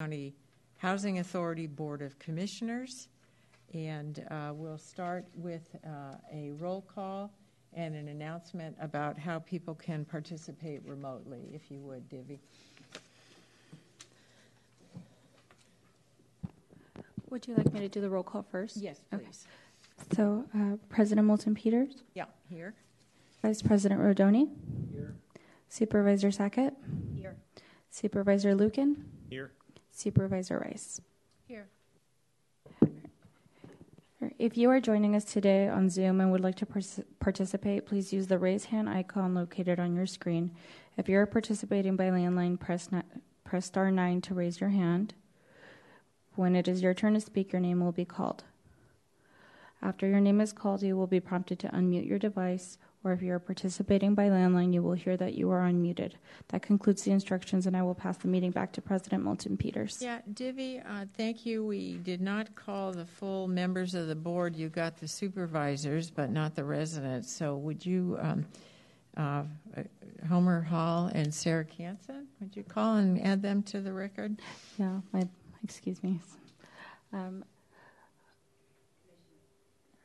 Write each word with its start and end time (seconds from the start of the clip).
County 0.00 0.32
Housing 0.76 1.18
Authority 1.18 1.66
Board 1.66 2.02
of 2.02 2.16
Commissioners. 2.20 3.08
And 3.74 4.24
uh, 4.30 4.52
we'll 4.54 4.78
start 4.78 5.24
with 5.34 5.74
uh, 5.84 6.14
a 6.32 6.52
roll 6.60 6.82
call 6.82 7.32
and 7.74 7.96
an 7.96 8.06
announcement 8.06 8.76
about 8.80 9.18
how 9.18 9.40
people 9.40 9.74
can 9.74 10.04
participate 10.04 10.82
remotely, 10.86 11.50
if 11.52 11.68
you 11.68 11.80
would, 11.80 12.08
Divi. 12.08 12.38
Would 17.30 17.48
you 17.48 17.56
like 17.56 17.72
me 17.72 17.80
to 17.80 17.88
do 17.88 18.00
the 18.00 18.08
roll 18.08 18.22
call 18.22 18.42
first? 18.44 18.76
Yes, 18.76 19.00
Okay. 19.12 19.24
please. 19.24 19.48
So, 20.14 20.44
uh, 20.56 20.76
President 20.88 21.26
Moulton 21.26 21.56
Peters, 21.56 22.04
Yeah, 22.14 22.26
here. 22.48 22.72
Vice 23.42 23.62
President 23.62 24.00
Rodoni, 24.00 24.48
Here. 24.92 25.16
Supervisor 25.68 26.30
Sackett, 26.30 26.74
Here. 27.16 27.34
Supervisor 27.90 28.54
Lucan, 28.54 29.04
Here. 29.28 29.50
Supervisor 29.98 30.58
Rice. 30.60 31.00
Here. 31.48 31.66
If 34.38 34.56
you 34.56 34.70
are 34.70 34.80
joining 34.80 35.16
us 35.16 35.24
today 35.24 35.68
on 35.68 35.90
Zoom 35.90 36.20
and 36.20 36.30
would 36.30 36.40
like 36.40 36.54
to 36.56 36.66
participate, 37.18 37.84
please 37.84 38.12
use 38.12 38.28
the 38.28 38.38
raise 38.38 38.66
hand 38.66 38.88
icon 38.88 39.34
located 39.34 39.80
on 39.80 39.96
your 39.96 40.06
screen. 40.06 40.52
If 40.96 41.08
you 41.08 41.18
are 41.18 41.26
participating 41.26 41.96
by 41.96 42.10
landline, 42.10 42.60
press, 42.60 42.88
press 43.42 43.66
star 43.66 43.90
9 43.90 44.20
to 44.20 44.34
raise 44.34 44.60
your 44.60 44.70
hand. 44.70 45.14
When 46.36 46.54
it 46.54 46.68
is 46.68 46.80
your 46.80 46.94
turn 46.94 47.14
to 47.14 47.20
speak, 47.20 47.52
your 47.52 47.60
name 47.60 47.80
will 47.80 47.90
be 47.90 48.04
called. 48.04 48.44
After 49.82 50.06
your 50.06 50.20
name 50.20 50.40
is 50.40 50.52
called, 50.52 50.82
you 50.82 50.96
will 50.96 51.08
be 51.08 51.18
prompted 51.18 51.58
to 51.60 51.68
unmute 51.68 52.06
your 52.08 52.20
device, 52.20 52.78
or 53.08 53.12
if 53.12 53.22
you 53.22 53.32
are 53.32 53.38
participating 53.38 54.14
by 54.14 54.28
landline, 54.28 54.74
you 54.74 54.82
will 54.82 54.92
hear 54.92 55.16
that 55.16 55.34
you 55.34 55.50
are 55.50 55.60
unmuted. 55.60 56.12
That 56.48 56.60
concludes 56.60 57.02
the 57.02 57.10
instructions, 57.10 57.66
and 57.66 57.74
I 57.74 57.82
will 57.82 57.94
pass 57.94 58.18
the 58.18 58.28
meeting 58.28 58.50
back 58.50 58.70
to 58.72 58.82
President 58.82 59.24
Moulton 59.24 59.56
Peters. 59.56 59.98
Yeah, 60.02 60.20
Divi, 60.34 60.80
uh, 60.80 61.06
thank 61.16 61.46
you. 61.46 61.64
We 61.64 61.94
did 61.94 62.20
not 62.20 62.54
call 62.54 62.92
the 62.92 63.06
full 63.06 63.48
members 63.48 63.94
of 63.94 64.08
the 64.08 64.14
board. 64.14 64.56
You 64.56 64.68
got 64.68 64.98
the 64.98 65.08
supervisors, 65.08 66.10
but 66.10 66.30
not 66.30 66.54
the 66.54 66.64
residents. 66.64 67.34
So 67.34 67.56
would 67.56 67.84
you, 67.86 68.18
um, 68.20 68.46
uh, 69.16 69.44
Homer 70.28 70.60
Hall 70.60 71.10
and 71.14 71.32
Sarah 71.32 71.64
Canson, 71.64 72.26
would 72.40 72.54
you 72.54 72.62
call 72.62 72.96
and 72.96 73.24
add 73.24 73.40
them 73.40 73.62
to 73.64 73.80
the 73.80 73.92
record? 73.92 74.36
Yeah, 74.76 75.00
my, 75.12 75.26
excuse 75.64 76.02
me. 76.02 76.20
Um, 77.14 77.42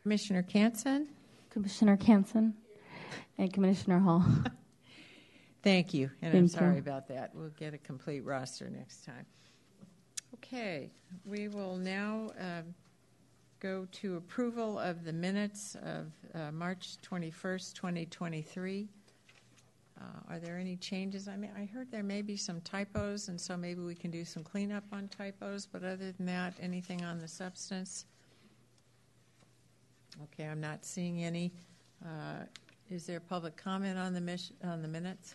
Commissioner 0.04 0.44
Canson? 0.44 1.08
Commissioner 1.50 1.98
Canson 1.98 2.54
and 3.38 3.52
Commissioner 3.52 4.00
Hall. 4.00 4.26
Thank 5.64 5.94
you, 5.94 6.10
and 6.22 6.34
I'm 6.36 6.48
Thank 6.48 6.54
you. 6.54 6.60
sorry 6.60 6.80
about 6.80 7.08
that. 7.08 7.32
We'll 7.34 7.50
get 7.50 7.74
a 7.74 7.78
complete 7.78 8.22
roster 8.26 8.70
next 8.70 9.06
time. 9.06 9.26
Okay, 10.36 10.92
we 11.26 11.48
will 11.48 11.78
now 11.78 12.32
um, 12.40 12.76
go 13.60 13.88
to 13.94 14.18
approval 14.18 14.78
of 14.78 15.06
the 15.06 15.14
minutes 15.14 15.78
of 15.84 16.12
uh, 16.36 16.52
March 16.52 16.98
21st, 17.02 17.74
2023. 17.74 18.90
Uh, 20.00 20.04
Are 20.30 20.40
there 20.40 20.58
any 20.58 20.76
changes? 20.76 21.30
I 21.30 21.38
mean, 21.38 21.52
I 21.58 21.66
heard 21.66 21.90
there 21.92 22.04
may 22.04 22.22
be 22.22 22.36
some 22.36 22.60
typos, 22.62 23.30
and 23.30 23.40
so 23.40 23.56
maybe 23.56 23.80
we 23.80 23.96
can 23.96 24.12
do 24.12 24.26
some 24.26 24.44
cleanup 24.44 24.84
on 24.92 25.08
typos, 25.08 25.66
but 25.66 25.84
other 25.84 26.12
than 26.12 26.26
that, 26.26 26.56
anything 26.60 27.04
on 27.06 27.20
the 27.20 27.28
substance? 27.28 28.06
Okay, 30.24 30.48
I'm 30.48 30.60
not 30.60 30.84
seeing 30.84 31.24
any. 31.24 31.54
Uh, 32.04 32.44
Is 32.94 33.08
there 33.08 33.20
public 33.20 33.58
comment 33.58 33.98
on 33.98 34.14
the 34.14 34.22
mis- 34.22 34.52
on 34.64 34.84
the 34.84 34.88
minutes? 34.88 35.34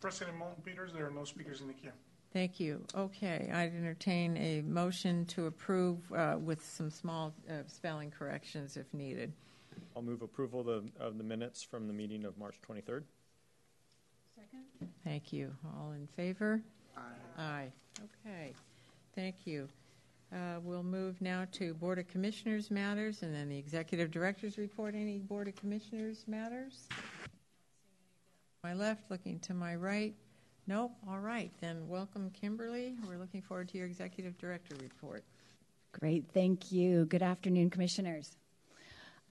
President 0.00 0.38
Moulton 0.38 0.62
Peters, 0.62 0.92
there 0.92 1.04
are 1.04 1.10
no 1.10 1.24
speakers 1.24 1.60
in 1.60 1.66
the 1.66 1.72
queue. 1.72 1.90
Thank 2.32 2.60
you. 2.60 2.84
Okay, 2.94 3.50
I'd 3.52 3.74
entertain 3.74 4.36
a 4.36 4.60
motion 4.62 5.26
to 5.26 5.46
approve 5.46 5.98
uh, 6.12 6.36
with 6.40 6.64
some 6.64 6.88
small 6.88 7.34
uh, 7.50 7.54
spelling 7.66 8.12
corrections 8.12 8.76
if 8.76 8.94
needed. 8.94 9.32
I'll 9.96 10.02
move 10.02 10.22
approval 10.22 10.70
of, 10.70 10.88
of 11.00 11.18
the 11.18 11.24
minutes 11.24 11.64
from 11.64 11.88
the 11.88 11.92
meeting 11.92 12.24
of 12.24 12.38
March 12.38 12.54
23rd. 12.68 13.02
Second. 14.36 14.88
Thank 15.02 15.32
you. 15.32 15.52
All 15.76 15.90
in 15.90 16.06
favor? 16.16 16.62
Aye. 16.96 17.00
Aye. 17.38 17.72
Okay, 18.24 18.52
thank 19.16 19.34
you. 19.46 19.68
Uh, 20.32 20.60
We'll 20.62 20.82
move 20.82 21.20
now 21.20 21.46
to 21.52 21.74
Board 21.74 21.98
of 21.98 22.06
Commissioners 22.06 22.70
matters 22.70 23.22
and 23.22 23.34
then 23.34 23.48
the 23.48 23.58
Executive 23.58 24.10
Director's 24.10 24.58
report. 24.58 24.94
Any 24.94 25.18
Board 25.18 25.48
of 25.48 25.56
Commissioners 25.56 26.24
matters? 26.28 26.86
My 28.62 28.74
left, 28.74 29.10
looking 29.10 29.40
to 29.40 29.54
my 29.54 29.74
right. 29.74 30.14
Nope, 30.66 30.92
all 31.08 31.18
right, 31.18 31.50
then 31.60 31.88
welcome 31.88 32.30
Kimberly. 32.30 32.94
We're 33.08 33.16
looking 33.16 33.42
forward 33.42 33.68
to 33.70 33.78
your 33.78 33.86
Executive 33.86 34.38
Director 34.38 34.76
report. 34.80 35.24
Great, 35.92 36.26
thank 36.32 36.70
you. 36.70 37.06
Good 37.06 37.22
afternoon, 37.22 37.70
commissioners. 37.70 38.36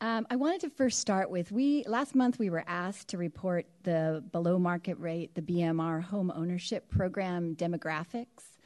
Um, 0.02 0.28
I 0.30 0.36
wanted 0.36 0.62
to 0.62 0.70
first 0.70 1.00
start 1.00 1.30
with 1.30 1.52
we 1.52 1.84
last 1.88 2.16
month 2.16 2.40
we 2.40 2.50
were 2.50 2.64
asked 2.68 3.10
to 3.10 3.18
report 3.18 3.68
the 3.84 4.24
below 4.32 4.58
market 4.58 4.98
rate, 5.00 5.36
the 5.36 5.42
BMR 5.42 6.02
home 6.02 6.32
ownership 6.36 6.90
program 6.90 7.56
demographics 7.56 8.58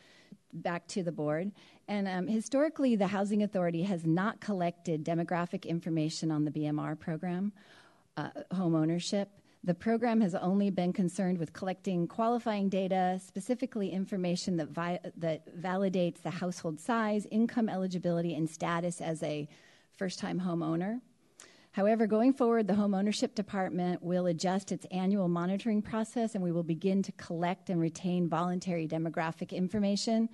back 0.53 0.87
to 0.87 1.03
the 1.03 1.11
board. 1.11 1.51
And 1.87 2.07
um, 2.07 2.27
historically, 2.27 2.95
the 2.95 3.07
Housing 3.07 3.43
Authority 3.43 3.83
has 3.83 4.05
not 4.05 4.39
collected 4.39 5.03
demographic 5.03 5.65
information 5.65 6.31
on 6.31 6.45
the 6.45 6.51
BMR 6.51 6.99
program, 6.99 7.51
uh, 8.17 8.29
home 8.53 8.75
ownership. 8.75 9.29
The 9.65 9.73
program 9.73 10.19
has 10.21 10.35
only 10.35 10.69
been 10.69 10.91
concerned 10.91 11.37
with 11.37 11.53
collecting 11.53 12.07
qualifying 12.07 12.67
data, 12.67 13.19
specifically 13.25 13.91
information 13.91 14.57
that, 14.57 14.69
vi- 14.69 14.99
that 15.17 15.57
validates 15.57 16.21
the 16.21 16.29
household 16.29 16.79
size, 16.79 17.25
income 17.31 17.69
eligibility, 17.69 18.35
and 18.35 18.49
status 18.49 18.99
as 18.99 19.23
a 19.23 19.47
first 19.97 20.19
time 20.19 20.39
homeowner. 20.39 20.99
However, 21.73 22.05
going 22.05 22.33
forward, 22.33 22.67
the 22.67 22.75
Home 22.75 22.93
Ownership 22.93 23.33
Department 23.33 24.03
will 24.03 24.27
adjust 24.27 24.71
its 24.71 24.85
annual 24.91 25.27
monitoring 25.27 25.81
process 25.81 26.35
and 26.35 26.43
we 26.43 26.51
will 26.51 26.61
begin 26.61 27.01
to 27.01 27.11
collect 27.13 27.71
and 27.71 27.81
retain 27.81 28.29
voluntary 28.29 28.87
demographic 28.87 29.51
information. 29.51 30.29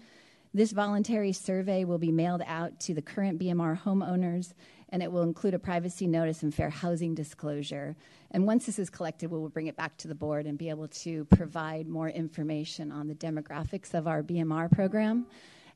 This 0.53 0.73
voluntary 0.73 1.31
survey 1.31 1.85
will 1.85 1.97
be 1.97 2.11
mailed 2.11 2.41
out 2.45 2.77
to 2.81 2.93
the 2.93 3.01
current 3.01 3.39
BMR 3.39 3.81
homeowners 3.81 4.53
and 4.89 5.01
it 5.01 5.09
will 5.09 5.23
include 5.23 5.53
a 5.53 5.59
privacy 5.59 6.07
notice 6.07 6.43
and 6.43 6.53
fair 6.53 6.69
housing 6.69 7.15
disclosure. 7.15 7.95
And 8.31 8.45
once 8.45 8.65
this 8.65 8.77
is 8.77 8.89
collected, 8.89 9.31
we 9.31 9.39
will 9.39 9.47
bring 9.47 9.67
it 9.67 9.77
back 9.77 9.95
to 9.99 10.09
the 10.09 10.15
board 10.15 10.45
and 10.45 10.57
be 10.57 10.69
able 10.69 10.89
to 10.89 11.23
provide 11.25 11.87
more 11.87 12.09
information 12.09 12.91
on 12.91 13.07
the 13.07 13.15
demographics 13.15 13.93
of 13.93 14.09
our 14.09 14.21
BMR 14.21 14.69
program. 14.69 15.25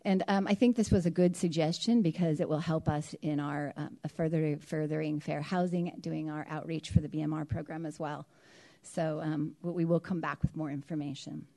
And 0.06 0.24
um, 0.28 0.48
I 0.48 0.54
think 0.54 0.76
this 0.76 0.92
was 0.92 1.06
a 1.06 1.12
good 1.12 1.36
suggestion 1.36 2.02
because 2.02 2.40
it 2.42 2.50
will 2.50 2.60
help 2.60 2.90
us 2.90 3.16
in 3.22 3.40
our 3.40 3.74
um, 3.78 3.98
further 4.16 4.58
furthering 4.58 5.20
fair 5.20 5.42
housing, 5.42 5.94
doing 6.02 6.30
our 6.30 6.46
outreach 6.50 6.90
for 6.90 7.00
the 7.00 7.08
BMR 7.08 7.48
program 7.48 7.86
as 7.86 8.00
well. 8.00 8.28
So 8.82 9.22
um, 9.24 9.56
we 9.62 9.86
will 9.86 10.02
come 10.02 10.20
back 10.20 10.42
with 10.42 10.56
more 10.56 10.70
information. 10.70 11.48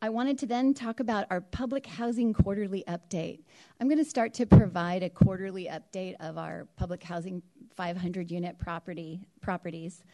I 0.00 0.08
wanted 0.08 0.38
to 0.38 0.46
then 0.46 0.74
talk 0.74 1.00
about 1.00 1.26
our 1.30 1.40
public 1.40 1.86
housing 1.86 2.32
quarterly 2.32 2.84
update. 2.88 3.40
I'm 3.80 3.88
going 3.88 3.98
to 3.98 4.04
start 4.04 4.34
to 4.34 4.46
provide 4.46 5.02
a 5.02 5.10
quarterly 5.10 5.66
update 5.66 6.16
of 6.20 6.36
our 6.36 6.66
public 6.76 7.02
housing 7.02 7.42
500 7.74 8.30
unit 8.30 8.58
property 8.58 9.26
properties 9.40 10.04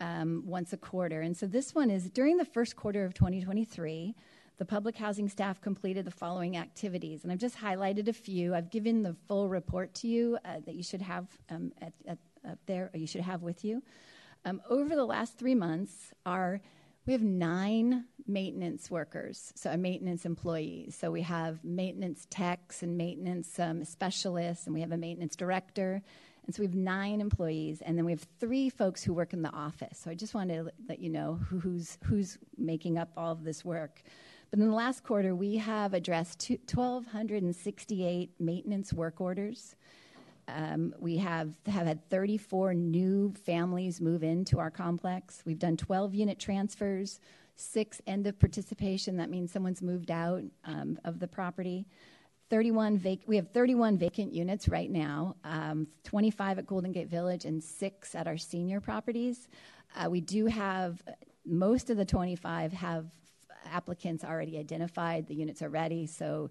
um, 0.00 0.42
once 0.46 0.72
a 0.72 0.76
quarter. 0.76 1.20
And 1.20 1.36
so 1.36 1.46
this 1.46 1.74
one 1.74 1.90
is 1.90 2.10
during 2.10 2.36
the 2.36 2.44
first 2.44 2.76
quarter 2.76 3.04
of 3.04 3.14
2023 3.14 4.14
the 4.58 4.64
public 4.64 4.96
housing 4.96 5.28
staff 5.28 5.60
completed 5.60 6.04
the 6.04 6.10
following 6.10 6.56
activities, 6.56 7.22
and 7.22 7.32
I've 7.32 7.38
just 7.38 7.56
highlighted 7.56 8.08
a 8.08 8.12
few. 8.12 8.54
I've 8.54 8.70
given 8.70 9.02
the 9.02 9.14
full 9.28 9.48
report 9.48 9.94
to 9.96 10.08
you 10.08 10.38
uh, 10.44 10.60
that 10.64 10.74
you 10.74 10.82
should 10.82 11.02
have 11.02 11.26
um, 11.50 11.72
at, 11.80 11.92
at, 12.06 12.18
up 12.48 12.58
there, 12.66 12.90
or 12.94 12.98
you 12.98 13.06
should 13.06 13.20
have 13.20 13.42
with 13.42 13.64
you. 13.64 13.82
Um, 14.44 14.62
over 14.70 14.94
the 14.94 15.04
last 15.04 15.38
three 15.38 15.54
months, 15.54 16.12
our 16.24 16.60
we 17.06 17.12
have 17.12 17.22
nine 17.22 18.06
maintenance 18.26 18.90
workers, 18.90 19.52
so 19.54 19.70
uh, 19.70 19.76
maintenance 19.76 20.24
employees. 20.24 20.96
So 20.98 21.12
we 21.12 21.22
have 21.22 21.62
maintenance 21.62 22.26
techs 22.30 22.82
and 22.82 22.98
maintenance 22.98 23.60
um, 23.60 23.84
specialists, 23.84 24.66
and 24.66 24.74
we 24.74 24.80
have 24.80 24.90
a 24.90 24.96
maintenance 24.96 25.36
director. 25.36 26.02
And 26.46 26.54
so 26.54 26.60
we 26.60 26.66
have 26.66 26.74
nine 26.74 27.20
employees, 27.20 27.80
and 27.82 27.96
then 27.96 28.04
we 28.04 28.12
have 28.12 28.26
three 28.40 28.70
folks 28.70 29.04
who 29.04 29.12
work 29.14 29.32
in 29.32 29.42
the 29.42 29.50
office. 29.50 29.98
So 29.98 30.10
I 30.10 30.14
just 30.14 30.34
wanted 30.34 30.64
to 30.64 30.72
let 30.88 30.98
you 30.98 31.10
know 31.10 31.34
who's 31.48 31.98
who's 32.04 32.38
making 32.56 32.98
up 32.98 33.10
all 33.16 33.32
of 33.32 33.44
this 33.44 33.64
work. 33.64 34.02
But 34.50 34.60
in 34.60 34.68
the 34.68 34.74
last 34.74 35.02
quarter, 35.02 35.34
we 35.34 35.56
have 35.56 35.92
addressed 35.92 36.48
1,268 36.48 38.30
maintenance 38.38 38.92
work 38.92 39.20
orders. 39.20 39.76
Um, 40.48 40.94
we 40.98 41.16
have, 41.16 41.50
have 41.66 41.86
had 41.86 42.08
34 42.08 42.74
new 42.74 43.34
families 43.44 44.00
move 44.00 44.22
into 44.22 44.60
our 44.60 44.70
complex. 44.70 45.42
We've 45.44 45.58
done 45.58 45.76
12 45.76 46.14
unit 46.14 46.38
transfers, 46.38 47.20
six 47.56 48.00
end 48.06 48.26
of 48.26 48.38
participation. 48.38 49.16
That 49.16 49.30
means 49.30 49.50
someone's 49.50 49.82
moved 49.82 50.10
out 50.10 50.42
um, 50.64 50.98
of 51.04 51.18
the 51.18 51.26
property. 51.26 51.86
31 52.48 52.98
vac- 52.98 53.26
we 53.26 53.34
have 53.34 53.50
31 53.50 53.98
vacant 53.98 54.32
units 54.32 54.68
right 54.68 54.90
now, 54.90 55.34
um, 55.42 55.88
25 56.04 56.58
at 56.60 56.66
Golden 56.66 56.92
Gate 56.92 57.08
Village 57.08 57.44
and 57.44 57.62
six 57.62 58.14
at 58.14 58.28
our 58.28 58.36
senior 58.36 58.80
properties. 58.80 59.48
Uh, 59.96 60.08
we 60.08 60.20
do 60.20 60.46
have 60.46 61.02
most 61.44 61.90
of 61.90 61.96
the 61.96 62.04
25 62.04 62.72
have 62.72 63.06
applicants 63.72 64.24
already 64.24 64.58
identified. 64.58 65.26
The 65.26 65.34
units 65.34 65.62
are 65.62 65.68
ready. 65.68 66.06
So 66.06 66.50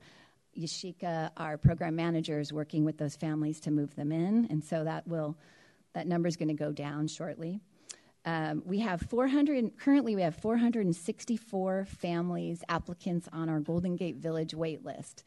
Yashika, 0.58 1.32
our 1.38 1.58
program 1.58 1.96
manager, 1.96 2.40
is 2.40 2.54
working 2.54 2.86
with 2.86 2.98
those 2.98 3.16
families 3.16 3.60
to 3.62 3.72
move 3.72 3.96
them 3.96 4.12
in. 4.12 4.48
And 4.50 4.64
so 4.64 4.84
that 4.84 5.08
will, 5.08 5.38
that 5.94 6.08
number 6.08 6.28
is 6.28 6.38
going 6.38 6.50
to 6.50 6.54
go 6.54 6.72
down 6.72 7.08
shortly. 7.08 7.60
Um, 8.26 8.64
we 8.66 8.80
have 8.80 9.02
400, 9.02 9.78
currently 9.78 10.16
we 10.16 10.24
have 10.24 10.36
464 10.36 11.86
families, 11.86 12.64
applicants 12.70 13.30
on 13.32 13.50
our 13.50 13.60
Golden 13.60 13.96
Gate 13.96 14.16
Village 14.16 14.54
wait 14.56 14.84
list. 14.84 15.24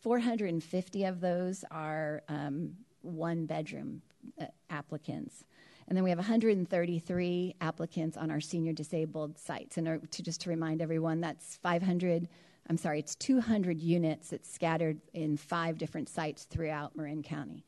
450 0.00 1.04
of 1.04 1.20
those 1.20 1.64
are 1.70 2.22
um, 2.28 2.72
one 3.02 3.46
bedroom 3.46 4.02
uh, 4.40 4.46
applicants. 4.70 5.44
And 5.92 5.96
then 5.98 6.04
we 6.04 6.08
have 6.08 6.18
133 6.20 7.56
applicants 7.60 8.16
on 8.16 8.30
our 8.30 8.40
senior 8.40 8.72
disabled 8.72 9.38
sites. 9.38 9.76
And 9.76 10.10
to 10.10 10.22
just 10.22 10.40
to 10.40 10.48
remind 10.48 10.80
everyone, 10.80 11.20
that's 11.20 11.56
500, 11.56 12.30
I'm 12.70 12.78
sorry, 12.78 12.98
it's 12.98 13.14
200 13.16 13.78
units 13.78 14.30
that's 14.30 14.50
scattered 14.50 15.02
in 15.12 15.36
five 15.36 15.76
different 15.76 16.08
sites 16.08 16.44
throughout 16.44 16.96
Marin 16.96 17.22
County. 17.22 17.66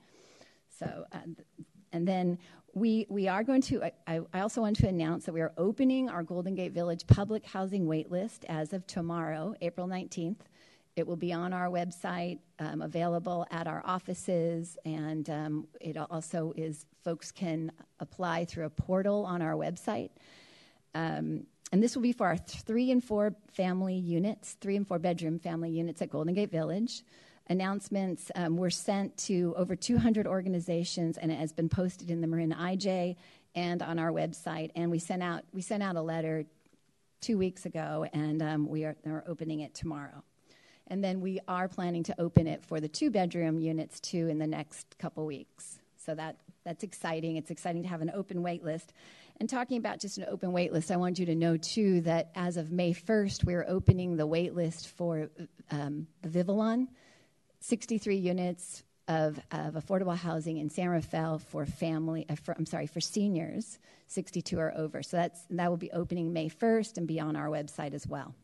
So, 0.71 1.05
uh, 1.13 1.19
and 1.93 2.09
then 2.09 2.39
we, 2.73 3.05
we 3.11 3.29
are 3.29 3.45
going 3.45 3.61
to, 3.61 3.85
I, 3.85 4.21
I 4.33 4.41
also 4.41 4.63
want 4.63 4.77
to 4.77 4.89
announce 4.89 5.27
that 5.27 5.35
we 5.35 5.43
are 5.43 5.53
opening 5.59 6.09
our 6.09 6.23
Golden 6.23 6.55
Gate 6.55 6.73
Village 6.73 7.07
public 7.07 7.45
housing 7.45 7.87
wait 7.87 8.11
list 8.11 8.47
as 8.49 8.73
of 8.73 8.87
tomorrow, 8.87 9.55
April 9.61 9.87
19th. 9.87 10.39
It 10.97 11.07
will 11.07 11.17
be 11.17 11.33
on 11.33 11.53
our 11.53 11.69
website, 11.69 12.39
um, 12.59 12.83
available 12.83 13.47
at 13.51 13.67
our 13.67 13.83
offices, 13.85 14.79
and 14.85 15.29
um, 15.29 15.67
it 15.81 15.97
also 15.97 16.53
is, 16.57 16.87
folks 17.03 17.33
can 17.33 17.73
apply 18.01 18.45
through 18.45 18.67
a 18.67 18.71
portal 18.71 19.25
on 19.25 19.43
our 19.43 19.55
website. 19.55 20.11
Um, 20.95 21.47
and 21.73 21.83
this 21.83 21.97
will 21.97 22.03
be 22.03 22.13
for 22.13 22.27
our 22.29 22.37
three 22.37 22.93
and 22.93 23.03
four 23.03 23.35
family 23.53 23.97
units, 23.97 24.57
three 24.61 24.77
and 24.77 24.87
four 24.87 25.01
bedroom 25.01 25.41
family 25.41 25.71
units 25.71 26.01
at 26.01 26.11
Golden 26.11 26.35
Gate 26.35 26.51
Village 26.51 27.03
announcements 27.49 28.31
um, 28.37 28.57
were 28.57 28.71
sent 28.71 29.15
to 29.19 29.55
over 29.57 29.77
200 29.77 30.27
organizations 30.27 31.19
and 31.19 31.31
it 31.31 31.39
has 31.39 31.53
been 31.53 31.69
posted 31.69 32.11
in 32.11 32.23
the 32.23 32.27
Marin 32.27 32.53
IJ 32.53 33.17
and 33.55 33.83
on 33.83 33.99
our 33.99 34.11
website. 34.11 34.71
And 34.75 34.91
we 34.91 34.99
sent 34.99 35.23
out 35.23 35.45
we 35.53 35.63
sent 35.63 35.83
out 35.83 35.97
a 35.97 36.03
letter 36.03 36.45
two 37.21 37.39
weeks 37.39 37.65
ago, 37.65 38.07
and 38.13 38.43
um, 38.43 38.69
we 38.69 38.85
are, 38.85 38.97
are 39.07 39.25
opening 39.27 39.61
it 39.61 39.75
tomorrow. 39.75 40.23
And 40.89 41.03
then 41.03 41.21
we 41.21 41.41
are 41.49 41.69
planning 41.69 42.03
to 42.05 42.21
open 42.21 42.47
it 42.47 42.63
for 42.65 42.81
the 42.81 42.89
two 42.89 43.11
bedroom 43.11 43.59
units 43.59 44.01
too 44.01 44.29
in 44.29 44.39
the 44.39 44.47
next 44.47 44.99
couple 44.99 45.25
weeks. 45.25 45.79
So 45.97 46.15
that 46.15 46.37
that's 46.65 46.83
exciting. 46.83 47.37
It's 47.37 47.51
exciting 47.51 47.83
to 47.83 47.89
have 47.89 48.01
an 48.01 48.11
open 48.15 48.43
wait 48.43 48.65
list. 48.65 48.93
And 49.39 49.49
talking 49.49 49.79
about 49.79 50.01
just 50.01 50.19
an 50.19 50.27
open 50.29 50.53
wait 50.53 50.73
list, 50.73 50.91
I 50.91 50.97
want 50.97 51.19
you 51.19 51.27
to 51.27 51.35
know 51.35 51.57
too 51.57 52.01
that 52.03 52.31
as 52.35 52.57
of 52.57 52.71
May 52.71 52.95
1st, 52.95 53.45
we're 53.45 53.65
opening 53.69 54.17
the 54.17 54.27
wait 54.27 54.55
list 54.55 54.89
for 54.89 55.29
um, 55.71 56.07
the 56.23 56.29
Vivalon. 56.29 56.89
63 57.61 58.17
units 58.17 58.85
of, 59.09 59.39
of 59.51 59.75
affordable 59.75 60.17
housing 60.17 60.59
in 60.59 60.71
San 60.71 60.89
Rafael 60.89 61.39
for 61.39 61.67
family, 61.67 62.27
uh, 62.29 62.37
for, 62.37 62.55
I'm 62.57 62.67
sorry, 62.67 62.87
for 62.87 63.01
seniors. 63.01 63.79
62 64.07 64.59
are 64.59 64.73
over. 64.77 65.03
So 65.03 65.17
that's, 65.17 65.41
that 65.51 65.69
will 65.69 65.77
be 65.77 65.91
opening 65.91 66.33
May 66.33 66.49
1st 66.49 66.99
and 66.99 67.07
be 67.07 67.21
on 67.21 67.37
our 67.37 67.49
website 67.49 67.95
as 67.95 68.07
well. 68.07 68.35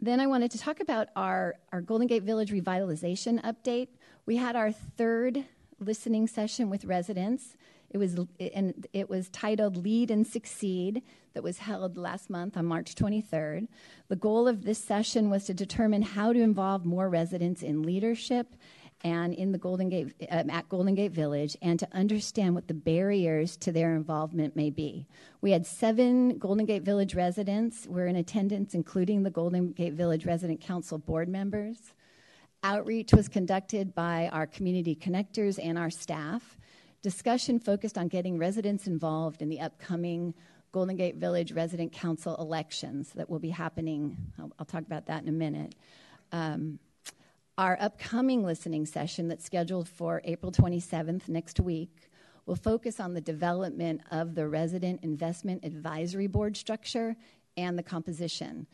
Then 0.00 0.20
I 0.20 0.26
wanted 0.26 0.50
to 0.52 0.58
talk 0.58 0.80
about 0.80 1.08
our, 1.16 1.54
our 1.72 1.80
Golden 1.80 2.06
Gate 2.06 2.24
Village 2.24 2.50
revitalization 2.50 3.42
update. 3.42 3.88
We 4.26 4.36
had 4.36 4.56
our 4.56 4.72
third 4.72 5.44
listening 5.78 6.26
session 6.26 6.70
with 6.70 6.84
residents. 6.84 7.56
It 7.90 7.98
was, 7.98 8.16
and 8.40 8.86
it 8.92 9.08
was 9.08 9.28
titled 9.28 9.76
Lead 9.76 10.10
and 10.10 10.26
Succeed 10.26 11.02
that 11.32 11.42
was 11.42 11.58
held 11.58 11.96
last 11.96 12.28
month 12.28 12.56
on 12.56 12.66
March 12.66 12.94
23rd. 12.94 13.68
The 14.08 14.16
goal 14.16 14.48
of 14.48 14.64
this 14.64 14.78
session 14.78 15.30
was 15.30 15.44
to 15.44 15.54
determine 15.54 16.02
how 16.02 16.32
to 16.32 16.40
involve 16.40 16.84
more 16.84 17.08
residents 17.08 17.62
in 17.62 17.82
leadership 17.82 18.54
and 19.04 19.34
in 19.34 19.52
the 19.52 19.58
Golden 19.58 19.90
Gate 19.90 20.14
um, 20.30 20.48
at 20.48 20.68
Golden 20.68 20.94
Gate 20.94 21.12
Village, 21.12 21.56
and 21.60 21.78
to 21.78 21.88
understand 21.92 22.54
what 22.54 22.66
the 22.66 22.74
barriers 22.74 23.56
to 23.58 23.70
their 23.70 23.94
involvement 23.94 24.56
may 24.56 24.70
be. 24.70 25.06
We 25.42 25.52
had 25.52 25.66
seven 25.66 26.38
Golden 26.38 26.64
Gate 26.64 26.82
Village 26.82 27.14
residents 27.14 27.86
were 27.86 28.06
in 28.06 28.16
attendance, 28.16 28.74
including 28.74 29.22
the 29.22 29.30
Golden 29.30 29.72
Gate 29.72 29.92
Village 29.92 30.24
Resident 30.24 30.60
Council 30.60 30.98
board 30.98 31.28
members. 31.28 31.76
Outreach 32.62 33.12
was 33.12 33.28
conducted 33.28 33.94
by 33.94 34.30
our 34.32 34.46
community 34.46 34.96
connectors 34.96 35.58
and 35.62 35.78
our 35.78 35.90
staff. 35.90 36.56
Discussion 37.02 37.60
focused 37.60 37.98
on 37.98 38.08
getting 38.08 38.38
residents 38.38 38.86
involved 38.86 39.42
in 39.42 39.50
the 39.50 39.60
upcoming 39.60 40.32
Golden 40.72 40.96
Gate 40.96 41.16
Village 41.16 41.52
Resident 41.52 41.92
Council 41.92 42.34
elections 42.36 43.12
that 43.16 43.28
will 43.28 43.38
be 43.38 43.50
happening. 43.50 44.16
I'll, 44.40 44.50
I'll 44.58 44.64
talk 44.64 44.80
about 44.80 45.06
that 45.06 45.22
in 45.22 45.28
a 45.28 45.32
minute. 45.32 45.74
Um, 46.32 46.78
our 47.56 47.78
upcoming 47.80 48.44
listening 48.44 48.84
session 48.84 49.28
that's 49.28 49.44
scheduled 49.44 49.88
for 49.88 50.20
April 50.24 50.50
27th 50.50 51.28
next 51.28 51.60
week 51.60 52.10
will 52.46 52.56
focus 52.56 52.98
on 52.98 53.14
the 53.14 53.20
development 53.20 54.00
of 54.10 54.34
the 54.34 54.48
Resident 54.48 55.02
Investment 55.04 55.64
Advisory 55.64 56.26
Board 56.26 56.56
structure 56.56 57.14
and 57.56 57.78
the 57.78 57.82
composition. 57.82 58.66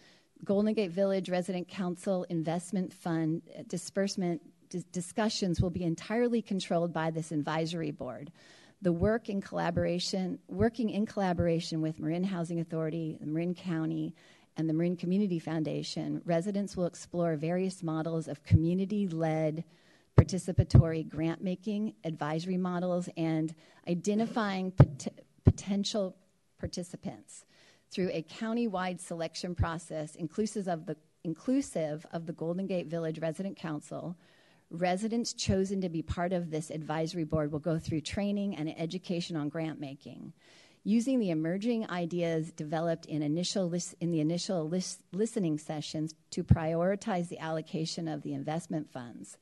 Golden 0.44 0.72
Gate 0.72 0.92
Village 0.92 1.28
Resident 1.28 1.68
Council 1.68 2.24
Investment 2.30 2.92
Fund 2.92 3.42
disbursement 3.68 4.40
discussions 4.92 5.60
will 5.60 5.70
be 5.70 5.84
entirely 5.84 6.40
controlled 6.40 6.92
by 6.92 7.10
this 7.10 7.32
advisory 7.32 7.90
board. 7.90 8.32
The 8.80 8.92
work 8.92 9.28
in 9.28 9.42
collaboration, 9.42 10.38
working 10.48 10.88
in 10.88 11.04
collaboration 11.04 11.82
with 11.82 12.00
Marin 12.00 12.24
Housing 12.24 12.60
Authority, 12.60 13.18
Marin 13.20 13.54
County, 13.54 14.14
and 14.60 14.68
the 14.68 14.74
Marin 14.74 14.94
Community 14.94 15.38
Foundation, 15.38 16.20
residents 16.26 16.76
will 16.76 16.84
explore 16.84 17.34
various 17.34 17.82
models 17.82 18.28
of 18.28 18.44
community 18.44 19.08
led 19.08 19.64
participatory 20.18 21.08
grant 21.08 21.42
making, 21.42 21.94
advisory 22.04 22.58
models, 22.58 23.08
and 23.16 23.54
identifying 23.88 24.70
pot- 24.70 25.08
potential 25.44 26.14
participants 26.58 27.46
through 27.90 28.10
a 28.12 28.20
county-wide 28.20 29.00
selection 29.00 29.54
process 29.54 30.14
inclusive 30.14 30.68
of 30.68 30.84
the 30.84 30.96
inclusive 31.24 32.04
of 32.12 32.26
the 32.26 32.32
Golden 32.34 32.66
Gate 32.66 32.86
Village 32.86 33.18
Resident 33.18 33.56
Council, 33.56 34.14
Residents 34.70 35.32
chosen 35.32 35.80
to 35.80 35.88
be 35.88 36.00
part 36.00 36.32
of 36.32 36.50
this 36.50 36.70
advisory 36.70 37.24
board 37.24 37.50
will 37.50 37.58
go 37.58 37.76
through 37.76 38.02
training 38.02 38.54
and 38.54 38.72
education 38.78 39.36
on 39.36 39.48
grant 39.48 39.80
making. 39.80 40.32
Using 40.82 41.18
the 41.20 41.30
emerging 41.30 41.90
ideas 41.90 42.52
developed 42.52 43.04
in, 43.04 43.22
initial 43.22 43.68
lis- 43.68 43.94
in 44.00 44.12
the 44.12 44.20
initial 44.20 44.66
lis- 44.66 44.98
listening 45.12 45.58
sessions 45.58 46.14
to 46.30 46.42
prioritize 46.42 47.28
the 47.28 47.38
allocation 47.38 48.08
of 48.08 48.22
the 48.22 48.32
investment 48.32 48.90
funds. 48.90 49.36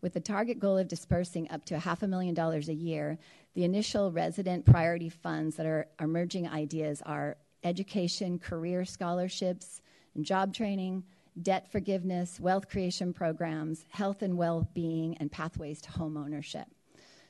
With 0.00 0.14
the 0.14 0.20
target 0.20 0.58
goal 0.58 0.78
of 0.78 0.88
dispersing 0.88 1.50
up 1.50 1.66
to 1.66 1.78
half 1.78 2.02
a 2.02 2.08
million 2.08 2.34
dollars 2.34 2.70
a 2.70 2.74
year, 2.74 3.18
the 3.54 3.64
initial 3.64 4.10
resident 4.10 4.64
priority 4.64 5.10
funds 5.10 5.56
that 5.56 5.66
are 5.66 5.88
emerging 6.00 6.48
ideas 6.48 7.02
are 7.04 7.36
education, 7.64 8.38
career 8.38 8.84
scholarships, 8.86 9.82
and 10.14 10.24
job 10.24 10.54
training, 10.54 11.04
debt 11.42 11.70
forgiveness, 11.70 12.40
wealth 12.40 12.68
creation 12.70 13.12
programs, 13.12 13.84
health 13.90 14.22
and 14.22 14.38
well 14.38 14.68
being, 14.72 15.16
and 15.18 15.30
pathways 15.30 15.82
to 15.82 15.90
home 15.90 16.16
ownership. 16.16 16.66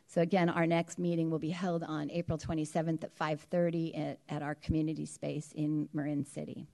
So 0.08 0.22
again, 0.22 0.48
our 0.48 0.66
next 0.66 0.98
meeting 0.98 1.30
will 1.30 1.38
be 1.38 1.50
held 1.50 1.84
on 1.84 2.10
April 2.10 2.38
27th 2.38 3.04
at 3.04 3.14
5:30 3.14 3.98
at, 3.98 4.18
at, 4.28 4.42
our 4.42 4.54
community 4.54 5.04
space 5.04 5.52
in 5.54 5.88
Marin 5.92 6.24
City. 6.24 6.66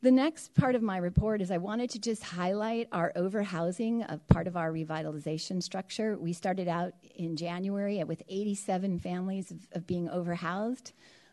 The 0.00 0.12
next 0.12 0.54
part 0.54 0.76
of 0.76 0.82
my 0.82 0.96
report 0.96 1.42
is 1.42 1.50
I 1.50 1.58
wanted 1.58 1.90
to 1.90 1.98
just 1.98 2.22
highlight 2.22 2.88
our 2.92 3.12
overhousing 3.16 4.10
of 4.10 4.26
part 4.28 4.46
of 4.46 4.56
our 4.56 4.72
revitalization 4.72 5.60
structure. 5.62 6.16
We 6.16 6.32
started 6.32 6.68
out 6.68 6.92
in 7.16 7.36
January 7.36 8.02
with 8.04 8.22
87 8.28 9.00
families 9.00 9.50
of, 9.50 9.58
of 9.72 9.86
being 9.86 10.08
overhoused. 10.08 10.92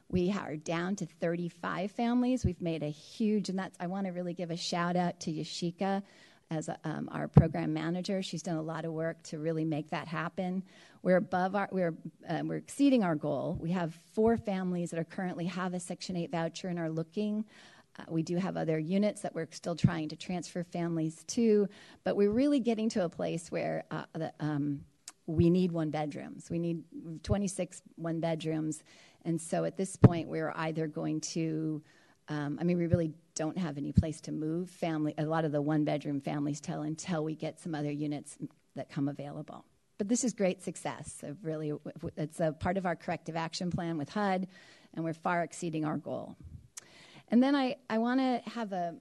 We 0.10 0.32
are 0.32 0.56
down 0.56 0.96
to 0.98 1.06
35 1.06 1.92
families. 1.92 2.44
We've 2.44 2.62
made 2.62 2.82
a 2.82 2.90
huge, 2.90 3.50
and 3.50 3.60
that's, 3.60 3.78
I 3.80 3.88
want 3.88 4.08
to 4.08 4.12
really 4.12 4.34
give 4.34 4.52
a 4.52 4.58
shout 4.58 4.96
out 4.96 5.20
to 5.22 5.32
Yashika 5.32 6.02
as 6.50 6.70
a, 6.70 6.78
um, 6.84 7.10
our 7.12 7.28
program 7.28 7.74
manager. 7.74 8.22
She's 8.22 8.42
done 8.42 8.58
a 8.58 8.62
lot 8.62 8.86
of 8.86 8.94
work 8.94 9.22
to 9.24 9.40
really 9.40 9.66
make 9.66 9.90
that 9.90 10.08
happen. 10.08 10.64
We're 11.04 11.18
above 11.18 11.56
our, 11.56 11.70
we're, 11.72 11.96
um, 12.28 12.48
we're 12.48 12.58
exceeding 12.58 13.04
our 13.04 13.16
goal. 13.16 13.58
We 13.60 13.72
have 13.72 13.98
four 14.14 14.38
families 14.38 14.92
that 14.92 15.00
are 15.00 15.06
currently 15.06 15.46
have 15.46 15.74
a 15.74 15.80
Section 15.80 16.16
8 16.16 16.32
voucher 16.32 16.68
and 16.68 16.80
are 16.80 16.90
looking. 16.90 17.46
Uh, 18.00 18.04
we 18.10 18.24
do 18.24 18.38
have 18.38 18.58
other 18.58 18.78
units 18.80 19.22
that 19.22 19.34
we're 19.34 19.48
still 19.52 19.76
trying 19.76 20.10
to 20.10 20.16
transfer 20.16 20.64
families 20.64 21.24
to, 21.28 21.68
but 22.04 22.16
we're 22.16 22.32
really 22.32 22.60
getting 22.60 22.90
to 22.90 23.04
a 23.04 23.10
place 23.10 23.52
where 23.52 23.84
uh, 23.92 24.04
the, 24.14 24.34
um, 24.40 24.82
we 25.26 25.50
need 25.50 25.72
one 25.72 25.90
bedrooms. 25.90 26.50
We 26.50 26.60
need 26.60 26.84
26 27.24 27.82
one 27.96 28.20
bedrooms 28.20 28.84
and 29.28 29.42
so 29.42 29.66
at 29.66 29.76
this 29.76 29.98
point, 29.98 30.30
we're 30.30 30.54
either 30.56 30.88
going 30.88 31.20
to, 31.20 31.84
um, 32.30 32.58
I 32.60 32.64
mean, 32.64 32.78
we 32.78 32.88
really 32.88 33.12
don't 33.36 33.58
have 33.58 33.78
any 33.78 33.92
place 33.92 34.20
to 34.22 34.32
move. 34.32 34.70
Family, 34.70 35.14
a 35.18 35.26
lot 35.26 35.46
of 35.46 35.52
the 35.52 35.62
one 35.62 35.84
bedroom 35.84 36.20
families 36.20 36.60
tell 36.60 36.82
until 36.82 37.24
we 37.24 37.36
get 37.36 37.60
some 37.60 37.74
other 37.74 37.92
units 37.92 38.38
that 38.76 38.90
come 38.90 39.08
available. 39.08 39.66
But 39.98 40.08
this 40.08 40.24
is 40.24 40.34
great 40.34 40.62
success. 40.62 41.24
Of 41.24 41.44
really, 41.44 41.74
it's 42.18 42.40
a 42.40 42.52
part 42.52 42.78
of 42.78 42.86
our 42.86 42.96
corrective 42.96 43.36
action 43.36 43.72
plan 43.72 43.98
with 43.98 44.10
HUD, 44.10 44.48
and 44.94 45.06
we're 45.06 45.14
far 45.14 45.44
exceeding 45.44 45.86
our 45.86 45.98
goal. 45.98 46.36
And 47.30 47.42
then 47.42 47.56
I, 47.56 47.78
I 47.90 47.98
want 47.98 48.20
to 48.20 48.50
have 48.50 48.72
a 48.74 48.96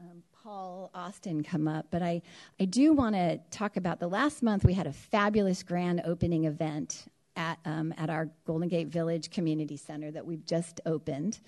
um, 0.00 0.22
Paul 0.42 0.90
Austin 0.94 1.42
come 1.42 1.66
up, 1.66 1.86
but 1.90 2.02
I, 2.02 2.22
I 2.60 2.64
do 2.64 2.92
want 2.92 3.16
to 3.16 3.38
talk 3.50 3.76
about 3.76 3.98
the 3.98 4.06
last 4.06 4.42
month 4.42 4.64
we 4.64 4.72
had 4.72 4.86
a 4.86 4.92
fabulous 4.92 5.62
grand 5.62 6.02
opening 6.04 6.44
event 6.44 7.06
at, 7.36 7.58
um, 7.64 7.92
at 7.98 8.08
our 8.08 8.28
Golden 8.46 8.68
Gate 8.68 8.88
Village 8.88 9.30
Community 9.30 9.76
Center 9.76 10.10
that 10.10 10.24
we've 10.24 10.44
just 10.44 10.80
opened. 10.86 11.40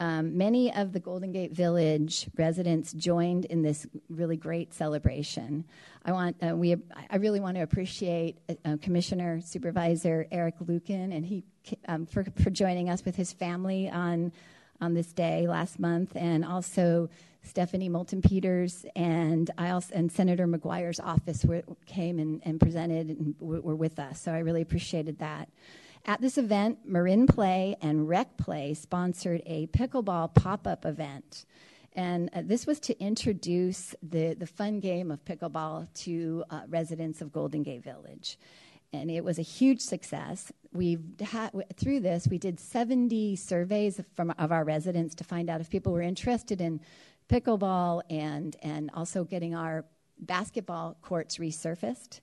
Um, 0.00 0.38
many 0.38 0.72
of 0.72 0.92
the 0.92 1.00
Golden 1.00 1.32
Gate 1.32 1.52
Village 1.52 2.28
residents 2.36 2.92
joined 2.92 3.46
in 3.46 3.62
this 3.62 3.84
really 4.08 4.36
great 4.36 4.72
celebration. 4.72 5.64
I 6.04 6.12
want 6.12 6.36
uh, 6.40 6.54
we 6.54 6.76
I 7.10 7.16
really 7.16 7.40
want 7.40 7.56
to 7.56 7.62
appreciate 7.62 8.38
uh, 8.64 8.76
Commissioner 8.80 9.40
Supervisor 9.40 10.26
Eric 10.30 10.54
Lucan 10.60 11.10
and 11.10 11.26
he 11.26 11.42
um, 11.88 12.06
for 12.06 12.24
for 12.40 12.50
joining 12.50 12.88
us 12.88 13.04
with 13.04 13.16
his 13.16 13.32
family 13.32 13.90
on 13.90 14.32
on 14.80 14.94
this 14.94 15.12
day 15.12 15.48
last 15.48 15.80
month, 15.80 16.14
and 16.14 16.44
also 16.44 17.10
Stephanie 17.42 17.88
Moulton 17.88 18.22
Peters 18.22 18.86
and 18.94 19.50
I 19.58 19.70
also 19.70 19.92
and 19.94 20.12
Senator 20.12 20.46
McGuire's 20.46 21.00
office 21.00 21.44
were, 21.44 21.62
came 21.86 22.20
and, 22.20 22.40
and 22.44 22.60
presented 22.60 23.08
and 23.08 23.34
were 23.40 23.74
with 23.74 23.98
us. 23.98 24.20
So 24.20 24.32
I 24.32 24.38
really 24.38 24.62
appreciated 24.62 25.18
that. 25.18 25.48
At 26.08 26.22
this 26.22 26.38
event, 26.38 26.78
Marin 26.86 27.26
Play 27.26 27.76
and 27.82 28.08
Rec 28.08 28.38
Play 28.38 28.72
sponsored 28.72 29.42
a 29.44 29.66
pickleball 29.66 30.34
pop 30.34 30.66
up 30.66 30.86
event. 30.86 31.44
And 31.92 32.30
uh, 32.32 32.40
this 32.46 32.66
was 32.66 32.80
to 32.80 32.98
introduce 32.98 33.94
the, 34.02 34.32
the 34.32 34.46
fun 34.46 34.80
game 34.80 35.10
of 35.10 35.22
pickleball 35.26 35.92
to 36.04 36.44
uh, 36.48 36.62
residents 36.66 37.20
of 37.20 37.30
Golden 37.30 37.62
Gate 37.62 37.84
Village. 37.84 38.38
And 38.90 39.10
it 39.10 39.22
was 39.22 39.38
a 39.38 39.42
huge 39.42 39.82
success. 39.82 40.50
We've 40.72 41.02
had, 41.20 41.50
through 41.76 42.00
this, 42.00 42.26
we 42.26 42.38
did 42.38 42.58
70 42.58 43.36
surveys 43.36 44.00
from, 44.14 44.32
of 44.38 44.50
our 44.50 44.64
residents 44.64 45.14
to 45.16 45.24
find 45.24 45.50
out 45.50 45.60
if 45.60 45.68
people 45.68 45.92
were 45.92 46.00
interested 46.00 46.62
in 46.62 46.80
pickleball 47.28 48.00
and, 48.08 48.56
and 48.62 48.90
also 48.94 49.24
getting 49.24 49.54
our 49.54 49.84
basketball 50.18 50.96
courts 51.02 51.36
resurfaced. 51.36 52.20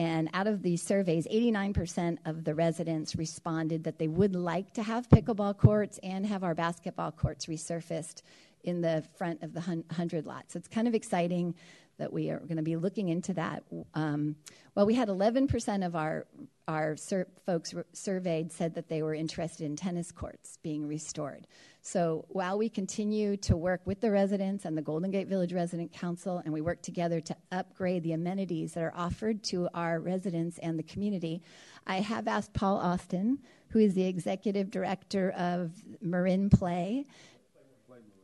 And 0.00 0.30
out 0.32 0.46
of 0.46 0.62
these 0.62 0.82
surveys, 0.82 1.26
89% 1.26 2.16
of 2.24 2.42
the 2.44 2.54
residents 2.54 3.16
responded 3.16 3.84
that 3.84 3.98
they 3.98 4.08
would 4.08 4.34
like 4.34 4.72
to 4.72 4.82
have 4.82 5.10
pickleball 5.10 5.58
courts 5.58 6.00
and 6.02 6.24
have 6.24 6.42
our 6.42 6.54
basketball 6.54 7.12
courts 7.12 7.44
resurfaced 7.44 8.22
in 8.64 8.80
the 8.80 9.04
front 9.18 9.42
of 9.42 9.52
the 9.52 9.60
100 9.60 10.24
lot. 10.24 10.50
So 10.50 10.56
it's 10.56 10.68
kind 10.68 10.88
of 10.88 10.94
exciting 10.94 11.54
that 11.98 12.10
we 12.14 12.30
are 12.30 12.38
going 12.38 12.56
to 12.56 12.62
be 12.62 12.76
looking 12.76 13.10
into 13.10 13.34
that. 13.34 13.62
Um, 13.92 14.36
well, 14.74 14.86
we 14.86 14.94
had 14.94 15.08
11% 15.08 15.84
of 15.84 15.94
our 15.94 16.26
our 16.70 16.96
sur- 16.96 17.26
folks 17.44 17.74
surveyed 17.92 18.52
said 18.52 18.74
that 18.74 18.88
they 18.88 19.02
were 19.02 19.12
interested 19.12 19.64
in 19.64 19.74
tennis 19.74 20.12
courts 20.12 20.56
being 20.62 20.86
restored. 20.86 21.48
So 21.82 22.26
while 22.28 22.56
we 22.56 22.68
continue 22.68 23.36
to 23.38 23.56
work 23.56 23.80
with 23.86 24.00
the 24.00 24.10
residents 24.10 24.64
and 24.64 24.78
the 24.78 24.82
Golden 24.82 25.10
Gate 25.10 25.26
Village 25.26 25.52
Resident 25.52 25.92
Council, 25.92 26.40
and 26.44 26.54
we 26.54 26.60
work 26.60 26.80
together 26.80 27.20
to 27.22 27.36
upgrade 27.50 28.04
the 28.04 28.12
amenities 28.12 28.74
that 28.74 28.84
are 28.84 28.92
offered 28.94 29.42
to 29.44 29.68
our 29.74 29.98
residents 29.98 30.58
and 30.58 30.78
the 30.78 30.84
community, 30.84 31.42
I 31.88 31.96
have 31.96 32.28
asked 32.28 32.52
Paul 32.52 32.76
Austin, 32.76 33.40
who 33.70 33.80
is 33.80 33.94
the 33.94 34.04
executive 34.04 34.70
director 34.70 35.32
of 35.32 35.72
Marin 36.00 36.50
Play. 36.50 37.04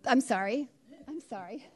I'm 0.04 0.20
sorry. 0.20 0.68
I'm 1.08 1.20
sorry. 1.20 1.66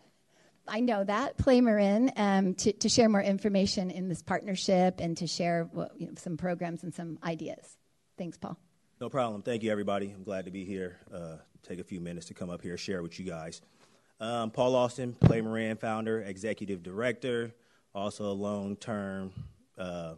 I 0.70 0.80
know 0.80 1.02
that, 1.02 1.36
Play 1.36 1.60
Marin, 1.60 2.12
um, 2.16 2.54
to, 2.54 2.72
to, 2.72 2.88
share 2.88 3.08
more 3.08 3.20
information 3.20 3.90
in 3.90 4.08
this 4.08 4.22
partnership 4.22 5.00
and 5.00 5.16
to 5.16 5.26
share 5.26 5.68
what, 5.72 6.00
you 6.00 6.06
know, 6.06 6.12
some 6.16 6.36
programs 6.36 6.84
and 6.84 6.94
some 6.94 7.18
ideas. 7.24 7.76
Thanks, 8.16 8.38
Paul. 8.38 8.56
No 9.00 9.08
problem. 9.08 9.42
Thank 9.42 9.64
you, 9.64 9.72
everybody. 9.72 10.12
I'm 10.12 10.22
glad 10.22 10.44
to 10.44 10.52
be 10.52 10.64
here. 10.64 10.98
Uh, 11.12 11.36
take 11.64 11.80
a 11.80 11.84
few 11.84 12.00
minutes 12.00 12.26
to 12.26 12.34
come 12.34 12.50
up 12.50 12.62
here, 12.62 12.76
share 12.76 13.02
with 13.02 13.18
you 13.18 13.26
guys. 13.26 13.60
Um, 14.20 14.52
Paul 14.52 14.76
Austin, 14.76 15.14
Play 15.14 15.40
Marin 15.40 15.76
founder, 15.76 16.20
executive 16.22 16.84
director, 16.84 17.52
also 17.92 18.30
a 18.30 18.32
long 18.32 18.76
term 18.76 19.32
uh, 19.76 20.14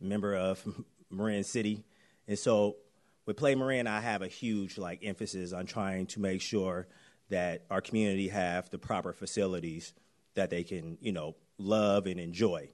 member 0.00 0.34
of 0.34 0.62
Marin 1.10 1.44
City. 1.44 1.84
And 2.28 2.38
so 2.38 2.76
with 3.24 3.36
Play 3.38 3.54
Marin, 3.54 3.86
I 3.86 4.00
have 4.00 4.20
a 4.20 4.28
huge 4.28 4.76
like 4.76 5.00
emphasis 5.02 5.52
on 5.52 5.64
trying 5.64 6.06
to 6.08 6.20
make 6.20 6.42
sure 6.42 6.88
that 7.28 7.64
our 7.70 7.80
community 7.80 8.28
have 8.28 8.70
the 8.70 8.78
proper 8.78 9.12
facilities 9.12 9.92
that 10.34 10.50
they 10.50 10.62
can, 10.62 10.98
you 11.00 11.12
know, 11.12 11.34
love 11.58 12.06
and 12.06 12.20
enjoy. 12.20 12.68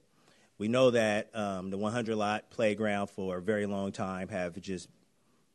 We 0.57 0.67
know 0.67 0.91
that 0.91 1.35
um, 1.35 1.71
the 1.71 1.77
100 1.77 2.15
lot 2.15 2.49
playground 2.49 3.07
for 3.07 3.37
a 3.37 3.41
very 3.41 3.65
long 3.65 3.91
time 3.91 4.27
have 4.29 4.59
just, 4.61 4.87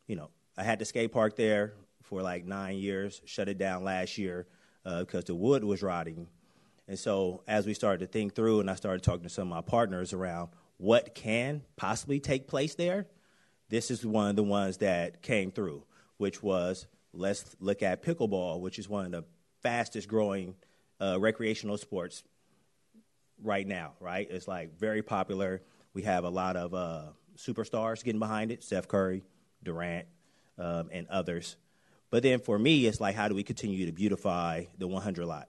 you 0.07 0.17
know, 0.17 0.31
I 0.57 0.65
had 0.65 0.79
the 0.79 0.85
skate 0.85 1.13
park 1.13 1.37
there 1.37 1.75
for 2.03 2.23
like 2.23 2.45
nine 2.45 2.79
years, 2.79 3.23
shut 3.25 3.49
it 3.49 3.59
down 3.59 3.85
last 3.85 4.19
year 4.19 4.47
uh, 4.85 5.01
because 5.01 5.25
the 5.25 5.35
wood 5.35 5.63
was 5.63 5.83
rotting. 5.83 6.27
And 6.89 6.99
so 6.99 7.43
as 7.47 7.67
we 7.67 7.75
started 7.75 8.01
to 8.01 8.07
think 8.11 8.35
through, 8.35 8.61
and 8.61 8.71
I 8.71 8.75
started 8.75 9.03
talking 9.03 9.23
to 9.23 9.29
some 9.29 9.53
of 9.53 9.55
my 9.55 9.61
partners 9.61 10.13
around 10.13 10.49
what 10.79 11.15
can 11.15 11.63
possibly 11.77 12.19
take 12.19 12.49
place 12.49 12.75
there, 12.75 13.07
this 13.69 13.91
is 13.91 14.05
one 14.05 14.31
of 14.31 14.37
the 14.37 14.43
ones 14.43 14.79
that 14.79 15.23
came 15.23 15.51
through, 15.51 15.85
which 16.17 16.43
was 16.43 16.87
let's 17.13 17.57
look 17.61 17.83
at 17.83 18.03
pickleball, 18.03 18.61
which 18.61 18.79
is 18.79 18.89
one 18.89 19.07
of 19.07 19.13
the 19.13 19.25
fastest 19.63 20.09
growing 20.09 20.55
uh, 21.01 21.19
recreational 21.19 21.77
sports 21.79 22.23
right 23.43 23.67
now, 23.67 23.93
right? 24.01 24.27
It's 24.31 24.49
like 24.49 24.79
very 24.79 25.03
popular. 25.03 25.63
We 25.95 26.03
have 26.03 26.25
a 26.25 26.31
lot 26.31 26.57
of 26.57 26.75
uh, 26.75 27.03
superstars 27.37 28.05
getting 28.05 28.19
behind 28.19 28.51
it 28.51 28.63
Steph 28.63 28.89
Curry, 28.89 29.23
Durant, 29.63 30.07
um, 30.59 30.91
and 30.93 31.07
others. 31.09 31.57
But 32.11 32.23
then 32.23 32.41
for 32.41 32.59
me, 32.59 32.87
it's 32.87 33.01
like, 33.01 33.15
how 33.15 33.29
do 33.29 33.35
we 33.35 33.43
continue 33.43 33.87
to 33.87 33.93
beautify 33.93 34.65
the 34.79 34.89
100 34.89 35.27
lot? 35.27 35.49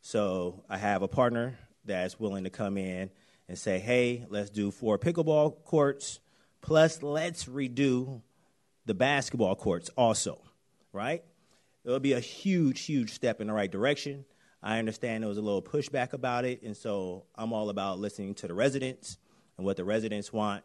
So 0.00 0.62
I 0.68 0.78
have 0.78 1.02
a 1.02 1.08
partner 1.08 1.58
that's 1.84 2.20
willing 2.20 2.44
to 2.44 2.50
come 2.50 2.78
in 2.78 3.10
and 3.48 3.58
say, 3.58 3.78
hey, 3.78 4.26
let's 4.28 4.50
do 4.50 4.70
four 4.70 4.98
pickleball 4.98 5.64
courts, 5.64 6.20
plus 6.60 7.02
let's 7.02 7.46
redo 7.46 8.22
the 8.86 8.94
basketball 8.94 9.56
courts 9.56 9.90
also 9.96 10.40
right? 10.98 11.22
It'll 11.84 12.00
be 12.00 12.12
a 12.12 12.20
huge, 12.20 12.80
huge 12.80 13.12
step 13.12 13.40
in 13.40 13.46
the 13.46 13.52
right 13.52 13.70
direction. 13.70 14.24
I 14.60 14.80
understand 14.80 15.22
there 15.22 15.28
was 15.28 15.38
a 15.38 15.42
little 15.42 15.62
pushback 15.62 16.12
about 16.12 16.44
it, 16.44 16.62
and 16.62 16.76
so 16.76 17.24
I'm 17.36 17.52
all 17.52 17.70
about 17.70 18.00
listening 18.00 18.34
to 18.34 18.48
the 18.48 18.54
residents 18.54 19.16
and 19.56 19.64
what 19.64 19.76
the 19.76 19.84
residents 19.84 20.32
want. 20.32 20.64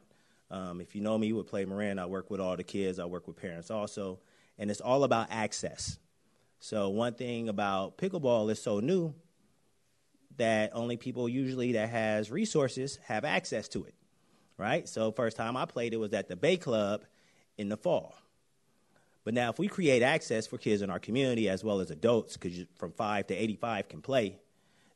Um, 0.49 0.81
if 0.81 0.95
you 0.95 1.01
know 1.01 1.17
me 1.19 1.33
with 1.33 1.45
Play 1.45 1.65
Marin, 1.65 1.99
I 1.99 2.07
work 2.07 2.31
with 2.31 2.39
all 2.39 2.57
the 2.57 2.63
kids, 2.63 2.97
I 2.97 3.05
work 3.05 3.27
with 3.27 3.37
parents 3.37 3.69
also, 3.69 4.19
and 4.57 4.71
it's 4.71 4.81
all 4.81 5.03
about 5.03 5.27
access. 5.29 5.99
So, 6.59 6.89
one 6.89 7.13
thing 7.13 7.47
about 7.47 7.99
pickleball 7.99 8.49
is 8.49 8.61
so 8.61 8.79
new 8.79 9.13
that 10.37 10.71
only 10.73 10.97
people 10.97 11.29
usually 11.29 11.73
that 11.73 11.89
has 11.89 12.31
resources 12.31 12.97
have 13.05 13.23
access 13.23 13.67
to 13.69 13.83
it, 13.83 13.93
right? 14.57 14.89
So, 14.89 15.11
first 15.11 15.37
time 15.37 15.55
I 15.55 15.65
played 15.65 15.93
it 15.93 15.97
was 15.97 16.13
at 16.13 16.27
the 16.27 16.35
Bay 16.35 16.57
Club 16.57 17.03
in 17.55 17.69
the 17.69 17.77
fall. 17.77 18.15
But 19.23 19.33
now, 19.33 19.49
if 19.49 19.59
we 19.59 19.67
create 19.67 20.01
access 20.01 20.47
for 20.47 20.57
kids 20.57 20.81
in 20.81 20.89
our 20.89 20.99
community 20.99 21.47
as 21.47 21.63
well 21.63 21.79
as 21.79 21.91
adults, 21.91 22.35
because 22.35 22.65
from 22.75 22.91
5 22.91 23.27
to 23.27 23.35
85 23.35 23.87
can 23.87 24.01
play, 24.01 24.37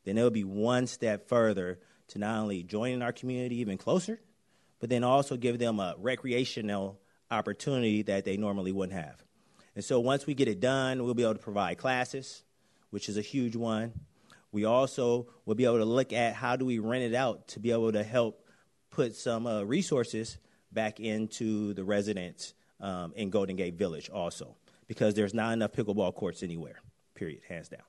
then 0.03 0.17
it'll 0.17 0.29
be 0.29 0.43
one 0.43 0.87
step 0.87 1.27
further 1.29 1.79
to 2.09 2.19
not 2.19 2.39
only 2.39 2.63
joining 2.63 3.01
our 3.01 3.13
community 3.13 3.57
even 3.57 3.77
closer, 3.77 4.19
but 4.79 4.89
then 4.89 5.03
also 5.03 5.37
give 5.37 5.59
them 5.59 5.79
a 5.79 5.95
recreational 5.97 6.99
opportunity 7.31 8.03
that 8.03 8.25
they 8.25 8.37
normally 8.37 8.71
wouldn't 8.71 8.97
have. 8.97 9.23
And 9.75 9.83
so 9.83 9.99
once 9.99 10.25
we 10.25 10.33
get 10.33 10.47
it 10.47 10.59
done, 10.59 11.03
we'll 11.03 11.13
be 11.13 11.23
able 11.23 11.35
to 11.35 11.39
provide 11.39 11.77
classes, 11.77 12.43
which 12.89 13.09
is 13.09 13.17
a 13.17 13.21
huge 13.21 13.55
one. 13.55 13.93
We 14.51 14.65
also 14.65 15.27
will 15.45 15.55
be 15.55 15.65
able 15.65 15.77
to 15.77 15.85
look 15.85 16.13
at 16.13 16.33
how 16.33 16.55
do 16.55 16.65
we 16.65 16.79
rent 16.79 17.03
it 17.03 17.15
out 17.15 17.49
to 17.49 17.59
be 17.59 17.71
able 17.71 17.91
to 17.91 18.03
help 18.03 18.45
put 18.89 19.15
some 19.15 19.45
uh, 19.45 19.63
resources 19.63 20.37
back 20.71 20.99
into 20.99 21.73
the 21.73 21.83
residents 21.83 22.53
um, 22.79 23.13
in 23.15 23.29
Golden 23.29 23.55
Gate 23.55 23.75
Village 23.75 24.09
also, 24.09 24.55
because 24.87 25.13
there's 25.13 25.33
not 25.33 25.53
enough 25.53 25.71
pickleball 25.71 26.13
courts 26.15 26.43
anywhere, 26.43 26.79
period, 27.15 27.41
hands 27.47 27.69
down. 27.69 27.81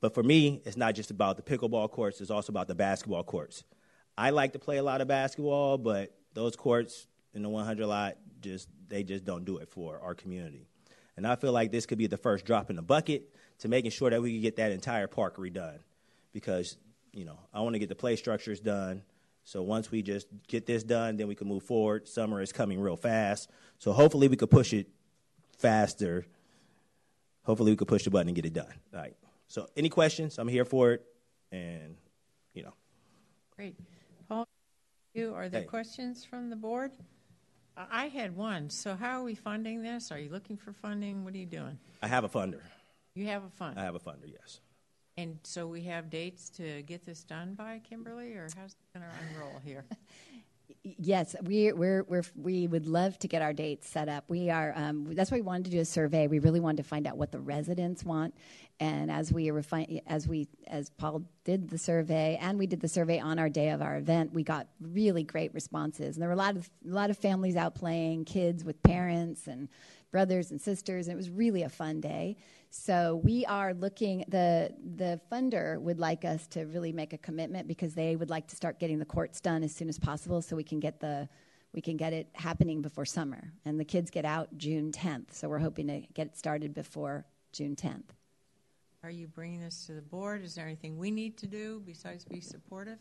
But 0.00 0.14
for 0.14 0.22
me, 0.22 0.60
it's 0.64 0.76
not 0.76 0.94
just 0.94 1.10
about 1.10 1.36
the 1.36 1.42
pickleball 1.42 1.90
courts, 1.90 2.20
it's 2.20 2.30
also 2.30 2.52
about 2.52 2.68
the 2.68 2.74
basketball 2.74 3.24
courts. 3.24 3.64
I 4.16 4.30
like 4.30 4.52
to 4.52 4.58
play 4.58 4.76
a 4.76 4.82
lot 4.82 5.00
of 5.00 5.08
basketball, 5.08 5.78
but 5.78 6.14
those 6.34 6.56
courts 6.56 7.06
in 7.32 7.42
the 7.42 7.48
100 7.48 7.86
lot, 7.86 8.16
just 8.40 8.68
they 8.88 9.02
just 9.02 9.24
don't 9.24 9.44
do 9.44 9.58
it 9.58 9.68
for 9.68 10.00
our 10.00 10.14
community. 10.14 10.66
And 11.16 11.26
I 11.26 11.36
feel 11.36 11.52
like 11.52 11.70
this 11.70 11.86
could 11.86 11.98
be 11.98 12.06
the 12.06 12.16
first 12.16 12.44
drop 12.44 12.70
in 12.70 12.76
the 12.76 12.82
bucket 12.82 13.34
to 13.60 13.68
making 13.68 13.92
sure 13.92 14.10
that 14.10 14.20
we 14.20 14.32
can 14.32 14.42
get 14.42 14.56
that 14.56 14.72
entire 14.72 15.06
park 15.06 15.36
redone. 15.36 15.78
Because, 16.32 16.76
you 17.12 17.24
know, 17.24 17.38
I 17.52 17.60
want 17.60 17.74
to 17.74 17.78
get 17.78 17.88
the 17.88 17.94
play 17.94 18.16
structures 18.16 18.60
done. 18.60 19.02
So 19.44 19.62
once 19.62 19.90
we 19.90 20.02
just 20.02 20.26
get 20.48 20.66
this 20.66 20.82
done, 20.82 21.16
then 21.16 21.28
we 21.28 21.34
can 21.34 21.46
move 21.48 21.62
forward. 21.62 22.08
Summer 22.08 22.40
is 22.40 22.52
coming 22.52 22.80
real 22.80 22.96
fast. 22.96 23.50
So 23.78 23.92
hopefully 23.92 24.28
we 24.28 24.36
could 24.36 24.50
push 24.50 24.72
it 24.72 24.88
faster. 25.58 26.26
Hopefully 27.42 27.72
we 27.72 27.76
could 27.76 27.88
push 27.88 28.04
the 28.04 28.10
button 28.10 28.28
and 28.28 28.34
get 28.36 28.46
it 28.46 28.54
done. 28.54 28.72
All 28.94 29.00
right. 29.00 29.14
So 29.48 29.68
any 29.76 29.90
questions? 29.90 30.38
I'm 30.38 30.48
here 30.48 30.64
for 30.64 30.92
it. 30.92 31.04
And, 31.52 31.96
you 32.54 32.62
know. 32.62 32.72
Great. 33.54 33.76
Paul, 34.28 34.48
you, 35.12 35.34
are 35.34 35.48
there 35.48 35.60
Hey. 35.60 35.66
questions 35.66 36.24
from 36.24 36.48
the 36.48 36.56
board? 36.56 36.92
I 37.76 38.04
I 38.04 38.06
had 38.08 38.34
one. 38.34 38.70
So 38.70 38.94
how 38.96 39.20
are 39.20 39.24
we 39.24 39.34
funding 39.34 39.82
this? 39.82 40.10
Are 40.10 40.18
you 40.18 40.30
looking 40.30 40.56
for 40.56 40.72
funding? 40.72 41.24
What 41.24 41.34
are 41.34 41.38
you 41.38 41.46
doing? 41.46 41.78
I 42.02 42.08
have 42.08 42.24
a 42.24 42.28
funder. 42.28 42.60
You 43.14 43.26
have 43.26 43.44
a 43.44 43.50
fund. 43.50 43.78
I 43.78 43.82
have 43.84 43.94
a 43.94 44.00
funder, 44.00 44.26
yes. 44.26 44.60
And 45.16 45.38
so 45.44 45.66
we 45.66 45.82
have 45.82 46.10
dates 46.10 46.50
to 46.50 46.82
get 46.82 47.04
this 47.04 47.22
done 47.22 47.54
by, 47.54 47.80
Kimberly, 47.88 48.32
or 48.32 48.48
how's 48.56 48.72
it 48.72 48.98
going 48.98 49.06
to 49.06 49.36
unroll 49.36 49.60
here? 49.64 49.84
Yes, 50.82 51.36
we 51.42 51.72
we're, 51.72 52.02
we're 52.04 52.22
we 52.34 52.66
would 52.66 52.86
love 52.86 53.18
to 53.20 53.28
get 53.28 53.42
our 53.42 53.52
dates 53.52 53.88
set 53.88 54.08
up. 54.08 54.24
We 54.28 54.50
are 54.50 54.72
um, 54.74 55.14
that's 55.14 55.30
why 55.30 55.38
we 55.38 55.42
wanted 55.42 55.66
to 55.66 55.70
do 55.70 55.80
a 55.80 55.84
survey. 55.84 56.26
We 56.26 56.38
really 56.38 56.60
wanted 56.60 56.82
to 56.82 56.88
find 56.88 57.06
out 57.06 57.16
what 57.16 57.32
the 57.32 57.38
residents 57.40 58.02
want, 58.02 58.34
and 58.80 59.10
as 59.10 59.30
we 59.32 59.50
refine, 59.50 60.00
as 60.06 60.26
we 60.26 60.48
as 60.66 60.90
Paul 60.90 61.22
did 61.44 61.68
the 61.68 61.78
survey, 61.78 62.38
and 62.40 62.58
we 62.58 62.66
did 62.66 62.80
the 62.80 62.88
survey 62.88 63.18
on 63.18 63.38
our 63.38 63.48
day 63.50 63.70
of 63.70 63.82
our 63.82 63.96
event, 63.96 64.32
we 64.32 64.42
got 64.42 64.68
really 64.80 65.22
great 65.22 65.54
responses. 65.54 66.16
And 66.16 66.22
there 66.22 66.28
were 66.28 66.34
a 66.34 66.38
lot 66.38 66.56
of 66.56 66.68
a 66.86 66.92
lot 66.92 67.10
of 67.10 67.18
families 67.18 67.56
out 67.56 67.74
playing, 67.74 68.24
kids 68.24 68.64
with 68.64 68.82
parents 68.82 69.46
and 69.46 69.68
brothers 70.10 70.50
and 70.50 70.60
sisters, 70.60 71.08
and 71.08 71.14
it 71.14 71.16
was 71.16 71.28
really 71.28 71.62
a 71.62 71.68
fun 71.68 72.00
day. 72.00 72.36
So 72.76 73.20
we 73.22 73.46
are 73.46 73.72
looking 73.72 74.24
the 74.26 74.74
the 74.96 75.20
funder 75.30 75.80
would 75.80 76.00
like 76.00 76.24
us 76.24 76.48
to 76.48 76.64
really 76.64 76.90
make 76.90 77.12
a 77.12 77.18
commitment 77.18 77.68
because 77.68 77.94
they 77.94 78.16
would 78.16 78.30
like 78.30 78.48
to 78.48 78.56
start 78.56 78.80
getting 78.80 78.98
the 78.98 79.04
courts 79.04 79.40
done 79.40 79.62
as 79.62 79.72
soon 79.72 79.88
as 79.88 79.96
possible 79.96 80.42
so 80.42 80.56
we 80.56 80.64
can 80.64 80.80
get 80.80 80.98
the 80.98 81.28
we 81.72 81.80
can 81.80 81.96
get 81.96 82.12
it 82.12 82.28
happening 82.34 82.82
before 82.82 83.04
summer. 83.04 83.52
And 83.64 83.78
the 83.78 83.84
kids 83.84 84.10
get 84.10 84.24
out 84.24 84.48
June 84.58 84.90
10th. 84.90 85.32
So 85.34 85.48
we're 85.48 85.60
hoping 85.60 85.86
to 85.86 86.00
get 86.14 86.26
it 86.26 86.36
started 86.36 86.74
before 86.74 87.24
June 87.52 87.76
10th. 87.76 88.10
Are 89.04 89.10
you 89.10 89.28
bringing 89.28 89.60
this 89.60 89.86
to 89.86 89.92
the 89.92 90.02
board? 90.02 90.42
Is 90.42 90.56
there 90.56 90.66
anything 90.66 90.98
we 90.98 91.12
need 91.12 91.38
to 91.38 91.46
do 91.46 91.80
besides 91.86 92.24
be 92.24 92.40
supportive? 92.40 92.98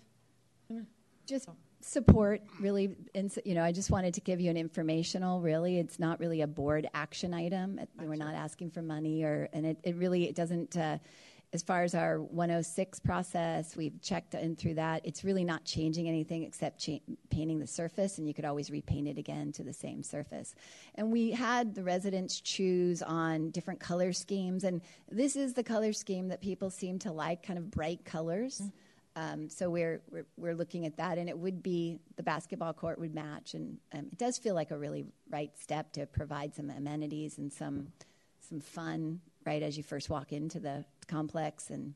Mm. 0.72 0.86
Just 1.26 1.50
oh. 1.50 1.56
Support 1.84 2.42
really 2.62 2.96
and 3.14 3.38
you 3.44 3.54
know 3.54 3.64
i 3.64 3.72
just 3.72 3.92
wanted 3.92 4.14
to 4.14 4.22
give 4.22 4.40
you 4.40 4.50
an 4.50 4.58
informational 4.58 5.42
really. 5.42 5.80
It's 5.80 6.00
not 6.00 6.20
really 6.20 6.42
a 6.42 6.48
board 6.48 6.88
action 6.94 7.34
item. 7.34 7.80
We're 8.00 8.16
not 8.16 8.34
asking 8.34 8.72
for 8.72 8.82
money 8.82 9.24
or 9.24 9.50
and 9.54 9.66
it, 9.66 9.78
it 9.84 9.96
really 9.96 10.28
it 10.28 10.36
doesn't 10.36 10.78
uh, 10.78 10.98
as 11.52 11.62
far 11.62 11.84
as 11.84 11.94
our 11.94 12.20
106 12.20 13.00
process 13.02 13.76
we've 13.76 14.02
checked 14.02 14.34
in 14.34 14.56
through 14.56 14.74
that. 14.74 15.02
It's 15.04 15.24
really 15.24 15.44
not 15.44 15.64
changing 15.66 16.08
anything 16.08 16.44
except 16.44 16.80
cha- 16.80 17.00
painting 17.30 17.60
the 17.60 17.68
surface 17.68 18.18
and 18.18 18.28
you 18.28 18.34
could 18.34 18.46
always 18.46 18.72
repaint 18.72 19.08
it 19.08 19.18
again 19.20 19.52
to 19.54 19.64
the 19.64 19.74
same 19.74 20.02
surface. 20.02 20.56
And 20.96 21.12
we 21.12 21.32
had 21.32 21.76
the 21.76 21.84
residents 21.84 22.42
choose 22.42 23.02
on 23.04 23.52
different 23.52 23.80
color 23.80 24.14
schemes 24.14 24.64
and 24.64 24.82
this 25.12 25.36
is 25.36 25.54
the 25.54 25.64
color 25.64 25.94
scheme 25.94 26.28
that 26.30 26.42
people 26.42 26.70
seem 26.70 26.98
to 27.00 27.12
like 27.12 27.44
kind 27.44 27.60
of 27.60 27.70
bright 27.70 28.04
colors 28.04 28.64
um, 29.16 29.50
so 29.50 29.70
we're, 29.70 30.02
we're 30.10 30.26
we're 30.38 30.56
looking 30.56 30.86
at 30.86 30.98
that, 30.98 31.18
and 31.18 31.30
it 31.30 31.38
would 31.38 31.62
be 31.62 32.00
the 32.16 32.24
basketball 32.24 32.74
court 32.74 33.00
would 33.00 33.14
match, 33.14 33.54
and 33.54 33.78
um, 33.94 34.08
it 34.12 34.18
does 34.18 34.38
feel 34.38 34.56
like 34.56 34.72
a 34.72 34.78
really 34.78 35.06
right 35.30 35.52
step 35.58 35.92
to 35.94 36.06
provide 36.08 36.56
some 36.56 36.70
amenities 36.70 37.38
and 37.38 37.52
some 37.54 37.88
some 38.50 38.60
fun 38.60 39.20
right 39.46 39.62
as 39.62 39.78
you 39.78 39.84
first 39.84 40.10
walk 40.10 40.32
into 40.34 40.60
the 40.60 40.84
complex. 41.08 41.70
And 41.70 41.94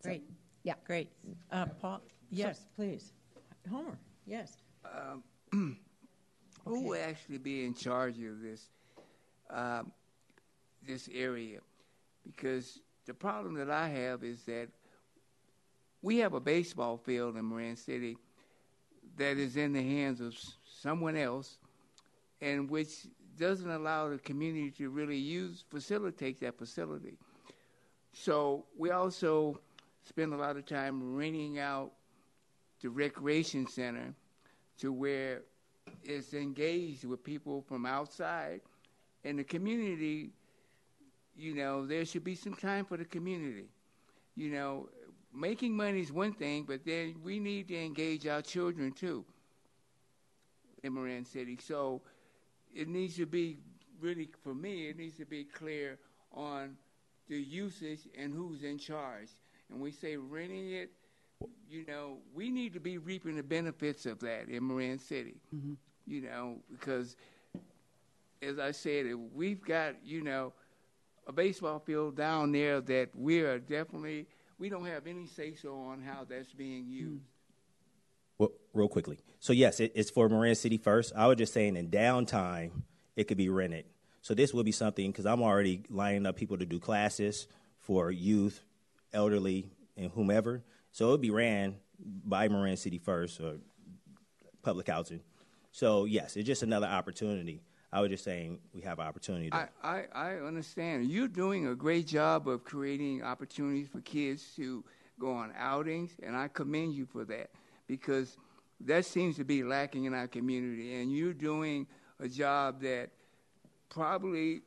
so- 0.00 0.08
Great. 0.08 0.24
yeah. 0.62 0.74
Great. 0.86 1.10
Uh, 1.50 1.66
Paul? 1.80 2.00
Yes, 2.30 2.64
please. 2.76 3.12
Homer? 3.70 3.98
Yes. 4.26 4.56
Who 5.52 5.74
will 6.64 7.00
actually 7.00 7.38
be 7.38 7.64
in 7.64 7.74
charge 7.74 8.16
of 8.18 8.40
this 8.40 8.68
um, 9.50 9.92
this 10.86 11.08
area? 11.14 11.60
Because 12.26 12.80
the 13.06 13.12
problem 13.14 13.54
that 13.54 13.70
I 13.70 13.88
have 13.88 14.24
is 14.24 14.42
that 14.44 14.68
we 16.04 16.18
have 16.18 16.34
a 16.34 16.40
baseball 16.40 16.98
field 16.98 17.34
in 17.34 17.48
Marin 17.48 17.76
City 17.76 18.18
that 19.16 19.38
is 19.38 19.56
in 19.56 19.72
the 19.72 19.80
hands 19.80 20.20
of 20.20 20.36
someone 20.82 21.16
else, 21.16 21.56
and 22.42 22.68
which 22.68 23.06
doesn't 23.38 23.70
allow 23.70 24.10
the 24.10 24.18
community 24.18 24.70
to 24.70 24.90
really 24.90 25.16
use 25.16 25.64
facilitate 25.70 26.38
that 26.40 26.58
facility. 26.58 27.16
So 28.12 28.66
we 28.76 28.90
also 28.90 29.58
spend 30.06 30.34
a 30.34 30.36
lot 30.36 30.58
of 30.58 30.66
time 30.66 31.16
renting 31.16 31.58
out 31.58 31.92
the 32.82 32.90
recreation 32.90 33.66
center 33.66 34.14
to 34.80 34.92
where 34.92 35.40
it's 36.02 36.34
engaged 36.34 37.04
with 37.04 37.24
people 37.24 37.64
from 37.66 37.86
outside 37.86 38.60
and 39.24 39.38
the 39.38 39.44
community 39.44 40.32
you 41.36 41.54
know 41.54 41.86
there 41.86 42.04
should 42.04 42.24
be 42.24 42.34
some 42.34 42.54
time 42.54 42.84
for 42.84 42.96
the 42.96 43.04
community 43.04 43.66
you 44.34 44.50
know 44.50 44.88
making 45.34 45.76
money 45.76 46.00
is 46.00 46.12
one 46.12 46.32
thing 46.32 46.64
but 46.64 46.84
then 46.84 47.14
we 47.22 47.38
need 47.38 47.68
to 47.68 47.76
engage 47.76 48.26
our 48.26 48.42
children 48.42 48.92
too 48.92 49.24
in 50.82 50.94
Marin 50.94 51.24
City 51.24 51.58
so 51.60 52.00
it 52.74 52.88
needs 52.88 53.16
to 53.16 53.26
be 53.26 53.58
really 54.00 54.28
for 54.42 54.54
me 54.54 54.88
it 54.88 54.98
needs 54.98 55.16
to 55.16 55.24
be 55.24 55.44
clear 55.44 55.98
on 56.32 56.76
the 57.28 57.36
usage 57.36 58.00
and 58.18 58.32
who's 58.32 58.62
in 58.62 58.78
charge 58.78 59.28
and 59.70 59.80
we 59.80 59.90
say 59.90 60.16
renting 60.16 60.72
it 60.72 60.90
you 61.68 61.84
know, 61.86 62.18
we 62.34 62.50
need 62.50 62.72
to 62.74 62.80
be 62.80 62.98
reaping 62.98 63.36
the 63.36 63.42
benefits 63.42 64.06
of 64.06 64.20
that 64.20 64.48
in 64.48 64.66
Marin 64.66 64.98
City. 64.98 65.36
Mm-hmm. 65.54 65.74
You 66.06 66.20
know, 66.22 66.56
because 66.70 67.16
as 68.42 68.58
I 68.58 68.72
said, 68.72 69.06
we've 69.34 69.64
got 69.64 69.94
you 70.04 70.22
know 70.22 70.52
a 71.26 71.32
baseball 71.32 71.78
field 71.78 72.16
down 72.16 72.52
there 72.52 72.80
that 72.82 73.08
we 73.16 73.40
are 73.40 73.58
definitely 73.58 74.26
we 74.58 74.68
don't 74.68 74.86
have 74.86 75.06
any 75.06 75.26
say 75.26 75.54
so 75.54 75.76
on 75.76 76.02
how 76.02 76.24
that's 76.28 76.52
being 76.52 76.84
hmm. 76.84 76.92
used. 76.92 77.24
Well, 78.38 78.50
real 78.72 78.88
quickly. 78.88 79.20
So 79.38 79.52
yes, 79.52 79.80
it, 79.80 79.92
it's 79.94 80.10
for 80.10 80.28
Marin 80.28 80.54
City 80.54 80.78
first. 80.78 81.12
I 81.16 81.26
was 81.26 81.36
just 81.36 81.52
saying 81.52 81.76
in 81.76 81.88
downtime, 81.88 82.82
it 83.16 83.24
could 83.24 83.36
be 83.36 83.48
rented. 83.48 83.84
So 84.22 84.34
this 84.34 84.52
will 84.52 84.64
be 84.64 84.72
something 84.72 85.10
because 85.10 85.26
I'm 85.26 85.42
already 85.42 85.82
lining 85.90 86.26
up 86.26 86.36
people 86.36 86.58
to 86.58 86.66
do 86.66 86.80
classes 86.80 87.46
for 87.78 88.10
youth, 88.10 88.64
elderly, 89.12 89.70
and 89.96 90.10
whomever. 90.10 90.64
So 90.92 91.08
it 91.08 91.10
would 91.12 91.20
be 91.20 91.30
ran 91.30 91.76
by 91.98 92.48
Marin 92.48 92.76
City 92.76 92.98
first 92.98 93.40
or 93.40 93.58
public 94.62 94.88
housing. 94.88 95.20
So 95.70 96.06
yes, 96.06 96.36
it's 96.36 96.46
just 96.46 96.62
another 96.62 96.86
opportunity. 96.86 97.62
I 97.94 98.00
was 98.00 98.10
just 98.10 98.24
saying 98.24 98.58
we 98.74 98.80
have 98.80 98.98
an 98.98 99.06
opportunity. 99.06 99.50
To, 99.50 99.56
I, 99.56 99.68
I, 99.84 100.04
I 100.12 100.34
understand. 100.40 101.08
You're 101.08 101.28
doing 101.28 101.68
a 101.68 101.76
great 101.76 102.08
job 102.08 102.48
of 102.48 102.64
creating 102.64 103.22
opportunities 103.22 103.86
for 103.86 104.00
kids 104.00 104.52
to 104.56 104.82
go 105.20 105.32
on 105.32 105.52
outings, 105.56 106.10
and 106.20 106.36
I 106.36 106.48
commend 106.48 106.94
you 106.94 107.06
for 107.06 107.24
that 107.26 107.50
because 107.86 108.36
that 108.80 109.04
seems 109.04 109.36
to 109.36 109.44
be 109.44 109.62
lacking 109.62 110.06
in 110.06 110.14
our 110.14 110.26
community. 110.26 111.00
And 111.00 111.12
you're 111.16 111.32
doing 111.32 111.86
a 112.18 112.28
job 112.28 112.80
that 112.82 113.10
probably 113.90 114.62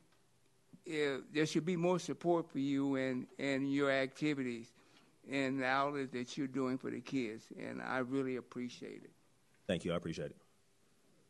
uh, 0.87 1.17
there 1.33 1.45
should 1.45 1.65
be 1.65 1.75
more 1.75 1.99
support 1.99 2.49
for 2.49 2.59
you 2.59 2.95
and, 2.95 3.27
and 3.37 3.69
your 3.73 3.91
activities 3.91 4.71
and 5.29 5.59
the 5.59 5.65
outlets 5.65 6.13
that 6.13 6.37
you're 6.37 6.47
doing 6.47 6.77
for 6.77 6.91
the 6.91 7.01
kids. 7.01 7.43
And 7.59 7.81
I 7.81 7.97
really 7.97 8.37
appreciate 8.37 9.01
it. 9.03 9.11
Thank 9.67 9.83
you. 9.83 9.91
I 9.91 9.97
appreciate 9.97 10.27
it. 10.27 10.37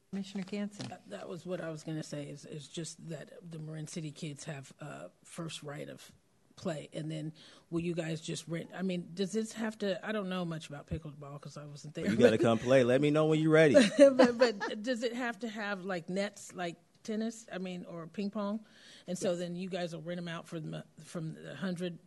Commissioner 0.10 0.44
Canson? 0.44 0.88
That- 0.90 1.10
That 1.10 1.30
was 1.30 1.46
what 1.46 1.62
I 1.62 1.70
was 1.70 1.84
going 1.84 1.98
to 1.98 2.04
say. 2.04 2.24
Is 2.24 2.46
is 2.46 2.68
just 2.68 3.10
that 3.10 3.30
the 3.50 3.60
Marin 3.60 3.88
City 3.88 4.12
kids 4.12 4.46
have 4.46 4.72
uh, 4.82 5.08
first 5.24 5.64
right 5.64 5.88
of 5.90 6.12
play, 6.56 6.90
and 6.94 7.12
then 7.12 7.34
will 7.70 7.82
you 7.82 7.94
guys 7.94 8.20
just 8.22 8.48
rent? 8.48 8.70
I 8.76 8.82
mean, 8.82 9.10
does 9.14 9.32
this 9.32 9.54
have 9.54 9.78
to? 9.80 10.04
I 10.06 10.12
don't 10.12 10.30
know 10.30 10.44
much 10.46 10.70
about 10.70 10.88
pickleball 10.88 11.34
because 11.34 11.58
I 11.58 11.66
wasn't 11.66 11.94
there. 11.94 12.06
You 12.08 12.16
got 12.16 12.32
to 12.32 12.38
come 12.38 12.58
play. 12.58 12.84
Let 12.84 13.02
me 13.02 13.12
know 13.12 13.26
when 13.26 13.40
you're 13.40 13.52
ready. 13.52 13.76
but, 13.98 14.38
but 14.38 14.82
does 14.84 15.04
it 15.04 15.14
have 15.14 15.38
to 15.40 15.50
have 15.50 15.84
like 15.86 16.10
nets, 16.10 16.52
like 16.56 16.78
tennis? 17.04 17.46
I 17.54 17.58
mean, 17.58 17.86
or 17.88 18.08
ping 18.08 18.30
pong? 18.32 18.62
And 19.08 19.18
so 19.18 19.36
then 19.36 19.56
you 19.56 19.70
guys 19.70 19.94
will 19.94 20.02
rent 20.02 20.18
them 20.20 20.28
out 20.28 20.48
for 20.48 20.60
the 20.60 20.84
from 21.04 21.36
the 21.44 21.56
hundred. 21.56 22.00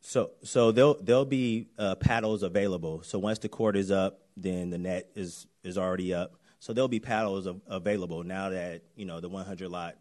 So 0.00 0.30
so 0.42 0.72
there'll 0.72 0.96
there'll 1.02 1.24
be 1.24 1.68
uh, 1.78 1.94
paddles 1.96 2.42
available. 2.42 3.02
So 3.02 3.18
once 3.18 3.38
the 3.38 3.48
court 3.48 3.76
is 3.76 3.90
up, 3.90 4.20
then 4.36 4.70
the 4.70 4.78
net 4.78 5.10
is 5.14 5.46
is 5.62 5.76
already 5.76 6.14
up. 6.14 6.34
So 6.58 6.72
there'll 6.72 6.88
be 6.88 7.00
paddles 7.00 7.46
av- 7.46 7.60
available 7.66 8.22
now 8.22 8.50
that 8.50 8.82
you 8.96 9.04
know 9.04 9.20
the 9.20 9.28
100 9.28 9.68
lot 9.70 9.96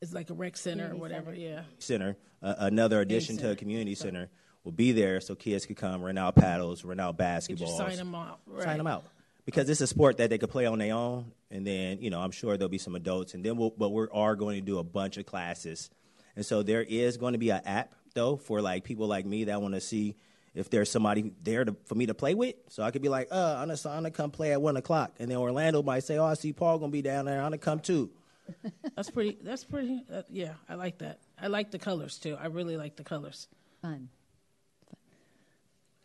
It's 0.00 0.12
like 0.12 0.30
a 0.30 0.34
rec 0.34 0.56
center 0.56 0.84
or 0.84 0.88
Community 0.88 1.00
whatever. 1.00 1.34
center. 1.34 1.40
Yeah. 1.48 1.62
center, 1.78 2.16
uh, 2.42 2.54
another 2.58 3.00
addition 3.00 3.36
to 3.36 3.42
center. 3.42 3.52
a 3.52 3.56
community 3.56 3.94
center, 3.94 4.28
will 4.64 4.72
be 4.72 4.92
there 4.92 5.20
so 5.20 5.34
kids 5.34 5.66
could 5.66 5.76
come 5.76 6.02
rent 6.02 6.18
out 6.18 6.34
paddles, 6.34 6.84
rent 6.84 7.00
out 7.00 7.16
Could 7.18 7.24
basketballs, 7.26 7.76
sign 7.76 7.96
them 7.96 8.14
out? 8.14 8.40
Right. 8.46 8.64
sign 8.64 8.78
them 8.78 8.86
out 8.86 9.04
because 9.44 9.68
it's 9.68 9.80
a 9.82 9.86
sport 9.86 10.16
that 10.18 10.30
they 10.30 10.38
could 10.38 10.50
play 10.50 10.66
on 10.66 10.78
their 10.78 10.94
own, 10.94 11.32
and 11.50 11.66
then 11.66 12.00
you 12.00 12.08
know 12.10 12.20
I'm 12.20 12.30
sure 12.32 12.56
there'll 12.56 12.68
be 12.70 12.78
some 12.78 12.94
adults, 12.94 13.34
and 13.34 13.44
then 13.44 13.56
we'll, 13.58 13.70
but 13.76 13.90
we 13.90 14.06
are 14.12 14.36
going 14.36 14.56
to 14.56 14.64
do 14.64 14.78
a 14.78 14.84
bunch 14.84 15.16
of 15.18 15.26
classes, 15.26 15.90
and 16.36 16.44
so 16.46 16.62
there 16.62 16.82
is 16.82 17.16
going 17.18 17.32
to 17.34 17.38
be 17.38 17.50
an 17.50 17.60
app 17.66 17.94
though 18.14 18.36
for 18.36 18.60
like 18.60 18.84
people 18.84 19.06
like 19.06 19.26
me 19.26 19.44
that 19.44 19.60
want 19.60 19.74
to 19.74 19.80
see 19.80 20.16
if 20.54 20.68
there's 20.68 20.90
somebody 20.90 21.32
there 21.42 21.64
to, 21.64 21.74
for 21.86 21.94
me 21.94 22.06
to 22.06 22.14
play 22.14 22.34
with, 22.34 22.54
so 22.68 22.82
I 22.82 22.90
could 22.90 23.00
be 23.02 23.08
like, 23.08 23.28
uh, 23.30 23.56
I'm 23.58 23.68
gonna, 23.68 23.78
I'm 23.86 23.96
gonna 24.02 24.10
come 24.10 24.30
play 24.30 24.52
at 24.52 24.60
one 24.60 24.76
o'clock, 24.76 25.12
and 25.18 25.30
then 25.30 25.38
Orlando 25.38 25.82
might 25.82 26.04
say, 26.04 26.18
oh, 26.18 26.26
I 26.26 26.34
see 26.34 26.52
Paul 26.52 26.78
gonna 26.78 26.92
be 26.92 27.00
down 27.02 27.24
there, 27.24 27.38
I'm 27.38 27.46
gonna 27.46 27.58
come 27.58 27.80
too. 27.80 28.10
That's 28.96 29.08
pretty. 29.08 29.38
That's 29.42 29.64
pretty. 29.64 30.04
Uh, 30.12 30.22
yeah, 30.28 30.54
I 30.68 30.74
like 30.74 30.98
that. 30.98 31.20
I 31.40 31.46
like 31.46 31.70
the 31.70 31.78
colors 31.78 32.18
too. 32.18 32.36
I 32.38 32.46
really 32.48 32.76
like 32.76 32.96
the 32.96 33.04
colors. 33.04 33.48
Fun. 33.80 34.08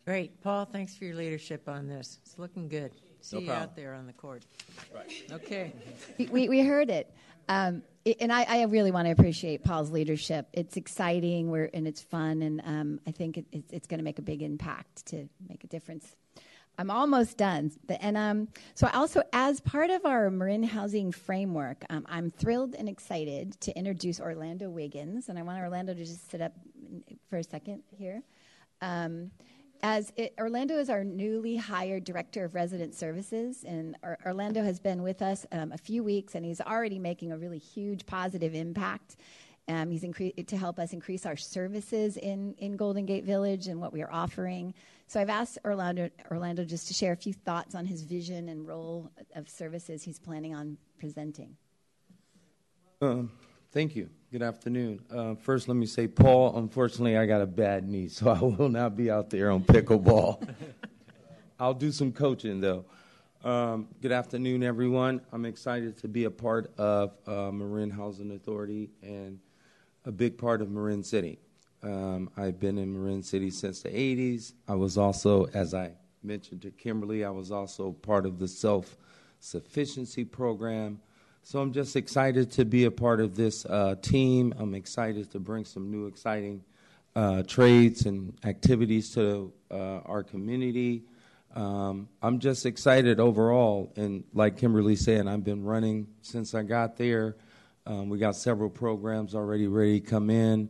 Great. 0.05 0.41
Paul, 0.41 0.65
thanks 0.65 0.95
for 0.95 1.05
your 1.05 1.15
leadership 1.15 1.67
on 1.67 1.87
this. 1.87 2.19
It's 2.23 2.39
looking 2.39 2.69
good. 2.69 2.91
see 3.19 3.39
you 3.39 3.51
out 3.51 3.75
there 3.75 3.93
on 3.93 4.07
the 4.07 4.13
court. 4.13 4.45
Right. 4.95 5.11
Okay. 5.31 5.73
we, 6.17 6.25
we, 6.31 6.49
we 6.49 6.59
heard 6.61 6.89
it. 6.89 7.13
Um, 7.49 7.77
it- 7.77 7.83
and 8.19 8.31
I, 8.31 8.43
I 8.43 8.63
really 8.63 8.91
want 8.91 9.07
to 9.07 9.11
appreciate 9.11 9.63
Paul's 9.63 9.91
leadership. 9.91 10.47
It's 10.53 10.77
exciting, 10.77 11.49
we're, 11.49 11.69
and 11.73 11.87
it's 11.87 12.01
fun, 12.01 12.41
and 12.41 12.61
um, 12.65 12.99
I 13.07 13.11
think 13.11 13.37
it, 13.37 13.45
it's, 13.71 13.87
going 13.87 13.99
to 13.99 14.03
make 14.03 14.19
a 14.19 14.21
big 14.23 14.41
impact 14.41 15.05
to 15.07 15.27
make 15.47 15.63
a 15.63 15.67
difference. 15.67 16.15
I'm 16.77 16.91
almost 16.91 17.37
done. 17.37 17.71
And 17.89 18.15
um, 18.15 18.49
so, 18.75 18.87
also, 18.93 19.23
as 19.33 19.59
part 19.61 19.89
of 19.89 20.05
our 20.05 20.29
Marin 20.29 20.63
Housing 20.63 21.11
Framework, 21.11 21.83
um, 21.89 22.05
I'm 22.07 22.29
thrilled 22.29 22.75
and 22.75 22.87
excited 22.87 23.59
to 23.61 23.75
introduce 23.75 24.19
Orlando 24.19 24.69
Wiggins. 24.69 25.29
And 25.29 25.39
I 25.39 25.41
want 25.41 25.59
Orlando 25.59 25.95
to 25.95 26.05
just 26.05 26.29
sit 26.29 26.39
up 26.39 26.53
for 27.29 27.37
a 27.37 27.43
second 27.43 27.81
here. 27.97 28.21
As 29.83 30.11
it, 30.15 30.33
Orlando 30.39 30.77
is 30.77 30.89
our 30.89 31.03
newly 31.03 31.55
hired 31.55 32.03
director 32.03 32.43
of 32.43 32.55
resident 32.55 32.95
services, 32.95 33.63
and 33.67 33.95
Or- 34.03 34.17
Orlando 34.25 34.63
has 34.63 34.79
been 34.79 35.03
with 35.03 35.21
us 35.21 35.45
um, 35.51 35.71
a 35.71 35.77
few 35.77 36.03
weeks, 36.03 36.35
and 36.35 36.43
he's 36.43 36.61
already 36.61 36.97
making 36.99 37.31
a 37.31 37.37
really 37.37 37.59
huge 37.59 38.05
positive 38.05 38.55
impact. 38.55 39.17
Um, 39.69 39.91
he's 39.91 40.01
to 40.47 40.57
help 40.57 40.79
us 40.79 40.93
increase 40.93 41.25
our 41.25 41.35
services 41.35 42.15
in, 42.17 42.55
in 42.57 42.77
Golden 42.77 43.05
Gate 43.05 43.25
Village 43.25 43.67
and 43.67 43.81
what 43.81 43.91
we 43.91 44.01
are 44.01 44.11
offering. 44.11 44.73
So 45.07 45.19
I've 45.19 45.29
asked 45.29 45.59
Orlando, 45.65 46.09
Orlando 46.31 46.63
just 46.63 46.87
to 46.87 46.93
share 46.93 47.11
a 47.11 47.17
few 47.17 47.33
thoughts 47.33 47.75
on 47.75 47.85
his 47.85 48.01
vision 48.01 48.49
and 48.49 48.65
role 48.65 49.11
of 49.35 49.49
services 49.49 50.03
he's 50.03 50.19
planning 50.19 50.55
on 50.55 50.77
presenting. 50.97 51.57
Um, 53.01 53.31
thank 53.71 53.95
you. 53.95 54.09
Good 54.29 54.41
afternoon. 54.41 54.99
Uh, 55.09 55.35
first, 55.35 55.69
let 55.69 55.75
me 55.75 55.85
say, 55.85 56.05
Paul, 56.05 56.57
unfortunately, 56.57 57.15
I 57.15 57.25
got 57.25 57.39
a 57.39 57.45
bad 57.45 57.87
knee, 57.87 58.09
so 58.09 58.29
I 58.29 58.41
will 58.41 58.67
not 58.67 58.97
be 58.97 59.09
out 59.09 59.29
there 59.29 59.49
on 59.49 59.63
pickleball. 59.63 60.45
I'll 61.61 61.73
do 61.73 61.93
some 61.93 62.11
coaching, 62.11 62.59
though. 62.59 62.83
Um, 63.45 63.87
good 64.01 64.11
afternoon, 64.11 64.63
everyone. 64.63 65.21
I'm 65.31 65.45
excited 65.45 65.95
to 65.99 66.09
be 66.09 66.25
a 66.25 66.29
part 66.29 66.77
of 66.77 67.13
uh, 67.25 67.51
Marin 67.53 67.89
Housing 67.89 68.31
Authority 68.31 68.89
and 69.01 69.39
a 70.03 70.11
big 70.11 70.37
part 70.37 70.61
of 70.61 70.69
Marin 70.69 71.03
City. 71.03 71.39
Um, 71.81 72.29
I've 72.35 72.59
been 72.59 72.77
in 72.77 72.91
Marin 72.91 73.23
City 73.23 73.49
since 73.49 73.81
the 73.81 73.89
80s. 73.89 74.51
I 74.67 74.75
was 74.75 74.97
also, 74.97 75.45
as 75.53 75.73
I 75.73 75.93
mentioned 76.21 76.63
to 76.63 76.71
Kimberly, 76.71 77.23
I 77.23 77.29
was 77.29 77.49
also 77.49 77.93
part 77.93 78.25
of 78.25 78.39
the 78.39 78.47
self 78.49 78.97
sufficiency 79.39 80.25
program. 80.25 80.99
So 81.49 81.61
I'm 81.61 81.71
just 81.71 81.95
excited 81.95 82.51
to 82.51 82.65
be 82.65 82.83
a 82.83 82.91
part 82.91 83.21
of 83.21 83.33
this 83.33 83.65
uh, 83.65 83.95
team. 84.01 84.53
I'm 84.57 84.75
excited 84.75 85.31
to 85.31 85.39
bring 85.39 85.63
some 85.63 85.89
new, 85.89 86.05
exciting 86.05 86.61
uh, 87.15 87.43
trades 87.43 88.05
and 88.05 88.37
activities 88.43 89.11
to 89.13 89.53
uh, 89.71 89.99
our 89.99 90.23
community. 90.23 91.03
Um, 91.55 92.09
I'm 92.21 92.39
just 92.39 92.65
excited 92.65 93.21
overall. 93.21 93.93
And 93.95 94.25
like 94.33 94.57
Kimberly 94.57 94.97
said, 94.97 95.25
I've 95.25 95.45
been 95.45 95.63
running 95.63 96.07
since 96.21 96.53
I 96.53 96.63
got 96.63 96.97
there. 96.97 97.37
Um, 97.85 98.09
we 98.09 98.17
got 98.17 98.35
several 98.35 98.69
programs 98.69 99.33
already 99.33 99.67
ready 99.67 100.01
to 100.01 100.05
come 100.05 100.29
in 100.29 100.69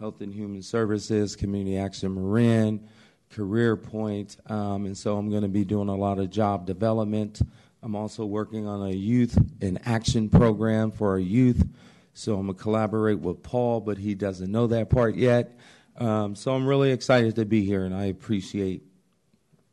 Health 0.00 0.22
and 0.22 0.32
Human 0.32 0.62
Services, 0.62 1.36
Community 1.36 1.76
Action 1.76 2.14
Marin, 2.14 2.88
Career 3.28 3.76
Point. 3.76 4.38
Um, 4.46 4.86
and 4.86 4.96
so 4.96 5.18
I'm 5.18 5.28
going 5.28 5.42
to 5.42 5.48
be 5.48 5.66
doing 5.66 5.90
a 5.90 5.94
lot 5.94 6.18
of 6.18 6.30
job 6.30 6.64
development. 6.64 7.42
I'm 7.84 7.94
also 7.94 8.24
working 8.24 8.66
on 8.66 8.80
a 8.88 8.92
youth 8.92 9.36
and 9.60 9.78
action 9.84 10.30
program 10.30 10.90
for 10.90 11.10
our 11.10 11.18
youth. 11.18 11.68
So 12.14 12.38
I'm 12.38 12.46
going 12.46 12.56
to 12.56 12.62
collaborate 12.62 13.18
with 13.18 13.42
Paul, 13.42 13.80
but 13.82 13.98
he 13.98 14.14
doesn't 14.14 14.50
know 14.50 14.66
that 14.68 14.88
part 14.88 15.16
yet. 15.16 15.58
Um, 15.98 16.34
so 16.34 16.54
I'm 16.54 16.66
really 16.66 16.92
excited 16.92 17.36
to 17.36 17.44
be 17.44 17.66
here, 17.66 17.84
and 17.84 17.94
I 17.94 18.06
appreciate 18.06 18.84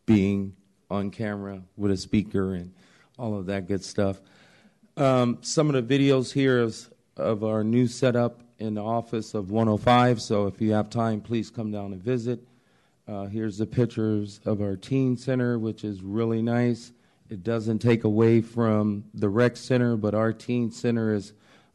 being 0.06 0.58
on 0.90 1.10
camera 1.10 1.62
with 1.78 1.92
a 1.92 1.96
speaker 1.96 2.54
and 2.54 2.74
all 3.18 3.38
of 3.38 3.46
that 3.46 3.70
good 3.70 3.82
stuff. 3.82 4.20
Um, 4.98 5.38
some 5.40 5.74
of 5.74 5.88
the 5.88 6.00
videos 6.00 6.34
here 6.34 6.64
is 6.64 6.90
of 7.16 7.46
our 7.46 7.64
new 7.64 7.88
setup 7.88 8.42
in 8.60 8.74
the 8.74 8.84
office 8.84 9.34
of 9.34 9.52
105. 9.52 10.22
So 10.22 10.48
if 10.48 10.60
you 10.60 10.74
have 10.74 10.90
time, 10.90 11.22
please 11.22 11.50
come 11.50 11.72
down 11.72 11.94
and 11.94 12.04
visit. 12.04 12.46
Uh, 13.08 13.28
here's 13.28 13.58
the 13.58 13.66
pictures 13.66 14.42
of 14.44 14.62
our 14.62 14.76
teen 14.76 15.16
center, 15.16 15.58
which 15.58 15.86
is 15.86 16.04
really 16.04 16.42
nice. 16.42 16.92
It 17.32 17.44
doesn't 17.46 17.80
take 17.80 18.04
away 18.04 18.42
from 18.42 19.06
the 19.14 19.30
rec 19.30 19.56
center, 19.56 19.96
but 19.96 20.14
our 20.14 20.34
teen 20.34 20.70
center 20.70 21.14
is 21.14 21.32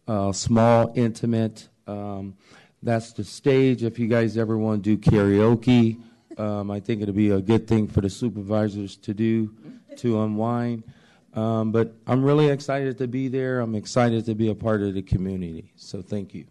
uh, 0.07 0.31
small, 0.33 0.93
intimate. 0.95 1.71
Um, 1.87 2.37
that's 2.83 3.15
the 3.15 3.25
stage. 3.25 3.83
If 3.83 3.99
you 3.99 4.07
guys 4.07 4.37
ever 4.37 4.59
want 4.59 4.85
to 4.85 4.97
do 4.97 5.11
karaoke, 5.11 5.99
um, 6.37 6.71
I 6.71 6.79
think 6.79 7.01
it'll 7.01 7.15
be 7.15 7.31
a 7.31 7.41
good 7.41 7.67
thing 7.67 7.89
for 7.89 8.03
the 8.03 8.11
supervisors 8.11 8.99
to 8.99 9.15
do 9.15 9.51
to 9.97 10.21
unwind. 10.21 10.85
Um, 11.33 11.73
but 11.73 11.95
I'm 12.07 12.23
really 12.23 12.51
excited 12.51 12.99
to 12.99 13.09
be 13.09 13.29
there. 13.29 13.61
I'm 13.61 13.75
excited 13.75 14.27
to 14.27 14.35
be 14.35 14.51
a 14.51 14.55
part 14.55 14.83
of 14.83 14.93
the 14.93 15.01
community. 15.01 15.73
So 15.75 16.03
thank 16.03 16.35
you. 16.35 16.45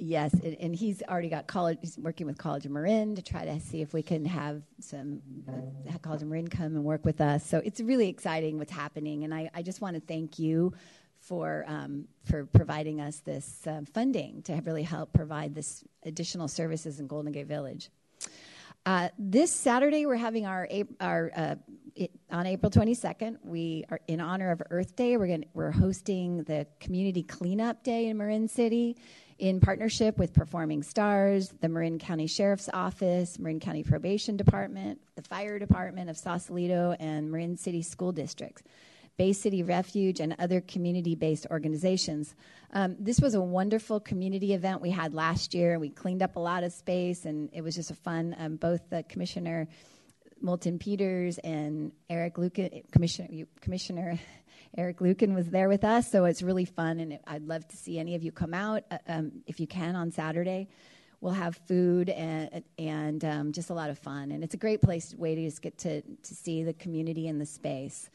Yes, 0.00 0.32
and, 0.32 0.56
and 0.60 0.76
he's 0.76 1.02
already 1.02 1.28
got 1.28 1.48
college. 1.48 1.78
He's 1.80 1.98
working 1.98 2.26
with 2.26 2.38
College 2.38 2.64
of 2.64 2.70
Marin 2.70 3.16
to 3.16 3.22
try 3.22 3.44
to 3.44 3.58
see 3.58 3.82
if 3.82 3.92
we 3.92 4.00
can 4.00 4.24
have 4.26 4.62
some 4.78 5.20
uh, 5.48 5.98
College 5.98 6.22
of 6.22 6.28
Marin 6.28 6.46
come 6.46 6.76
and 6.76 6.84
work 6.84 7.04
with 7.04 7.20
us. 7.20 7.44
So 7.44 7.60
it's 7.64 7.80
really 7.80 8.08
exciting 8.08 8.58
what's 8.58 8.70
happening, 8.70 9.24
and 9.24 9.34
I, 9.34 9.50
I 9.52 9.62
just 9.62 9.80
want 9.80 9.96
to 9.96 10.00
thank 10.00 10.38
you 10.38 10.72
for 11.18 11.64
um, 11.66 12.06
for 12.24 12.46
providing 12.46 13.00
us 13.00 13.18
this 13.20 13.66
uh, 13.66 13.80
funding 13.92 14.42
to 14.42 14.54
really 14.64 14.84
help 14.84 15.12
provide 15.12 15.52
this 15.56 15.82
additional 16.04 16.46
services 16.46 17.00
in 17.00 17.08
Golden 17.08 17.32
Gate 17.32 17.48
Village. 17.48 17.90
Uh, 18.86 19.08
this 19.18 19.52
Saturday, 19.52 20.06
we're 20.06 20.14
having 20.14 20.46
our 20.46 20.68
our 21.00 21.32
uh, 21.34 21.54
it, 21.96 22.12
on 22.30 22.46
April 22.46 22.70
22nd. 22.70 23.38
We 23.42 23.84
are 23.90 23.98
in 24.06 24.20
honor 24.20 24.52
of 24.52 24.62
Earth 24.70 24.94
Day. 24.94 25.16
We're 25.16 25.26
going 25.26 25.46
we're 25.54 25.72
hosting 25.72 26.44
the 26.44 26.68
Community 26.78 27.24
Cleanup 27.24 27.82
Day 27.82 28.06
in 28.06 28.16
Marin 28.16 28.46
City 28.46 28.96
in 29.38 29.60
partnership 29.60 30.18
with 30.18 30.32
Performing 30.32 30.82
Stars, 30.82 31.52
the 31.60 31.68
Marin 31.68 31.98
County 31.98 32.26
Sheriff's 32.26 32.68
Office, 32.72 33.38
Marin 33.38 33.60
County 33.60 33.82
Probation 33.82 34.36
Department, 34.36 35.00
the 35.14 35.22
Fire 35.22 35.58
Department 35.58 36.10
of 36.10 36.16
Sausalito, 36.16 36.96
and 36.98 37.30
Marin 37.30 37.56
City 37.56 37.82
School 37.82 38.12
Districts. 38.12 38.62
Bay 39.16 39.32
City 39.32 39.64
Refuge, 39.64 40.20
and 40.20 40.36
other 40.38 40.60
community 40.60 41.16
based 41.16 41.46
organizations. 41.50 42.36
Um, 42.72 42.94
this 43.00 43.18
was 43.20 43.34
a 43.34 43.40
wonderful 43.40 43.98
community 43.98 44.54
event 44.54 44.80
we 44.80 44.90
had 44.90 45.12
last 45.12 45.54
year. 45.54 45.78
We 45.80 45.90
cleaned 45.90 46.22
up 46.22 46.36
a 46.36 46.40
lot 46.40 46.62
of 46.62 46.72
space, 46.72 47.24
and 47.24 47.50
it 47.52 47.62
was 47.62 47.74
just 47.74 47.90
a 47.90 47.96
fun. 47.96 48.36
Um, 48.38 48.56
both 48.56 48.88
the 48.90 49.02
Commissioner 49.02 49.68
Moulton 50.40 50.78
Peters 50.78 51.38
and 51.38 51.90
Eric 52.08 52.38
Lucan, 52.38 52.82
Commissioner, 52.92 53.46
Commissioner 53.60 54.20
Eric 54.76 55.00
Lucan 55.00 55.34
was 55.34 55.48
there 55.50 55.68
with 55.68 55.84
us, 55.84 56.10
so 56.10 56.24
it's 56.24 56.42
really 56.42 56.64
fun, 56.64 57.00
and 57.00 57.18
I'd 57.26 57.46
love 57.46 57.66
to 57.68 57.76
see 57.76 57.98
any 57.98 58.14
of 58.14 58.22
you 58.22 58.30
come 58.30 58.54
out 58.54 58.84
uh, 58.90 58.98
um, 59.08 59.32
if 59.46 59.60
you 59.60 59.66
can 59.66 59.96
on 59.96 60.10
Saturday. 60.10 60.68
We'll 61.20 61.32
have 61.32 61.56
food 61.66 62.10
and, 62.10 62.62
and 62.78 63.24
um, 63.24 63.52
just 63.52 63.70
a 63.70 63.74
lot 63.74 63.90
of 63.90 63.98
fun, 63.98 64.30
and 64.30 64.44
it's 64.44 64.54
a 64.54 64.58
great 64.58 64.80
place 64.82 65.14
way 65.14 65.34
to 65.34 65.44
just 65.44 65.62
get 65.62 65.78
to, 65.78 66.02
to 66.02 66.34
see 66.34 66.62
the 66.62 66.74
community 66.74 67.28
and 67.28 67.40
the 67.40 67.46
space. 67.46 68.10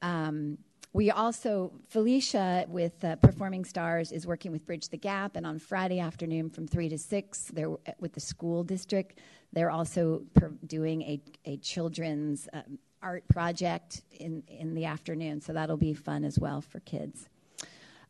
Um, 0.00 0.58
we 0.94 1.10
also, 1.10 1.72
Felicia 1.88 2.64
with 2.68 3.04
uh, 3.04 3.16
Performing 3.16 3.64
Stars 3.66 4.10
is 4.10 4.26
working 4.26 4.50
with 4.50 4.66
Bridge 4.66 4.88
the 4.88 4.96
Gap, 4.96 5.36
and 5.36 5.46
on 5.46 5.58
Friday 5.58 6.00
afternoon 6.00 6.48
from 6.48 6.66
3 6.66 6.88
to 6.88 6.98
6, 6.98 7.50
they're 7.52 7.70
with 8.00 8.14
the 8.14 8.20
school 8.20 8.64
district. 8.64 9.18
They're 9.52 9.70
also 9.70 10.22
per- 10.34 10.54
doing 10.66 11.02
a, 11.02 11.20
a 11.44 11.56
children's 11.58 12.48
um, 12.54 12.78
art 13.02 13.26
project 13.28 14.02
in, 14.12 14.42
in 14.48 14.74
the 14.74 14.86
afternoon, 14.86 15.40
so 15.40 15.52
that'll 15.52 15.76
be 15.76 15.94
fun 15.94 16.24
as 16.24 16.38
well 16.38 16.60
for 16.60 16.80
kids. 16.80 17.28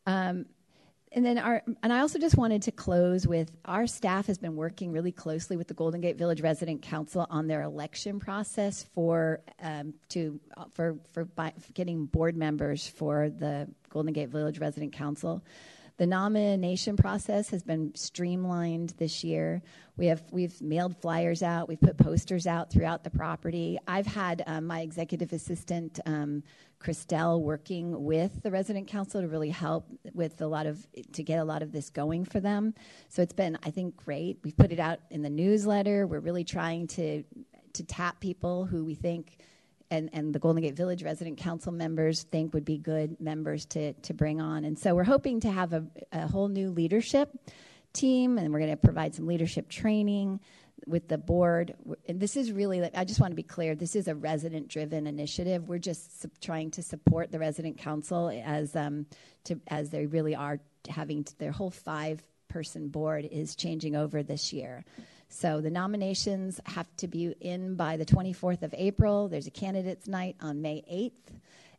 Um, 0.06 0.46
and 1.12 1.24
then 1.24 1.38
our 1.38 1.62
and 1.82 1.92
I 1.92 2.00
also 2.00 2.18
just 2.18 2.36
wanted 2.36 2.62
to 2.62 2.72
close 2.72 3.26
with 3.26 3.50
our 3.64 3.86
staff 3.86 4.26
has 4.26 4.38
been 4.38 4.56
working 4.56 4.92
really 4.92 5.12
closely 5.12 5.56
with 5.56 5.68
the 5.68 5.74
Golden 5.74 6.00
Gate 6.00 6.16
Village 6.16 6.42
Resident 6.42 6.82
Council 6.82 7.26
on 7.30 7.46
their 7.46 7.62
election 7.62 8.20
process 8.20 8.82
for 8.94 9.40
um, 9.62 9.94
to 10.10 10.38
for 10.72 10.98
for, 11.12 11.24
by, 11.24 11.52
for 11.58 11.72
getting 11.72 12.04
board 12.04 12.36
members 12.36 12.86
for 12.86 13.30
the 13.30 13.68
Golden 13.88 14.12
Gate 14.12 14.28
Village 14.28 14.58
Resident 14.58 14.92
Council. 14.92 15.42
The 15.98 16.06
nomination 16.06 16.96
process 16.96 17.50
has 17.50 17.64
been 17.64 17.92
streamlined 17.96 18.94
this 18.98 19.24
year. 19.24 19.62
We 19.96 20.06
have 20.06 20.22
we've 20.30 20.62
mailed 20.62 20.96
flyers 20.96 21.42
out. 21.42 21.68
We've 21.68 21.80
put 21.80 21.96
posters 21.96 22.46
out 22.46 22.70
throughout 22.70 23.02
the 23.02 23.10
property. 23.10 23.78
I've 23.88 24.06
had 24.06 24.44
um, 24.46 24.68
my 24.68 24.82
executive 24.82 25.32
assistant 25.32 25.98
um, 26.06 26.44
Christelle 26.80 27.40
working 27.40 28.04
with 28.04 28.44
the 28.44 28.50
resident 28.52 28.86
council 28.86 29.20
to 29.20 29.26
really 29.26 29.50
help 29.50 29.86
with 30.14 30.40
a 30.40 30.46
lot 30.46 30.66
of 30.66 30.86
to 31.14 31.24
get 31.24 31.40
a 31.40 31.44
lot 31.44 31.62
of 31.62 31.72
this 31.72 31.90
going 31.90 32.24
for 32.24 32.38
them. 32.38 32.74
So 33.08 33.20
it's 33.20 33.32
been 33.32 33.58
I 33.64 33.72
think 33.72 33.96
great. 33.96 34.38
We've 34.44 34.56
put 34.56 34.70
it 34.70 34.78
out 34.78 35.00
in 35.10 35.22
the 35.22 35.30
newsletter. 35.30 36.06
We're 36.06 36.20
really 36.20 36.44
trying 36.44 36.86
to 36.88 37.24
to 37.72 37.84
tap 37.84 38.20
people 38.20 38.66
who 38.66 38.84
we 38.84 38.94
think 38.94 39.38
and, 39.90 40.10
and 40.12 40.34
the 40.34 40.38
Golden 40.38 40.62
Gate 40.62 40.76
Village 40.76 41.02
resident 41.02 41.38
council 41.38 41.72
members 41.72 42.24
think 42.24 42.54
would 42.54 42.64
be 42.64 42.78
good 42.78 43.20
members 43.20 43.66
to, 43.66 43.92
to 43.92 44.14
bring 44.14 44.40
on. 44.40 44.64
And 44.64 44.78
so 44.78 44.94
we're 44.94 45.04
hoping 45.04 45.40
to 45.40 45.50
have 45.50 45.72
a, 45.72 45.84
a 46.12 46.26
whole 46.26 46.48
new 46.48 46.70
leadership 46.70 47.30
team, 47.92 48.38
and 48.38 48.52
we're 48.52 48.60
going 48.60 48.70
to 48.70 48.76
provide 48.76 49.14
some 49.14 49.26
leadership 49.26 49.68
training. 49.68 50.40
with 50.86 51.08
the 51.08 51.18
board. 51.18 51.74
And 52.08 52.20
this 52.20 52.36
is 52.36 52.52
really, 52.52 52.82
I 52.94 53.04
just 53.04 53.20
want 53.20 53.32
to 53.32 53.36
be 53.36 53.42
clear, 53.42 53.74
this 53.74 53.96
is 53.96 54.08
a 54.08 54.14
resident-driven 54.14 55.06
initiative. 55.06 55.68
We're 55.68 55.78
just 55.78 56.26
trying 56.40 56.70
to 56.72 56.82
support 56.82 57.30
the 57.30 57.38
resident 57.38 57.78
council 57.78 58.30
as 58.44 58.74
um, 58.74 59.06
to 59.44 59.60
as 59.68 59.90
they 59.90 60.06
really 60.06 60.34
are 60.34 60.60
having 60.88 61.24
to, 61.24 61.38
their 61.38 61.52
whole 61.52 61.70
five-person 61.70 62.88
board 62.88 63.28
is 63.30 63.54
changing 63.54 63.96
over 63.96 64.22
this 64.22 64.52
year. 64.52 64.84
So 65.28 65.60
the 65.60 65.70
nominations 65.70 66.60
have 66.66 66.88
to 66.96 67.06
be 67.06 67.34
in 67.40 67.74
by 67.74 67.96
the 67.96 68.04
24th 68.06 68.62
of 68.62 68.74
April. 68.76 69.28
There's 69.28 69.46
a 69.46 69.50
candidates 69.50 70.08
night 70.08 70.36
on 70.40 70.62
May 70.62 70.82
8th, 70.90 71.36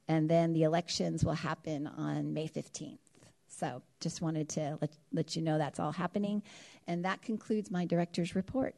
and 0.07 0.29
then 0.29 0.53
the 0.53 0.63
elections 0.63 1.25
will 1.25 1.33
happen 1.33 1.88
on 1.88 2.33
May 2.33 2.47
15th. 2.47 2.99
So 3.47 3.81
just 3.99 4.21
wanted 4.21 4.47
to 4.49 4.77
let, 4.79 4.91
let 5.12 5.35
you 5.35 5.41
know 5.41 5.57
that's 5.57 5.79
all 5.79 5.91
happening. 5.91 6.43
And 6.88 7.03
that 7.05 7.21
concludes 7.21 7.71
my 7.71 7.85
director's 7.85 8.35
report. 8.35 8.75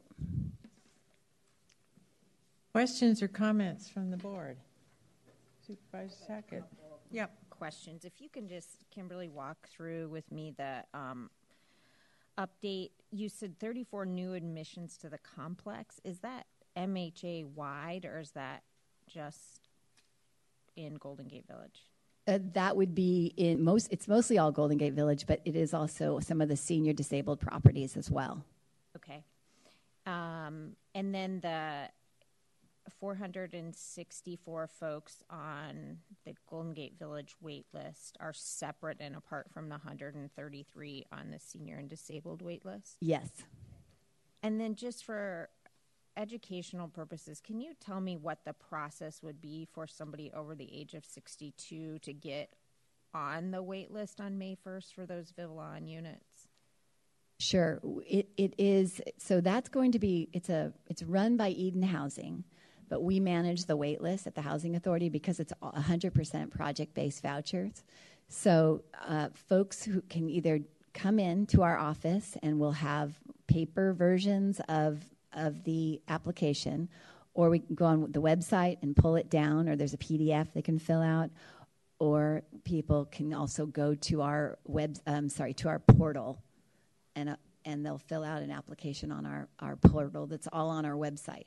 Questions 2.72 3.22
or 3.22 3.28
comments 3.28 3.88
from 3.88 4.10
the 4.10 4.16
board? 4.16 4.56
Supervisor 5.66 6.14
Sackett? 6.26 6.64
Yep. 7.10 7.30
questions. 7.50 8.04
If 8.04 8.14
you 8.18 8.30
can 8.30 8.48
just, 8.48 8.84
Kimberly, 8.90 9.28
walk 9.28 9.68
through 9.68 10.08
with 10.08 10.30
me 10.32 10.54
the 10.56 10.82
um, 10.94 11.30
update. 12.38 12.90
You 13.10 13.28
said 13.28 13.58
34 13.58 14.06
new 14.06 14.34
admissions 14.34 14.96
to 14.98 15.08
the 15.08 15.18
complex. 15.18 16.00
Is 16.04 16.20
that 16.20 16.46
MHA 16.76 17.46
wide 17.46 18.04
or 18.04 18.18
is 18.18 18.30
that 18.32 18.62
just 19.06 19.68
in 20.76 20.94
Golden 20.94 21.28
Gate 21.28 21.46
Village? 21.46 21.86
Uh, 22.26 22.38
that 22.54 22.76
would 22.76 22.94
be 22.94 23.34
in 23.36 23.62
most, 23.62 23.88
it's 23.90 24.06
mostly 24.06 24.38
all 24.38 24.52
Golden 24.52 24.78
Gate 24.78 24.94
Village, 24.94 25.26
but 25.26 25.40
it 25.44 25.56
is 25.56 25.74
also 25.74 26.20
some 26.20 26.40
of 26.40 26.48
the 26.48 26.56
senior 26.56 26.92
disabled 26.92 27.40
properties 27.40 27.96
as 27.96 28.10
well. 28.10 28.44
Okay. 28.96 29.24
Um, 30.06 30.76
and 30.94 31.14
then 31.14 31.40
the 31.40 31.88
464 32.98 34.66
folks 34.66 35.22
on 35.30 35.98
the 36.24 36.34
Golden 36.48 36.72
Gate 36.72 36.98
Village 36.98 37.34
wait 37.40 37.66
list 37.72 38.16
are 38.20 38.32
separate 38.32 38.98
and 39.00 39.16
apart 39.16 39.50
from 39.52 39.68
the 39.68 39.76
133 39.76 41.06
on 41.12 41.30
the 41.30 41.38
senior 41.38 41.76
and 41.76 41.88
disabled 41.88 42.42
wait 42.42 42.64
list. 42.64 42.96
Yes. 43.00 43.28
And 44.42 44.60
then 44.60 44.74
just 44.74 45.04
for 45.04 45.48
educational 46.16 46.88
purposes, 46.88 47.40
can 47.40 47.60
you 47.60 47.72
tell 47.80 48.00
me 48.00 48.16
what 48.16 48.44
the 48.44 48.52
process 48.52 49.22
would 49.22 49.40
be 49.40 49.68
for 49.72 49.86
somebody 49.86 50.30
over 50.32 50.54
the 50.54 50.68
age 50.72 50.94
of 50.94 51.04
62 51.04 51.98
to 52.00 52.12
get 52.12 52.54
on 53.14 53.50
the 53.50 53.62
wait 53.62 53.90
list 53.90 54.20
on 54.20 54.38
May 54.38 54.56
1st 54.66 54.94
for 54.94 55.06
those 55.06 55.32
Vivalon 55.36 55.86
units? 55.86 56.48
Sure. 57.38 57.80
It, 58.06 58.28
it 58.36 58.54
is, 58.58 59.00
so 59.18 59.40
that's 59.40 59.68
going 59.68 59.92
to 59.92 59.98
be, 59.98 60.28
it's 60.32 60.48
a, 60.48 60.72
it's 60.88 61.02
run 61.02 61.36
by 61.36 61.48
Eden 61.50 61.82
Housing, 61.82 62.44
but 62.92 63.02
we 63.02 63.18
manage 63.18 63.64
the 63.64 63.74
wait 63.74 64.02
list 64.02 64.26
at 64.26 64.34
the 64.34 64.42
Housing 64.42 64.76
Authority 64.76 65.08
because 65.08 65.40
it's 65.40 65.54
100% 65.62 66.50
project-based 66.50 67.22
vouchers. 67.22 67.84
So 68.28 68.82
uh, 69.08 69.30
folks 69.48 69.82
who 69.82 70.02
can 70.10 70.28
either 70.28 70.60
come 70.92 71.18
in 71.18 71.46
to 71.46 71.62
our 71.62 71.78
office 71.78 72.36
and 72.42 72.60
we'll 72.60 72.72
have 72.72 73.18
paper 73.46 73.94
versions 73.94 74.60
of, 74.68 75.02
of 75.32 75.64
the 75.64 76.02
application, 76.06 76.90
or 77.32 77.48
we 77.48 77.60
can 77.60 77.74
go 77.74 77.86
on 77.86 78.12
the 78.12 78.20
website 78.20 78.76
and 78.82 78.94
pull 78.94 79.16
it 79.16 79.30
down, 79.30 79.70
or 79.70 79.74
there's 79.74 79.94
a 79.94 79.98
PDF 79.98 80.52
they 80.52 80.60
can 80.60 80.78
fill 80.78 81.00
out, 81.00 81.30
or 81.98 82.42
people 82.64 83.06
can 83.06 83.32
also 83.32 83.64
go 83.64 83.94
to 83.94 84.20
our 84.20 84.58
web, 84.66 84.98
um, 85.06 85.30
sorry, 85.30 85.54
to 85.54 85.68
our 85.68 85.78
portal 85.78 86.42
and, 87.16 87.30
uh, 87.30 87.36
and 87.64 87.86
they'll 87.86 87.96
fill 87.96 88.22
out 88.22 88.42
an 88.42 88.50
application 88.50 89.10
on 89.10 89.24
our, 89.24 89.48
our 89.60 89.76
portal 89.76 90.26
that's 90.26 90.46
all 90.52 90.68
on 90.68 90.84
our 90.84 90.92
website. 90.92 91.46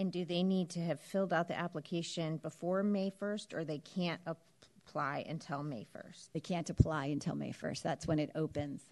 And 0.00 0.10
do 0.10 0.24
they 0.24 0.42
need 0.42 0.70
to 0.70 0.80
have 0.80 0.98
filled 0.98 1.30
out 1.30 1.46
the 1.46 1.58
application 1.58 2.38
before 2.38 2.82
May 2.82 3.12
1st 3.20 3.52
or 3.52 3.64
they 3.64 3.80
can't 3.80 4.18
apply 4.24 5.26
until 5.28 5.62
May 5.62 5.86
1st? 5.94 6.30
They 6.32 6.40
can't 6.40 6.70
apply 6.70 7.06
until 7.06 7.34
May 7.34 7.52
1st. 7.52 7.82
That's 7.82 8.06
when 8.06 8.18
it 8.18 8.30
opens. 8.34 8.82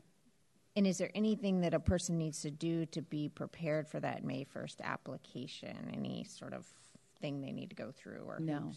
And 0.76 0.86
is 0.86 0.98
there 0.98 1.10
anything 1.14 1.62
that 1.62 1.72
a 1.72 1.80
person 1.80 2.18
needs 2.18 2.42
to 2.42 2.50
do 2.50 2.84
to 2.86 3.00
be 3.00 3.30
prepared 3.30 3.88
for 3.88 3.98
that 4.00 4.22
May 4.22 4.44
1st 4.54 4.82
application? 4.82 5.90
Any 5.94 6.24
sort 6.24 6.52
of 6.52 6.66
thing 7.22 7.40
they 7.40 7.52
need 7.52 7.70
to 7.70 7.76
go 7.76 7.90
through 7.90 8.24
or 8.26 8.38
No. 8.38 8.72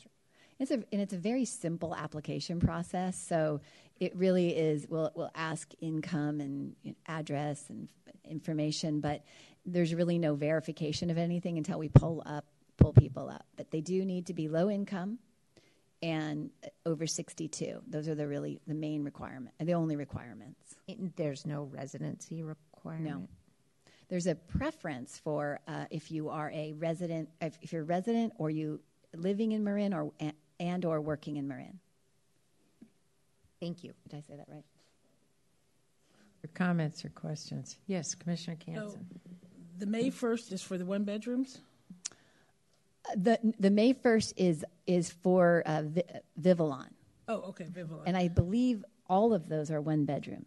It's 0.58 0.72
a, 0.72 0.76
and 0.76 1.02
it's 1.02 1.14
a 1.14 1.18
very 1.18 1.44
simple 1.44 1.94
application 1.94 2.62
process. 2.62 3.20
So 3.20 3.60
it 4.00 4.16
really 4.16 4.56
is, 4.56 4.88
we'll, 4.88 5.12
we'll 5.16 5.32
ask 5.36 5.70
income 5.82 6.40
and 6.40 6.76
address 7.08 7.66
and 7.70 7.90
information, 8.24 9.02
but 9.02 9.24
there's 9.66 9.94
really 9.94 10.18
no 10.18 10.36
verification 10.36 11.10
of 11.10 11.18
anything 11.18 11.58
until 11.58 11.78
we 11.80 11.90
pull 11.90 12.24
up, 12.26 12.46
pull 12.78 12.94
people 12.94 13.30
up. 13.30 13.46
But 13.56 13.72
they 13.72 13.82
do 13.82 14.04
need 14.06 14.28
to 14.28 14.34
be 14.34 14.48
low 14.48 14.70
income 14.70 15.20
and 16.02 16.50
over 16.86 17.06
62. 17.06 17.82
Those 17.88 18.08
are 18.08 18.16
the 18.16 18.28
really, 18.28 18.60
the 18.68 18.74
main 18.74 19.04
requirement, 19.04 19.54
the 19.60 19.74
only 19.74 19.96
requirements. 19.96 20.76
It- 20.88 21.16
There's 21.16 21.46
no 21.46 21.64
residency 21.64 22.42
requirement? 22.44 23.06
No. 23.22 23.28
There's 24.10 24.28
a 24.28 24.36
preference 24.36 25.18
for 25.24 25.62
uh, 25.68 25.86
if 25.90 26.12
you 26.12 26.30
are 26.30 26.52
a 26.52 26.74
resident, 26.74 27.30
if, 27.40 27.58
if 27.62 27.72
you're 27.72 27.84
a 27.84 27.86
resident 27.86 28.34
or 28.38 28.50
you 28.50 28.82
living 29.16 29.54
in 29.54 29.64
Marin 29.64 29.94
or 29.94 30.12
and, 30.20 30.34
and 30.60 30.84
or 30.84 31.00
working 31.00 31.38
in 31.38 31.48
Marin. 31.48 31.80
Thank 33.62 33.84
you. 33.86 33.94
Did 34.10 34.18
I 34.18 34.22
say 34.22 34.36
that 34.36 34.48
right? 34.50 34.66
Or 36.44 36.50
comments 36.54 37.06
or 37.06 37.10
questions? 37.10 37.78
Yes, 37.88 38.14
Commissioner 38.16 38.58
So 38.66 38.72
Canson. 38.72 39.06
The 39.82 39.88
May 39.88 40.12
1st 40.12 40.52
is 40.52 40.62
for 40.62 40.78
the 40.78 40.86
one 40.86 41.06
bedrooms? 41.06 41.58
The 43.16 43.40
the 43.60 43.72
May 43.72 43.94
first 43.94 44.32
is 44.38 44.64
is 44.86 45.10
for 45.10 45.64
uh, 45.66 45.82
Vi- 45.82 46.04
Vivalon, 46.38 46.92
Oh, 47.28 47.42
okay, 47.50 47.66
Vivalon. 47.68 48.04
and 48.06 48.16
I 48.16 48.28
believe 48.28 48.86
all 49.10 49.34
of 49.34 49.50
those 49.50 49.72
are 49.72 49.82
one 49.82 50.06
bedrooms. 50.06 50.46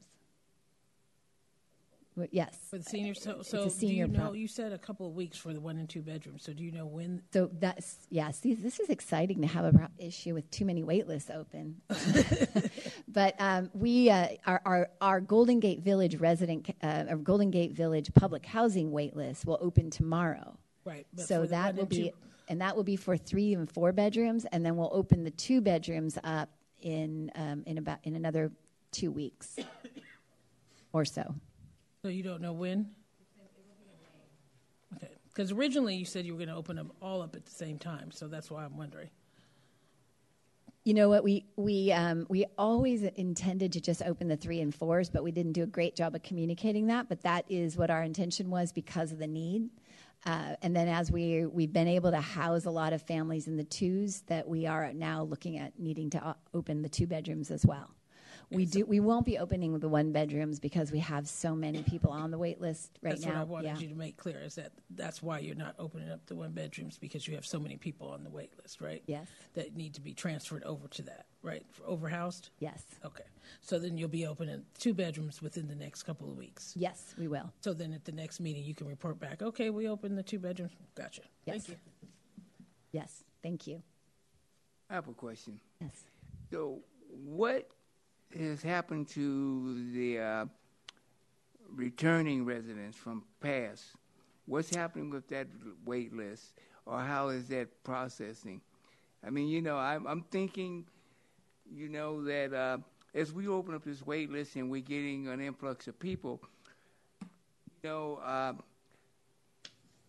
Yes. 2.31 2.57
For 2.71 2.79
the 2.79 2.85
seniors, 2.85 3.21
so, 3.21 3.43
so 3.43 3.65
do 3.65 3.71
senior 3.71 4.07
you 4.07 4.13
know, 4.13 4.21
prop- 4.21 4.37
you 4.37 4.47
said 4.47 4.73
a 4.73 4.79
couple 4.79 5.07
of 5.07 5.15
weeks 5.15 5.37
for 5.37 5.53
the 5.53 5.61
one 5.61 5.79
and 5.79 5.89
two 5.89 6.01
bedrooms, 6.01 6.45
so 6.45 6.53
do 6.53 6.63
you 6.63 6.71
know 6.71 6.87
when? 6.87 7.23
So 7.33 7.51
that's 7.59 8.07
yeah. 8.09 8.31
See, 8.31 8.55
this 8.55 8.79
is 8.79 8.89
exciting 8.89 9.41
to 9.41 9.49
have 9.49 9.65
a 9.65 9.73
pro- 9.73 9.89
issue 9.99 10.35
with 10.35 10.49
too 10.51 10.65
many 10.65 10.85
wait 10.85 11.09
lists 11.09 11.31
open. 11.31 11.81
but 13.09 13.35
um, 13.41 13.71
we 13.75 14.11
uh, 14.11 14.29
our, 14.47 14.63
our 14.65 14.89
our 15.01 15.21
Golden 15.21 15.59
Gate 15.59 15.81
Village 15.81 16.17
resident, 16.17 16.71
uh, 16.83 17.05
our 17.09 17.17
Golden 17.17 17.51
Gate 17.51 17.73
Village 17.73 18.13
public 18.15 18.47
housing 18.47 18.93
wait 18.93 19.17
list 19.17 19.45
will 19.45 19.59
open 19.61 19.91
tomorrow. 19.91 20.57
Right. 20.85 21.07
but 21.15 21.27
so 21.27 21.47
that 21.47 21.75
will 21.75 21.83
and 21.83 21.91
two- 21.91 21.97
be, 21.97 22.13
and 22.49 22.61
that 22.61 22.77
will 22.77 22.85
be 22.85 22.97
for 22.97 23.17
three 23.17 23.55
and 23.55 23.69
four 23.69 23.93
bedrooms, 23.93 24.45
and 24.53 24.65
then 24.65 24.77
we'll 24.77 24.93
open 24.93 25.25
the 25.25 25.31
two 25.31 25.61
bedrooms 25.61 26.17
up 26.23 26.51
in 26.81 27.33
um, 27.35 27.65
in 27.67 27.79
about 27.79 27.99
in 28.05 28.15
another 28.15 28.53
two 28.93 29.11
weeks 29.11 29.57
or 30.93 31.05
so. 31.05 31.35
So 32.05 32.11
you 32.11 32.23
don't 32.23 32.43
know 32.43 32.53
when? 32.53 32.91
Okay, 34.95 35.09
because 35.33 35.53
originally 35.53 35.97
you 35.97 36.05
said 36.05 36.27
you 36.27 36.35
were 36.35 36.39
going 36.39 36.51
to 36.51 36.55
open 36.55 36.77
them 36.77 36.93
all 37.01 37.23
up 37.23 37.35
at 37.35 37.47
the 37.47 37.51
same 37.51 37.79
time, 37.79 38.11
so 38.13 38.29
that's 38.29 38.51
why 38.51 38.63
I'm 38.63 38.77
wondering. 38.77 39.09
You 40.85 40.93
know 40.93 41.09
what? 41.09 41.25
We 41.25 41.47
we 41.57 41.93
um, 41.93 42.27
we 42.29 42.45
always 42.59 43.05
intended 43.05 43.73
to 43.73 43.81
just 43.81 44.03
open 44.03 44.29
the 44.29 44.37
three 44.37 44.61
and 44.61 44.75
fours, 44.75 45.09
but 45.09 45.25
we 45.25 45.33
didn't 45.33 45.53
do 45.53 45.63
a 45.63 45.67
great 45.67 45.97
job 45.97 46.15
of 46.15 46.23
communicating 46.23 46.89
that. 46.89 47.09
But 47.09 47.23
that 47.23 47.47
is 47.49 47.75
what 47.75 47.91
our 47.91 48.03
intention 48.03 48.51
was 48.51 48.71
because 48.71 49.11
of 49.11 49.19
the 49.19 49.27
need. 49.27 49.71
Uh, 50.27 50.57
and 50.61 50.77
then 50.77 50.89
as 50.89 51.11
we 51.11 51.47
we've 51.47 51.73
been 51.73 51.89
able 51.89 52.11
to 52.11 52.21
house 52.21 52.67
a 52.67 52.71
lot 52.71 52.93
of 52.93 53.01
families 53.01 53.49
in 53.49 53.57
the 53.57 53.65
twos, 53.65 54.21
that 54.27 54.47
we 54.47 54.67
are 54.67 54.93
now 54.93 55.23
looking 55.23 55.57
at 55.57 55.79
needing 55.79 56.11
to 56.11 56.23
uh, 56.23 56.35
open 56.53 56.83
the 56.83 56.89
two 56.91 57.07
bedrooms 57.07 57.51
as 57.51 57.65
well. 57.65 57.95
We 58.55 58.67
do. 58.67 58.87
We 58.87 59.01
won't 59.01 59.27
be 59.27 59.39
opening 59.39 59.79
the 59.79 59.89
one 59.89 60.13
bedrooms 60.13 60.61
because 60.61 60.93
we 60.93 61.01
have 61.01 61.29
so 61.29 61.55
many 61.55 61.83
people 61.83 62.11
on 62.11 62.31
the 62.31 62.39
wait 62.39 62.61
list 62.61 62.99
right 63.03 63.11
That's 63.11 63.25
now. 63.25 63.33
what 63.33 63.39
I 63.39 63.45
wanted 63.45 63.69
yeah. 63.69 63.79
you 63.79 63.89
to 63.89 63.95
make 63.95 64.17
clear, 64.17 64.41
is 64.41 64.55
that 64.55 64.73
that's 64.91 65.23
why 65.23 65.41
you're 65.41 65.55
not 65.55 65.75
opening 65.79 66.11
up 66.11 66.25
the 66.27 66.35
one 66.35 66.53
bedrooms, 66.53 66.99
because 66.99 67.27
you 67.27 67.35
have 67.35 67.47
so 67.47 67.59
many 67.59 67.77
people 67.77 68.09
on 68.09 68.25
the 68.25 68.31
wait 68.31 68.53
list, 68.61 68.81
right? 68.81 69.03
Yes. 69.07 69.27
That 69.55 69.77
need 69.77 69.95
to 69.95 70.01
be 70.01 70.15
transferred 70.15 70.63
over 70.65 70.89
to 70.89 71.03
that, 71.03 71.27
right, 71.43 71.65
for 71.71 71.83
overhoused? 71.85 72.51
Yes. 72.59 72.85
Okay, 73.05 73.25
so 73.61 73.79
then 73.79 73.97
you'll 73.97 74.09
be 74.09 74.27
opening 74.27 74.65
two 74.79 74.95
bedrooms 74.95 75.43
within 75.43 75.69
the 75.69 75.75
next 75.75 76.05
couple 76.05 76.31
of 76.31 76.37
weeks. 76.37 76.73
Yes, 76.77 77.15
we 77.19 77.29
will. 77.29 77.53
So 77.61 77.73
then 77.73 77.93
at 77.93 78.05
the 78.05 78.13
next 78.13 78.41
meeting, 78.41 78.65
you 78.65 78.75
can 78.75 78.87
report 78.87 79.19
back, 79.19 79.43
okay, 79.43 79.71
we 79.71 79.89
opened 79.89 80.17
the 80.17 80.23
two 80.23 80.39
bedrooms, 80.39 80.73
gotcha. 80.95 81.23
Yes. 81.45 81.67
Thank 81.67 81.69
you. 81.69 81.77
Yes. 82.93 83.25
Thank 83.43 83.67
you. 83.67 83.83
I 84.89 84.95
have 84.95 85.09
a 85.09 85.13
question. 85.13 85.61
Yes. 85.81 86.05
So, 86.51 86.81
what 87.09 87.71
has 88.39 88.63
happened 88.63 89.09
to 89.09 89.93
the 89.93 90.19
uh, 90.19 90.45
returning 91.75 92.45
residents 92.45 92.97
from 92.97 93.25
past? 93.41 93.85
What's 94.47 94.75
happening 94.75 95.11
with 95.11 95.29
that 95.29 95.47
wait 95.85 96.15
list, 96.15 96.55
or 96.87 97.01
how 97.01 97.29
is 97.29 97.49
that 97.49 97.83
processing? 97.85 98.61
I 99.27 99.31
mean, 99.31 99.49
you 99.49 99.63
know, 99.63 99.79
I'm, 99.79 100.07
I'm 100.07 100.23
thinking, 100.31 100.85
you 101.73 101.89
know, 101.89 102.23
that 102.25 102.53
uh, 102.53 102.79
as 103.15 103.33
we 103.33 103.49
open 103.49 103.75
up 103.75 103.85
this 103.85 104.05
wait 104.05 104.31
list 104.31 104.57
and 104.57 104.71
we're 104.71 104.83
getting 104.83 105.29
an 105.29 105.41
influx 105.41 105.87
of 105.87 105.99
people, 105.99 106.41
you 107.23 107.89
know, 107.89 108.21
uh, 108.25 108.53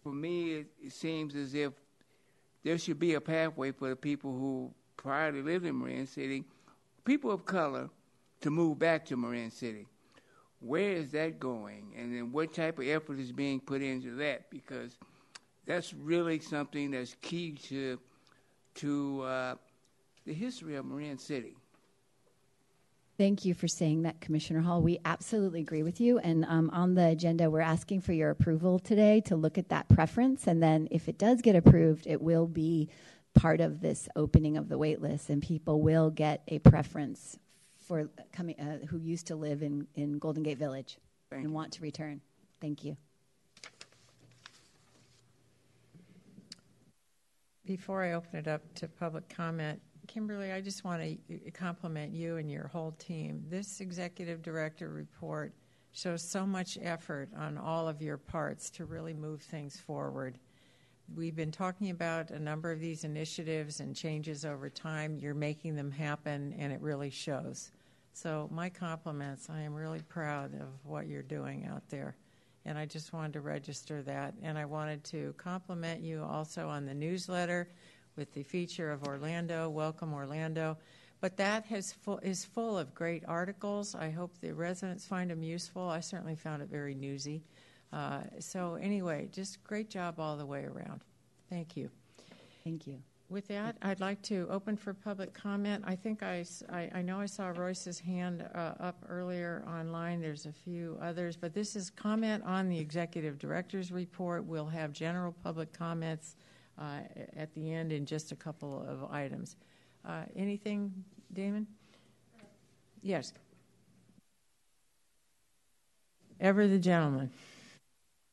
for 0.04 0.12
me, 0.12 0.54
it, 0.54 0.68
it 0.84 0.92
seems 0.92 1.36
as 1.36 1.56
if 1.56 1.72
there 2.64 2.78
should 2.78 3.00
be 3.00 3.14
a 3.14 3.22
pathway 3.22 3.72
for 3.72 3.90
the 3.90 3.96
people 3.96 4.32
who 4.32 4.72
prior 4.98 5.32
to 5.32 5.44
living 5.44 5.70
in 5.70 5.80
Marin 5.80 6.08
City, 6.08 6.44
people 7.06 7.32
of 7.32 7.46
color, 7.46 7.90
to 8.46 8.52
move 8.52 8.78
back 8.78 9.04
to 9.04 9.18
Marin 9.18 9.50
City. 9.50 9.88
Where 10.60 10.92
is 10.92 11.10
that 11.14 11.40
going? 11.40 11.96
And 11.98 12.16
then 12.16 12.32
what 12.32 12.54
type 12.54 12.78
of 12.78 12.88
effort 12.88 13.18
is 13.18 13.32
being 13.32 13.60
put 13.60 13.82
into 13.82 14.12
that? 14.18 14.52
Because 14.52 15.00
that's 15.66 15.96
really 15.96 16.40
something 16.40 16.92
that's 16.92 17.16
key 17.24 17.54
to 17.70 18.00
to 18.76 19.22
uh, 19.24 19.56
the 20.28 20.34
history 20.34 20.76
of 20.76 20.86
Marin 20.86 21.18
City. 21.18 21.56
Thank 23.18 23.46
you 23.46 23.56
for 23.56 23.68
saying 23.68 24.04
that, 24.04 24.22
Commissioner 24.22 24.62
Hall. 24.62 24.80
We 24.80 25.00
absolutely 25.06 25.62
agree 25.62 25.82
with 25.82 26.00
you. 26.00 26.20
And 26.20 26.46
um, 26.46 26.70
on 26.72 26.94
the 26.94 27.08
agenda, 27.08 27.50
we're 27.50 27.62
asking 27.62 28.02
for 28.02 28.14
your 28.14 28.30
approval 28.30 28.78
today 28.78 29.22
to 29.22 29.36
look 29.36 29.58
at 29.58 29.70
that 29.70 29.90
preference. 29.90 30.46
And 30.46 30.62
then, 30.62 30.88
if 30.92 31.10
it 31.10 31.18
does 31.18 31.42
get 31.42 31.56
approved, 31.56 32.06
it 32.06 32.22
will 32.22 32.46
be 32.46 32.90
part 33.34 33.60
of 33.60 33.82
this 33.82 34.08
opening 34.16 34.56
of 34.56 34.70
the 34.70 34.78
wait 34.78 35.02
list, 35.02 35.32
and 35.32 35.42
people 35.42 35.82
will 35.82 36.12
get 36.12 36.44
a 36.48 36.60
preference 36.60 37.40
for 37.88 38.10
coming 38.32 38.60
uh, 38.60 38.86
who 38.88 38.98
used 38.98 39.28
to 39.28 39.36
live 39.36 39.62
in, 39.62 39.88
in 39.96 40.18
Golden 40.18 40.44
Gate 40.44 40.58
Village 40.58 40.98
Thank 41.30 41.44
and 41.44 41.52
you. 41.52 41.56
want 41.56 41.72
to 41.74 41.82
return. 41.82 42.22
Thank 42.62 42.84
you. 42.84 42.98
Before 47.66 48.04
I 48.04 48.14
open 48.14 48.40
it 48.40 48.48
up 48.48 48.62
to 48.76 48.88
public 48.88 49.28
comment, 49.30 49.82
Kimberly, 50.08 50.52
I 50.52 50.62
just 50.62 50.84
want 50.84 51.02
to 51.02 51.52
compliment 51.52 52.14
you 52.14 52.38
and 52.38 52.50
your 52.50 52.68
whole 52.68 52.92
team. 53.00 53.44
This 53.50 53.82
executive 53.82 54.44
director 54.44 54.90
report 54.90 55.54
shows 55.92 56.22
so 56.22 56.46
much 56.46 56.78
effort 56.82 57.30
on 57.36 57.58
all 57.58 57.88
of 57.88 58.02
your 58.02 58.18
parts 58.18 58.70
to 58.72 58.86
really 58.86 59.14
move 59.14 59.42
things 59.42 59.78
forward. 59.78 60.38
We've 61.16 61.36
been 61.36 61.52
talking 61.52 61.90
about 61.90 62.32
a 62.32 62.40
number 62.40 62.72
of 62.72 62.80
these 62.80 63.04
initiatives 63.04 63.80
and 63.80 63.96
changes 63.96 64.44
over 64.44 64.70
time. 64.70 65.18
You're 65.18 65.34
making 65.34 65.76
them 65.76 65.92
happen, 65.92 66.54
and 66.58 66.74
it 66.74 66.82
really 66.82 67.10
shows. 67.10 67.72
So, 68.16 68.48
my 68.50 68.70
compliments. 68.70 69.50
I 69.50 69.60
am 69.60 69.76
really 69.76 70.00
proud 70.00 70.54
of 70.54 70.70
what 70.84 71.08
you're 71.08 71.22
doing 71.22 71.68
out 71.70 71.84
there. 71.90 72.16
And 72.64 72.78
I 72.78 72.86
just 72.86 73.12
wanted 73.12 73.34
to 73.34 73.42
register 73.42 74.02
that. 74.04 74.34
And 74.42 74.58
I 74.58 74.64
wanted 74.64 75.04
to 75.06 75.36
compliment 75.38 76.00
you 76.00 76.24
also 76.24 76.70
on 76.70 76.86
the 76.86 76.94
newsletter 76.94 77.68
with 78.16 78.34
the 78.34 78.44
feature 78.44 78.90
of 78.90 79.04
Orlando. 79.04 79.68
Welcome, 79.68 80.14
Orlando. 80.14 80.78
But 81.20 81.36
that 81.36 81.66
full, 82.04 82.20
is 82.20 82.46
full 82.46 82.78
of 82.78 82.96
great 82.96 83.26
articles. 83.28 83.96
I 83.96 84.12
hope 84.12 84.32
the 84.40 84.54
residents 84.54 85.06
find 85.06 85.30
them 85.30 85.44
useful. 85.44 85.90
I 85.90 86.00
certainly 86.00 86.36
found 86.36 86.62
it 86.62 86.70
very 86.70 86.96
newsy. 86.96 87.44
Uh, 87.92 88.22
so, 88.40 88.76
anyway, 88.76 89.28
just 89.34 89.62
great 89.66 89.90
job 89.90 90.22
all 90.22 90.38
the 90.38 90.46
way 90.46 90.64
around. 90.64 91.02
Thank 91.50 91.76
you. 91.76 91.90
Thank 92.64 92.88
you. 92.88 93.02
With 93.36 93.50
that, 93.50 93.76
I'd 93.82 94.00
like 94.00 94.22
to 94.22 94.48
open 94.50 94.78
for 94.78 94.94
public 94.94 95.34
comment. 95.34 95.84
I 95.86 95.94
think 95.94 96.24
I—I 96.24 97.02
know 97.02 97.20
I 97.20 97.26
saw 97.26 97.48
Royce's 97.50 98.00
hand 98.00 98.48
uh, 98.56 98.76
up 98.80 99.04
earlier 99.10 99.62
online. 99.68 100.22
There's 100.22 100.46
a 100.46 100.54
few 100.54 100.98
others, 101.02 101.36
but 101.36 101.54
this 101.54 101.76
is 101.76 101.90
comment 101.90 102.46
on 102.46 102.70
the 102.70 102.80
executive 102.80 103.38
director's 103.38 103.92
report. 103.92 104.46
We'll 104.46 104.68
have 104.68 104.94
general 104.94 105.36
public 105.44 105.74
comments 105.74 106.38
uh, 106.80 107.00
at 107.36 107.54
the 107.56 107.74
end 107.74 107.92
in 107.92 108.06
just 108.06 108.32
a 108.32 108.38
couple 108.38 108.86
of 108.88 109.12
items. 109.12 109.58
Uh, 110.08 110.22
anything, 110.38 110.94
Damon? 111.34 111.68
Yes. 113.02 113.34
Ever 116.40 116.70
the 116.70 116.80
gentleman. 116.80 117.32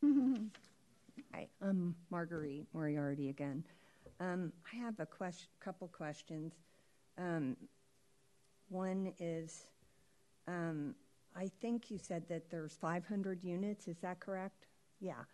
Hi, 1.35 1.49
I'm 1.61 1.97
Marguerite 2.09 2.67
Moriarty 2.73 3.31
again. 3.31 3.65
Um, 4.23 4.53
I 4.73 4.77
have 4.77 5.01
a 5.01 5.07
question, 5.07 5.49
couple 5.59 5.89
questions. 5.89 6.53
Um, 7.19 7.57
one 8.69 9.13
is, 9.19 9.67
um, 10.47 10.95
I 11.35 11.51
think 11.61 11.91
you 11.91 11.99
said 11.99 12.29
that 12.29 12.49
there's 12.49 12.77
500 12.81 13.43
units. 13.43 13.89
Is 13.89 13.99
that 13.99 14.21
correct? 14.21 14.67
Yeah, 15.01 15.25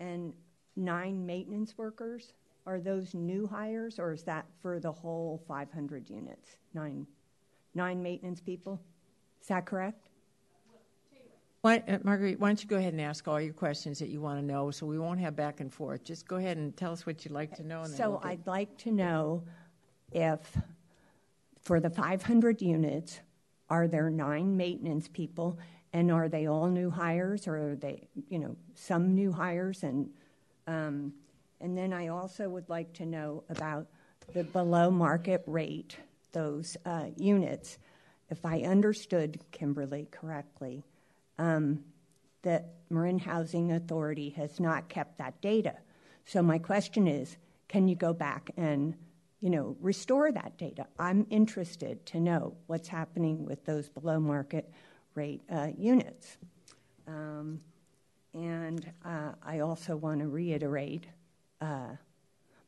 and 0.00 0.32
nine 0.76 1.26
maintenance 1.26 1.76
workers. 1.76 2.32
Are 2.64 2.80
those 2.80 3.14
new 3.14 3.46
hires, 3.46 3.98
or 3.98 4.12
is 4.12 4.22
that 4.24 4.46
for 4.62 4.80
the 4.80 4.92
whole 4.92 5.42
500 5.46 6.08
units? 6.08 6.56
Nine, 6.74 7.06
nine 7.74 8.02
maintenance 8.02 8.40
people. 8.40 8.80
Is 9.42 9.48
that 9.48 9.66
correct? 9.66 10.07
Why, 11.60 11.82
uh, 11.88 11.98
Marguerite, 12.04 12.38
why 12.38 12.48
don't 12.48 12.62
you 12.62 12.68
go 12.68 12.76
ahead 12.76 12.92
and 12.92 13.02
ask 13.02 13.26
all 13.26 13.40
your 13.40 13.52
questions 13.52 13.98
that 13.98 14.08
you 14.08 14.20
want 14.20 14.38
to 14.38 14.44
know 14.44 14.70
so 14.70 14.86
we 14.86 14.98
won't 14.98 15.18
have 15.20 15.34
back 15.34 15.60
and 15.60 15.72
forth? 15.72 16.04
Just 16.04 16.28
go 16.28 16.36
ahead 16.36 16.56
and 16.56 16.76
tell 16.76 16.92
us 16.92 17.04
what 17.04 17.24
you'd 17.24 17.34
like 17.34 17.56
to 17.56 17.64
know. 17.64 17.84
So 17.84 18.10
we'll 18.10 18.20
I'd 18.22 18.46
like 18.46 18.76
to 18.78 18.92
know 18.92 19.42
if, 20.12 20.56
for 21.60 21.80
the 21.80 21.90
500 21.90 22.62
units, 22.62 23.20
are 23.68 23.88
there 23.88 24.08
nine 24.08 24.56
maintenance 24.56 25.08
people, 25.08 25.58
and 25.92 26.12
are 26.12 26.28
they 26.28 26.46
all 26.46 26.68
new 26.68 26.90
hires, 26.90 27.48
or 27.48 27.72
are 27.72 27.76
they, 27.76 28.06
you 28.28 28.38
know, 28.38 28.56
some 28.74 29.14
new 29.16 29.32
hires? 29.32 29.82
And, 29.82 30.10
um, 30.68 31.12
and 31.60 31.76
then 31.76 31.92
I 31.92 32.06
also 32.06 32.48
would 32.48 32.68
like 32.68 32.92
to 32.94 33.06
know 33.06 33.42
about 33.50 33.88
the 34.32 34.44
below 34.44 34.92
market 34.92 35.42
rate, 35.46 35.96
those 36.30 36.76
uh, 36.86 37.06
units. 37.16 37.78
If 38.30 38.46
I 38.46 38.60
understood 38.60 39.40
Kimberly 39.50 40.06
correctly, 40.12 40.84
that 41.38 42.74
Marin 42.90 43.18
Housing 43.18 43.72
Authority 43.72 44.30
has 44.30 44.60
not 44.60 44.88
kept 44.88 45.18
that 45.18 45.40
data. 45.40 45.76
So 46.24 46.42
my 46.42 46.58
question 46.58 47.06
is, 47.06 47.36
can 47.68 47.88
you 47.88 47.96
go 47.96 48.12
back 48.12 48.50
and, 48.56 48.94
you 49.40 49.50
know, 49.50 49.76
restore 49.80 50.32
that 50.32 50.56
data? 50.56 50.86
I'm 50.98 51.26
interested 51.30 52.04
to 52.06 52.20
know 52.20 52.56
what's 52.66 52.88
happening 52.88 53.44
with 53.44 53.64
those 53.64 53.88
below 53.88 54.20
market 54.20 54.70
rate 55.14 55.42
uh, 55.50 55.68
units. 55.76 56.38
Um, 57.06 57.60
and 58.34 58.90
uh, 59.04 59.32
I 59.44 59.60
also 59.60 59.96
want 59.96 60.20
to 60.20 60.28
reiterate 60.28 61.06
uh, 61.60 61.96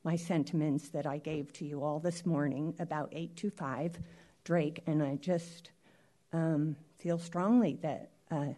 my 0.03 0.17
sentiments 0.17 0.89
that 0.89 1.07
I 1.07 1.19
gave 1.19 1.53
to 1.55 1.65
you 1.65 1.83
all 1.83 2.01
this 2.01 2.25
morning 2.25 2.75
about 2.79 3.11
825 3.13 3.99
Drake, 4.45 4.83
and 4.87 5.03
I 5.03 5.17
just 5.17 5.71
um, 6.33 6.77
feel 6.99 7.19
strongly 7.19 7.79
that 7.83 8.11
uh, 8.31 8.55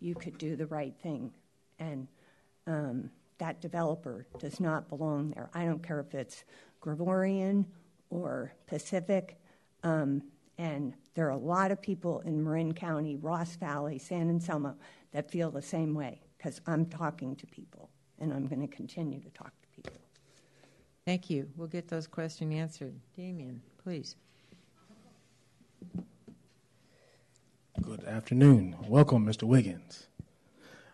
you 0.00 0.14
could 0.14 0.38
do 0.38 0.56
the 0.56 0.66
right 0.66 0.94
thing. 1.02 1.32
And 1.78 2.08
um, 2.66 3.10
that 3.38 3.60
developer 3.60 4.26
does 4.38 4.60
not 4.60 4.88
belong 4.88 5.30
there. 5.30 5.50
I 5.54 5.64
don't 5.64 5.82
care 5.82 6.00
if 6.00 6.14
it's 6.14 6.44
Gregorian 6.80 7.66
or 8.10 8.52
Pacific. 8.66 9.38
Um, 9.82 10.22
and 10.58 10.94
there 11.14 11.26
are 11.26 11.30
a 11.30 11.36
lot 11.36 11.70
of 11.70 11.80
people 11.80 12.20
in 12.20 12.42
Marin 12.42 12.74
County, 12.74 13.16
Ross 13.16 13.56
Valley, 13.56 13.98
San 13.98 14.28
Anselmo 14.28 14.74
that 15.12 15.30
feel 15.30 15.50
the 15.50 15.62
same 15.62 15.94
way 15.94 16.20
because 16.36 16.60
I'm 16.66 16.86
talking 16.86 17.36
to 17.36 17.46
people 17.46 17.90
and 18.18 18.32
I'm 18.32 18.46
going 18.46 18.60
to 18.60 18.74
continue 18.74 19.20
to 19.20 19.30
talk 19.30 19.52
to 19.62 19.68
people. 19.68 20.00
Thank 21.04 21.30
you. 21.30 21.48
We'll 21.56 21.68
get 21.68 21.88
those 21.88 22.06
questions 22.06 22.54
answered. 22.54 22.94
Damien, 23.16 23.62
please. 23.82 24.16
Good 27.80 28.04
afternoon. 28.04 28.76
Welcome, 28.88 29.24
Mr. 29.24 29.44
Wiggins. 29.44 30.08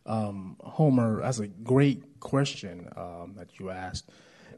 Um, 0.05 0.57
Homer, 0.61 1.23
that's 1.23 1.39
a 1.39 1.47
great 1.47 2.21
question 2.21 2.89
um, 2.97 3.35
that 3.37 3.59
you 3.59 3.71
asked, 3.71 4.11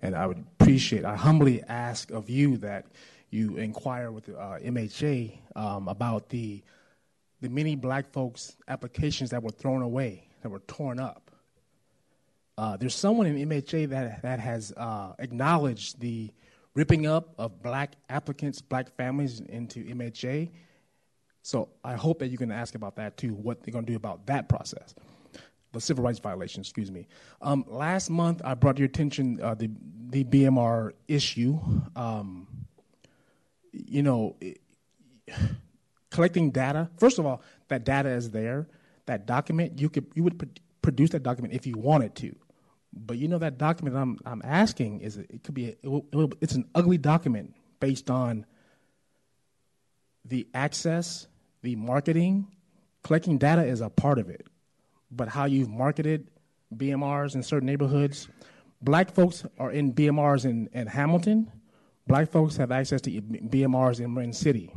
and 0.02 0.16
I 0.16 0.26
would 0.26 0.38
appreciate, 0.38 1.04
I 1.04 1.14
humbly 1.14 1.62
ask 1.68 2.10
of 2.10 2.28
you 2.28 2.56
that 2.58 2.86
you 3.30 3.56
inquire 3.58 4.10
with 4.10 4.24
the 4.26 4.38
uh, 4.38 4.58
MHA 4.58 5.38
um, 5.54 5.88
about 5.88 6.28
the, 6.30 6.62
the 7.42 7.48
many 7.48 7.76
black 7.76 8.12
folks' 8.12 8.56
applications 8.66 9.30
that 9.30 9.42
were 9.42 9.50
thrown 9.50 9.82
away, 9.82 10.26
that 10.42 10.48
were 10.48 10.60
torn 10.60 10.98
up. 10.98 11.30
Uh, 12.58 12.76
there's 12.76 12.94
someone 12.94 13.26
in 13.26 13.48
MHA 13.48 13.90
that, 13.90 14.22
that 14.22 14.40
has 14.40 14.72
uh, 14.76 15.12
acknowledged 15.18 16.00
the 16.00 16.32
ripping 16.74 17.06
up 17.06 17.34
of 17.38 17.62
black 17.62 17.92
applicants, 18.08 18.60
black 18.60 18.94
families 18.96 19.40
into 19.40 19.85
MHA. 19.85 20.50
So 21.47 21.69
I 21.85 21.94
hope 21.94 22.19
that 22.19 22.27
you 22.27 22.38
can 22.38 22.51
ask 22.51 22.75
about 22.75 22.97
that 22.97 23.17
too, 23.17 23.33
what 23.33 23.63
they're 23.63 23.71
going 23.71 23.87
to 23.87 23.92
do 23.92 23.97
about 23.97 24.27
that 24.27 24.49
process, 24.49 24.97
the 25.71 25.81
civil 25.81 26.03
rights 26.03 26.19
violation. 26.19 26.63
Excuse 26.63 26.90
me. 26.90 27.07
Um, 27.40 27.65
last 27.69 28.11
month, 28.11 28.42
I 28.44 28.55
brought 28.55 28.75
to 28.77 28.81
your 28.81 28.88
attention 28.88 29.40
uh, 29.40 29.55
the 29.55 29.71
the 30.09 30.25
BMR 30.25 30.90
issue. 31.07 31.61
Um, 31.94 32.49
you 33.71 34.03
know, 34.03 34.35
it, 34.40 34.61
collecting 36.11 36.51
data. 36.51 36.90
First 36.99 37.21
of 37.21 37.27
all, 37.27 37.42
that 37.69 37.85
data 37.85 38.09
is 38.09 38.33
there. 38.33 38.67
That 39.05 39.25
document 39.27 39.81
you 39.81 39.88
could 39.88 40.07
you 40.17 40.25
would 40.25 40.40
pr- 40.40 40.47
produce 40.83 41.11
that 41.11 41.23
document 41.23 41.55
if 41.55 41.65
you 41.65 41.79
wanted 41.79 42.17
to, 42.17 42.35
but 42.92 43.19
you 43.19 43.29
know 43.29 43.38
that 43.38 43.57
document 43.57 43.97
I'm 43.97 44.19
I'm 44.27 44.42
asking 44.44 45.03
is 45.03 45.17
it 45.17 45.44
could 45.44 45.55
be 45.55 45.69
a, 45.69 45.77
it 45.81 45.88
will, 46.13 46.33
it's 46.40 46.57
an 46.57 46.65
ugly 46.75 46.99
document 46.99 47.55
based 47.79 48.11
on 48.11 48.47
the 50.29 50.49
access, 50.53 51.29
the 51.63 51.77
marketing, 51.77 52.46
collecting 53.02 53.38
data 53.38 53.65
is 53.65 53.81
a 53.81 53.88
part 53.88 54.19
of 54.19 54.29
it, 54.29 54.46
but 55.11 55.29
how 55.29 55.44
you've 55.44 55.69
marketed 55.69 56.29
BMRs 56.75 57.35
in 57.35 57.42
certain 57.42 57.67
neighborhoods. 57.67 58.29
Black 58.83 59.11
folks 59.13 59.44
are 59.59 59.71
in 59.71 59.92
BMRs 59.92 60.44
in, 60.44 60.69
in 60.73 60.87
Hamilton. 60.87 61.50
Black 62.07 62.31
folks 62.31 62.57
have 62.57 62.71
access 62.71 63.00
to 63.02 63.11
BMRs 63.11 64.00
in 64.00 64.13
Marin 64.13 64.33
City. 64.33 64.73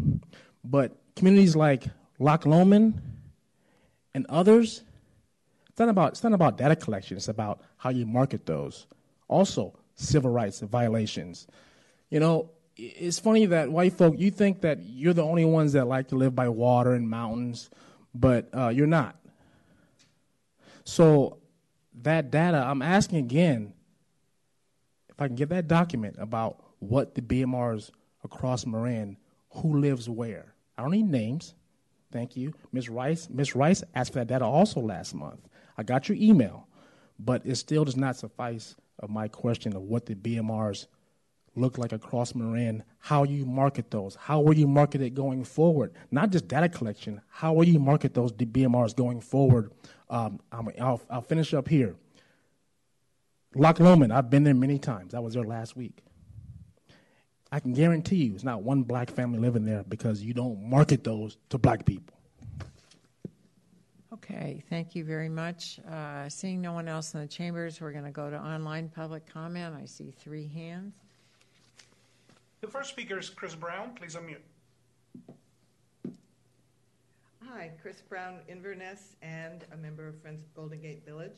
But 0.64 0.96
communities 1.16 1.56
like 1.56 1.86
Loch 2.18 2.46
Lomond 2.46 3.02
and 4.14 4.26
others, 4.30 4.84
it's 5.70 5.80
not 5.80 5.90
about 5.90 6.12
it's 6.14 6.24
not 6.24 6.34
about 6.34 6.58
data 6.58 6.76
collection. 6.76 7.18
It's 7.18 7.28
about 7.28 7.62
how 7.78 7.90
you 7.90 8.06
market 8.06 8.46
those. 8.46 8.88
Also, 9.28 9.78
civil 9.96 10.32
rights 10.32 10.60
violations. 10.62 11.48
You 12.10 12.20
know, 12.20 12.50
it's 12.80 13.20
funny 13.20 13.46
that 13.48 13.72
white 13.72 13.94
folk 13.94 14.16
you 14.18 14.32
think 14.32 14.62
that 14.62 14.80
you're 14.84 15.14
the 15.14 15.24
only 15.24 15.46
ones 15.46 15.74
that 15.74 15.88
like 15.88 16.08
to 16.10 16.16
live 16.16 16.36
by 16.36 16.48
water 16.48 16.94
and 16.94 17.10
mountains, 17.10 17.70
but 18.14 18.50
uh, 18.56 18.70
you're 18.70 18.88
not. 18.88 19.18
So 20.86 21.38
that 22.02 22.32
data, 22.32 22.58
I'm 22.58 22.82
asking 22.82 23.20
again 23.20 23.74
if 25.10 25.22
I 25.22 25.28
can 25.28 25.36
get 25.36 25.50
that 25.50 25.68
document 25.68 26.16
about 26.18 26.64
what 26.80 27.16
the 27.16 27.22
BMRs 27.22 27.92
across 28.24 28.66
Marin, 28.66 29.18
who 29.52 29.80
lives 29.80 30.10
where. 30.10 30.54
I 30.78 30.82
don't 30.82 30.92
need 30.92 31.10
names. 31.10 31.56
Thank 32.12 32.38
you. 32.38 32.54
Ms. 32.72 32.90
Rice, 32.90 33.30
Ms. 33.30 33.56
Rice 33.56 33.84
asked 33.94 34.14
for 34.14 34.20
that 34.20 34.28
data 34.28 34.46
also 34.46 34.80
last 34.80 35.14
month. 35.14 35.48
I 35.78 35.84
got 35.84 36.08
your 36.08 36.18
email, 36.18 36.68
but 37.20 37.46
it 37.46 37.56
still 37.56 37.84
does 37.84 37.98
not 37.98 38.16
suffice 38.16 38.76
of 39.00 39.10
my 39.10 39.28
question 39.28 39.76
of 39.76 39.84
what 39.84 40.06
the 40.06 40.16
BMRs 40.16 40.88
look 41.56 41.78
like 41.78 41.92
across 41.92 42.36
Marin, 42.36 42.84
how 43.00 43.24
you 43.24 43.46
market 43.46 43.92
those, 43.92 44.16
how 44.16 44.40
will 44.40 44.58
you 44.58 44.68
market 44.68 45.02
it 45.02 45.14
going 45.14 45.44
forward? 45.44 45.94
Not 46.12 46.32
just 46.32 46.48
data 46.48 46.70
collection, 46.70 47.22
how 47.30 47.54
will 47.54 47.68
you 47.68 47.80
market 47.80 48.14
those 48.14 48.32
BMRs 48.32 48.96
going 48.96 49.22
forward? 49.22 49.72
Um, 50.10 50.40
I'll, 50.52 51.02
I'll 51.10 51.22
finish 51.22 51.54
up 51.54 51.68
here. 51.68 51.96
Loch 53.56 53.80
Lomond, 53.80 54.14
I've 54.14 54.30
been 54.30 54.44
there 54.44 54.54
many 54.54 54.78
times. 54.78 55.14
I 55.14 55.20
was 55.20 55.34
there 55.34 55.44
last 55.44 55.76
week. 55.76 56.04
I 57.52 57.60
can 57.60 57.74
guarantee 57.74 58.26
you 58.26 58.36
it's 58.36 58.44
not 58.44 58.62
one 58.62 58.84
black 58.84 59.10
family 59.10 59.40
living 59.40 59.66
there 59.66 59.84
because 59.84 60.22
you 60.22 60.34
don't 60.34 60.70
market 60.70 61.04
those 61.04 61.38
to 61.50 61.58
black 61.58 61.84
people. 61.86 62.16
Okay, 64.14 64.64
thank 64.70 64.94
you 64.94 65.04
very 65.04 65.30
much. 65.30 65.80
Uh, 65.90 66.30
seeing 66.30 66.62
no 66.62 66.74
one 66.74 66.88
else 66.88 67.16
in 67.16 67.22
the 67.22 67.28
chambers, 67.28 67.82
we're 67.82 67.92
going 67.92 68.04
to 68.04 68.12
go 68.12 68.30
to 68.30 68.38
online 68.38 68.90
public 68.90 69.26
comment. 69.26 69.76
I 69.76 69.86
see 69.86 70.12
three 70.12 70.48
hands. 70.48 70.94
The 72.62 72.68
first 72.68 72.90
speaker 72.90 73.18
is 73.18 73.30
Chris 73.30 73.56
Brown. 73.56 73.96
Please 73.96 74.16
unmute. 74.16 74.44
Hi, 77.42 77.72
Chris 77.82 78.02
Brown, 78.02 78.40
Inverness, 78.50 79.16
and 79.22 79.64
a 79.72 79.78
member 79.78 80.06
of 80.06 80.22
Friends 80.22 80.42
of 80.42 80.54
Golden 80.54 80.82
Gate 80.82 81.06
Village. 81.06 81.38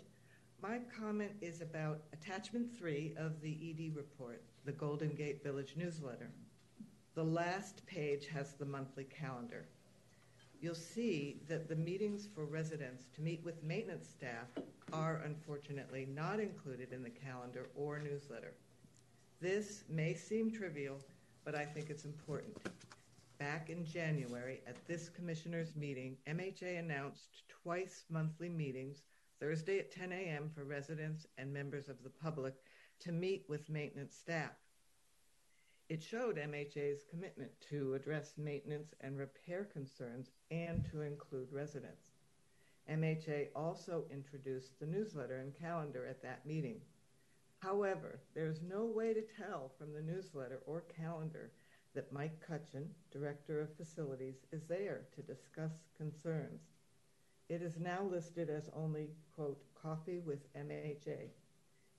My 0.63 0.79
comment 0.99 1.33
is 1.39 1.61
about 1.61 2.01
attachment 2.11 2.75
three 2.75 3.13
of 3.19 3.39
the 3.41 3.51
ED 3.51 3.95
report, 3.95 4.41
the 4.65 4.71
Golden 4.71 5.09
Gate 5.09 5.43
Village 5.43 5.75
newsletter. 5.77 6.31
The 7.13 7.23
last 7.23 7.85
page 7.85 8.25
has 8.27 8.53
the 8.53 8.65
monthly 8.65 9.03
calendar. 9.03 9.67
You'll 10.59 10.73
see 10.73 11.39
that 11.47 11.69
the 11.69 11.75
meetings 11.75 12.27
for 12.33 12.45
residents 12.45 13.05
to 13.15 13.21
meet 13.21 13.45
with 13.45 13.63
maintenance 13.63 14.07
staff 14.07 14.47
are 14.91 15.21
unfortunately 15.23 16.07
not 16.15 16.39
included 16.39 16.91
in 16.91 17.03
the 17.03 17.11
calendar 17.11 17.69
or 17.75 17.99
newsletter. 17.99 18.55
This 19.41 19.85
may 19.89 20.13
seem 20.13 20.51
trivial, 20.51 20.99
but 21.43 21.55
I 21.55 21.65
think 21.65 21.89
it's 21.89 22.05
important. 22.05 22.55
Back 23.39 23.71
in 23.71 23.83
January, 23.83 24.61
at 24.67 24.75
this 24.85 25.09
commissioner's 25.09 25.75
meeting, 25.75 26.15
MHA 26.27 26.77
announced 26.77 27.41
twice 27.47 28.05
monthly 28.07 28.49
meetings, 28.49 29.01
Thursday 29.39 29.79
at 29.79 29.91
10 29.91 30.11
a.m. 30.11 30.51
for 30.53 30.63
residents 30.63 31.25
and 31.39 31.51
members 31.51 31.89
of 31.89 32.03
the 32.03 32.11
public 32.11 32.53
to 32.99 33.11
meet 33.11 33.43
with 33.49 33.67
maintenance 33.67 34.15
staff. 34.15 34.51
It 35.89 36.03
showed 36.03 36.37
MHA's 36.37 37.01
commitment 37.09 37.49
to 37.71 37.95
address 37.95 38.33
maintenance 38.37 38.93
and 39.01 39.17
repair 39.17 39.63
concerns 39.63 40.29
and 40.51 40.85
to 40.91 41.01
include 41.01 41.51
residents. 41.51 42.11
MHA 42.87 43.47
also 43.55 44.05
introduced 44.11 44.79
the 44.79 44.85
newsletter 44.85 45.37
and 45.37 45.57
calendar 45.59 46.05
at 46.05 46.21
that 46.21 46.45
meeting. 46.45 46.81
However, 47.61 48.19
there's 48.33 48.59
no 48.63 48.85
way 48.85 49.13
to 49.13 49.21
tell 49.21 49.71
from 49.77 49.93
the 49.93 50.01
newsletter 50.01 50.61
or 50.65 50.83
calendar 50.97 51.51
that 51.93 52.11
Mike 52.11 52.39
Cutchin, 52.45 52.89
Director 53.11 53.61
of 53.61 53.75
Facilities, 53.75 54.45
is 54.51 54.63
there 54.67 55.01
to 55.15 55.21
discuss 55.21 55.71
concerns. 55.95 56.61
It 57.49 57.61
is 57.61 57.77
now 57.77 58.01
listed 58.03 58.49
as 58.49 58.69
only, 58.75 59.09
quote, 59.35 59.61
coffee 59.79 60.19
with 60.19 60.51
MHA 60.55 61.29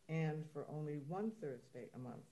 and 0.09 0.45
for 0.53 0.67
only 0.69 0.99
one 1.07 1.31
Thursday 1.41 1.89
a 1.95 1.99
month. 1.99 2.25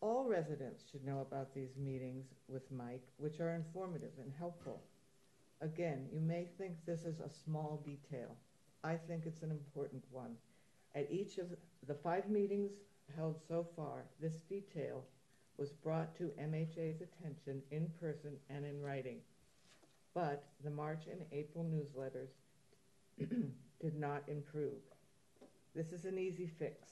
All 0.00 0.24
residents 0.24 0.82
should 0.90 1.04
know 1.04 1.20
about 1.20 1.54
these 1.54 1.76
meetings 1.76 2.24
with 2.48 2.72
Mike, 2.72 3.06
which 3.18 3.38
are 3.38 3.54
informative 3.54 4.12
and 4.20 4.32
helpful. 4.36 4.82
Again, 5.60 6.08
you 6.12 6.20
may 6.20 6.48
think 6.58 6.74
this 6.86 7.04
is 7.04 7.20
a 7.20 7.30
small 7.44 7.82
detail. 7.84 8.34
I 8.82 8.96
think 8.96 9.26
it's 9.26 9.42
an 9.42 9.50
important 9.50 10.02
one. 10.10 10.36
At 10.94 11.10
each 11.10 11.38
of 11.38 11.46
the 11.86 11.94
five 11.94 12.28
meetings 12.28 12.72
held 13.16 13.40
so 13.46 13.66
far, 13.76 14.04
this 14.20 14.36
detail 14.48 15.04
was 15.56 15.72
brought 15.72 16.16
to 16.16 16.32
MHA's 16.40 17.00
attention 17.00 17.62
in 17.70 17.90
person 18.00 18.32
and 18.48 18.64
in 18.64 18.80
writing. 18.82 19.18
But 20.14 20.44
the 20.64 20.70
March 20.70 21.04
and 21.10 21.20
April 21.32 21.64
newsletters 21.64 22.30
did 23.80 23.98
not 23.98 24.22
improve. 24.26 24.80
This 25.74 25.92
is 25.92 26.04
an 26.04 26.18
easy 26.18 26.50
fix 26.58 26.88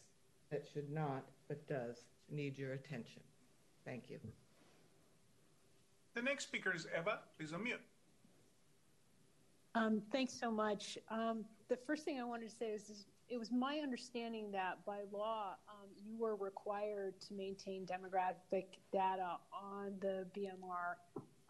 that 0.50 0.66
should 0.72 0.90
not, 0.90 1.24
but 1.48 1.66
does, 1.66 1.96
need 2.30 2.56
your 2.56 2.74
attention. 2.74 3.22
Thank 3.84 4.10
you. 4.10 4.18
The 6.14 6.22
next 6.22 6.44
speaker 6.44 6.72
is 6.74 6.86
Eva. 6.96 7.20
Please 7.36 7.52
unmute. 7.52 7.80
Um, 9.74 10.02
thanks 10.10 10.32
so 10.32 10.50
much. 10.50 10.98
Um, 11.10 11.44
the 11.68 11.76
first 11.76 12.04
thing 12.04 12.20
I 12.20 12.24
wanted 12.24 12.50
to 12.50 12.54
say 12.54 12.66
is, 12.66 12.88
is 12.90 13.06
it 13.30 13.38
was 13.38 13.50
my 13.50 13.80
understanding 13.82 14.50
that 14.52 14.84
by 14.86 15.00
law 15.12 15.54
um, 15.68 15.88
you 15.96 16.16
were 16.16 16.36
required 16.36 17.20
to 17.20 17.34
maintain 17.34 17.86
demographic 17.86 18.66
data 18.92 19.36
on 19.52 19.94
the 20.00 20.26
BMR 20.36 20.96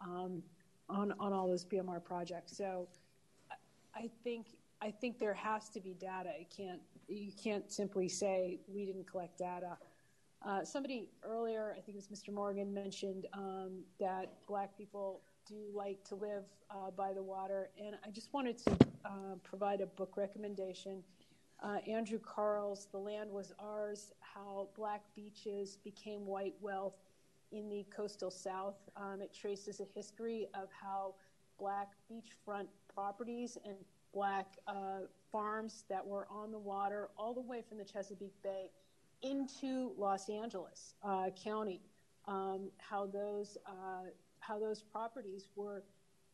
um, 0.01 0.43
on 0.89 1.13
on 1.19 1.33
all 1.33 1.47
those 1.47 1.65
BMR 1.65 2.03
projects. 2.03 2.55
So 2.57 2.87
I 3.95 4.09
think 4.23 4.47
I 4.81 4.91
think 4.91 5.19
there 5.19 5.33
has 5.33 5.69
to 5.69 5.79
be 5.81 5.93
data. 5.93 6.31
You 6.37 6.45
can't 6.55 6.81
you 7.07 7.31
can't 7.41 7.71
simply 7.71 8.09
say 8.09 8.59
we 8.67 8.85
didn't 8.85 9.09
collect 9.09 9.37
data. 9.37 9.77
Uh, 10.45 10.63
somebody 10.63 11.09
earlier, 11.23 11.75
I 11.77 11.81
think 11.81 11.97
it 11.97 12.03
was 12.07 12.07
Mr. 12.07 12.33
Morgan, 12.33 12.73
mentioned 12.73 13.27
um, 13.33 13.81
that 13.99 14.31
black 14.47 14.77
people 14.77 15.21
do 15.45 15.55
like 15.73 16.01
to 16.05 16.15
live 16.15 16.43
uh, 16.71 16.91
by 16.91 17.11
the 17.11 17.21
water, 17.21 17.71
and 17.77 17.95
I 18.05 18.09
just 18.09 18.31
wanted 18.33 18.57
to 18.59 18.71
uh, 19.03 19.35
provide 19.43 19.81
a 19.81 19.85
book 19.85 20.15
recommendation 20.15 21.03
uh, 21.61 21.77
Andrew 21.87 22.19
Kahrl's 22.19 22.87
The 22.91 22.97
Land 22.97 23.31
Was 23.31 23.53
Ours 23.59 24.11
How 24.19 24.69
Black 24.75 25.03
Beaches 25.15 25.77
Became 25.83 26.25
White 26.25 26.55
Wealth 26.61 26.97
in 27.51 27.69
the 27.69 27.85
Coastal 27.95 28.31
South. 28.31 28.77
Um, 28.95 29.21
it 29.21 29.33
traces 29.33 29.79
a 29.79 29.85
history 29.95 30.47
of 30.53 30.69
how 30.71 31.15
black 31.59 31.89
beachfront 32.11 32.67
properties 32.93 33.57
and 33.65 33.75
black 34.13 34.57
uh, 34.67 35.01
farms 35.31 35.83
that 35.89 36.05
were 36.05 36.27
on 36.29 36.51
the 36.51 36.57
water 36.57 37.09
all 37.17 37.33
the 37.33 37.41
way 37.41 37.61
from 37.67 37.77
the 37.77 37.83
Chesapeake 37.83 38.41
Bay 38.41 38.71
into 39.21 39.91
Los 39.97 40.29
Angeles 40.29 40.93
uh, 41.03 41.29
County, 41.31 41.81
um, 42.25 42.69
how 42.77 43.05
those 43.05 43.57
uh, 43.65 44.09
how 44.39 44.57
those 44.57 44.81
properties 44.81 45.49
were 45.55 45.83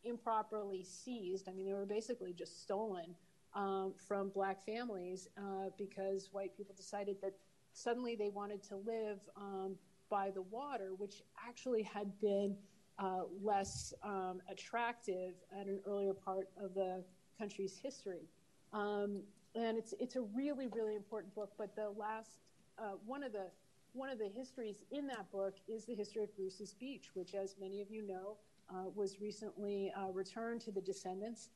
improperly 0.04 0.84
seized. 0.84 1.48
I 1.48 1.52
mean, 1.52 1.66
they 1.66 1.74
were 1.74 1.84
basically 1.86 2.32
just 2.32 2.62
stolen 2.62 3.16
um, 3.56 3.94
from 3.96 4.28
black 4.28 4.64
families 4.64 5.28
uh, 5.38 5.70
because 5.78 6.28
white 6.30 6.56
people 6.56 6.74
decided 6.76 7.16
that 7.22 7.32
suddenly 7.72 8.14
they 8.14 8.28
wanted 8.28 8.62
to 8.64 8.76
live 8.76 9.18
um, 9.36 9.76
by 10.10 10.30
the 10.30 10.42
water, 10.42 10.90
which 10.98 11.22
actually 11.48 11.82
had 11.82 12.18
been 12.20 12.54
uh, 12.98 13.22
less 13.42 13.92
um, 14.04 14.40
attractive 14.50 15.34
at 15.58 15.66
an 15.66 15.80
earlier 15.86 16.14
part 16.14 16.48
of 16.62 16.74
the 16.74 17.02
country's 17.38 17.76
history. 17.82 18.28
Um, 18.72 19.22
and 19.54 19.78
it's 19.78 19.94
it's 19.98 20.16
a 20.16 20.22
really 20.22 20.66
really 20.68 20.96
important 20.96 21.34
book. 21.34 21.52
But 21.56 21.74
the 21.74 21.90
last 21.96 22.38
uh, 22.78 22.92
one 23.06 23.22
of 23.22 23.32
the 23.32 23.46
one 23.94 24.10
of 24.10 24.18
the 24.18 24.28
histories 24.28 24.76
in 24.90 25.06
that 25.06 25.30
book 25.32 25.54
is 25.66 25.86
the 25.86 25.94
history 25.94 26.22
of 26.22 26.36
Bruce's 26.36 26.74
Beach, 26.74 27.10
which, 27.14 27.34
as 27.34 27.56
many 27.58 27.80
of 27.80 27.90
you 27.90 28.06
know, 28.06 28.36
uh, 28.68 28.90
was 28.94 29.20
recently 29.20 29.92
uh, 29.96 30.10
returned 30.12 30.60
to 30.62 30.70
the 30.70 30.82
descendants 30.82 31.48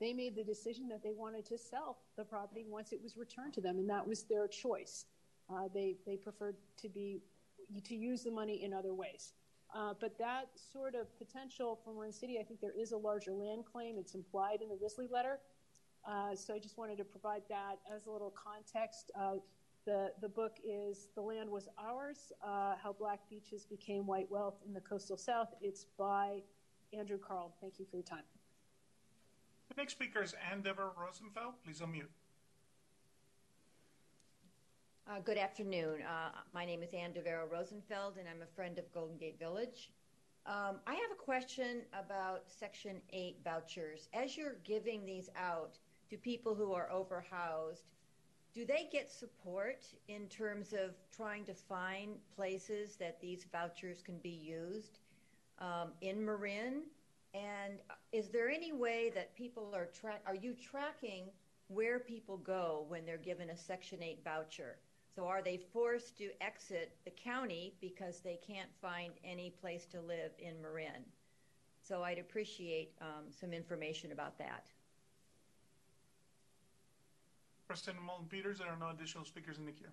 they 0.00 0.12
made 0.12 0.36
the 0.36 0.44
decision 0.44 0.88
that 0.88 1.02
they 1.02 1.12
wanted 1.12 1.46
to 1.46 1.58
sell 1.58 1.98
the 2.16 2.24
property 2.24 2.64
once 2.68 2.92
it 2.92 3.00
was 3.02 3.16
returned 3.16 3.54
to 3.54 3.60
them, 3.60 3.78
and 3.78 3.88
that 3.88 4.06
was 4.06 4.24
their 4.24 4.46
choice. 4.46 5.06
Uh, 5.50 5.68
they 5.72 5.96
they 6.06 6.16
preferred 6.16 6.56
to 6.82 6.88
be 6.88 7.20
to 7.84 7.94
use 7.94 8.22
the 8.22 8.30
money 8.30 8.62
in 8.62 8.72
other 8.72 8.94
ways. 8.94 9.32
Uh, 9.74 9.94
but 10.00 10.16
that 10.18 10.48
sort 10.72 10.94
of 10.94 11.06
potential 11.18 11.80
for 11.84 11.92
Marin 11.92 12.12
City, 12.12 12.38
I 12.40 12.44
think 12.44 12.60
there 12.60 12.78
is 12.78 12.92
a 12.92 12.96
larger 12.96 13.32
land 13.32 13.64
claim. 13.70 13.96
It's 13.98 14.14
implied 14.14 14.62
in 14.62 14.68
the 14.68 14.78
Risley 14.80 15.08
letter. 15.10 15.40
Uh, 16.08 16.36
so 16.36 16.54
I 16.54 16.60
just 16.60 16.78
wanted 16.78 16.98
to 16.98 17.04
provide 17.04 17.42
that 17.48 17.78
as 17.94 18.06
a 18.06 18.10
little 18.10 18.32
context. 18.32 19.10
The, 19.84 20.28
book 20.28 20.56
is 20.64 21.08
The 21.14 21.20
Land 21.20 21.50
Was 21.50 21.68
Ours 21.78 22.32
How 22.42 22.94
Black 22.98 23.20
Beaches 23.28 23.66
Became 23.66 24.06
White 24.06 24.30
Wealth 24.30 24.56
in 24.66 24.72
the 24.72 24.80
Coastal 24.80 25.16
South. 25.16 25.48
It's 25.60 25.84
by 25.98 26.42
Andrew 26.92 27.18
Kahrl. 27.18 27.50
Thank 27.60 27.78
you 27.78 27.86
for 27.90 27.96
your 27.96 28.04
time. 28.04 28.35
The 29.68 29.74
next 29.76 29.92
speaker 29.92 30.22
is 30.22 30.34
Ann 30.50 30.62
Dever 30.62 30.92
Rosenfeld. 30.96 31.54
Please 31.64 31.80
unmute. 31.80 32.08
Uh, 35.08 35.20
good 35.24 35.38
afternoon. 35.38 36.02
Uh, 36.02 36.30
my 36.54 36.64
name 36.64 36.82
is 36.82 36.92
Ann 36.92 37.12
DeVero 37.12 37.50
Rosenfeld, 37.50 38.16
and 38.18 38.28
I'm 38.28 38.42
a 38.42 38.54
friend 38.54 38.78
of 38.78 38.92
Golden 38.92 39.16
Gate 39.16 39.38
Village. 39.38 39.90
Um, 40.46 40.76
I 40.86 40.94
have 40.94 41.10
a 41.12 41.20
question 41.20 41.82
about 41.92 42.42
Section 42.46 43.00
8 43.12 43.38
vouchers. 43.44 44.08
As 44.14 44.36
you're 44.36 44.56
giving 44.64 45.04
these 45.04 45.28
out 45.36 45.78
to 46.10 46.16
people 46.16 46.54
who 46.54 46.72
are 46.72 46.88
overhoused, 46.88 47.82
do 48.54 48.64
they 48.64 48.88
get 48.90 49.10
support 49.10 49.86
in 50.08 50.28
terms 50.28 50.72
of 50.72 50.94
trying 51.14 51.44
to 51.44 51.54
find 51.54 52.16
places 52.34 52.96
that 52.96 53.20
these 53.20 53.46
vouchers 53.50 54.00
can 54.02 54.18
be 54.18 54.30
used 54.30 55.00
um, 55.58 55.92
in 56.00 56.24
Marin? 56.24 56.82
And 57.36 57.80
is 58.12 58.30
there 58.30 58.48
any 58.48 58.72
way 58.72 59.10
that 59.14 59.34
people 59.36 59.72
are 59.74 59.86
track? 59.86 60.22
Are 60.26 60.34
you 60.34 60.54
tracking 60.54 61.24
where 61.68 61.98
people 61.98 62.38
go 62.38 62.86
when 62.88 63.04
they're 63.04 63.18
given 63.18 63.50
a 63.50 63.56
Section 63.56 64.02
8 64.02 64.20
voucher? 64.24 64.78
So 65.14 65.26
are 65.26 65.42
they 65.42 65.58
forced 65.72 66.16
to 66.18 66.30
exit 66.40 66.96
the 67.04 67.10
county 67.10 67.74
because 67.80 68.20
they 68.20 68.38
can't 68.46 68.70
find 68.80 69.12
any 69.24 69.50
place 69.50 69.86
to 69.86 70.00
live 70.00 70.32
in 70.38 70.60
Marin? 70.62 71.04
So 71.82 72.02
I'd 72.02 72.18
appreciate 72.18 72.92
um, 73.00 73.24
some 73.30 73.52
information 73.52 74.12
about 74.12 74.38
that. 74.38 74.68
President 77.66 78.02
Moulton 78.02 78.26
Peters, 78.28 78.58
there 78.58 78.68
are 78.68 78.78
no 78.78 78.90
additional 78.90 79.24
speakers 79.24 79.58
in 79.58 79.66
the 79.66 79.72
queue. 79.72 79.88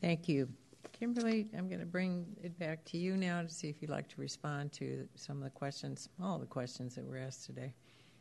Thank 0.00 0.28
you. 0.28 0.48
Kimberly, 0.92 1.48
I'm 1.56 1.68
going 1.68 1.80
to 1.80 1.86
bring 1.86 2.26
it 2.42 2.58
back 2.58 2.84
to 2.86 2.98
you 2.98 3.16
now 3.16 3.42
to 3.42 3.48
see 3.48 3.68
if 3.68 3.80
you'd 3.80 3.90
like 3.90 4.08
to 4.08 4.20
respond 4.20 4.72
to 4.74 5.08
some 5.14 5.38
of 5.38 5.44
the 5.44 5.50
questions, 5.50 6.08
all 6.22 6.38
the 6.38 6.46
questions 6.46 6.94
that 6.94 7.04
were 7.04 7.18
asked 7.18 7.46
today. 7.46 7.72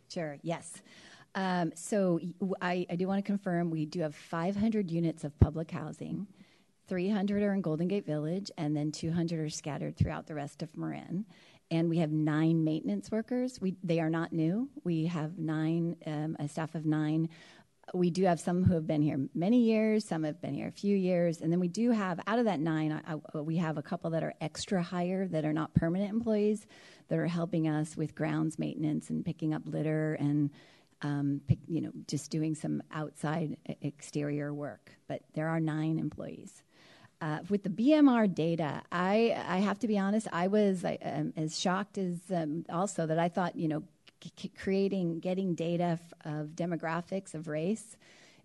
Sure, 0.09 0.37
yes. 0.41 0.81
Um, 1.35 1.71
so 1.75 2.19
I, 2.61 2.85
I, 2.89 2.95
do 2.95 3.07
want 3.07 3.23
to 3.23 3.27
confirm 3.27 3.69
we 3.69 3.85
do 3.85 3.99
have 4.01 4.15
500 4.15 4.89
units 4.89 5.25
of 5.25 5.37
public 5.37 5.69
housing. 5.69 6.27
300 6.87 7.43
are 7.43 7.53
in 7.53 7.61
Golden 7.61 7.87
Gate 7.87 8.05
Village, 8.05 8.51
and 8.57 8.75
then 8.75 8.91
200 8.91 9.39
are 9.39 9.49
scattered 9.49 9.97
throughout 9.97 10.27
the 10.27 10.35
rest 10.35 10.61
of 10.61 10.75
Marin. 10.77 11.25
And 11.71 11.89
we 11.89 11.97
have 11.97 12.11
nine 12.11 12.63
maintenance 12.63 13.11
workers. 13.11 13.59
We, 13.59 13.75
they 13.83 13.99
are 13.99 14.09
not 14.09 14.31
new. 14.31 14.69
We 14.83 15.07
have 15.07 15.37
nine, 15.37 15.97
um, 16.05 16.37
a 16.39 16.47
staff 16.47 16.75
of 16.75 16.85
nine. 16.85 17.27
We 17.93 18.09
do 18.09 18.23
have 18.23 18.39
some 18.39 18.63
who 18.63 18.73
have 18.73 18.87
been 18.87 19.01
here 19.01 19.19
many 19.33 19.61
years, 19.61 20.05
some 20.05 20.23
have 20.23 20.41
been 20.41 20.55
here 20.55 20.67
a 20.67 20.71
few 20.71 20.95
years, 20.95 21.41
and 21.41 21.51
then 21.51 21.59
we 21.59 21.67
do 21.67 21.91
have, 21.91 22.19
out 22.25 22.39
of 22.39 22.45
that 22.45 22.59
nine, 22.59 22.91
I, 22.91 23.13
I, 23.13 23.39
we 23.39 23.57
have 23.57 23.77
a 23.77 23.83
couple 23.83 24.09
that 24.11 24.23
are 24.23 24.33
extra 24.41 24.81
hire 24.81 25.27
that 25.27 25.45
are 25.45 25.53
not 25.53 25.73
permanent 25.75 26.09
employees 26.09 26.65
that 27.09 27.19
are 27.19 27.27
helping 27.27 27.67
us 27.67 27.95
with 27.95 28.15
grounds 28.15 28.57
maintenance 28.57 29.09
and 29.09 29.23
picking 29.23 29.53
up 29.53 29.61
litter 29.65 30.15
and 30.15 30.49
um, 31.01 31.41
pick, 31.47 31.59
you 31.67 31.81
know, 31.81 31.91
just 32.07 32.31
doing 32.31 32.55
some 32.55 32.81
outside 32.91 33.57
exterior 33.81 34.53
work. 34.53 34.91
But 35.07 35.21
there 35.33 35.47
are 35.47 35.59
nine 35.59 35.99
employees. 35.99 36.63
Uh, 37.21 37.39
with 37.49 37.63
the 37.63 37.69
BMR 37.69 38.33
data, 38.33 38.81
I, 38.91 39.35
I 39.47 39.57
have 39.57 39.79
to 39.79 39.87
be 39.87 39.97
honest, 39.97 40.27
I 40.33 40.47
was 40.47 40.83
I, 40.83 40.97
um, 41.01 41.33
as 41.37 41.59
shocked 41.59 41.97
as 41.97 42.19
um, 42.33 42.65
also 42.69 43.05
that 43.05 43.19
I 43.19 43.29
thought, 43.29 43.55
you 43.55 43.67
know, 43.67 43.83
creating, 44.57 45.19
getting 45.19 45.55
data 45.55 45.99
f- 45.99 46.13
of 46.23 46.49
demographics 46.49 47.33
of 47.33 47.47
race 47.47 47.97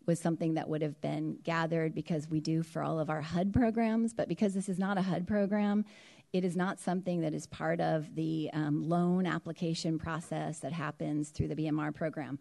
was 0.06 0.18
something 0.18 0.54
that 0.54 0.68
would 0.68 0.82
have 0.82 1.00
been 1.00 1.38
gathered 1.44 1.94
because 1.94 2.28
we 2.28 2.40
do 2.40 2.62
for 2.62 2.82
all 2.82 2.98
of 2.98 3.10
our 3.10 3.20
HUD 3.20 3.52
programs. 3.52 4.12
But 4.12 4.28
because 4.28 4.54
this 4.54 4.68
is 4.68 4.78
not 4.78 4.98
a 4.98 5.02
HUD 5.02 5.26
program, 5.26 5.84
it 6.32 6.44
is 6.44 6.56
not 6.56 6.78
something 6.78 7.20
that 7.20 7.34
is 7.34 7.46
part 7.46 7.80
of 7.80 8.14
the 8.14 8.50
um, 8.52 8.88
loan 8.88 9.26
application 9.26 9.98
process 9.98 10.60
that 10.60 10.72
happens 10.72 11.30
through 11.30 11.48
the 11.48 11.56
BMR 11.56 11.94
program. 11.94 12.38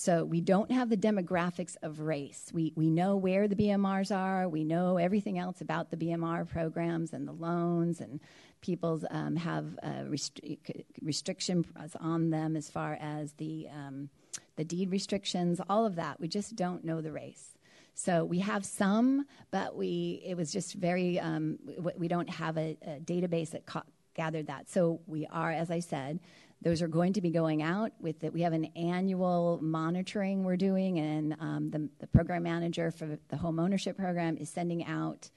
So 0.00 0.24
we 0.24 0.40
don't 0.40 0.70
have 0.70 0.90
the 0.90 0.96
demographics 0.96 1.76
of 1.82 1.98
race. 1.98 2.52
We, 2.54 2.72
we 2.76 2.88
know 2.88 3.16
where 3.16 3.48
the 3.48 3.56
BMRs 3.56 4.16
are. 4.16 4.48
We 4.48 4.62
know 4.62 4.96
everything 4.96 5.40
else 5.40 5.60
about 5.60 5.90
the 5.90 5.96
BMR 5.96 6.48
programs 6.48 7.12
and 7.12 7.26
the 7.26 7.32
loans, 7.32 8.00
and 8.00 8.20
people 8.60 9.02
um, 9.10 9.34
have 9.34 9.76
uh, 9.82 10.04
restri- 10.08 10.84
restrictions 11.02 11.66
on 11.98 12.30
them 12.30 12.54
as 12.54 12.70
far 12.70 12.96
as 13.00 13.32
the, 13.32 13.66
um, 13.74 14.08
the 14.54 14.62
deed 14.62 14.92
restrictions, 14.92 15.60
all 15.68 15.84
of 15.84 15.96
that. 15.96 16.20
We 16.20 16.28
just 16.28 16.54
don't 16.54 16.84
know 16.84 17.00
the 17.00 17.10
race. 17.10 17.58
So 17.94 18.24
we 18.24 18.38
have 18.38 18.64
some, 18.64 19.26
but 19.50 19.74
we 19.74 20.22
it 20.24 20.36
was 20.36 20.52
just 20.52 20.74
very 20.74 21.18
um, 21.18 21.58
we 21.96 22.06
don't 22.06 22.30
have 22.30 22.56
a, 22.56 22.76
a 22.82 23.00
database 23.00 23.50
that 23.50 23.66
ca- 23.66 23.82
gathered 24.14 24.46
that. 24.46 24.70
So 24.70 25.00
we 25.08 25.26
are, 25.26 25.50
as 25.50 25.72
I 25.72 25.80
said, 25.80 26.20
those 26.62 26.82
are 26.82 26.88
going 26.88 27.12
to 27.12 27.20
be 27.20 27.30
going 27.30 27.62
out 27.62 27.92
with 28.00 28.24
it. 28.24 28.32
We 28.32 28.42
have 28.42 28.52
an 28.52 28.66
annual 28.76 29.60
monitoring 29.62 30.42
we're 30.42 30.56
doing, 30.56 30.98
and 30.98 31.36
um, 31.40 31.70
the, 31.70 31.88
the, 32.00 32.06
program 32.08 32.42
manager 32.42 32.90
for 32.90 33.18
the 33.28 33.36
home 33.36 33.60
ownership 33.60 33.96
program 33.96 34.36
is 34.36 34.50
sending 34.50 34.84
out 34.84 35.30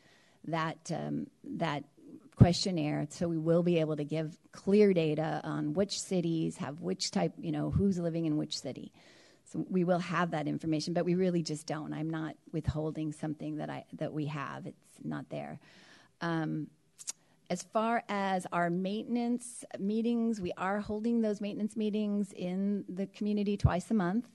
that 0.45 0.91
um, 0.91 1.27
that 1.43 1.83
questionnaire. 2.35 3.05
So 3.11 3.27
we 3.27 3.37
will 3.37 3.61
be 3.61 3.79
able 3.79 3.97
to 3.97 4.03
give 4.03 4.35
clear 4.51 4.93
data 4.93 5.41
on 5.43 5.73
which 5.73 5.99
cities 5.99 6.57
have 6.57 6.81
which 6.81 7.11
type, 7.11 7.33
you 7.37 7.51
know, 7.51 7.69
who's 7.69 7.99
living 7.99 8.25
in 8.25 8.37
which 8.37 8.57
city. 8.57 8.91
So 9.51 9.65
we 9.69 9.83
will 9.83 9.99
have 9.99 10.31
that 10.31 10.47
information, 10.47 10.93
but 10.93 11.05
we 11.05 11.13
really 11.13 11.43
just 11.43 11.67
don't. 11.67 11.93
I'm 11.93 12.09
not 12.09 12.35
withholding 12.51 13.11
something 13.11 13.57
that 13.57 13.69
I 13.69 13.85
that 13.93 14.11
we 14.11 14.25
have. 14.25 14.65
It's 14.65 15.03
not 15.03 15.29
there. 15.29 15.59
Um, 16.21 16.67
as 17.51 17.63
far 17.63 18.01
as 18.07 18.47
our 18.53 18.69
maintenance 18.69 19.65
meetings, 19.77 20.39
we 20.39 20.53
are 20.57 20.79
holding 20.79 21.19
those 21.19 21.41
maintenance 21.41 21.75
meetings 21.75 22.31
in 22.31 22.85
the 22.87 23.05
community 23.07 23.57
twice 23.57 23.91
a 23.91 23.93
month. 23.93 24.25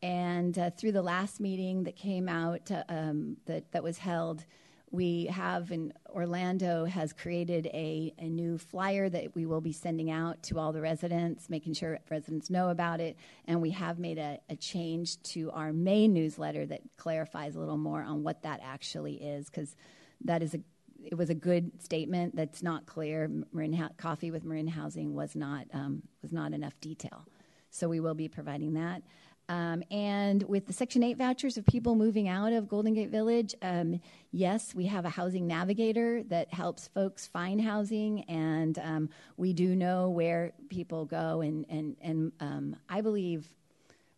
And 0.00 0.58
uh, 0.58 0.70
through 0.70 0.92
the 0.92 1.02
last 1.02 1.40
meeting 1.40 1.84
that 1.84 1.94
came 1.94 2.26
out 2.26 2.70
um, 2.88 3.36
that, 3.44 3.70
that 3.72 3.82
was 3.82 3.98
held, 3.98 4.46
we 4.90 5.26
have 5.26 5.72
in 5.72 5.92
Orlando 6.08 6.86
has 6.86 7.12
created 7.12 7.66
a, 7.66 8.14
a 8.18 8.30
new 8.30 8.56
flyer 8.56 9.10
that 9.10 9.34
we 9.34 9.44
will 9.44 9.60
be 9.60 9.72
sending 9.72 10.10
out 10.10 10.42
to 10.44 10.58
all 10.58 10.72
the 10.72 10.80
residents, 10.80 11.50
making 11.50 11.74
sure 11.74 11.98
residents 12.10 12.48
know 12.48 12.70
about 12.70 12.98
it. 12.98 13.18
And 13.46 13.60
we 13.60 13.72
have 13.72 13.98
made 13.98 14.16
a, 14.16 14.38
a 14.48 14.56
change 14.56 15.22
to 15.34 15.50
our 15.50 15.70
May 15.74 16.08
newsletter 16.08 16.64
that 16.64 16.80
clarifies 16.96 17.56
a 17.56 17.60
little 17.60 17.76
more 17.76 18.02
on 18.02 18.22
what 18.22 18.42
that 18.44 18.60
actually 18.62 19.16
is, 19.16 19.50
because 19.50 19.76
that 20.24 20.42
is 20.42 20.54
a 20.54 20.60
it 21.04 21.16
was 21.16 21.30
a 21.30 21.34
good 21.34 21.82
statement 21.82 22.36
that's 22.36 22.62
not 22.62 22.86
clear. 22.86 23.30
Marin 23.52 23.72
ha- 23.72 23.90
coffee 23.96 24.30
with 24.30 24.44
Marin 24.44 24.66
housing 24.68 25.14
was 25.14 25.34
not 25.34 25.66
um, 25.72 26.02
was 26.22 26.32
not 26.32 26.52
enough 26.52 26.78
detail, 26.80 27.26
so 27.70 27.88
we 27.88 28.00
will 28.00 28.14
be 28.14 28.28
providing 28.28 28.74
that. 28.74 29.02
Um, 29.48 29.82
and 29.90 30.42
with 30.44 30.66
the 30.66 30.72
Section 30.72 31.02
8 31.02 31.18
vouchers 31.18 31.58
of 31.58 31.66
people 31.66 31.94
moving 31.96 32.28
out 32.28 32.52
of 32.54 32.66
Golden 32.66 32.94
Gate 32.94 33.10
Village, 33.10 33.54
um, 33.60 34.00
yes, 34.32 34.74
we 34.74 34.86
have 34.86 35.04
a 35.04 35.10
housing 35.10 35.46
navigator 35.46 36.22
that 36.24 36.52
helps 36.52 36.88
folks 36.88 37.26
find 37.26 37.60
housing, 37.60 38.22
and 38.22 38.78
um, 38.78 39.10
we 39.36 39.52
do 39.52 39.76
know 39.76 40.08
where 40.08 40.52
people 40.70 41.04
go. 41.04 41.42
And, 41.42 41.66
and, 41.68 41.96
and 42.00 42.32
um, 42.40 42.76
I 42.88 43.02
believe 43.02 43.46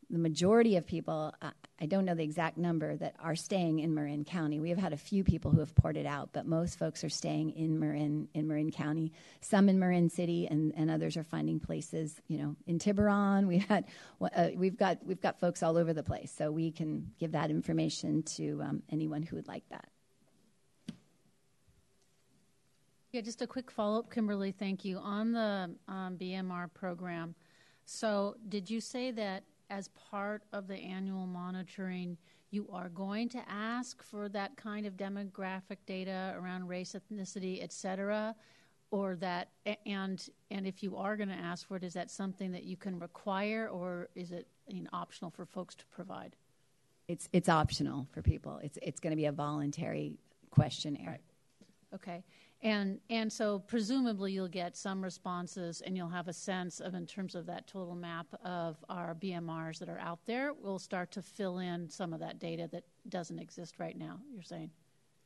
the 0.09 0.18
majority 0.18 0.76
of 0.76 0.86
people, 0.86 1.34
I 1.80 1.86
don't 1.86 2.04
know 2.04 2.14
the 2.14 2.22
exact 2.22 2.57
number, 2.57 2.96
that 2.96 3.16
are 3.18 3.34
staying 3.34 3.80
in 3.80 3.94
Marin 3.94 4.24
County. 4.24 4.61
We 4.61 4.70
have 4.70 4.78
had 4.78 4.92
a 4.92 4.96
few 4.96 5.24
people 5.24 5.50
who 5.50 5.59
have 5.61 5.74
ported 5.74 6.07
out, 6.07 6.30
but 6.32 6.46
most 6.46 6.78
folks 6.78 7.02
are 7.02 7.09
staying 7.09 7.50
in 7.50 7.80
Marin 7.80 8.28
in 8.32 8.46
Marin 8.46 8.70
County. 8.70 9.12
Some 9.40 9.68
in 9.68 9.78
Marin 9.78 10.09
City, 10.09 10.46
and, 10.46 10.72
and 10.76 10.90
others 10.90 11.16
are 11.16 11.24
finding 11.24 11.59
places, 11.59 12.20
you 12.28 12.38
know, 12.38 12.57
in 12.66 12.78
Tiburon. 12.78 13.48
We 13.48 13.59
had, 13.59 13.86
uh, 14.20 14.48
we've 14.54 14.76
got 14.76 15.04
we've 15.04 15.20
got 15.20 15.40
folks 15.40 15.62
all 15.62 15.76
over 15.76 15.92
the 15.92 16.04
place, 16.04 16.32
so 16.36 16.52
we 16.52 16.70
can 16.70 17.12
give 17.18 17.32
that 17.32 17.50
information 17.50 18.22
to 18.36 18.62
um, 18.62 18.82
anyone 18.90 19.22
who 19.22 19.36
would 19.36 19.48
like 19.48 19.68
that. 19.70 19.88
Yeah, 23.11 23.22
just 23.22 23.42
a 23.42 23.46
quick 23.46 23.70
follow 23.70 23.98
up, 23.98 24.11
Kimberly. 24.11 24.52
Thank 24.52 24.84
you 24.84 24.98
on 24.98 25.32
the 25.32 25.74
um, 25.88 26.16
BMR 26.16 26.72
program. 26.72 27.34
So, 27.86 28.36
did 28.48 28.68
you 28.68 28.80
say 28.80 29.11
that 29.12 29.44
as 29.70 29.88
part 29.88 30.42
of 30.52 30.68
the 30.68 30.76
annual 30.76 31.26
monitoring, 31.26 32.16
you 32.50 32.68
are 32.72 32.88
going 32.88 33.28
to 33.30 33.42
ask 33.48 34.02
for 34.02 34.28
that 34.28 34.56
kind 34.56 34.86
of 34.86 34.96
demographic 34.96 35.78
data 35.86 36.34
around 36.38 36.68
race, 36.68 36.94
ethnicity, 36.94 37.62
et 37.62 37.72
cetera, 37.72 38.34
or 38.90 39.16
that 39.16 39.48
and 39.84 40.28
and 40.50 40.66
if 40.66 40.82
you 40.82 40.96
are 40.96 41.16
going 41.16 41.28
to 41.28 41.34
ask 41.34 41.66
for 41.66 41.76
it, 41.76 41.82
is 41.82 41.94
that 41.94 42.10
something 42.10 42.52
that 42.52 42.64
you 42.64 42.76
can 42.76 42.98
require, 42.98 43.68
or 43.68 44.08
is 44.14 44.30
it 44.30 44.46
you 44.68 44.82
know, 44.82 44.90
optional 44.92 45.30
for 45.30 45.44
folks 45.44 45.74
to 45.74 45.84
provide? 45.86 46.36
It's 47.08 47.28
it's 47.32 47.48
optional 47.48 48.06
for 48.12 48.22
people. 48.22 48.60
It's 48.62 48.78
it's 48.82 49.00
going 49.00 49.10
to 49.10 49.16
be 49.16 49.26
a 49.26 49.32
voluntary 49.32 50.18
questionnaire. 50.50 51.06
Right. 51.08 51.20
Okay. 51.94 52.24
And 52.62 52.98
and 53.11 53.32
so 53.32 53.59
presumably 53.59 54.32
you'll 54.32 54.48
get 54.48 54.76
some 54.76 55.02
responses 55.02 55.82
and 55.82 55.96
you'll 55.96 56.09
have 56.09 56.28
a 56.28 56.32
sense 56.32 56.80
of 56.80 56.94
in 56.94 57.07
terms 57.07 57.34
of 57.34 57.46
that 57.46 57.66
total 57.66 57.94
map 57.94 58.26
of 58.44 58.76
our 58.88 59.14
BMRs 59.14 59.78
that 59.78 59.88
are 59.88 59.98
out 59.98 60.20
there. 60.26 60.52
We'll 60.54 60.78
start 60.78 61.11
to 61.12 61.22
fill 61.22 61.59
in 61.59 61.88
some 61.88 62.12
of 62.12 62.20
that 62.20 62.38
data 62.38 62.68
that 62.72 62.84
doesn't 63.09 63.38
exist 63.38 63.78
right 63.78 63.96
now. 63.96 64.18
You're 64.32 64.42
saying? 64.42 64.70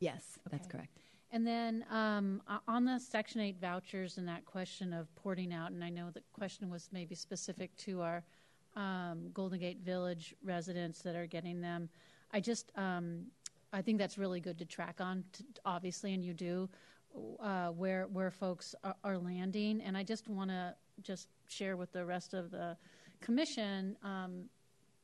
Yes, 0.01 0.39
that's 0.51 0.67
correct. 0.67 0.99
And 1.33 1.47
then 1.47 1.85
um, 1.91 2.43
on 2.67 2.85
the 2.85 2.99
Section 2.99 3.41
8 3.41 3.61
vouchers 3.61 4.19
and 4.19 4.27
that 4.27 4.45
question 4.45 4.93
of 4.93 5.15
porting 5.15 5.53
out, 5.53 5.71
and 5.71 5.85
I 5.85 5.89
know 5.89 6.11
the 6.11 6.23
question 6.33 6.69
was 6.69 6.89
maybe 6.93 7.15
specific 7.15 7.77
to 7.79 8.01
our 8.01 8.25
um, 8.75 9.31
Golden 9.33 9.61
Gate 9.61 9.79
Village 9.85 10.35
residents 10.43 11.03
that 11.03 11.15
are 11.15 11.27
getting 11.27 11.61
them. 11.61 11.89
I 12.33 12.41
just, 12.41 12.73
um, 12.77 13.27
I 13.73 13.81
think 13.81 13.99
that's 13.99 14.19
really 14.19 14.41
good 14.41 14.59
to 14.59 14.65
track 14.65 15.01
on, 15.01 15.23
to, 15.35 15.45
obviously, 15.65 16.15
and 16.15 16.25
you 16.25 16.35
do, 16.35 16.69
uh, 17.41 17.69
where 17.69 18.07
where 18.13 18.31
folks 18.31 18.75
are, 18.85 18.97
are, 19.05 19.19
landing. 19.19 19.81
And 19.81 19.97
I 19.97 20.03
just 20.03 20.29
want 20.29 20.51
to 20.51 20.75
just 21.03 21.29
share 21.49 21.77
with 21.77 21.93
the 21.93 22.05
rest 22.05 22.35
of 22.35 22.51
the 22.51 22.77
commission, 23.21 23.97
um, 24.03 24.45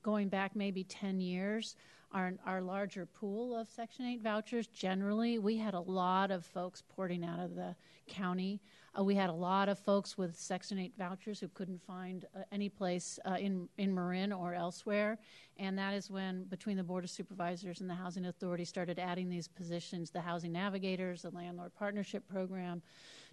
going 0.03 0.29
back 0.29 0.55
maybe 0.55 0.85
10 0.85 1.21
years, 1.21 1.77
our, 2.13 2.33
our 2.47 2.63
larger 2.63 3.07
pool 3.07 3.57
of 3.59 3.69
Section 3.69 4.07
8 4.07 4.23
vouchers, 4.23 4.67
generally, 4.69 5.39
we 5.39 5.57
had 5.57 5.75
a 5.75 5.81
lot 5.81 6.31
of 6.31 6.45
folks 6.47 6.83
porting 6.95 7.25
out 7.25 7.41
of 7.41 7.55
the 7.55 7.75
county. 8.07 8.61
Uh, 8.99 9.05
we 9.05 9.15
had 9.15 9.31
a 9.31 9.33
lot 9.33 9.69
of 9.69 9.79
folks 9.79 10.17
with 10.17 10.37
Section 10.39 10.79
8 10.79 10.93
vouchers 10.97 11.41
who 11.41 11.49
couldn't 11.49 11.83
find 11.83 12.25
uh, 12.35 12.41
any 12.53 12.69
place 12.69 13.19
uh, 13.25 13.35
in, 13.35 13.69
in 13.79 13.95
Marin 13.95 14.33
or 14.33 14.55
elsewhere. 14.55 15.19
And 15.59 15.77
that 15.79 15.93
is 15.93 16.11
when, 16.11 16.45
between 16.45 16.77
the 16.77 16.83
Board 16.83 17.05
of 17.05 17.11
Supervisors 17.11 17.81
and 17.81 17.91
the 17.91 17.95
Housing 17.95 18.27
Authority, 18.27 18.65
started 18.65 18.99
adding 18.99 19.29
these 19.29 19.49
positions 19.49 20.11
the 20.11 20.21
Housing 20.21 20.53
Navigators, 20.53 21.23
the 21.23 21.31
Landlord 21.31 21.75
Partnership 21.75 22.27
Program, 22.29 22.83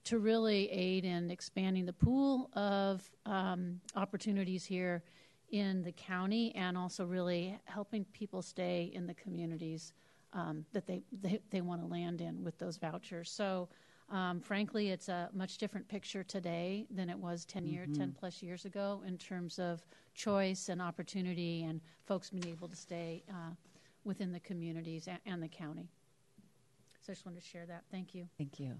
to 0.05 0.19
really 0.19 0.69
aid 0.69 1.05
in 1.05 1.31
expanding 1.31 1.85
the 1.85 1.93
pool 1.93 2.49
of 2.53 3.09
um, 3.25 3.79
opportunities 3.95 4.65
here 4.65 5.03
in 5.51 5.81
the 5.83 5.91
county 5.93 6.53
and 6.55 6.77
also 6.77 7.05
really 7.05 7.57
helping 7.65 8.03
people 8.05 8.41
stay 8.41 8.91
in 8.93 9.05
the 9.05 9.13
communities 9.13 9.93
um, 10.33 10.65
that 10.73 10.87
they, 10.87 11.03
they, 11.21 11.39
they 11.51 11.61
want 11.61 11.79
to 11.79 11.87
land 11.87 12.19
in 12.19 12.43
with 12.43 12.57
those 12.57 12.77
vouchers. 12.77 13.29
So, 13.29 13.69
um, 14.09 14.39
frankly, 14.41 14.89
it's 14.89 15.09
a 15.09 15.29
much 15.33 15.57
different 15.57 15.87
picture 15.87 16.23
today 16.23 16.85
than 16.91 17.09
it 17.09 17.17
was 17.17 17.45
10 17.45 17.65
year, 17.65 17.83
mm-hmm. 17.83 17.93
10 17.93 18.15
plus 18.17 18.41
years 18.43 18.65
ago 18.65 19.01
in 19.07 19.17
terms 19.17 19.59
of 19.59 19.85
choice 20.13 20.69
and 20.69 20.81
opportunity 20.81 21.63
and 21.63 21.81
folks 22.05 22.29
being 22.29 22.47
able 22.47 22.67
to 22.67 22.75
stay 22.75 23.23
uh, 23.29 23.53
within 24.03 24.31
the 24.31 24.39
communities 24.39 25.07
and, 25.07 25.19
and 25.25 25.41
the 25.41 25.47
county. 25.47 25.89
So 27.01 27.11
I 27.11 27.13
just 27.13 27.25
wanted 27.25 27.41
to 27.41 27.47
share 27.47 27.65
that. 27.65 27.83
Thank 27.91 28.13
you. 28.13 28.27
Thank 28.37 28.59
you. 28.59 28.79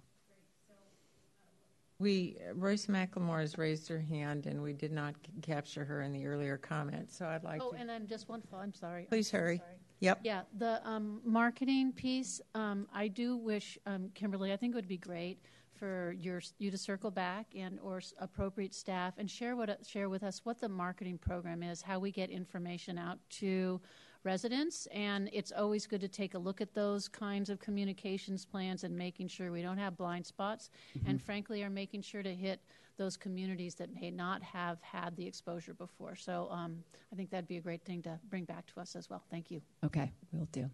We 2.00 2.38
Royce 2.56 2.88
McLemore 2.88 3.40
has 3.40 3.58
raised 3.58 3.88
her 3.88 4.00
hand, 4.00 4.46
and 4.46 4.62
we 4.62 4.74
did 4.74 4.92
not 4.92 5.16
c- 5.26 5.32
capture 5.42 5.86
her 5.86 6.02
in 6.02 6.12
the 6.12 6.26
earlier 6.26 6.58
comment. 6.58 7.12
So 7.12 7.26
I'd 7.26 7.44
like 7.44 7.62
Oh, 7.64 7.72
to. 7.72 7.78
and 7.78 7.88
then 7.88 8.08
just 8.08 8.28
one. 8.28 8.42
thought. 8.42 8.62
I'm 8.62 8.74
sorry. 8.74 9.06
Please 9.06 9.34
I'm 9.34 9.40
hurry. 9.40 9.58
sorry. 9.58 9.78
Yep. 10.00 10.20
Yeah, 10.24 10.42
the 10.58 10.86
um, 10.88 11.22
marketing 11.24 11.94
piece. 11.94 12.42
Um, 12.56 12.88
I 12.94 13.08
do 13.08 13.38
wish, 13.38 13.78
um, 13.86 14.10
Kimberly. 14.14 14.52
I 14.52 14.58
think 14.58 14.74
it 14.74 14.76
would 14.76 14.88
be 14.88 14.98
great 14.98 15.40
for 15.74 16.14
your 16.20 16.42
you 16.60 16.70
to 16.72 16.78
circle 16.78 17.10
back 17.10 17.48
and 17.56 17.80
or 17.82 17.98
s- 17.98 18.14
appropriate 18.20 18.74
staff 18.74 19.14
and 19.18 19.30
share 19.30 19.56
what 19.56 19.86
share 19.86 20.10
with 20.10 20.24
us 20.24 20.42
what 20.44 20.60
the 20.60 20.70
marketing 20.70 21.18
program 21.18 21.64
is, 21.64 21.82
how 21.82 22.00
we 22.00 22.12
get 22.12 22.30
information 22.30 22.98
out 22.98 23.18
to 23.30 23.82
residents. 24.24 24.88
And 24.88 25.30
it's 25.34 25.52
always 25.52 25.86
good 25.86 26.02
to 26.02 26.08
take 26.08 26.34
a 26.34 26.40
look 26.40 26.62
at 26.62 26.74
those 26.74 27.08
kinds 27.08 27.50
of 27.50 27.60
communications 27.60 28.46
plans 28.46 28.84
and 28.84 28.96
making 28.96 29.28
sure 29.28 29.52
we 29.52 29.62
don't 29.62 29.78
have 29.78 29.98
blind 29.98 30.26
spots. 30.26 30.70
Mm-hmm. 30.98 31.10
And 31.10 31.22
frankly, 31.22 31.64
are 31.64 31.70
making 31.70 32.02
sure 32.02 32.24
to 32.24 32.34
hit 32.34 32.62
those 32.98 33.18
communities 33.18 33.76
that 33.76 33.90
may 34.00 34.12
not 34.12 34.42
have 34.44 34.82
had 34.82 35.16
the 35.16 35.26
exposure 35.26 35.74
before. 35.74 36.16
So 36.16 36.48
um, 36.52 36.84
I 37.12 37.16
think 37.16 37.30
that'd 37.32 37.48
be 37.48 37.58
a 37.58 37.62
great 37.62 37.84
thing 37.86 38.02
to 38.04 38.20
bring 38.30 38.46
back 38.46 38.66
to 38.74 38.80
us 38.80 38.96
as 38.96 39.10
well. 39.10 39.24
Thank 39.32 39.50
you. 39.50 39.62
Okay, 39.84 40.12
we'll 40.32 40.48
do. 40.52 40.70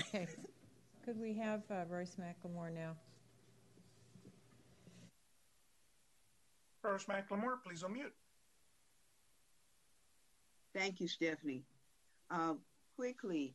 Okay. 0.00 0.26
Could 1.04 1.20
we 1.20 1.34
have 1.34 1.62
uh, 1.70 1.84
Royce 1.88 2.16
McLemore 2.16 2.72
now? 2.72 2.92
Royce 6.82 7.04
McLemore, 7.04 7.62
please 7.64 7.82
unmute. 7.82 8.12
Thank 10.74 11.00
you, 11.00 11.08
Stephanie. 11.08 11.64
Uh, 12.30 12.54
quickly, 12.96 13.54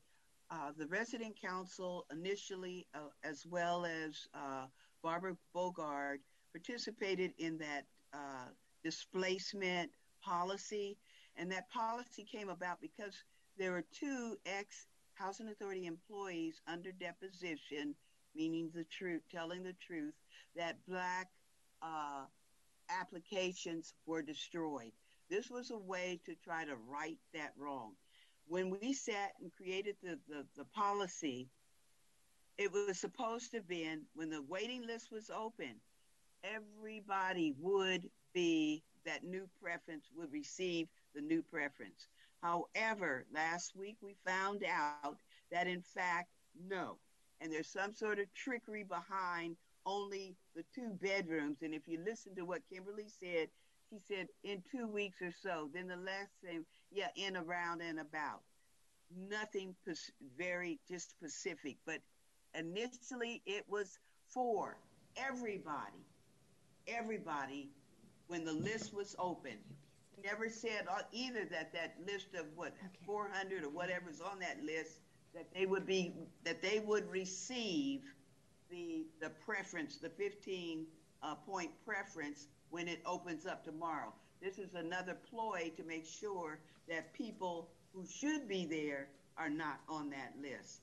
uh, 0.52 0.72
the 0.78 0.88
resident 0.88 1.40
council 1.40 2.06
initially, 2.12 2.88
uh, 2.94 3.00
as 3.24 3.46
well 3.46 3.86
as 3.86 4.28
uh, 4.34 4.66
Barbara 5.08 5.38
Bogard, 5.56 6.18
participated 6.52 7.32
in 7.38 7.58
that 7.60 7.86
uh, 8.14 8.50
displacement 8.84 9.90
policy. 10.22 10.98
And 11.38 11.50
that 11.50 11.70
policy 11.70 12.26
came 12.30 12.50
about 12.50 12.82
because 12.82 13.14
there 13.58 13.72
were 13.72 13.86
two 13.98 14.36
ex 14.46 14.88
Housing 15.14 15.48
Authority 15.48 15.86
employees 15.86 16.62
under 16.68 16.92
deposition, 16.92 17.96
meaning 18.36 18.70
the 18.76 18.84
truth, 18.84 19.22
telling 19.32 19.64
the 19.64 19.78
truth, 19.80 20.14
that 20.58 20.76
black 20.86 21.30
uh, 21.82 22.26
applications 22.90 23.94
were 24.06 24.22
destroyed. 24.22 24.92
This 25.30 25.50
was 25.50 25.72
a 25.72 25.78
way 25.78 26.20
to 26.26 26.36
try 26.44 26.66
to 26.66 26.76
right 26.86 27.18
that 27.34 27.54
wrong. 27.58 27.94
When 28.50 28.78
we 28.82 28.92
sat 28.92 29.32
and 29.42 29.54
created 29.56 29.96
the, 30.04 30.20
the, 30.28 30.46
the 30.58 30.66
policy, 30.66 31.48
it 32.58 32.72
was 32.72 33.00
supposed 33.00 33.52
to 33.52 33.62
be 33.62 33.88
when 34.16 34.30
the 34.30 34.42
waiting 34.44 34.86
list 34.86 35.12
was 35.12 35.30
open, 35.30 35.76
everybody 36.44 37.54
would 37.60 38.10
be 38.34 38.84
that 39.06 39.24
new 39.24 39.48
preference 39.62 40.10
would 40.16 40.32
receive 40.32 40.88
the 41.16 41.22
new 41.22 41.42
preference. 41.42 42.08
However, 42.42 43.26
last 43.34 43.76
week 43.76 43.98
we 44.02 44.16
found 44.26 44.64
out 44.64 45.18
that 45.52 45.68
in 45.68 45.82
fact, 45.82 46.30
no. 46.68 46.98
And 47.42 47.52
there's 47.52 47.70
some 47.70 47.94
sort 47.94 48.20
of 48.20 48.34
trickery 48.34 48.84
behind 48.84 49.56
only 49.86 50.36
the 50.56 50.64
two 50.76 50.90
bedrooms. 51.02 51.62
And 51.62 51.74
if 51.74 51.88
you 51.88 52.00
listen 52.04 52.36
to 52.36 52.46
what 52.46 52.62
Kimberly 52.72 53.08
said, 53.08 53.48
she 53.90 54.00
said 54.00 54.28
in 54.44 54.62
two 54.70 54.88
weeks 54.88 55.22
or 55.22 55.32
so. 55.32 55.70
Then 55.74 55.88
the 55.88 55.96
last 55.96 56.32
thing, 56.44 56.66
yeah, 56.92 57.10
in, 57.16 57.38
around, 57.38 57.82
and 57.82 58.00
about. 58.00 58.42
Nothing 59.16 59.76
very 60.38 60.80
just 60.90 61.12
specific, 61.12 61.78
but 61.86 62.02
initially 62.58 63.42
it 63.46 63.66
was 63.70 64.00
for 64.28 64.78
everybody, 65.16 66.06
everybody 66.88 67.70
when 68.28 68.46
the 68.46 68.54
list 68.54 68.94
was 68.94 69.16
open. 69.20 69.58
Never 70.24 70.50
said 70.50 70.88
uh, 70.90 71.02
either 71.12 71.46
that 71.46 71.72
that 71.74 71.96
list 72.06 72.34
of 72.34 72.46
what 72.56 72.70
okay. 72.70 73.06
400 73.06 73.64
or 73.64 73.70
whatever's 73.70 74.20
on 74.20 74.40
that 74.40 74.64
list 74.64 75.00
that 75.34 75.48
they 75.54 75.66
would 75.66 75.86
be 75.86 76.14
that 76.44 76.62
they 76.62 76.80
would 76.80 77.10
receive 77.12 78.02
the 78.70 79.06
the 79.22 79.30
preference, 79.46 79.98
the 79.98 80.10
15 80.10 80.86
uh, 81.22 81.36
point 81.36 81.70
preference 81.86 82.48
when 82.70 82.88
it 82.88 83.00
opens 83.06 83.46
up 83.46 83.64
tomorrow. 83.64 84.12
This 84.42 84.58
is 84.58 84.74
another 84.74 85.16
ploy 85.30 85.72
to 85.78 85.84
make 85.84 86.06
sure 86.06 86.60
that 86.90 87.14
people 87.14 87.70
who 87.94 88.06
should 88.06 88.48
be 88.48 88.66
there 88.66 89.08
are 89.38 89.50
not 89.50 89.80
on 89.88 90.10
that 90.10 90.34
list. 90.42 90.82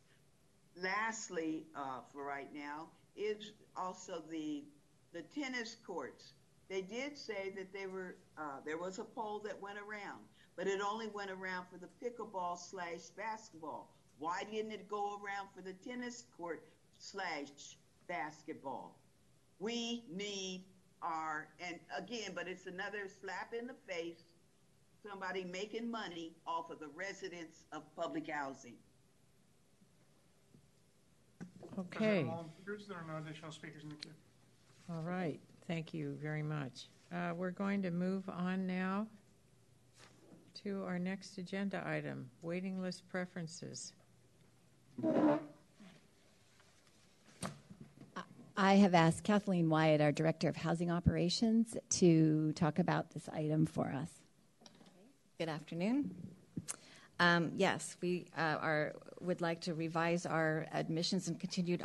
Lastly, 0.77 1.66
uh, 1.77 2.01
for 2.12 2.25
right 2.25 2.53
now, 2.53 2.89
is 3.16 3.53
also 3.77 4.22
the 4.31 4.64
the 5.12 5.22
tennis 5.22 5.77
courts. 5.87 6.33
They 6.68 6.83
did 6.83 7.16
say 7.16 7.53
that 7.57 7.72
they 7.72 7.87
were 7.87 8.16
uh, 8.37 8.61
there 8.64 8.79
was 8.79 8.99
a 8.99 9.05
poll 9.05 9.39
that 9.41 9.61
went 9.61 9.79
around, 9.79 10.20
but 10.57 10.66
it 10.66 10.81
only 10.81 11.07
went 11.09 11.31
around 11.31 11.66
for 11.70 11.79
the 11.79 11.89
pickleball 12.03 12.59
slash 12.59 13.11
basketball. 13.16 13.89
Why 14.18 14.43
didn't 14.51 14.72
it 14.72 14.89
go 14.89 15.20
around 15.22 15.49
for 15.55 15.62
the 15.62 15.72
tennis 15.75 16.25
court 16.37 16.64
slash 16.99 17.77
basketball? 18.09 18.97
We 19.61 20.05
need 20.11 20.64
our, 21.03 21.49
and 21.61 21.79
again, 21.97 22.33
but 22.35 22.49
it's 22.49 22.66
another 22.66 23.09
slap 23.20 23.53
in 23.59 23.66
the 23.66 23.75
face, 23.87 24.22
somebody 25.03 25.45
making 25.45 25.91
money 25.91 26.33
off 26.47 26.70
of 26.70 26.81
the 26.81 26.89
residents 26.89 27.64
of 27.72 27.83
public 27.97 28.29
housing. 28.31 28.75
Okay. 31.79 32.25
There 32.66 32.97
are 32.97 33.05
no 33.07 33.25
additional 33.25 33.53
speakers 33.53 33.83
in 33.83 33.89
the 33.89 33.95
queue. 33.97 34.12
All 34.91 35.03
right. 35.03 35.41
Thank 35.66 35.95
you 35.95 36.16
very 36.22 36.43
much. 36.43 36.89
Uh, 37.12 37.33
we're 37.35 37.51
going 37.51 37.83
to 37.83 37.91
move 37.91 38.29
on 38.29 38.66
now 38.66 39.07
to 40.62 40.85
our 40.85 40.99
next 40.99 41.39
agenda 41.39 41.83
item 41.87 42.31
waiting 42.43 42.81
list 42.81 43.09
preferences. 43.09 43.93
I 48.57 48.75
have 48.75 48.95
asked 48.95 49.25
Kathleen 49.25 49.68
Wyatt, 49.68 50.01
our 50.01 50.12
Director 50.12 50.49
of 50.49 50.57
Housing 50.57 50.91
Operations, 50.91 51.77
to 51.91 52.53
talk 52.53 52.79
about 52.79 53.11
this 53.11 53.29
item 53.31 53.66
for 53.66 53.87
us. 53.89 54.11
Good 55.39 55.49
afternoon. 55.49 56.14
Um, 57.18 57.53
yes, 57.57 57.97
we 58.01 58.27
uh, 58.37 58.59
are 58.61 58.93
would 59.20 59.40
like 59.40 59.60
to 59.62 59.74
revise 59.74 60.26
our 60.26 60.66
admissions 60.72 61.28
and 61.28 61.38
continued 61.38 61.82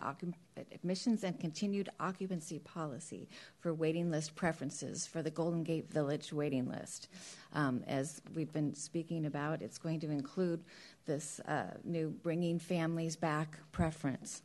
admissions 0.73 1.23
and 1.23 1.39
continued 1.39 1.89
occupancy 1.99 2.59
policy 2.59 3.29
for 3.59 3.73
waiting 3.73 4.11
list 4.11 4.35
preferences 4.35 5.07
for 5.07 5.21
the 5.21 5.31
Golden 5.31 5.63
Gate 5.63 5.91
Village 5.91 6.33
waiting 6.33 6.67
list. 6.67 7.09
Um, 7.53 7.83
as 7.87 8.21
we've 8.35 8.51
been 8.51 8.73
speaking 8.75 9.25
about, 9.25 9.61
it's 9.61 9.77
going 9.77 9.99
to 10.01 10.11
include 10.11 10.63
this 11.05 11.39
uh, 11.41 11.71
new 11.83 12.09
bringing 12.09 12.59
families 12.59 13.15
back 13.15 13.57
preference. 13.71 14.41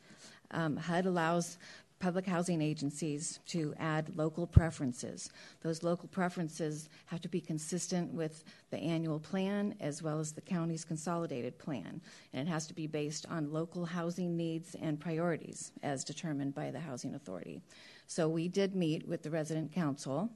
Um, 0.51 0.77
HUD 0.77 1.07
allows 1.07 1.59
public 1.99 2.27
housing 2.27 2.61
agencies 2.61 3.41
to 3.47 3.75
add 3.79 4.17
local 4.17 4.47
preferences. 4.47 5.31
Those 5.63 5.83
local 5.83 6.09
preferences 6.09 6.89
have 7.07 7.21
to 7.23 7.29
be 7.29 7.41
consistent 7.41 8.13
with 8.13 8.45
the 8.71 8.79
annual 8.79 9.19
plan 9.19 9.75
as 9.81 10.03
well 10.03 10.19
as 10.19 10.33
the 10.33 10.41
county's 10.41 10.85
consolidated 10.85 11.59
plan. 11.59 12.01
And 12.33 12.47
it 12.47 12.51
has 12.51 12.67
to 12.67 12.75
be 12.75 12.87
based 12.87 13.27
on 13.31 13.53
local 13.53 13.87
housing 13.87 14.37
needs 14.37 14.75
and 14.81 15.01
priorities 15.01 15.73
as 15.83 16.05
determined 16.05 16.55
by 16.55 16.71
the 16.71 16.81
Housing 16.81 17.15
Authority. 17.15 17.63
So 18.07 18.29
we 18.29 18.49
did 18.49 18.75
meet 18.75 19.09
with 19.09 19.23
the 19.23 19.31
resident 19.31 19.73
council 19.73 20.31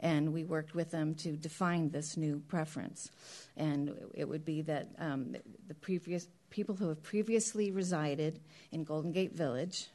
and 0.00 0.32
we 0.32 0.44
worked 0.44 0.74
with 0.74 0.90
them 0.90 1.14
to 1.14 1.32
define 1.36 1.90
this 1.90 2.16
new 2.16 2.40
preference. 2.48 3.10
And 3.56 3.94
it 4.14 4.28
would 4.28 4.44
be 4.44 4.62
that 4.62 4.88
um, 4.98 5.36
the 5.66 5.74
previous 5.74 6.28
people 6.48 6.74
who 6.74 6.88
have 6.88 7.02
previously 7.02 7.70
resided 7.70 8.40
in 8.72 8.84
Golden 8.84 9.12
Gate 9.12 9.36
Village 9.36 9.88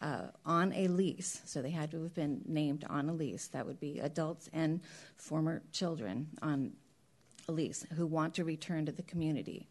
uh, 0.00 0.28
on 0.46 0.72
a 0.72 0.88
lease, 0.88 1.42
so 1.44 1.60
they 1.60 1.70
had 1.70 1.90
to 1.90 2.02
have 2.02 2.14
been 2.14 2.42
named 2.46 2.84
on 2.88 3.08
a 3.08 3.12
lease. 3.12 3.48
That 3.48 3.66
would 3.66 3.80
be 3.80 3.98
adults 4.00 4.48
and 4.52 4.80
former 5.16 5.62
children 5.72 6.28
on 6.42 6.72
a 7.48 7.52
lease 7.52 7.86
who 7.96 8.06
want 8.06 8.34
to 8.34 8.44
return 8.44 8.86
to 8.86 8.92
the 8.92 9.02
community. 9.02 9.68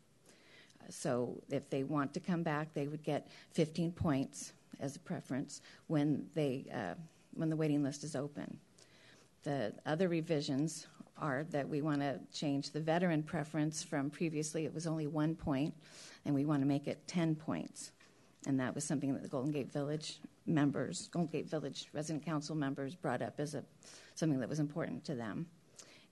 So 0.89 1.41
if 1.49 1.69
they 1.69 1.83
want 1.83 2.13
to 2.13 2.19
come 2.19 2.43
back, 2.43 2.73
they 2.73 2.87
would 2.87 3.03
get 3.03 3.27
15 3.53 3.91
points 3.91 4.53
as 4.79 4.95
a 4.95 4.99
preference 4.99 5.61
when 5.87 6.25
they 6.35 6.65
uh, 6.73 6.95
when 7.33 7.49
the 7.49 7.55
waiting 7.55 7.83
list 7.83 8.03
is 8.03 8.15
open. 8.15 8.57
The 9.43 9.73
other 9.85 10.09
revisions 10.09 10.87
are 11.17 11.45
that 11.51 11.67
we 11.67 11.81
want 11.81 12.01
to 12.01 12.19
change 12.33 12.71
the 12.71 12.79
veteran 12.79 13.23
preference 13.23 13.83
from 13.83 14.09
previously 14.09 14.65
it 14.65 14.73
was 14.73 14.87
only 14.87 15.07
one 15.07 15.35
point, 15.35 15.73
and 16.25 16.33
we 16.33 16.45
want 16.45 16.61
to 16.61 16.67
make 16.67 16.87
it 16.87 17.07
10 17.07 17.35
points 17.35 17.91
and 18.45 18.59
that 18.59 18.73
was 18.73 18.83
something 18.83 19.13
that 19.13 19.21
the 19.21 19.27
Golden 19.27 19.51
Gate 19.51 19.71
Village 19.71 20.19
members, 20.45 21.09
Golden 21.11 21.31
Gate 21.31 21.49
Village 21.49 21.89
resident 21.93 22.25
council 22.25 22.55
members 22.55 22.95
brought 22.95 23.21
up 23.21 23.39
as 23.39 23.55
a, 23.55 23.63
something 24.15 24.39
that 24.39 24.49
was 24.49 24.59
important 24.59 25.03
to 25.05 25.15
them. 25.15 25.47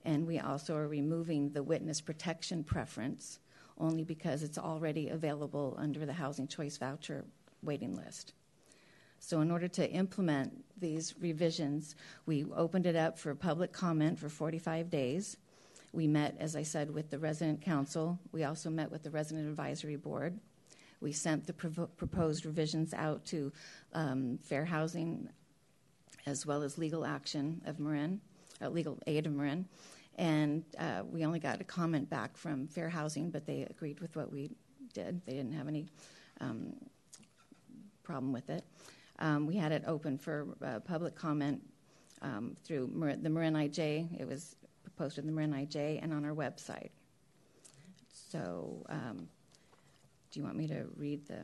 And 0.04 0.26
we 0.26 0.38
also 0.38 0.76
are 0.76 0.88
removing 0.88 1.50
the 1.50 1.62
witness 1.62 2.00
protection 2.00 2.62
preference 2.64 3.40
only 3.78 4.04
because 4.04 4.42
it's 4.42 4.58
already 4.58 5.08
available 5.08 5.76
under 5.78 6.04
the 6.04 6.12
housing 6.12 6.46
choice 6.46 6.76
voucher 6.76 7.24
waiting 7.62 7.94
list. 7.94 8.32
So, 9.20 9.40
in 9.40 9.50
order 9.50 9.66
to 9.68 9.90
implement 9.90 10.64
these 10.78 11.14
revisions, 11.20 11.96
we 12.26 12.44
opened 12.54 12.86
it 12.86 12.94
up 12.94 13.18
for 13.18 13.34
public 13.34 13.72
comment 13.72 14.18
for 14.18 14.28
45 14.28 14.90
days. 14.90 15.36
We 15.92 16.06
met, 16.06 16.36
as 16.38 16.54
I 16.54 16.62
said, 16.62 16.92
with 16.92 17.10
the 17.10 17.18
resident 17.18 17.60
council. 17.60 18.18
We 18.30 18.44
also 18.44 18.70
met 18.70 18.90
with 18.90 19.02
the 19.02 19.10
resident 19.10 19.48
advisory 19.48 19.96
board. 19.96 20.38
We 21.00 21.12
sent 21.12 21.46
the 21.46 21.52
proposed 21.52 22.44
revisions 22.44 22.92
out 22.92 23.24
to 23.26 23.52
um, 23.92 24.38
Fair 24.42 24.64
Housing 24.64 25.28
as 26.26 26.44
well 26.44 26.62
as 26.62 26.76
Legal 26.76 27.06
Action 27.06 27.62
of 27.64 27.78
Marin, 27.78 28.20
uh, 28.60 28.68
Legal 28.68 28.98
Aid 29.06 29.26
of 29.26 29.32
Marin. 29.32 29.66
And 30.16 30.64
uh, 30.78 31.02
we 31.10 31.24
only 31.24 31.38
got 31.38 31.60
a 31.60 31.64
comment 31.64 32.10
back 32.10 32.36
from 32.36 32.66
Fair 32.66 32.88
Housing, 32.88 33.30
but 33.30 33.46
they 33.46 33.62
agreed 33.70 34.00
with 34.00 34.16
what 34.16 34.32
we 34.32 34.50
did. 34.92 35.20
They 35.24 35.32
didn't 35.32 35.52
have 35.52 35.68
any 35.68 35.86
um, 36.40 36.74
problem 38.02 38.32
with 38.32 38.50
it. 38.50 38.64
Um, 39.20 39.46
we 39.46 39.56
had 39.56 39.72
it 39.72 39.84
open 39.86 40.18
for 40.18 40.48
uh, 40.64 40.80
public 40.80 41.14
comment 41.14 41.62
um, 42.22 42.56
through 42.64 42.90
Mar- 42.92 43.16
the 43.16 43.30
Marin 43.30 43.54
IJ. 43.54 44.20
It 44.20 44.26
was 44.26 44.56
posted 44.96 45.24
in 45.24 45.30
the 45.30 45.32
Marin 45.32 45.52
IJ 45.52 46.02
and 46.02 46.12
on 46.12 46.24
our 46.24 46.34
website. 46.34 46.90
So 48.30 48.84
um, 48.88 49.28
do 50.30 50.40
you 50.40 50.44
want 50.44 50.56
me 50.56 50.66
to 50.68 50.84
read 50.96 51.26
the? 51.26 51.38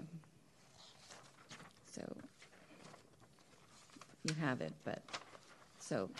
So 1.90 2.02
you 4.24 4.34
have 4.40 4.60
it, 4.60 4.72
but 4.84 5.02
so 5.78 6.10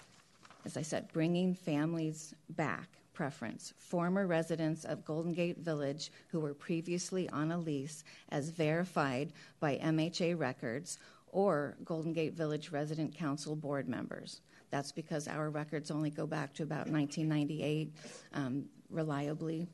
as 0.65 0.77
I 0.77 0.83
said, 0.83 1.13
bringing 1.13 1.55
families 1.55 2.35
back 2.51 2.89
preference. 3.13 3.73
Former 3.79 4.27
residents 4.27 4.85
of 4.85 5.05
Golden 5.05 5.33
Gate 5.33 5.59
Village 5.59 6.11
who 6.29 6.41
were 6.41 6.55
previously 6.55 7.29
on 7.31 7.53
a 7.53 7.59
lease 7.59 8.05
as 8.31 8.51
verified 8.51 9.33
by 9.61 9.77
MHA 9.77 10.39
records 10.39 10.99
or 11.29 11.77
Golden 11.85 12.13
Gate 12.13 12.35
Village 12.35 12.71
Resident 12.73 13.15
Council 13.15 13.55
board 13.57 13.89
members. 13.89 14.41
That's 14.71 14.93
because 14.93 15.29
our 15.29 15.51
records 15.51 15.91
only 15.91 16.11
go 16.11 16.27
back 16.27 16.53
to 16.55 16.65
about 16.65 16.89
1998 16.89 17.93
um, 18.33 18.65
reliably. 18.91 19.69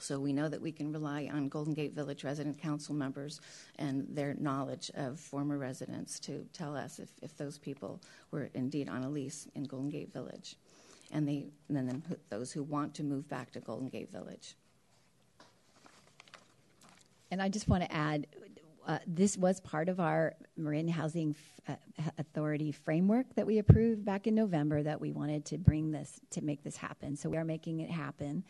So 0.00 0.18
we 0.18 0.32
know 0.32 0.48
that 0.48 0.60
we 0.60 0.72
can 0.72 0.92
rely 0.92 1.30
on 1.32 1.48
Golden 1.48 1.74
Gate 1.74 1.94
Village 1.94 2.24
resident 2.24 2.58
council 2.58 2.94
members 2.94 3.40
and 3.78 4.06
their 4.10 4.34
knowledge 4.34 4.90
of 4.94 5.18
former 5.18 5.58
residents 5.58 6.18
to 6.20 6.46
tell 6.52 6.76
us 6.76 6.98
if, 6.98 7.10
if 7.22 7.36
those 7.36 7.58
people 7.58 8.00
were 8.30 8.50
indeed 8.54 8.88
on 8.88 9.04
a 9.04 9.08
lease 9.08 9.48
in 9.54 9.64
Golden 9.64 9.90
Gate 9.90 10.12
Village. 10.12 10.56
And, 11.12 11.28
they, 11.28 11.46
and 11.68 11.88
then 11.88 12.02
those 12.28 12.52
who 12.52 12.62
want 12.62 12.94
to 12.94 13.04
move 13.04 13.28
back 13.28 13.52
to 13.52 13.60
Golden 13.60 13.88
Gate 13.88 14.10
Village. 14.10 14.56
And 17.30 17.40
I 17.40 17.48
just 17.48 17.68
want 17.68 17.82
to 17.82 17.92
add 17.92 18.26
uh, 18.86 18.98
this 19.06 19.36
was 19.36 19.60
part 19.60 19.88
of 19.88 19.98
our 19.98 20.34
Marin 20.56 20.88
Housing 20.88 21.34
F- 21.68 21.78
uh, 21.98 22.10
Authority 22.18 22.70
framework 22.70 23.26
that 23.34 23.46
we 23.46 23.58
approved 23.58 24.04
back 24.04 24.26
in 24.26 24.34
November 24.34 24.82
that 24.82 25.00
we 25.00 25.10
wanted 25.10 25.44
to 25.46 25.58
bring 25.58 25.90
this 25.90 26.20
to 26.30 26.42
make 26.42 26.62
this 26.62 26.76
happen. 26.76 27.16
So 27.16 27.28
we 27.30 27.36
are 27.36 27.44
making 27.44 27.80
it 27.80 27.90
happen. 27.90 28.44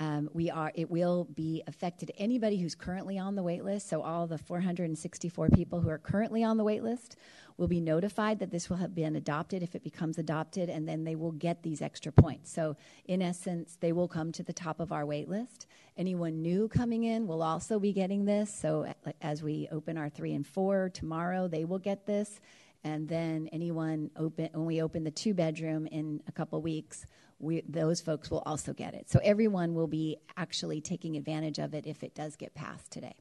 Um, 0.00 0.30
we 0.32 0.50
are. 0.50 0.72
It 0.74 0.90
will 0.90 1.24
be 1.34 1.62
affected 1.66 2.10
anybody 2.16 2.56
who's 2.56 2.74
currently 2.74 3.18
on 3.18 3.34
the 3.34 3.42
wait 3.42 3.62
list. 3.62 3.86
So 3.90 4.00
all 4.00 4.26
the 4.26 4.38
464 4.38 5.50
people 5.50 5.82
who 5.82 5.90
are 5.90 5.98
currently 5.98 6.42
on 6.42 6.56
the 6.56 6.64
wait 6.64 6.82
list 6.82 7.16
will 7.58 7.68
be 7.68 7.82
notified 7.82 8.38
that 8.38 8.50
this 8.50 8.70
will 8.70 8.78
have 8.78 8.94
been 8.94 9.14
adopted 9.14 9.62
if 9.62 9.74
it 9.74 9.84
becomes 9.84 10.16
adopted, 10.16 10.70
and 10.70 10.88
then 10.88 11.04
they 11.04 11.16
will 11.16 11.32
get 11.32 11.62
these 11.62 11.82
extra 11.82 12.10
points. 12.10 12.50
So 12.50 12.76
in 13.04 13.20
essence, 13.20 13.76
they 13.78 13.92
will 13.92 14.08
come 14.08 14.32
to 14.32 14.42
the 14.42 14.54
top 14.54 14.80
of 14.80 14.90
our 14.90 15.04
wait 15.04 15.28
list. 15.28 15.66
Anyone 15.98 16.40
new 16.40 16.66
coming 16.68 17.04
in 17.04 17.26
will 17.26 17.42
also 17.42 17.78
be 17.78 17.92
getting 17.92 18.24
this. 18.24 18.52
So 18.52 18.90
as 19.20 19.42
we 19.42 19.68
open 19.70 19.98
our 19.98 20.08
three 20.08 20.32
and 20.32 20.46
four 20.46 20.88
tomorrow, 20.88 21.46
they 21.46 21.66
will 21.66 21.78
get 21.78 22.06
this. 22.06 22.40
And 22.84 23.06
then 23.06 23.50
anyone 23.52 24.10
open 24.16 24.48
when 24.54 24.64
we 24.64 24.80
open 24.80 25.04
the 25.04 25.10
two 25.10 25.34
bedroom 25.34 25.86
in 25.88 26.22
a 26.26 26.32
couple 26.32 26.62
weeks 26.62 27.04
we, 27.40 27.62
those 27.68 28.00
folks 28.00 28.30
will 28.30 28.42
also 28.46 28.72
get 28.72 28.94
it. 28.94 29.10
So 29.10 29.18
everyone 29.24 29.74
will 29.74 29.86
be 29.86 30.18
actually 30.36 30.80
taking 30.80 31.16
advantage 31.16 31.58
of 31.58 31.74
it 31.74 31.86
if 31.86 32.02
it 32.02 32.14
does 32.14 32.36
get 32.36 32.54
passed 32.54 32.90
today. 32.90 33.16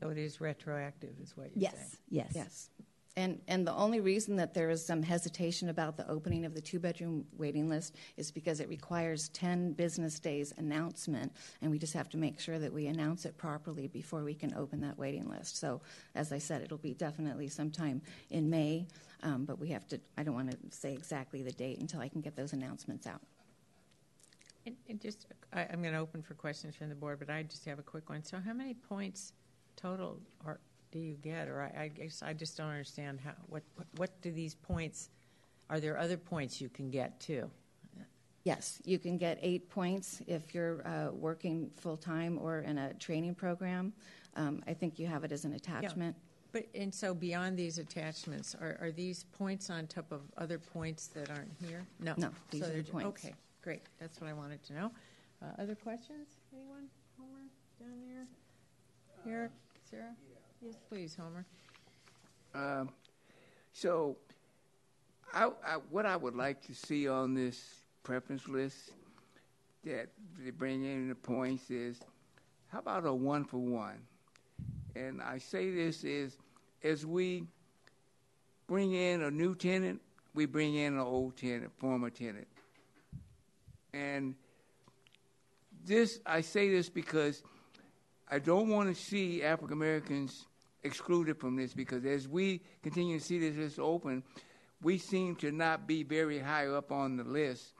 So 0.00 0.08
it 0.08 0.18
is 0.18 0.40
retroactive, 0.40 1.10
is 1.22 1.36
what 1.36 1.50
you're 1.54 1.62
yes, 1.62 1.74
saying? 1.74 1.88
Yes, 2.08 2.32
yes. 2.34 2.34
Yes. 2.34 2.70
And, 3.14 3.40
and 3.46 3.66
the 3.66 3.74
only 3.74 4.00
reason 4.00 4.36
that 4.36 4.54
there 4.54 4.70
is 4.70 4.84
some 4.84 5.02
hesitation 5.02 5.68
about 5.68 5.98
the 5.98 6.10
opening 6.10 6.46
of 6.46 6.54
the 6.54 6.62
two 6.62 6.78
bedroom 6.78 7.26
waiting 7.36 7.68
list 7.68 7.94
is 8.16 8.30
because 8.30 8.58
it 8.58 8.68
requires 8.70 9.28
10 9.28 9.74
business 9.74 10.18
days 10.18 10.54
announcement, 10.56 11.30
and 11.60 11.70
we 11.70 11.78
just 11.78 11.92
have 11.92 12.08
to 12.10 12.16
make 12.16 12.40
sure 12.40 12.58
that 12.58 12.72
we 12.72 12.86
announce 12.86 13.26
it 13.26 13.36
properly 13.36 13.86
before 13.86 14.24
we 14.24 14.34
can 14.34 14.54
open 14.54 14.80
that 14.80 14.96
waiting 14.96 15.28
list. 15.28 15.58
So, 15.58 15.82
as 16.14 16.32
I 16.32 16.38
said, 16.38 16.62
it'll 16.62 16.78
be 16.78 16.94
definitely 16.94 17.48
sometime 17.48 18.00
in 18.30 18.48
May, 18.48 18.86
um, 19.22 19.44
but 19.44 19.58
we 19.58 19.68
have 19.68 19.86
to, 19.88 20.00
I 20.16 20.22
don't 20.22 20.34
want 20.34 20.50
to 20.50 20.56
say 20.70 20.92
exactly 20.92 21.42
the 21.42 21.52
date 21.52 21.78
until 21.78 22.00
I 22.00 22.08
can 22.08 22.20
get 22.20 22.36
those 22.36 22.52
announcements 22.52 23.06
out. 23.06 23.20
And, 24.66 24.76
and 24.88 25.00
just, 25.00 25.26
I, 25.52 25.62
I'm 25.72 25.82
going 25.82 25.94
to 25.94 26.00
open 26.00 26.22
for 26.22 26.34
questions 26.34 26.76
from 26.76 26.88
the 26.88 26.94
board, 26.94 27.18
but 27.18 27.30
I 27.30 27.42
just 27.42 27.64
have 27.64 27.78
a 27.78 27.82
quick 27.82 28.08
one. 28.08 28.22
So, 28.22 28.38
how 28.44 28.52
many 28.52 28.74
points 28.74 29.32
total 29.76 30.20
are 30.46 30.60
do 30.92 30.98
you 30.98 31.14
get? 31.14 31.48
Or 31.48 31.62
I, 31.62 31.82
I 31.82 31.88
guess 31.88 32.22
I 32.22 32.32
just 32.32 32.56
don't 32.56 32.68
understand 32.68 33.18
how. 33.24 33.32
What 33.48 33.64
what 33.96 34.10
do 34.20 34.30
these 34.30 34.54
points? 34.54 35.08
Are 35.68 35.80
there 35.80 35.98
other 35.98 36.16
points 36.16 36.60
you 36.60 36.68
can 36.68 36.90
get 36.90 37.18
too? 37.18 37.50
Yes, 38.44 38.80
you 38.84 38.98
can 38.98 39.18
get 39.18 39.38
eight 39.40 39.70
points 39.70 40.20
if 40.26 40.52
you're 40.54 40.86
uh, 40.86 41.12
working 41.12 41.70
full 41.76 41.96
time 41.96 42.38
or 42.40 42.60
in 42.60 42.76
a 42.76 42.92
training 42.94 43.34
program. 43.34 43.92
Um, 44.34 44.62
I 44.66 44.74
think 44.74 44.98
you 44.98 45.06
have 45.06 45.24
it 45.24 45.32
as 45.32 45.44
an 45.44 45.52
attachment. 45.54 46.16
Yeah. 46.18 46.31
But 46.52 46.66
and 46.74 46.94
so 46.94 47.14
beyond 47.14 47.56
these 47.56 47.78
attachments, 47.78 48.54
are, 48.54 48.76
are 48.80 48.92
these 48.92 49.24
points 49.38 49.70
on 49.70 49.86
top 49.86 50.12
of 50.12 50.20
other 50.36 50.58
points 50.58 51.06
that 51.08 51.30
aren't 51.30 51.52
here? 51.66 51.86
No, 51.98 52.14
no, 52.18 52.30
these 52.50 52.62
so 52.62 52.68
are 52.68 52.82
the 52.82 52.82
points. 52.82 53.24
Okay, 53.24 53.34
great. 53.62 53.80
That's 53.98 54.20
what 54.20 54.28
I 54.28 54.34
wanted 54.34 54.62
to 54.64 54.74
know. 54.74 54.92
Uh, 55.42 55.62
other 55.62 55.74
questions? 55.74 56.28
Anyone? 56.52 56.88
Homer 57.18 57.48
down 57.80 58.00
there. 58.06 58.26
Here, 59.24 59.50
Sarah. 59.90 60.14
Yes, 60.60 60.74
please, 60.88 61.16
Homer. 61.16 61.46
Um, 62.54 62.90
so, 63.72 64.18
I, 65.32 65.50
I, 65.66 65.76
what 65.90 66.04
I 66.04 66.16
would 66.16 66.36
like 66.36 66.60
to 66.66 66.74
see 66.74 67.08
on 67.08 67.32
this 67.32 67.80
preference 68.02 68.46
list 68.46 68.90
that 69.84 70.08
they 70.38 70.50
bring 70.50 70.84
in 70.84 71.08
the 71.08 71.14
points 71.14 71.70
is, 71.70 72.00
how 72.68 72.80
about 72.80 73.06
a 73.06 73.12
one 73.12 73.44
for 73.44 73.58
one? 73.58 74.00
And 74.94 75.22
I 75.22 75.38
say 75.38 75.70
this 75.70 76.04
is 76.04 76.36
as 76.82 77.06
we 77.06 77.44
bring 78.66 78.92
in 78.92 79.22
a 79.22 79.30
new 79.30 79.54
tenant, 79.54 80.00
we 80.34 80.46
bring 80.46 80.74
in 80.74 80.94
an 80.94 81.00
old 81.00 81.36
tenant, 81.36 81.70
former 81.78 82.10
tenant. 82.10 82.46
And 83.92 84.34
this, 85.84 86.20
I 86.24 86.40
say 86.40 86.70
this 86.70 86.88
because 86.88 87.42
I 88.30 88.38
don't 88.38 88.68
want 88.68 88.94
to 88.94 89.00
see 89.00 89.42
African 89.42 89.74
Americans 89.74 90.46
excluded 90.82 91.38
from 91.38 91.56
this 91.56 91.74
because 91.74 92.04
as 92.04 92.26
we 92.28 92.60
continue 92.82 93.18
to 93.18 93.24
see 93.24 93.38
this 93.38 93.56
list 93.56 93.78
open, 93.78 94.22
we 94.82 94.98
seem 94.98 95.36
to 95.36 95.52
not 95.52 95.86
be 95.86 96.02
very 96.02 96.38
high 96.38 96.66
up 96.66 96.90
on 96.90 97.16
the 97.16 97.24
list. 97.24 97.74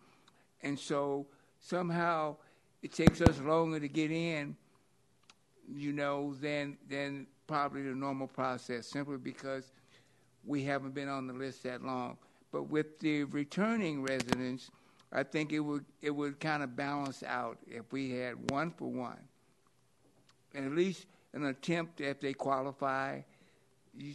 And 0.62 0.78
so 0.78 1.26
somehow 1.58 2.36
it 2.82 2.92
takes 2.92 3.20
us 3.20 3.40
longer 3.40 3.80
to 3.80 3.88
get 3.88 4.10
in, 4.10 4.56
you 5.74 5.92
know, 5.92 6.34
than, 6.34 6.76
than 6.88 7.26
probably 7.52 7.82
the 7.82 7.94
normal 7.94 8.26
process, 8.26 8.86
simply 8.86 9.18
because 9.18 9.72
we 10.42 10.62
haven't 10.62 10.94
been 10.94 11.10
on 11.10 11.26
the 11.26 11.34
list 11.34 11.64
that 11.64 11.84
long. 11.84 12.16
But 12.50 12.70
with 12.70 12.98
the 12.98 13.24
returning 13.24 14.02
residents, 14.02 14.70
I 15.12 15.22
think 15.22 15.52
it 15.52 15.60
would 15.60 15.84
it 16.00 16.12
would 16.12 16.40
kind 16.40 16.62
of 16.62 16.74
balance 16.74 17.22
out 17.22 17.58
if 17.66 17.92
we 17.92 18.12
had 18.12 18.50
one 18.50 18.70
for 18.70 18.90
one, 18.90 19.18
and 20.54 20.64
at 20.64 20.72
least 20.72 21.04
an 21.34 21.44
attempt 21.44 22.00
if 22.00 22.20
they 22.20 22.32
qualify 22.32 23.20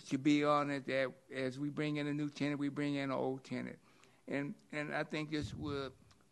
should 0.09 0.23
be 0.23 0.43
on 0.43 0.71
it 0.71 0.87
that 0.87 1.11
as 1.31 1.59
we 1.59 1.69
bring 1.69 1.97
in 1.97 2.07
a 2.07 2.13
new 2.13 2.29
tenant, 2.29 2.59
we 2.59 2.69
bring 2.69 2.95
in 2.95 3.03
an 3.03 3.11
old 3.11 3.43
tenant. 3.43 3.77
And 4.27 4.55
and 4.73 4.95
I 4.95 5.03
think 5.03 5.29
this 5.29 5.53
will, 5.53 5.91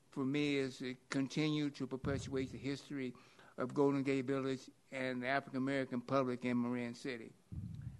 for 0.09 0.25
me, 0.25 0.57
is 0.57 0.79
to 0.79 0.95
continue 1.11 1.69
to 1.69 1.85
perpetuate 1.85 2.51
the 2.51 2.57
history 2.57 3.13
of 3.59 3.75
Golden 3.75 4.01
Gate 4.01 4.25
Village 4.25 4.61
and 4.95 5.23
the 5.23 5.27
African 5.27 5.57
American 5.57 6.01
public 6.01 6.45
in 6.45 6.61
Marin 6.61 6.93
City. 6.93 7.31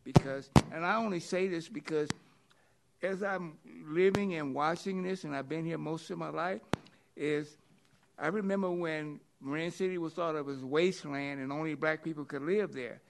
Because, 0.03 0.49
and 0.71 0.85
I 0.85 0.95
only 0.95 1.19
say 1.19 1.47
this 1.47 1.67
because 1.67 2.09
as 3.01 3.23
I'm 3.23 3.57
living 3.87 4.35
and 4.35 4.53
watching 4.53 5.03
this, 5.03 5.23
and 5.23 5.35
I've 5.35 5.49
been 5.49 5.65
here 5.65 5.77
most 5.77 6.09
of 6.11 6.17
my 6.17 6.29
life, 6.29 6.61
is 7.15 7.57
I 8.17 8.27
remember 8.27 8.69
when 8.71 9.19
Marin 9.41 9.71
City 9.71 9.97
was 9.97 10.13
thought 10.13 10.35
of 10.35 10.47
as 10.49 10.63
wasteland 10.63 11.39
and 11.41 11.51
only 11.51 11.75
black 11.75 12.03
people 12.03 12.25
could 12.25 12.43
live 12.43 12.73
there. 12.73 13.01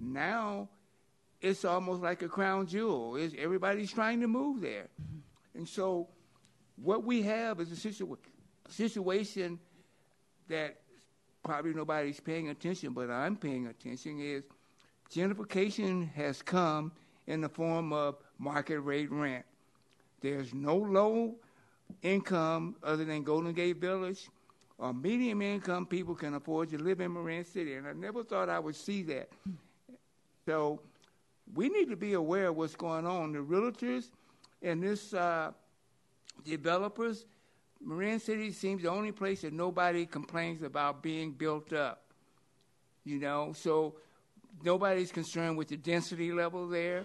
Now 0.00 0.68
it's 1.40 1.64
almost 1.64 2.02
like 2.02 2.22
a 2.22 2.28
crown 2.28 2.66
jewel. 2.66 3.16
It's, 3.16 3.34
everybody's 3.38 3.92
trying 3.92 4.20
to 4.20 4.28
move 4.28 4.60
there. 4.60 4.88
And 5.54 5.68
so 5.68 6.08
what 6.76 7.04
we 7.04 7.22
have 7.22 7.60
is 7.60 7.72
a 7.72 7.88
situa- 7.88 8.18
situation 8.68 9.58
that 10.48 10.79
probably 11.42 11.74
nobody's 11.74 12.20
paying 12.20 12.48
attention, 12.48 12.92
but 12.92 13.10
I'm 13.10 13.36
paying 13.36 13.66
attention 13.66 14.20
is 14.20 14.44
gentrification 15.12 16.12
has 16.12 16.42
come 16.42 16.92
in 17.26 17.40
the 17.40 17.48
form 17.48 17.92
of 17.92 18.16
market 18.38 18.80
rate 18.80 19.10
rent. 19.10 19.44
There's 20.20 20.52
no 20.52 20.76
low 20.76 21.36
income 22.02 22.76
other 22.82 23.04
than 23.04 23.22
Golden 23.22 23.52
Gate 23.52 23.78
Village 23.78 24.28
or 24.78 24.94
medium 24.94 25.42
income 25.42 25.86
people 25.86 26.14
can 26.14 26.34
afford 26.34 26.70
to 26.70 26.78
live 26.78 27.00
in 27.00 27.12
Marin 27.12 27.44
City. 27.44 27.74
And 27.74 27.86
I 27.86 27.92
never 27.92 28.22
thought 28.24 28.48
I 28.48 28.58
would 28.58 28.76
see 28.76 29.02
that. 29.04 29.28
So 30.46 30.80
we 31.54 31.68
need 31.68 31.90
to 31.90 31.96
be 31.96 32.14
aware 32.14 32.48
of 32.48 32.56
what's 32.56 32.74
going 32.74 33.06
on. 33.06 33.32
The 33.32 33.40
realtors 33.40 34.10
and 34.62 34.82
this 34.82 35.12
uh, 35.12 35.52
developers, 36.44 37.26
Marin 37.82 38.20
City 38.20 38.52
seems 38.52 38.82
the 38.82 38.90
only 38.90 39.12
place 39.12 39.42
that 39.42 39.52
nobody 39.52 40.06
complains 40.06 40.62
about 40.62 41.02
being 41.02 41.32
built 41.32 41.72
up. 41.72 42.02
You 43.04 43.18
know, 43.18 43.52
so 43.54 43.94
nobody's 44.62 45.10
concerned 45.10 45.56
with 45.56 45.68
the 45.68 45.76
density 45.76 46.32
level 46.32 46.68
there 46.68 47.04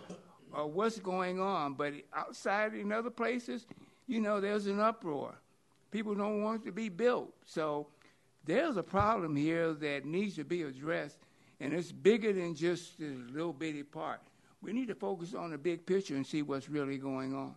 or 0.51 0.67
what's 0.67 0.99
going 0.99 1.39
on. 1.39 1.73
But 1.73 1.93
outside 2.13 2.73
in 2.73 2.91
other 2.91 3.09
places, 3.09 3.65
you 4.07 4.19
know, 4.19 4.41
there's 4.41 4.67
an 4.67 4.79
uproar. 4.79 5.35
People 5.91 6.13
don't 6.15 6.43
want 6.43 6.61
it 6.61 6.65
to 6.65 6.71
be 6.71 6.89
built. 6.89 7.33
So 7.45 7.87
there's 8.45 8.77
a 8.77 8.83
problem 8.83 9.35
here 9.35 9.73
that 9.73 10.05
needs 10.05 10.35
to 10.35 10.43
be 10.43 10.63
addressed, 10.63 11.17
and 11.59 11.73
it's 11.73 11.91
bigger 11.91 12.33
than 12.33 12.53
just 12.53 12.99
the 12.99 13.15
little 13.31 13.53
bitty 13.53 13.83
part. 13.83 14.19
We 14.61 14.73
need 14.73 14.87
to 14.89 14.95
focus 14.95 15.33
on 15.33 15.51
the 15.51 15.57
big 15.57 15.85
picture 15.85 16.15
and 16.15 16.25
see 16.25 16.41
what's 16.41 16.69
really 16.69 16.97
going 16.97 17.33
on. 17.33 17.55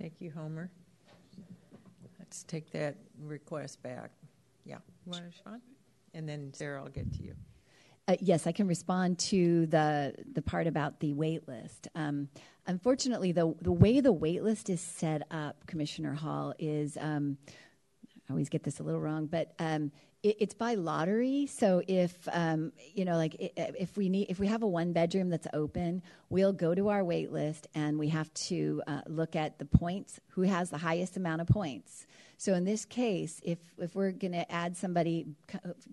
Thank 0.00 0.14
you, 0.20 0.30
Homer. 0.30 0.70
Let's 2.18 2.42
take 2.44 2.70
that 2.70 2.96
request 3.22 3.82
back. 3.82 4.10
Yeah, 4.64 4.78
you 5.04 5.10
want 5.10 5.24
to 5.24 5.28
respond? 5.28 5.60
And 6.14 6.26
then 6.26 6.54
Sarah, 6.54 6.82
I'll 6.82 6.88
get 6.88 7.12
to 7.14 7.22
you. 7.22 7.34
Uh, 8.08 8.16
yes, 8.20 8.46
I 8.46 8.52
can 8.52 8.66
respond 8.66 9.18
to 9.18 9.66
the 9.66 10.14
the 10.32 10.40
part 10.40 10.66
about 10.66 11.00
the 11.00 11.12
wait 11.12 11.46
list. 11.46 11.88
Um, 11.94 12.28
unfortunately, 12.66 13.32
the 13.32 13.54
the 13.60 13.72
way 13.72 14.00
the 14.00 14.12
wait 14.12 14.42
list 14.42 14.70
is 14.70 14.80
set 14.80 15.26
up, 15.30 15.66
Commissioner 15.66 16.14
Hall, 16.14 16.54
is 16.58 16.96
um, 16.98 17.36
I 18.30 18.32
always 18.32 18.48
get 18.48 18.62
this 18.62 18.78
a 18.78 18.84
little 18.84 19.00
wrong, 19.00 19.26
but 19.26 19.54
um, 19.58 19.90
it, 20.22 20.36
it's 20.38 20.54
by 20.54 20.74
lottery. 20.74 21.46
So 21.46 21.82
if 21.88 22.16
um, 22.32 22.70
you 22.94 23.04
know, 23.04 23.16
like 23.16 23.34
if 23.56 23.96
we 23.96 24.08
need, 24.08 24.30
if 24.30 24.38
we 24.38 24.46
have 24.46 24.62
a 24.62 24.68
one 24.68 24.92
bedroom 24.92 25.30
that's 25.30 25.48
open, 25.52 26.00
we'll 26.28 26.52
go 26.52 26.72
to 26.72 26.90
our 26.90 27.02
wait 27.02 27.32
list 27.32 27.66
and 27.74 27.98
we 27.98 28.08
have 28.10 28.32
to 28.34 28.82
uh, 28.86 29.00
look 29.08 29.34
at 29.34 29.58
the 29.58 29.64
points. 29.64 30.20
Who 30.28 30.42
has 30.42 30.70
the 30.70 30.78
highest 30.78 31.16
amount 31.16 31.40
of 31.40 31.48
points? 31.48 32.06
So 32.38 32.54
in 32.54 32.64
this 32.64 32.84
case, 32.84 33.40
if 33.42 33.58
if 33.78 33.96
we're 33.96 34.12
going 34.12 34.32
to 34.32 34.50
add 34.52 34.76
somebody, 34.76 35.26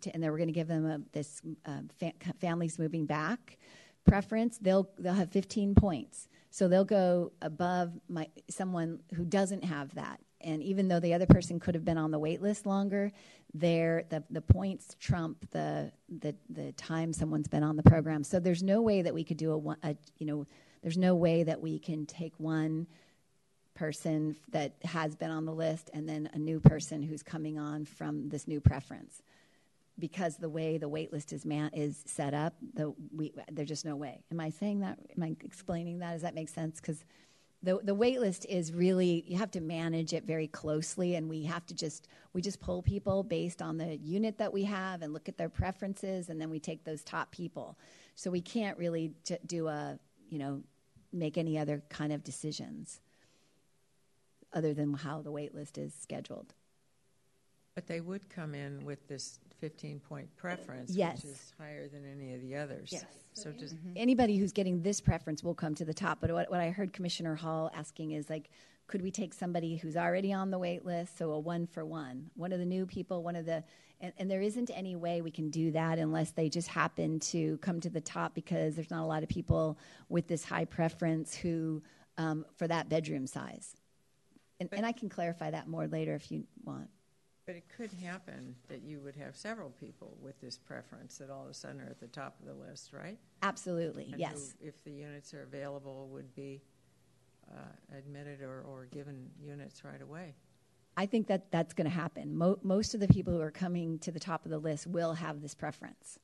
to, 0.01 0.13
and 0.13 0.21
then 0.21 0.29
we're 0.29 0.37
going 0.37 0.49
to 0.49 0.53
give 0.53 0.67
them 0.67 0.85
a, 0.85 1.01
this 1.11 1.41
um, 1.65 1.89
fa- 1.99 2.13
families 2.39 2.77
moving 2.77 3.07
back 3.07 3.57
preference, 4.05 4.59
they'll 4.59 4.87
they'll 4.99 5.15
have 5.15 5.31
15 5.31 5.73
points. 5.73 6.27
So 6.51 6.67
they'll 6.67 6.85
go 6.85 7.31
above 7.41 7.93
my 8.07 8.27
someone 8.47 8.99
who 9.15 9.25
doesn't 9.25 9.63
have 9.63 9.95
that. 9.95 10.19
And 10.41 10.61
even 10.61 10.87
though 10.87 10.99
the 10.99 11.13
other 11.13 11.25
person 11.25 11.59
could 11.59 11.75
have 11.75 11.85
been 11.85 11.97
on 11.97 12.11
the 12.11 12.19
wait 12.19 12.41
list 12.41 12.65
longer, 12.65 13.11
their 13.53 14.03
the, 14.09 14.23
the 14.29 14.41
points 14.41 14.95
trump 14.99 15.49
the, 15.51 15.91
the 16.19 16.35
the 16.49 16.71
time 16.73 17.13
someone's 17.13 17.47
been 17.47 17.63
on 17.63 17.75
the 17.75 17.83
program. 17.83 18.23
So 18.23 18.39
there's 18.39 18.63
no 18.63 18.81
way 18.81 19.01
that 19.01 19.13
we 19.13 19.23
could 19.23 19.37
do 19.37 19.53
a, 19.83 19.87
a 19.89 19.95
you 20.17 20.25
know 20.25 20.45
there's 20.81 20.97
no 20.97 21.15
way 21.15 21.43
that 21.43 21.61
we 21.61 21.79
can 21.79 22.05
take 22.05 22.33
one 22.37 22.87
person 23.73 24.35
that 24.49 24.73
has 24.83 25.15
been 25.15 25.31
on 25.31 25.45
the 25.45 25.53
list 25.53 25.89
and 25.93 26.09
then 26.09 26.29
a 26.33 26.37
new 26.37 26.59
person 26.59 27.01
who's 27.01 27.21
coming 27.21 27.59
on 27.59 27.85
from 27.85 28.27
this 28.29 28.47
new 28.47 28.59
preference. 28.59 29.21
Because 29.99 30.37
the 30.37 30.49
way 30.49 30.77
the 30.77 30.89
wait 30.89 31.11
list 31.11 31.33
is 31.33 31.45
man 31.45 31.71
is 31.73 32.03
set 32.05 32.33
up 32.33 32.53
the 32.75 32.93
we 33.15 33.33
there's 33.51 33.69
just 33.69 33.85
no 33.85 33.95
way. 33.95 34.23
Am 34.31 34.39
i 34.39 34.49
saying 34.49 34.81
that 34.81 34.99
am 35.15 35.23
i 35.23 35.35
explaining 35.43 35.99
that? 35.99 36.13
Does 36.13 36.21
that 36.21 36.35
make 36.35 36.49
sense? 36.49 36.79
Because 36.79 37.03
the 37.63 37.79
the 37.83 37.95
wait 37.95 38.19
list 38.19 38.45
is 38.47 38.71
really 38.71 39.23
you 39.27 39.37
have 39.37 39.51
to 39.51 39.61
manage 39.61 40.13
it 40.13 40.23
very 40.25 40.47
closely 40.47 41.15
and 41.15 41.27
we 41.27 41.43
have 41.43 41.65
to 41.65 41.73
just 41.73 42.07
we 42.33 42.41
just 42.41 42.59
pull 42.59 42.81
people 42.81 43.23
based 43.23 43.61
on 43.61 43.77
the 43.77 43.97
unit 43.97 44.37
that 44.37 44.53
we 44.53 44.63
have 44.63 45.01
and 45.01 45.13
look 45.13 45.27
at 45.27 45.37
their 45.37 45.49
preferences 45.49 46.29
and 46.29 46.39
then 46.39 46.49
we 46.49 46.59
take 46.59 46.83
those 46.83 47.03
top 47.03 47.31
people 47.31 47.77
so 48.15 48.29
we 48.29 48.41
can't 48.41 48.77
really 48.77 49.11
do 49.45 49.67
a 49.67 49.97
you 50.29 50.37
know 50.37 50.61
make 51.11 51.37
any 51.37 51.57
other 51.57 51.81
kind 51.89 52.13
of 52.13 52.23
decisions 52.23 52.99
other 54.53 54.73
than 54.73 54.93
how 54.93 55.21
the 55.21 55.31
wait 55.31 55.53
list 55.53 55.77
is 55.77 55.93
scheduled. 55.93 56.53
But 57.75 57.87
they 57.87 58.01
would 58.01 58.29
come 58.29 58.55
in 58.55 58.85
with 58.85 59.07
this 59.07 59.39
15 59.59 59.99
point 59.99 60.27
preference, 60.37 60.91
yes. 60.91 61.23
which 61.23 61.33
is 61.33 61.53
higher 61.59 61.87
than 61.87 62.03
any 62.05 62.33
of 62.33 62.41
the 62.41 62.55
others. 62.55 62.89
Yes. 62.91 63.05
So 63.33 63.51
just 63.51 63.75
mm-hmm. 63.75 63.93
anybody 63.95 64.37
who's 64.37 64.51
getting 64.51 64.81
this 64.81 64.99
preference 64.99 65.43
will 65.43 65.55
come 65.55 65.75
to 65.75 65.85
the 65.85 65.93
top. 65.93 66.19
But 66.21 66.31
what, 66.31 66.49
what 66.49 66.59
I 66.59 66.69
heard 66.69 66.93
Commissioner 66.93 67.35
Hall 67.35 67.71
asking 67.75 68.11
is 68.11 68.29
like, 68.29 68.49
could 68.87 69.01
we 69.01 69.11
take 69.11 69.33
somebody 69.33 69.75
who's 69.75 69.97
already 69.97 70.31
on 70.31 70.49
the 70.49 70.57
wait 70.57 70.85
list, 70.85 71.17
so 71.17 71.31
a 71.31 71.39
one 71.39 71.67
for 71.67 71.85
one, 71.85 72.29
one 72.35 72.53
of 72.53 72.59
the 72.59 72.65
new 72.65 72.85
people, 72.85 73.21
one 73.21 73.35
of 73.35 73.45
the, 73.45 73.63
and, 73.99 74.13
and 74.17 74.31
there 74.31 74.41
isn't 74.41 74.71
any 74.73 74.95
way 74.95 75.21
we 75.21 75.31
can 75.31 75.49
do 75.49 75.71
that 75.71 75.99
unless 75.99 76.31
they 76.31 76.47
just 76.47 76.69
happen 76.69 77.19
to 77.19 77.57
come 77.57 77.81
to 77.81 77.89
the 77.89 77.99
top 77.99 78.33
because 78.33 78.75
there's 78.75 78.89
not 78.89 79.03
a 79.03 79.05
lot 79.05 79.23
of 79.23 79.29
people 79.29 79.77
with 80.07 80.27
this 80.27 80.45
high 80.45 80.65
preference 80.65 81.35
who 81.35 81.81
um, 82.17 82.45
for 82.55 82.67
that 82.67 82.89
bedroom 82.89 83.27
size. 83.27 83.75
And, 84.59 84.69
and 84.71 84.85
I 84.85 84.91
can 84.91 85.09
clarify 85.09 85.51
that 85.51 85.67
more 85.67 85.87
later 85.87 86.15
if 86.15 86.31
you 86.31 86.45
want. 86.63 86.89
But 87.47 87.55
it 87.55 87.63
could 87.75 87.93
happen 87.93 88.55
that 88.67 88.83
you 88.83 88.99
would 88.99 89.15
have 89.15 89.37
several 89.37 89.69
people 89.69 90.17
with 90.21 90.39
this 90.41 90.57
preference 90.57 91.17
that 91.17 91.29
all 91.29 91.45
of 91.45 91.49
a 91.49 91.53
sudden 91.53 91.79
are 91.79 91.85
at 91.85 91.99
the 91.99 92.07
top 92.07 92.35
of 92.41 92.45
the 92.45 92.53
list, 92.53 92.91
right? 92.91 93.17
Absolutely, 93.41 94.09
and 94.11 94.19
yes. 94.19 94.53
Who, 94.59 94.67
if 94.67 94.83
the 94.83 94.91
units 94.91 95.33
are 95.33 95.43
available, 95.43 96.09
would 96.11 96.35
be 96.35 96.61
uh, 97.49 97.97
admitted 97.97 98.41
or, 98.41 98.65
or 98.67 98.87
given 98.91 99.29
units 99.41 99.85
right 99.85 100.01
away. 100.01 100.35
I 100.97 101.05
think 101.05 101.27
that 101.27 101.49
that's 101.49 101.73
going 101.73 101.89
to 101.89 101.95
happen. 101.95 102.35
Mo- 102.37 102.59
most 102.63 102.93
of 102.93 102.99
the 102.99 103.07
people 103.07 103.31
who 103.31 103.39
are 103.39 103.51
coming 103.51 103.97
to 103.99 104.11
the 104.11 104.19
top 104.19 104.43
of 104.43 104.51
the 104.51 104.59
list 104.59 104.85
will 104.85 105.13
have 105.13 105.41
this 105.41 105.55
preference. 105.55 106.19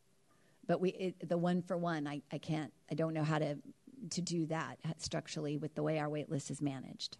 But 0.68 0.82
we, 0.82 0.90
it, 0.90 1.30
the 1.30 1.38
one 1.38 1.62
for 1.62 1.78
one, 1.78 2.06
I, 2.06 2.22
I 2.34 2.38
can't, 2.38 2.74
I 2.92 2.96
don't 2.96 3.14
know 3.14 3.24
how 3.24 3.40
to, 3.40 3.58
to 4.10 4.22
do 4.22 4.46
that 4.48 4.78
structurally 4.98 5.56
with 5.56 5.74
the 5.76 5.84
way 5.84 6.00
our 6.00 6.10
wait 6.10 6.30
list 6.30 6.52
is 6.52 6.62
managed. 6.62 7.18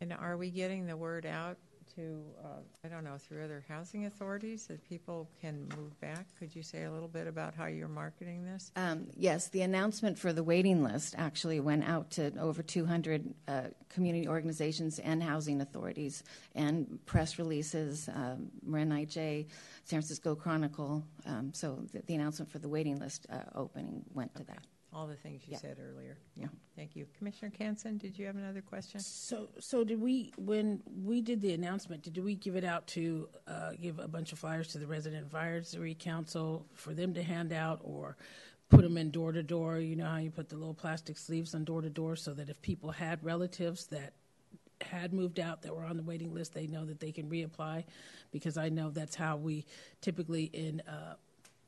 And 0.00 0.12
are 0.12 0.36
we 0.36 0.50
getting 0.50 0.86
the 0.86 0.96
word 0.96 1.26
out 1.26 1.56
to, 1.96 2.22
uh, 2.44 2.60
I 2.84 2.88
don't 2.88 3.02
know, 3.02 3.16
through 3.18 3.44
other 3.44 3.64
housing 3.68 4.06
authorities 4.06 4.66
that 4.66 4.88
people 4.88 5.28
can 5.40 5.68
move 5.76 5.98
back? 6.00 6.26
Could 6.38 6.54
you 6.54 6.62
say 6.62 6.84
a 6.84 6.92
little 6.92 7.08
bit 7.08 7.26
about 7.26 7.54
how 7.54 7.66
you're 7.66 7.88
marketing 7.88 8.44
this? 8.44 8.70
Um, 8.76 9.08
yes, 9.16 9.48
the 9.48 9.62
announcement 9.62 10.16
for 10.16 10.32
the 10.32 10.44
waiting 10.44 10.84
list 10.84 11.16
actually 11.18 11.58
went 11.58 11.88
out 11.88 12.10
to 12.12 12.32
over 12.38 12.62
200 12.62 13.34
uh, 13.48 13.62
community 13.88 14.28
organizations 14.28 15.00
and 15.00 15.20
housing 15.22 15.60
authorities, 15.60 16.22
and 16.54 17.00
press 17.04 17.38
releases, 17.38 18.08
um, 18.14 18.50
Marin 18.64 18.90
IJ, 18.90 19.46
San 19.84 19.98
Francisco 20.00 20.36
Chronicle. 20.36 21.02
Um, 21.26 21.52
so 21.52 21.84
the, 21.92 22.02
the, 22.06 22.14
announcement 22.14 22.50
for 22.50 22.58
the 22.58 22.68
waiting 22.68 22.98
list 22.98 23.26
uh, 23.32 23.38
opening 23.54 24.04
went 24.14 24.34
to 24.36 24.44
that 24.44 24.62
all 24.92 25.06
the 25.06 25.16
things 25.16 25.42
you 25.46 25.52
yeah. 25.52 25.58
said 25.58 25.76
earlier. 25.78 26.16
Yeah. 26.34 26.46
Thank 26.76 26.96
you. 26.96 27.06
Commissioner 27.16 27.50
Kansen, 27.50 27.98
did 27.98 28.18
you 28.18 28.26
have 28.26 28.36
another 28.36 28.62
question? 28.62 29.00
So, 29.00 29.48
so 29.60 29.84
did 29.84 30.00
we, 30.00 30.32
when 30.38 30.82
we 31.04 31.20
did 31.20 31.40
the 31.40 31.52
announcement, 31.52 32.02
did 32.02 32.22
we 32.24 32.34
give 32.34 32.56
it 32.56 32.64
out 32.64 32.86
to 32.88 33.28
uh, 33.46 33.72
give 33.80 33.98
a 33.98 34.08
bunch 34.08 34.32
of 34.32 34.38
flyers 34.38 34.68
to 34.68 34.78
the 34.78 34.86
resident 34.86 35.22
advisory 35.22 35.94
council 35.94 36.66
for 36.74 36.94
them 36.94 37.14
to 37.14 37.22
hand 37.22 37.52
out 37.52 37.80
or 37.82 38.16
put 38.70 38.82
them 38.82 38.96
in 38.96 39.10
door 39.10 39.32
to 39.32 39.42
door? 39.42 39.78
You 39.78 39.96
know 39.96 40.06
how 40.06 40.18
you 40.18 40.30
put 40.30 40.48
the 40.48 40.56
little 40.56 40.74
plastic 40.74 41.18
sleeves 41.18 41.54
on 41.54 41.64
door 41.64 41.82
to 41.82 41.90
door 41.90 42.16
so 42.16 42.32
that 42.34 42.48
if 42.48 42.60
people 42.62 42.90
had 42.90 43.22
relatives 43.22 43.86
that 43.88 44.14
had 44.80 45.12
moved 45.12 45.40
out 45.40 45.62
that 45.62 45.74
were 45.74 45.84
on 45.84 45.96
the 45.96 46.02
waiting 46.02 46.32
list, 46.32 46.54
they 46.54 46.66
know 46.66 46.84
that 46.84 47.00
they 47.00 47.12
can 47.12 47.28
reapply 47.28 47.84
because 48.30 48.56
I 48.56 48.68
know 48.68 48.90
that's 48.90 49.16
how 49.16 49.36
we 49.36 49.66
typically 50.00 50.44
in 50.44 50.80
uh, 50.88 51.14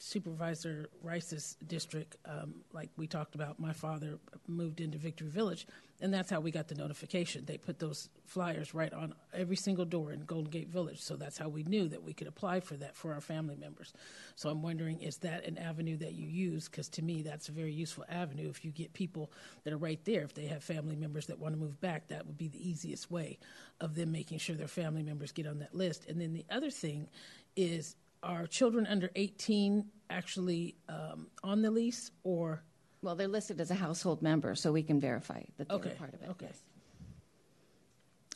Supervisor 0.02 0.88
Rice's 1.02 1.58
district, 1.66 2.16
um, 2.24 2.54
like 2.72 2.88
we 2.96 3.06
talked 3.06 3.34
about, 3.34 3.60
my 3.60 3.74
father 3.74 4.18
moved 4.48 4.80
into 4.80 4.96
Victory 4.96 5.28
Village, 5.28 5.66
and 6.00 6.12
that's 6.12 6.30
how 6.30 6.40
we 6.40 6.50
got 6.50 6.68
the 6.68 6.74
notification. 6.74 7.44
They 7.44 7.58
put 7.58 7.78
those 7.78 8.08
flyers 8.24 8.72
right 8.72 8.94
on 8.94 9.12
every 9.34 9.56
single 9.56 9.84
door 9.84 10.12
in 10.12 10.24
Golden 10.24 10.50
Gate 10.50 10.70
Village, 10.70 11.02
so 11.02 11.16
that's 11.16 11.36
how 11.36 11.50
we 11.50 11.64
knew 11.64 11.86
that 11.88 12.02
we 12.02 12.14
could 12.14 12.28
apply 12.28 12.60
for 12.60 12.78
that 12.78 12.96
for 12.96 13.12
our 13.12 13.20
family 13.20 13.56
members. 13.56 13.92
So 14.36 14.48
I'm 14.48 14.62
wondering, 14.62 15.02
is 15.02 15.18
that 15.18 15.44
an 15.44 15.58
avenue 15.58 15.98
that 15.98 16.14
you 16.14 16.26
use? 16.26 16.66
Because 16.66 16.88
to 16.90 17.02
me, 17.02 17.20
that's 17.20 17.50
a 17.50 17.52
very 17.52 17.72
useful 17.74 18.06
avenue. 18.08 18.48
If 18.48 18.64
you 18.64 18.70
get 18.70 18.94
people 18.94 19.30
that 19.64 19.72
are 19.74 19.76
right 19.78 20.02
there, 20.06 20.22
if 20.22 20.32
they 20.32 20.46
have 20.46 20.64
family 20.64 20.96
members 20.96 21.26
that 21.26 21.38
want 21.38 21.54
to 21.54 21.60
move 21.60 21.78
back, 21.78 22.08
that 22.08 22.26
would 22.26 22.38
be 22.38 22.48
the 22.48 22.66
easiest 22.66 23.10
way 23.10 23.38
of 23.82 23.96
them 23.96 24.12
making 24.12 24.38
sure 24.38 24.56
their 24.56 24.66
family 24.66 25.02
members 25.02 25.30
get 25.30 25.46
on 25.46 25.58
that 25.58 25.74
list. 25.74 26.06
And 26.08 26.18
then 26.18 26.32
the 26.32 26.46
other 26.48 26.70
thing 26.70 27.06
is 27.54 27.96
are 28.22 28.46
children 28.46 28.86
under 28.86 29.10
18 29.14 29.84
actually 30.08 30.76
um, 30.88 31.28
on 31.42 31.62
the 31.62 31.70
lease 31.70 32.10
or? 32.24 32.62
Well, 33.02 33.14
they're 33.14 33.28
listed 33.28 33.60
as 33.60 33.70
a 33.70 33.74
household 33.74 34.20
member, 34.20 34.54
so 34.54 34.72
we 34.72 34.82
can 34.82 35.00
verify 35.00 35.42
that 35.56 35.68
they're 35.68 35.76
okay. 35.78 35.94
part 35.98 36.12
of 36.12 36.22
it. 36.22 36.28
Okay. 36.30 36.46
Yes. 36.46 36.58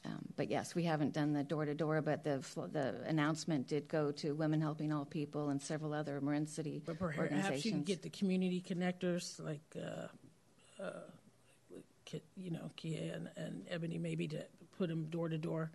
Um, 0.06 0.26
but 0.36 0.50
yes, 0.50 0.74
we 0.74 0.84
haven't 0.84 1.14
done 1.14 1.32
the 1.32 1.42
door 1.42 1.64
to 1.64 1.74
door, 1.74 2.02
but 2.02 2.24
the 2.24 2.42
the 2.72 3.02
announcement 3.06 3.66
did 3.66 3.88
go 3.88 4.10
to 4.12 4.34
Women 4.34 4.60
Helping 4.60 4.92
All 4.92 5.04
People 5.04 5.48
and 5.48 5.60
several 5.60 5.94
other 5.94 6.20
Marin 6.20 6.46
City 6.46 6.82
but 6.84 6.98
perhaps 6.98 7.18
organizations. 7.18 7.64
You 7.64 7.72
can 7.72 7.82
get 7.82 8.02
the 8.02 8.10
community 8.10 8.62
connectors 8.66 9.42
like, 9.42 9.62
uh, 9.76 10.82
uh, 10.82 12.18
you 12.36 12.50
know, 12.50 12.70
Kia 12.76 13.14
and, 13.14 13.30
and 13.36 13.66
Ebony 13.70 13.98
maybe 13.98 14.28
to 14.28 14.44
put 14.76 14.88
them 14.88 15.06
door 15.06 15.28
to 15.28 15.38
door 15.38 15.70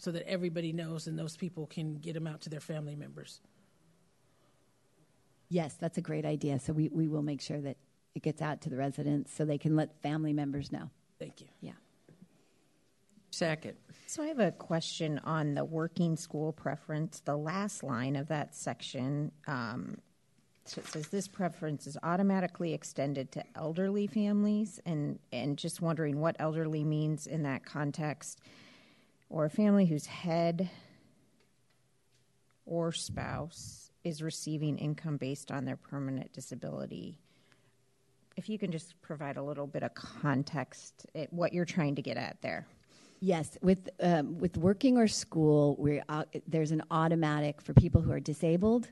so 0.00 0.10
that 0.10 0.26
everybody 0.26 0.72
knows 0.72 1.06
and 1.06 1.18
those 1.18 1.36
people 1.36 1.66
can 1.66 1.94
get 1.94 2.14
them 2.14 2.26
out 2.26 2.40
to 2.40 2.50
their 2.50 2.60
family 2.60 2.96
members. 2.96 3.40
Yes, 5.50 5.74
that's 5.74 5.98
a 5.98 6.00
great 6.00 6.24
idea. 6.24 6.58
So 6.58 6.72
we, 6.72 6.88
we 6.88 7.06
will 7.06 7.22
make 7.22 7.42
sure 7.42 7.60
that 7.60 7.76
it 8.14 8.22
gets 8.22 8.40
out 8.40 8.62
to 8.62 8.70
the 8.70 8.76
residents 8.76 9.32
so 9.32 9.44
they 9.44 9.58
can 9.58 9.76
let 9.76 10.00
family 10.00 10.32
members 10.32 10.72
know. 10.72 10.90
Thank 11.18 11.42
you. 11.42 11.48
Yeah. 11.60 11.72
Second. 13.30 13.76
So 14.06 14.22
I 14.22 14.28
have 14.28 14.38
a 14.38 14.52
question 14.52 15.20
on 15.22 15.54
the 15.54 15.64
working 15.64 16.16
school 16.16 16.52
preference. 16.52 17.20
The 17.20 17.36
last 17.36 17.82
line 17.82 18.16
of 18.16 18.28
that 18.28 18.56
section, 18.56 19.32
um, 19.46 19.98
so 20.64 20.80
it 20.80 20.86
says 20.88 21.08
this 21.08 21.28
preference 21.28 21.86
is 21.86 21.98
automatically 22.02 22.72
extended 22.72 23.32
to 23.32 23.44
elderly 23.54 24.06
families, 24.06 24.80
and 24.86 25.18
and 25.32 25.56
just 25.58 25.80
wondering 25.80 26.20
what 26.20 26.36
elderly 26.38 26.84
means 26.84 27.26
in 27.26 27.42
that 27.42 27.64
context 27.64 28.40
or 29.30 29.44
a 29.44 29.50
family 29.50 29.86
whose 29.86 30.06
head 30.06 30.68
or 32.66 32.92
spouse 32.92 33.90
is 34.04 34.22
receiving 34.22 34.76
income 34.76 35.16
based 35.16 35.50
on 35.50 35.64
their 35.64 35.76
permanent 35.76 36.32
disability. 36.32 37.18
If 38.36 38.48
you 38.48 38.58
can 38.58 38.70
just 38.72 39.00
provide 39.02 39.36
a 39.36 39.42
little 39.42 39.66
bit 39.66 39.82
of 39.82 39.94
context, 39.94 41.06
at 41.14 41.32
what 41.32 41.52
you're 41.52 41.64
trying 41.64 41.94
to 41.96 42.02
get 42.02 42.16
at 42.16 42.38
there. 42.42 42.66
Yes, 43.20 43.58
with 43.60 43.90
um, 44.00 44.38
with 44.38 44.56
working 44.56 44.96
or 44.96 45.06
school, 45.06 45.76
we 45.78 46.00
uh, 46.08 46.24
there's 46.46 46.70
an 46.70 46.82
automatic 46.90 47.60
for 47.60 47.74
people 47.74 48.00
who 48.00 48.10
are 48.12 48.20
disabled 48.20 48.88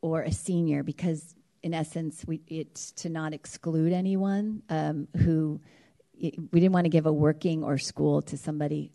or 0.00 0.22
a 0.22 0.30
senior 0.30 0.84
because 0.84 1.34
in 1.64 1.74
essence, 1.74 2.24
we, 2.26 2.42
it's 2.46 2.92
to 2.92 3.08
not 3.08 3.32
exclude 3.32 3.92
anyone 3.92 4.62
um, 4.68 5.08
who 5.16 5.60
we 6.20 6.60
didn't 6.60 6.72
want 6.72 6.84
to 6.84 6.90
give 6.90 7.06
a 7.06 7.12
working 7.12 7.64
or 7.64 7.78
school 7.78 8.22
to 8.22 8.36
somebody 8.36 8.92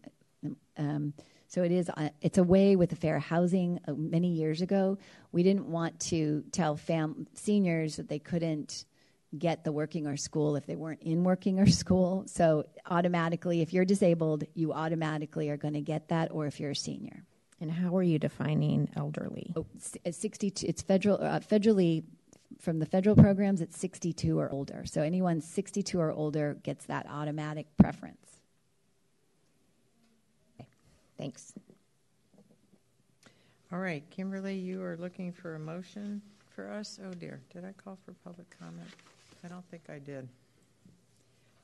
um, 0.77 1.13
so 1.47 1.63
it 1.63 1.71
is. 1.71 1.89
Uh, 1.89 2.09
it's 2.21 2.37
a 2.37 2.43
way 2.43 2.75
with 2.75 2.91
the 2.91 2.95
fair 2.95 3.19
housing. 3.19 3.79
Uh, 3.87 3.93
many 3.93 4.29
years 4.29 4.61
ago, 4.61 4.97
we 5.31 5.43
didn't 5.43 5.65
want 5.65 5.99
to 6.01 6.43
tell 6.51 6.77
fam- 6.77 7.27
seniors 7.33 7.95
that 7.95 8.07
they 8.07 8.19
couldn't 8.19 8.85
get 9.37 9.63
the 9.63 9.71
working 9.71 10.07
or 10.07 10.17
school 10.17 10.55
if 10.55 10.65
they 10.65 10.75
weren't 10.75 11.01
in 11.01 11.23
working 11.23 11.59
or 11.59 11.67
school. 11.67 12.23
So 12.27 12.65
automatically, 12.89 13.61
if 13.61 13.73
you're 13.73 13.85
disabled, 13.85 14.43
you 14.53 14.73
automatically 14.73 15.49
are 15.49 15.57
going 15.57 15.73
to 15.73 15.81
get 15.81 16.09
that, 16.09 16.31
or 16.31 16.45
if 16.45 16.59
you're 16.59 16.71
a 16.71 16.75
senior. 16.75 17.23
And 17.61 17.69
how 17.69 17.97
are 17.97 18.03
you 18.03 18.19
defining 18.19 18.89
elderly? 18.95 19.51
Oh, 19.55 19.65
it's 20.05 20.17
62. 20.17 20.65
It's 20.67 20.81
federal, 20.81 21.17
uh, 21.21 21.39
federally 21.39 22.03
from 22.59 22.79
the 22.79 22.85
federal 22.85 23.15
programs. 23.15 23.59
It's 23.61 23.77
62 23.77 24.39
or 24.39 24.49
older. 24.49 24.83
So 24.85 25.01
anyone 25.01 25.41
62 25.41 25.99
or 25.99 26.11
older 26.11 26.57
gets 26.63 26.85
that 26.85 27.05
automatic 27.09 27.67
preference. 27.77 28.28
Thanks. 31.19 31.51
All 33.73 33.79
right, 33.79 34.09
Kimberly, 34.09 34.55
you 34.55 34.81
are 34.81 34.95
looking 34.95 35.33
for 35.33 35.55
a 35.55 35.59
motion 35.59 36.21
for 36.55 36.71
us? 36.71 36.97
Oh 37.05 37.11
dear, 37.11 37.41
did 37.53 37.65
I 37.65 37.73
call 37.73 37.97
for 38.05 38.13
public 38.23 38.47
comment? 38.57 38.87
I 39.43 39.49
don't 39.49 39.65
think 39.69 39.83
I 39.89 39.99
did. 39.99 40.29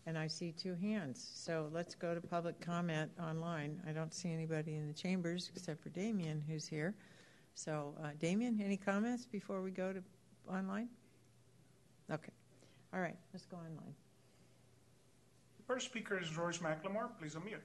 And 0.05 0.17
I 0.17 0.27
see 0.27 0.51
two 0.51 0.75
hands, 0.75 1.31
so 1.33 1.69
let's 1.71 1.95
go 1.95 2.13
to 2.13 2.19
public 2.19 2.59
comment 2.59 3.09
online. 3.17 3.81
I 3.87 3.93
don't 3.93 4.13
see 4.13 4.29
anybody 4.29 4.75
in 4.75 4.87
the 4.87 4.93
chambers 4.93 5.49
except 5.55 5.81
for 5.81 5.89
Damien, 5.89 6.43
who's 6.49 6.67
here. 6.67 6.93
So, 7.55 7.95
uh, 8.03 8.09
Damien, 8.19 8.61
any 8.61 8.75
comments 8.75 9.25
before 9.25 9.61
we 9.61 9.71
go 9.71 9.93
to 9.93 10.03
online? 10.51 10.89
Okay. 12.11 12.33
All 12.93 12.99
right, 12.99 13.15
let's 13.33 13.45
go 13.45 13.55
online. 13.55 13.95
The 15.57 15.63
first 15.65 15.85
speaker 15.85 16.19
is 16.19 16.35
Royce 16.35 16.57
McLemore. 16.57 17.07
Please 17.17 17.35
unmute. 17.35 17.61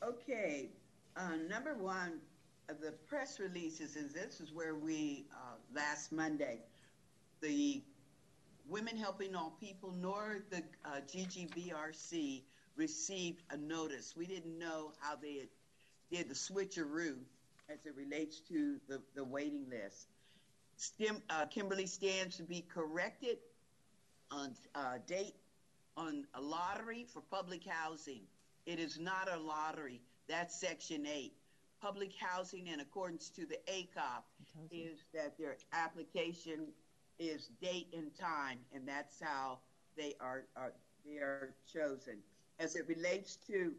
Okay, 0.00 0.68
uh, 1.16 1.34
number 1.48 1.74
one 1.74 2.20
of 2.68 2.80
the 2.80 2.92
press 3.08 3.40
releases, 3.40 3.96
and 3.96 4.08
this 4.10 4.40
is 4.40 4.52
where 4.52 4.76
we, 4.76 5.26
uh, 5.32 5.56
last 5.74 6.12
Monday, 6.12 6.60
the 7.40 7.82
Women 8.68 8.96
Helping 8.96 9.34
All 9.34 9.56
People 9.58 9.92
nor 10.00 10.44
the 10.50 10.62
uh, 10.84 11.00
GGVRC 11.12 12.42
received 12.76 13.42
a 13.50 13.56
notice. 13.56 14.14
We 14.16 14.26
didn't 14.26 14.56
know 14.56 14.92
how 15.00 15.16
they 15.16 15.48
did 16.12 16.28
the 16.28 16.34
switcheroo 16.34 17.16
as 17.68 17.84
it 17.84 17.94
relates 17.96 18.38
to 18.50 18.76
the, 18.88 19.02
the 19.16 19.24
waiting 19.24 19.66
list. 19.68 20.06
Stim, 20.76 21.20
uh, 21.28 21.46
Kimberly 21.46 21.86
stands 21.86 22.36
to 22.36 22.44
be 22.44 22.64
corrected 22.72 23.38
on 24.30 24.54
uh, 24.76 24.98
date 25.08 25.34
on 25.96 26.24
a 26.34 26.40
lottery 26.40 27.04
for 27.12 27.20
public 27.20 27.66
housing. 27.66 28.20
It 28.68 28.78
is 28.78 28.98
not 28.98 29.30
a 29.32 29.38
lottery. 29.38 30.02
That's 30.28 30.60
Section 30.60 31.06
8. 31.06 31.32
Public 31.80 32.12
housing, 32.14 32.66
in 32.66 32.80
accordance 32.80 33.30
to 33.30 33.46
the 33.46 33.56
ACOP, 33.66 34.24
is 34.70 35.04
that 35.14 35.38
their 35.38 35.56
application 35.72 36.66
is 37.18 37.48
date 37.62 37.88
and 37.96 38.14
time, 38.14 38.58
and 38.74 38.86
that's 38.86 39.22
how 39.22 39.60
they 39.96 40.12
are, 40.20 40.44
are 40.54 40.74
they 41.06 41.16
are 41.16 41.54
chosen. 41.72 42.18
As 42.58 42.76
it 42.76 42.86
relates 42.86 43.36
to 43.46 43.72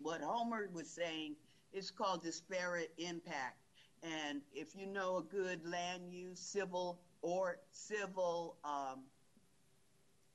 what 0.00 0.20
Homer 0.20 0.68
was 0.72 0.90
saying, 0.90 1.36
it's 1.72 1.92
called 1.92 2.24
disparate 2.24 2.90
impact. 2.98 3.58
And 4.02 4.40
if 4.52 4.74
you 4.74 4.86
know 4.86 5.18
a 5.18 5.22
good 5.22 5.64
land 5.64 6.10
use, 6.10 6.40
civil 6.40 6.98
or 7.22 7.58
civil 7.70 8.56
um, 8.64 9.04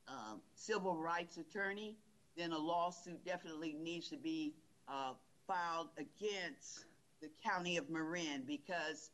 um, 0.08 0.40
civil 0.56 0.96
rights 0.96 1.36
attorney, 1.36 1.98
then 2.40 2.54
a 2.54 2.58
lawsuit 2.58 3.24
definitely 3.26 3.76
needs 3.84 4.08
to 4.10 4.18
be 4.18 4.54
uh, 4.88 5.12
filed 5.46 5.90
against 5.98 6.86
the 7.22 7.30
county 7.44 7.76
of 7.76 7.90
Marin 7.90 8.44
because 8.48 9.10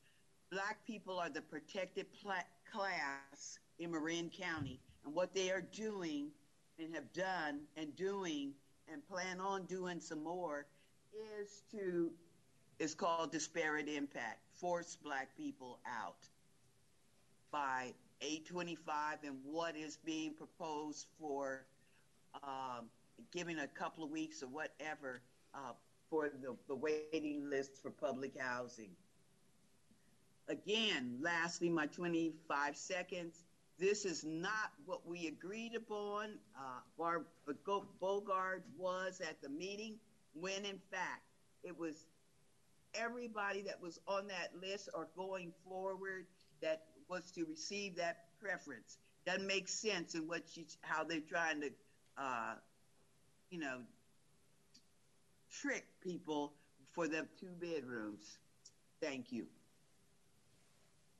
black 0.52 0.78
people 0.86 1.18
are 1.18 1.30
the 1.30 1.42
protected 1.42 2.06
pla- 2.22 2.36
class 2.72 3.58
in 3.80 3.92
Marin 3.92 4.30
County. 4.30 4.80
And 5.04 5.16
what 5.16 5.34
they 5.34 5.50
are 5.50 5.62
doing 5.62 6.28
and 6.78 6.94
have 6.94 7.12
done 7.14 7.62
and 7.78 7.96
doing 7.96 8.52
and 8.92 9.06
plan 9.08 9.40
on 9.40 9.66
doing 9.66 10.00
some 10.00 10.24
more 10.24 10.68
is 11.42 11.64
to, 11.72 12.12
it's 12.78 12.94
called 12.94 13.32
disparate 13.32 13.90
impact, 13.90 14.40
force 14.54 14.98
black 15.04 15.30
people 15.36 15.80
out 15.88 16.28
by 17.52 17.94
825 18.22 19.18
and 19.26 19.38
what 19.44 19.76
is 19.76 19.98
being 20.06 20.34
proposed 20.34 21.08
for 21.20 21.66
um, 22.44 22.86
giving 23.32 23.60
a 23.60 23.68
couple 23.68 24.04
of 24.04 24.10
weeks 24.10 24.44
or 24.44 24.48
whatever 24.48 25.22
uh, 25.54 25.74
for 26.10 26.30
the, 26.30 26.56
the 26.68 26.76
waiting 26.76 27.50
list 27.50 27.82
for 27.82 27.92
public 27.92 28.40
housing. 28.40 28.92
Again, 30.48 31.18
lastly, 31.22 31.70
my 31.70 31.88
25 31.88 32.78
seconds. 32.78 33.44
This 33.78 34.06
is 34.06 34.24
not 34.24 34.72
what 34.86 35.06
we 35.06 35.28
agreed 35.28 35.76
upon. 35.76 36.38
Uh, 36.58 36.80
Barb 36.98 37.26
Bogard 38.02 38.62
was 38.78 39.22
at 39.22 39.42
the 39.42 39.50
meeting 39.50 39.96
when, 40.34 40.64
in 40.66 40.80
fact, 40.92 41.24
it 41.64 41.78
was 41.78 42.06
everybody 42.94 43.62
that 43.64 43.82
was 43.82 44.00
on 44.08 44.28
that 44.28 44.52
list 44.62 44.90
or 44.94 45.08
going 45.16 45.52
forward 45.68 46.26
that 46.62 46.84
was 47.10 47.32
to 47.32 47.46
receive 47.46 47.96
that 47.98 48.26
preference. 48.40 48.98
Doesn't 49.26 49.48
make 49.48 49.68
sense 49.68 50.16
in 50.16 50.28
what 50.28 50.56
you, 50.56 50.66
how 50.82 51.04
they're 51.04 51.20
trying 51.20 51.62
to, 51.62 51.70
uh, 52.18 52.54
you 53.50 53.60
know, 53.60 53.80
trick 55.52 55.86
people 56.02 56.54
for 56.94 57.08
the 57.08 57.26
two 57.40 57.50
bedrooms. 57.60 58.38
Thank 59.02 59.32
you. 59.32 59.46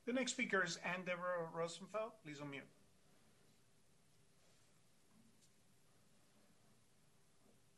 The 0.06 0.12
next 0.12 0.32
speaker 0.32 0.62
is 0.64 0.78
Anne 0.84 1.04
Deborah 1.04 1.48
Rosenfeld. 1.52 2.12
Please 2.24 2.38
unmute. 2.38 2.60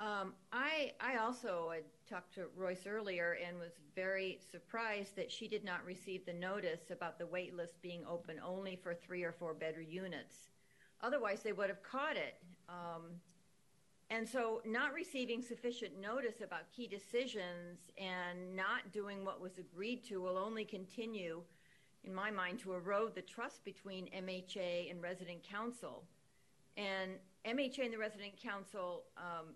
Um, 0.00 0.34
I 0.52 0.92
I 1.00 1.16
also 1.16 1.70
had 1.74 1.82
talked 2.08 2.34
to 2.34 2.46
Royce 2.56 2.86
earlier 2.86 3.36
and 3.44 3.58
was 3.58 3.72
very 3.96 4.38
surprised 4.52 5.16
that 5.16 5.30
she 5.32 5.48
did 5.48 5.64
not 5.64 5.84
receive 5.84 6.24
the 6.24 6.32
notice 6.32 6.90
about 6.90 7.18
the 7.18 7.26
wait 7.26 7.56
list 7.56 7.82
being 7.82 8.04
open 8.08 8.40
only 8.46 8.76
for 8.76 8.94
three 8.94 9.24
or 9.24 9.32
four 9.32 9.54
bedroom 9.54 9.88
units. 9.90 10.50
Otherwise, 11.00 11.42
they 11.42 11.52
would 11.52 11.68
have 11.68 11.82
caught 11.82 12.16
it. 12.16 12.36
Um, 12.68 13.02
and 14.10 14.26
so, 14.26 14.62
not 14.64 14.94
receiving 14.94 15.42
sufficient 15.42 16.00
notice 16.00 16.40
about 16.42 16.72
key 16.74 16.86
decisions 16.86 17.78
and 17.98 18.56
not 18.56 18.90
doing 18.90 19.22
what 19.22 19.38
was 19.38 19.58
agreed 19.58 20.02
to 20.04 20.22
will 20.22 20.38
only 20.38 20.64
continue, 20.64 21.42
in 22.04 22.14
my 22.14 22.30
mind, 22.30 22.58
to 22.60 22.72
erode 22.72 23.14
the 23.14 23.20
trust 23.20 23.64
between 23.64 24.06
MHA 24.06 24.90
and 24.90 25.02
resident 25.02 25.42
council. 25.42 26.04
And 26.78 27.12
MHA 27.44 27.84
and 27.84 27.92
the 27.92 27.98
resident 27.98 28.40
council 28.42 29.04
um, 29.18 29.54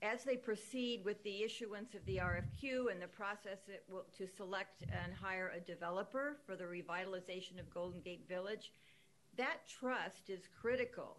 as 0.00 0.22
they 0.22 0.36
proceed 0.36 1.04
with 1.04 1.22
the 1.24 1.42
issuance 1.42 1.94
of 1.94 2.04
the 2.06 2.18
RFQ 2.18 2.92
and 2.92 3.02
the 3.02 3.08
process 3.08 3.58
will, 3.88 4.04
to 4.16 4.28
select 4.28 4.82
and 4.82 5.12
hire 5.12 5.52
a 5.56 5.60
developer 5.60 6.36
for 6.46 6.54
the 6.54 6.64
revitalization 6.64 7.58
of 7.58 7.72
Golden 7.74 8.00
Gate 8.00 8.24
Village, 8.28 8.72
that 9.36 9.68
trust 9.68 10.30
is 10.30 10.42
critical. 10.60 11.16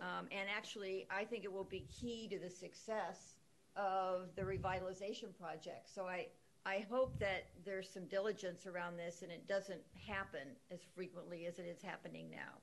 Um, 0.00 0.28
and 0.30 0.48
actually, 0.54 1.06
I 1.10 1.24
think 1.24 1.44
it 1.44 1.52
will 1.52 1.64
be 1.64 1.86
key 2.00 2.28
to 2.28 2.38
the 2.38 2.50
success 2.50 3.34
of 3.76 4.28
the 4.36 4.42
revitalization 4.42 5.36
project. 5.38 5.88
So 5.92 6.06
I, 6.06 6.26
I 6.64 6.84
hope 6.90 7.18
that 7.18 7.46
there's 7.64 7.88
some 7.88 8.06
diligence 8.06 8.66
around 8.66 8.96
this 8.96 9.22
and 9.22 9.30
it 9.30 9.48
doesn't 9.48 9.80
happen 10.06 10.48
as 10.70 10.80
frequently 10.94 11.46
as 11.46 11.58
it 11.58 11.66
is 11.66 11.82
happening 11.82 12.30
now. 12.30 12.58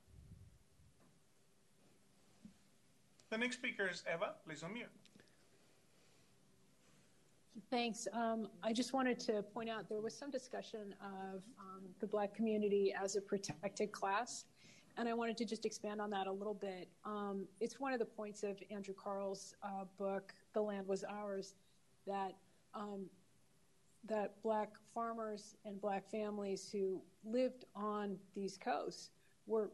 The 3.30 3.38
next 3.38 3.56
speaker 3.56 3.88
is 3.90 4.04
Eva. 4.12 4.34
Please 4.46 4.62
unmute. 4.62 4.84
Thanks. 7.70 8.06
Um, 8.12 8.48
I 8.62 8.72
just 8.72 8.92
wanted 8.92 9.18
to 9.20 9.42
point 9.42 9.68
out 9.70 9.88
there 9.88 10.00
was 10.00 10.16
some 10.16 10.30
discussion 10.30 10.94
of 11.02 11.42
um, 11.58 11.82
the 12.00 12.06
Black 12.06 12.34
community 12.34 12.94
as 13.02 13.16
a 13.16 13.20
protected 13.20 13.92
class, 13.92 14.44
and 14.96 15.08
I 15.08 15.14
wanted 15.14 15.36
to 15.38 15.44
just 15.44 15.64
expand 15.66 16.00
on 16.00 16.10
that 16.10 16.26
a 16.26 16.32
little 16.32 16.54
bit. 16.54 16.88
Um, 17.04 17.46
it's 17.60 17.78
one 17.78 17.92
of 17.92 17.98
the 17.98 18.06
points 18.06 18.42
of 18.42 18.58
Andrew 18.70 18.94
Kahrl's 18.94 19.54
uh, 19.62 19.84
book, 19.98 20.34
"The 20.54 20.60
Land 20.60 20.86
Was 20.86 21.04
Ours," 21.04 21.54
that 22.06 22.34
um, 22.74 23.06
that 24.08 24.40
Black 24.42 24.70
farmers 24.94 25.56
and 25.64 25.80
Black 25.80 26.10
families 26.10 26.68
who 26.70 27.00
lived 27.24 27.64
on 27.74 28.16
these 28.34 28.56
coasts 28.56 29.10
were, 29.46 29.70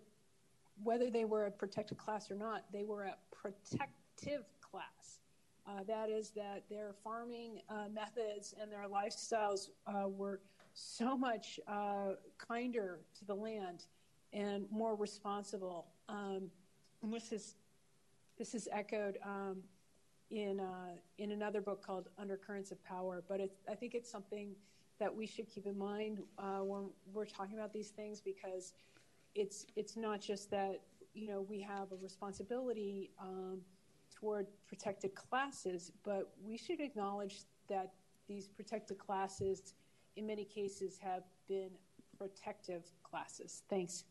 whether 0.82 1.10
they 1.10 1.24
were 1.24 1.46
a 1.46 1.50
protected 1.50 1.98
class 1.98 2.30
or 2.30 2.34
not, 2.34 2.64
they 2.72 2.84
were 2.84 3.04
a 3.04 3.16
protective 3.30 4.44
class 4.60 5.20
uh, 5.66 5.82
that 5.86 6.10
is 6.10 6.30
that 6.30 6.64
their 6.68 6.94
farming 7.04 7.60
uh, 7.68 7.86
methods 7.92 8.54
and 8.60 8.70
their 8.70 8.86
lifestyles 8.88 9.68
uh, 9.86 10.08
were 10.08 10.40
so 10.74 11.16
much 11.16 11.60
uh, 11.68 12.12
kinder 12.38 13.00
to 13.18 13.24
the 13.24 13.34
land 13.34 13.84
and 14.32 14.66
more 14.70 14.94
responsible. 14.94 15.86
Um, 16.08 16.50
this 17.04 17.32
is 17.32 17.54
this 18.38 18.54
is 18.54 18.68
echoed 18.72 19.18
um, 19.24 19.58
in 20.30 20.60
uh, 20.60 20.96
in 21.18 21.32
another 21.32 21.60
book 21.60 21.84
called 21.84 22.08
Undercurrents 22.18 22.70
of 22.70 22.82
Power. 22.84 23.22
But 23.28 23.40
I 23.70 23.74
think 23.74 23.94
it's 23.94 24.10
something 24.10 24.54
that 24.98 25.14
we 25.14 25.26
should 25.26 25.48
keep 25.48 25.66
in 25.66 25.76
mind 25.76 26.22
uh, 26.38 26.60
when 26.60 26.90
we're 27.12 27.26
talking 27.26 27.58
about 27.58 27.72
these 27.72 27.88
things 27.88 28.20
because 28.20 28.72
it's 29.34 29.66
it's 29.76 29.96
not 29.96 30.20
just 30.20 30.50
that 30.50 30.80
you 31.14 31.26
know 31.26 31.44
we 31.48 31.60
have 31.60 31.92
a 31.92 31.96
responsibility. 31.96 33.10
Um, 33.20 33.60
toward 34.22 34.46
protected 34.68 35.14
classes, 35.14 35.90
but 36.04 36.32
we 36.44 36.56
should 36.56 36.80
acknowledge 36.80 37.40
that 37.68 37.92
these 38.28 38.46
protected 38.46 38.98
classes, 38.98 39.74
in 40.16 40.26
many 40.26 40.44
cases, 40.44 40.98
have 41.02 41.24
been 41.48 41.70
protective 42.16 42.84
classes. 43.02 43.62
Thanks. 43.68 44.04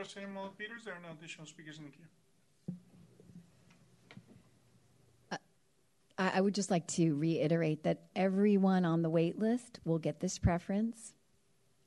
President 0.00 0.56
Peters, 0.56 0.84
there 0.86 0.94
are 0.94 1.00
no 1.02 1.10
additional 1.12 1.46
speakers 1.46 1.76
in 1.76 1.84
the 1.84 1.90
queue. 1.90 2.06
I 6.16 6.40
would 6.40 6.54
just 6.54 6.70
like 6.70 6.86
to 6.88 7.14
reiterate 7.14 7.84
that 7.84 8.04
everyone 8.16 8.86
on 8.86 9.02
the 9.02 9.10
wait 9.10 9.38
list 9.38 9.78
will 9.84 9.98
get 9.98 10.18
this 10.18 10.38
preference 10.38 11.12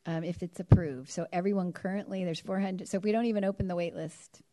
um, 0.05 0.23
if 0.23 0.43
it's 0.43 0.59
approved. 0.59 1.09
So 1.09 1.25
everyone 1.33 1.73
currently, 1.73 2.23
there's 2.23 2.39
400. 2.39 2.87
So 2.87 2.97
if 2.97 3.03
we 3.03 3.11
don't 3.11 3.25
even 3.25 3.43
open 3.43 3.67
the 3.67 3.75
wait 3.75 3.95
list, 3.95 4.43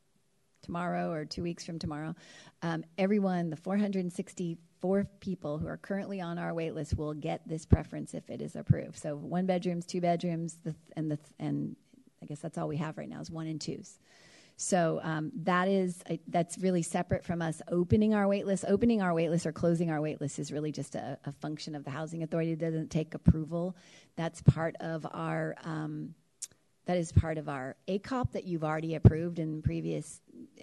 tomorrow 0.63 1.11
or 1.11 1.27
two 1.27 1.43
weeks 1.43 1.65
from 1.65 1.79
tomorrow, 1.79 2.15
um, 2.63 2.83
everyone, 2.97 3.51
the 3.51 3.57
464 3.57 5.07
people 5.21 5.59
who 5.59 5.67
are 5.67 5.77
currently 5.77 6.23
on 6.23 6.39
our 6.39 6.55
wait 6.55 6.75
list, 6.75 6.97
will 6.97 7.15
get 7.15 7.47
this 7.47 7.67
preference 7.67 8.15
if 8.15 8.31
it 8.31 8.41
is 8.41 8.57
approved. 8.57 8.99
So 8.99 9.17
one 9.17 9.45
bedrooms, 9.45 9.85
two 9.85 10.01
bedrooms, 10.01 10.59
the, 10.65 10.75
and 10.97 11.11
the 11.11 11.19
and 11.39 11.77
I 12.23 12.27
guess 12.27 12.41
that's 12.41 12.59
all 12.59 12.69
we 12.69 12.77
have 12.77 12.99
right 12.99 13.09
now 13.09 13.21
is 13.21 13.31
one 13.31 13.47
and 13.47 13.61
twos. 13.61 13.99
So 14.57 15.01
um, 15.03 15.33
that 15.45 15.69
is 15.69 16.03
that's 16.29 16.59
really 16.59 16.83
separate 16.83 17.25
from 17.25 17.41
us 17.41 17.63
opening 17.69 18.13
our 18.13 18.27
waitlist. 18.27 18.67
Opening 18.69 19.01
our 19.01 19.13
waitlist 19.13 19.47
or 19.47 19.53
closing 19.53 19.91
our 19.91 20.01
waitlist 20.01 20.39
is 20.39 20.53
really 20.53 20.71
just 20.71 20.97
a, 20.97 21.19
a 21.25 21.33
function 21.33 21.75
of 21.75 21.85
the 21.85 21.91
housing 21.91 22.23
authority. 22.23 22.53
It 22.53 22.59
doesn't 22.59 22.91
take 22.91 23.15
approval. 23.15 23.75
That's 24.17 24.43
part 24.43 24.77
of 24.81 25.07
our 25.13 25.57
um, 25.65 26.15
that 26.85 26.99
is 26.99 27.11
part 27.11 27.39
of 27.39 27.49
our 27.49 27.77
ACOP 27.89 28.33
that 28.33 28.45
you've 28.45 28.63
already 28.63 28.97
approved 28.97 29.39
in 29.39 29.63
previous 29.63 30.21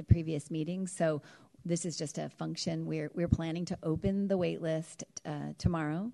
previous 0.08 0.52
meetings. 0.52 0.92
So 0.92 1.24
this 1.66 1.84
is 1.84 1.98
just 1.98 2.20
a 2.20 2.30
function. 2.30 2.86
We're 2.86 3.10
we're 3.16 3.28
planning 3.28 3.66
to 3.66 3.80
open 3.82 4.28
the 4.28 4.38
waitlist 4.38 5.04
uh, 5.26 5.54
tomorrow. 5.58 6.12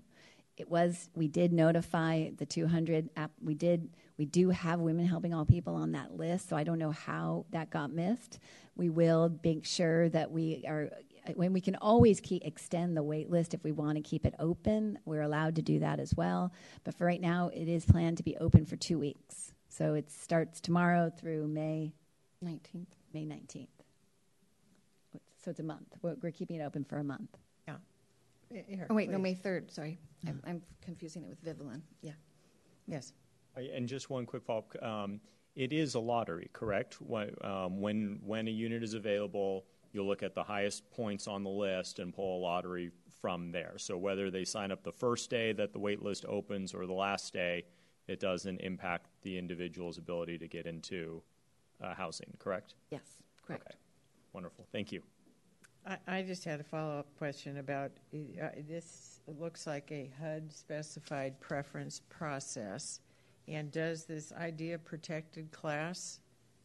It 0.56 0.70
was 0.70 1.10
we 1.14 1.28
did 1.28 1.52
notify 1.52 2.30
the 2.38 2.46
200 2.46 3.10
app. 3.16 3.32
We 3.42 3.54
did 3.54 3.90
we 4.16 4.24
do 4.24 4.50
have 4.50 4.80
women 4.80 5.06
helping 5.06 5.34
all 5.34 5.44
people 5.44 5.74
on 5.74 5.92
that 5.92 6.16
list. 6.16 6.48
So 6.48 6.56
I 6.56 6.64
don't 6.64 6.78
know 6.78 6.92
how 6.92 7.46
that 7.50 7.70
got 7.70 7.90
missed. 7.90 8.38
We 8.76 8.88
will 8.88 9.38
make 9.42 9.64
sure 9.64 10.08
that 10.10 10.30
we 10.30 10.64
are 10.66 10.90
when 11.34 11.52
we 11.52 11.60
can 11.60 11.74
always 11.76 12.20
keep, 12.20 12.44
extend 12.44 12.96
the 12.96 13.02
wait 13.02 13.30
list 13.30 13.54
if 13.54 13.64
we 13.64 13.72
want 13.72 13.96
to 13.96 14.02
keep 14.02 14.26
it 14.26 14.34
open. 14.38 14.98
We're 15.04 15.22
allowed 15.22 15.56
to 15.56 15.62
do 15.62 15.78
that 15.78 15.98
as 15.98 16.14
well. 16.14 16.52
But 16.84 16.94
for 16.94 17.06
right 17.06 17.20
now, 17.20 17.50
it 17.52 17.66
is 17.66 17.84
planned 17.86 18.18
to 18.18 18.22
be 18.22 18.36
open 18.36 18.66
for 18.66 18.76
two 18.76 18.98
weeks. 18.98 19.54
So 19.68 19.94
it 19.94 20.10
starts 20.10 20.60
tomorrow 20.60 21.10
through 21.10 21.48
May 21.48 21.94
19th. 22.44 22.86
May 23.12 23.24
19th. 23.24 23.68
So 25.42 25.50
it's 25.50 25.60
a 25.60 25.64
month. 25.64 25.96
We're, 26.02 26.16
we're 26.22 26.30
keeping 26.30 26.60
it 26.60 26.62
open 26.62 26.84
for 26.84 26.98
a 26.98 27.04
month. 27.04 27.36
Yeah. 27.66 27.76
Here, 28.50 28.86
oh, 28.88 28.94
wait, 28.94 29.08
please. 29.08 29.12
no, 29.12 29.18
May 29.18 29.34
3rd. 29.34 29.70
Sorry. 29.72 29.98
I'm, 30.26 30.40
I'm, 30.46 30.62
confusing 30.82 31.22
it 31.22 31.28
with 31.28 31.40
Vivalon. 31.40 31.82
Yeah. 32.02 32.12
Yes. 32.86 33.12
And 33.56 33.88
just 33.88 34.10
one 34.10 34.26
quick 34.26 34.42
follow 34.44 34.64
up. 34.72 34.82
Um, 34.82 35.20
it 35.54 35.72
is 35.72 35.94
a 35.94 36.00
lottery, 36.00 36.50
correct? 36.52 37.00
When, 37.00 37.30
um, 37.42 37.80
when, 37.80 38.18
when 38.24 38.48
a 38.48 38.50
unit 38.50 38.82
is 38.82 38.94
available, 38.94 39.64
you'll 39.92 40.06
look 40.06 40.24
at 40.24 40.34
the 40.34 40.42
highest 40.42 40.90
points 40.90 41.28
on 41.28 41.44
the 41.44 41.50
list 41.50 42.00
and 42.00 42.12
pull 42.12 42.38
a 42.38 42.40
lottery 42.40 42.90
from 43.20 43.52
there. 43.52 43.74
So 43.76 43.96
whether 43.96 44.30
they 44.30 44.44
sign 44.44 44.72
up 44.72 44.82
the 44.82 44.92
first 44.92 45.30
day 45.30 45.52
that 45.52 45.72
the 45.72 45.78
wait 45.78 46.02
list 46.02 46.24
opens 46.26 46.74
or 46.74 46.86
the 46.86 46.92
last 46.92 47.32
day, 47.32 47.64
it 48.08 48.18
doesn't 48.18 48.60
impact 48.60 49.06
the 49.22 49.38
individual's 49.38 49.98
ability 49.98 50.38
to 50.38 50.48
get 50.48 50.66
into 50.66 51.22
uh, 51.82 51.94
housing, 51.94 52.34
correct? 52.38 52.74
Yes, 52.90 53.22
correct. 53.46 53.66
Okay, 53.66 53.76
wonderful. 54.32 54.66
Thank 54.72 54.90
you. 54.90 55.02
I, 55.86 55.98
I 56.08 56.22
just 56.22 56.44
had 56.44 56.60
a 56.60 56.64
follow-up 56.64 57.06
question 57.16 57.58
about, 57.58 57.92
uh, 58.12 58.48
this 58.68 59.20
looks 59.38 59.66
like 59.66 59.92
a 59.92 60.10
HUD-specified 60.20 61.40
preference 61.40 62.02
process. 62.08 63.00
And 63.46 63.70
does 63.70 64.04
this 64.04 64.32
idea 64.32 64.76
of 64.76 64.84
protected 64.84 65.50
class 65.52 66.20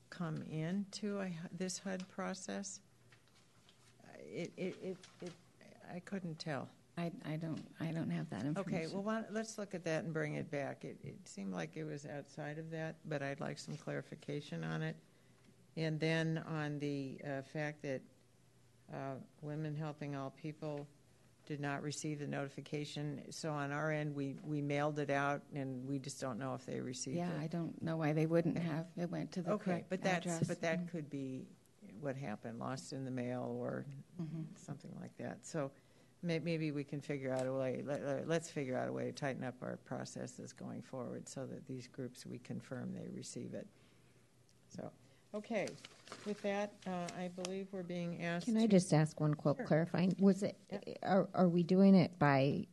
come 0.10 0.44
into 0.50 1.20
a, 1.20 1.30
this 1.58 1.78
HUD 1.80 2.08
process? 2.10 2.80
It, 4.20 4.52
it, 4.58 4.76
it, 4.82 4.98
it, 5.22 5.32
I 5.94 6.00
couldn't 6.00 6.40
tell. 6.40 6.70
I, 6.98 7.12
I 7.26 7.38
don't 7.38 7.62
I 7.80 7.92
don't 7.92 8.10
have 8.10 8.30
that 8.30 8.44
information. 8.44 8.76
Okay, 8.76 8.88
well, 8.94 9.04
why, 9.04 9.24
let's 9.32 9.58
look 9.58 9.74
at 9.74 9.86
that 9.86 10.04
and 10.04 10.14
bring 10.14 10.36
it 10.36 10.52
back. 10.52 10.84
It, 10.84 10.98
it 11.04 11.16
seemed 11.24 11.54
like 11.54 11.78
it 11.78 11.86
was 11.86 12.06
outside 12.06 12.58
of 12.58 12.70
that, 12.72 12.96
but 13.06 13.22
I'd 13.22 13.40
like 13.40 13.58
some 13.58 13.76
clarification 13.78 14.64
on 14.66 14.82
it. 14.82 14.98
And 15.78 16.00
then 16.00 16.44
on 16.46 16.78
the 16.80 17.18
uh, 17.24 17.42
fact 17.54 17.82
that 17.84 18.02
uh, 18.94 19.16
Women 19.42 19.76
Helping 19.76 20.16
All 20.16 20.34
People 20.42 20.88
did 21.50 21.60
not 21.60 21.82
receive 21.82 22.20
the 22.20 22.28
notification. 22.28 23.24
So 23.32 23.50
on 23.52 23.72
our 23.72 23.92
end, 23.92 24.14
we, 24.16 24.36
we 24.46 24.62
mailed 24.62 25.00
it 25.00 25.10
out, 25.10 25.42
and 25.56 25.84
we 25.88 25.98
just 25.98 26.22
don't 26.22 26.38
know 26.38 26.54
if 26.54 26.64
they 26.64 26.80
received 26.80 27.18
yeah, 27.18 27.32
it. 27.32 27.42
I 27.42 27.48
don't 27.48 27.82
know 27.82 27.98
why 27.98 28.14
they 28.14 28.28
wouldn't 28.28 28.58
have. 28.60 28.86
It 28.96 29.10
went 29.10 29.32
to 29.32 29.42
the 29.42 29.54
Okay, 29.54 29.64
correct 29.72 29.90
but 29.90 30.04
that's, 30.04 30.28
address. 30.28 30.48
but 30.48 30.62
that 30.62 30.92
could 30.92 31.10
be 31.10 31.48
what 32.02 32.16
happened, 32.16 32.60
lost 32.60 32.94
in 32.94 33.04
the 33.04 33.10
mail 33.12 33.58
or 33.60 33.84
Mhm. 34.22 34.46
something 34.56 34.96
like 35.02 35.18
that. 35.18 35.44
So 35.44 35.72
may, 36.22 36.38
maybe 36.38 36.72
we 36.72 36.84
can 36.84 37.02
figure 37.02 37.34
out 37.34 37.48
a 37.48 37.52
way, 37.52 37.82
let, 37.84 38.06
let- 38.06 38.28
let's 38.28 38.52
figure 38.52 38.78
out 38.78 38.88
a 38.88 38.94
way 38.94 39.06
to 39.06 39.12
tighten 39.12 39.44
up 39.44 39.56
our 39.64 39.78
processes 39.86 40.54
going 40.54 40.84
forward 40.84 41.28
so 41.28 41.48
that 41.48 41.66
these 41.66 41.88
groups, 41.88 42.28
we 42.28 42.38
confirm 42.38 42.94
they 42.94 43.08
receive 43.12 43.56
it. 43.56 43.68
So, 44.68 44.92
okay, 45.34 45.68
with 46.26 46.42
that, 46.42 46.74
uh, 46.88 47.08
I 47.18 47.30
believe 47.30 47.68
we're 47.72 47.84
being 47.84 48.24
asked. 48.24 48.46
Can 48.46 48.58
I 48.58 48.62
to- 48.62 48.68
just 48.68 48.94
ask 48.94 49.20
one 49.20 49.34
quick 49.34 49.58
Sure. 49.58 49.66
clarifying? 49.66 50.16
Was 50.20 50.44
it, 50.44 50.58
are, 51.04 51.30
are 51.34 51.48
we 51.50 51.64
doing 51.64 51.96
it 51.96 52.18
by 52.20 52.68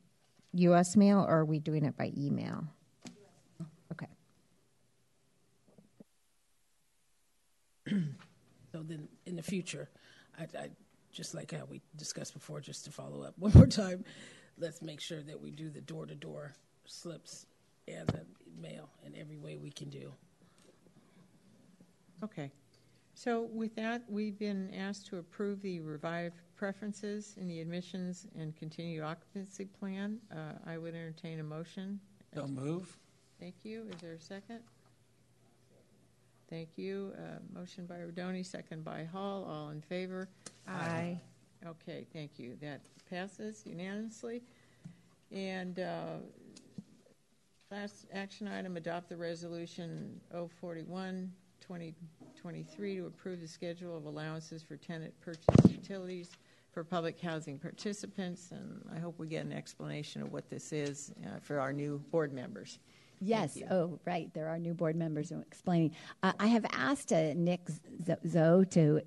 US 0.52 0.96
mail 0.96 1.18
or 1.20 1.38
are 1.40 1.44
we 1.44 1.58
doing 1.58 1.84
it 1.84 1.96
by 1.96 2.12
email? 2.16 2.64
Okay. 3.92 4.06
So 8.72 8.82
then, 8.82 9.08
in 9.24 9.36
the 9.36 9.42
future, 9.42 9.88
I, 10.38 10.42
I 10.58 10.68
just 11.10 11.34
like 11.34 11.50
how 11.52 11.64
we 11.64 11.80
discussed 11.96 12.34
before, 12.34 12.60
just 12.60 12.84
to 12.84 12.92
follow 12.92 13.22
up 13.22 13.32
one 13.38 13.52
more 13.54 13.66
time, 13.66 14.04
let's 14.58 14.82
make 14.82 15.00
sure 15.00 15.22
that 15.22 15.40
we 15.40 15.50
do 15.50 15.70
the 15.70 15.80
door-to-door 15.80 16.52
slips 16.84 17.46
and 17.88 18.06
the 18.08 18.26
mail 18.60 18.90
in 19.06 19.16
every 19.16 19.38
way 19.38 19.56
we 19.56 19.70
can 19.70 19.88
do. 19.88 20.12
Okay. 22.22 22.50
So 23.14 23.48
with 23.52 23.74
that, 23.76 24.02
we've 24.08 24.38
been 24.38 24.72
asked 24.74 25.06
to 25.06 25.18
approve 25.18 25.62
the 25.62 25.80
revived 25.80 26.42
preferences 26.54 27.34
in 27.40 27.48
the 27.48 27.60
admissions 27.60 28.26
and 28.38 28.54
continued 28.54 29.02
occupancy 29.02 29.64
plan. 29.64 30.18
Uh, 30.30 30.52
I 30.66 30.76
would 30.76 30.94
entertain 30.94 31.40
a 31.40 31.42
motion. 31.42 31.98
So 32.34 32.46
move. 32.46 32.98
Thank 33.40 33.54
you. 33.64 33.86
Is 33.90 34.00
there 34.00 34.12
a 34.12 34.20
second? 34.20 34.60
Thank 36.48 36.76
you. 36.76 37.12
Uh, 37.18 37.58
Motion 37.58 37.86
by 37.86 37.96
Rodoni, 37.96 38.44
second 38.44 38.84
by 38.84 39.04
Hall. 39.04 39.44
All 39.44 39.70
in 39.70 39.80
favor? 39.80 40.28
Aye. 40.68 41.18
Okay, 41.66 42.06
thank 42.12 42.38
you. 42.38 42.56
That 42.60 42.82
passes 43.10 43.62
unanimously. 43.66 44.42
And 45.32 45.80
uh, 45.80 46.18
last 47.70 48.06
action 48.12 48.46
item, 48.46 48.76
adopt 48.76 49.08
the 49.08 49.16
resolution 49.16 50.20
041, 50.60 51.32
2023 51.66 52.96
to 52.96 53.06
approve 53.06 53.40
the 53.40 53.48
schedule 53.48 53.96
of 53.96 54.04
allowances 54.04 54.62
for 54.62 54.76
tenant 54.76 55.12
purchase 55.20 55.44
utilities 55.68 56.30
for 56.70 56.84
public 56.84 57.20
housing 57.20 57.58
participants. 57.58 58.50
And 58.52 58.82
I 58.94 58.98
hope 58.98 59.18
we 59.18 59.26
get 59.26 59.44
an 59.44 59.52
explanation 59.52 60.22
of 60.22 60.32
what 60.32 60.48
this 60.48 60.72
is 60.72 61.12
uh, 61.24 61.40
for 61.40 61.58
our 61.58 61.72
new 61.72 61.98
board 62.10 62.32
members. 62.32 62.78
Yes. 63.20 63.58
Oh, 63.70 63.98
right. 64.04 64.32
There 64.34 64.48
are 64.48 64.58
new 64.58 64.74
board 64.74 64.94
members 64.94 65.32
explaining. 65.32 65.92
Uh, 66.22 66.34
I 66.38 66.48
have 66.48 66.66
asked 66.72 67.12
uh, 67.12 67.32
Nick 67.34 67.62
Zoe 68.28 68.66
to, 68.66 69.00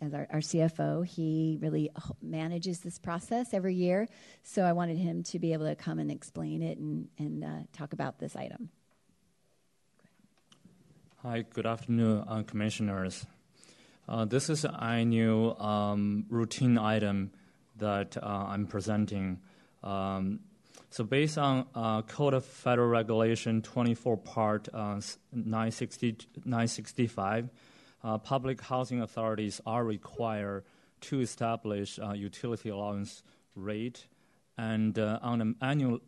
as 0.00 0.14
our, 0.14 0.26
our 0.30 0.38
CFO, 0.38 1.04
he 1.04 1.58
really 1.60 1.90
manages 2.22 2.80
this 2.80 2.98
process 2.98 3.52
every 3.52 3.74
year. 3.74 4.08
So 4.42 4.62
I 4.62 4.72
wanted 4.72 4.96
him 4.96 5.22
to 5.24 5.38
be 5.38 5.52
able 5.52 5.66
to 5.66 5.74
come 5.74 5.98
and 5.98 6.10
explain 6.10 6.62
it 6.62 6.78
and, 6.78 7.08
and 7.18 7.44
uh, 7.44 7.58
talk 7.72 7.92
about 7.92 8.20
this 8.20 8.36
item. 8.36 8.70
Hi, 11.28 11.44
good 11.52 11.66
afternoon, 11.66 12.22
uh, 12.28 12.44
commissioners. 12.46 13.26
Uh, 14.08 14.26
this 14.26 14.48
is 14.48 14.64
an 14.64 14.76
annual 14.80 15.60
um, 15.60 16.24
routine 16.28 16.78
item 16.78 17.32
that 17.78 18.16
uh, 18.16 18.24
I'm 18.24 18.68
presenting. 18.68 19.40
Um, 19.82 20.38
so, 20.90 21.02
based 21.02 21.36
on 21.36 21.64
Code 22.06 22.32
of 22.32 22.44
Federal 22.44 22.86
Regulation 22.86 23.60
24 23.60 24.16
Part 24.18 24.68
uh, 24.72 25.00
960, 25.32 26.16
965, 26.44 27.50
uh, 28.04 28.18
public 28.18 28.60
housing 28.60 29.02
authorities 29.02 29.60
are 29.66 29.82
required 29.82 30.62
to 31.00 31.20
establish 31.20 31.98
uh, 31.98 32.12
utility 32.12 32.68
allowance 32.68 33.24
rate 33.56 34.06
and 34.56 34.96
on 34.96 35.40
an 35.40 35.56
annual 35.60 35.98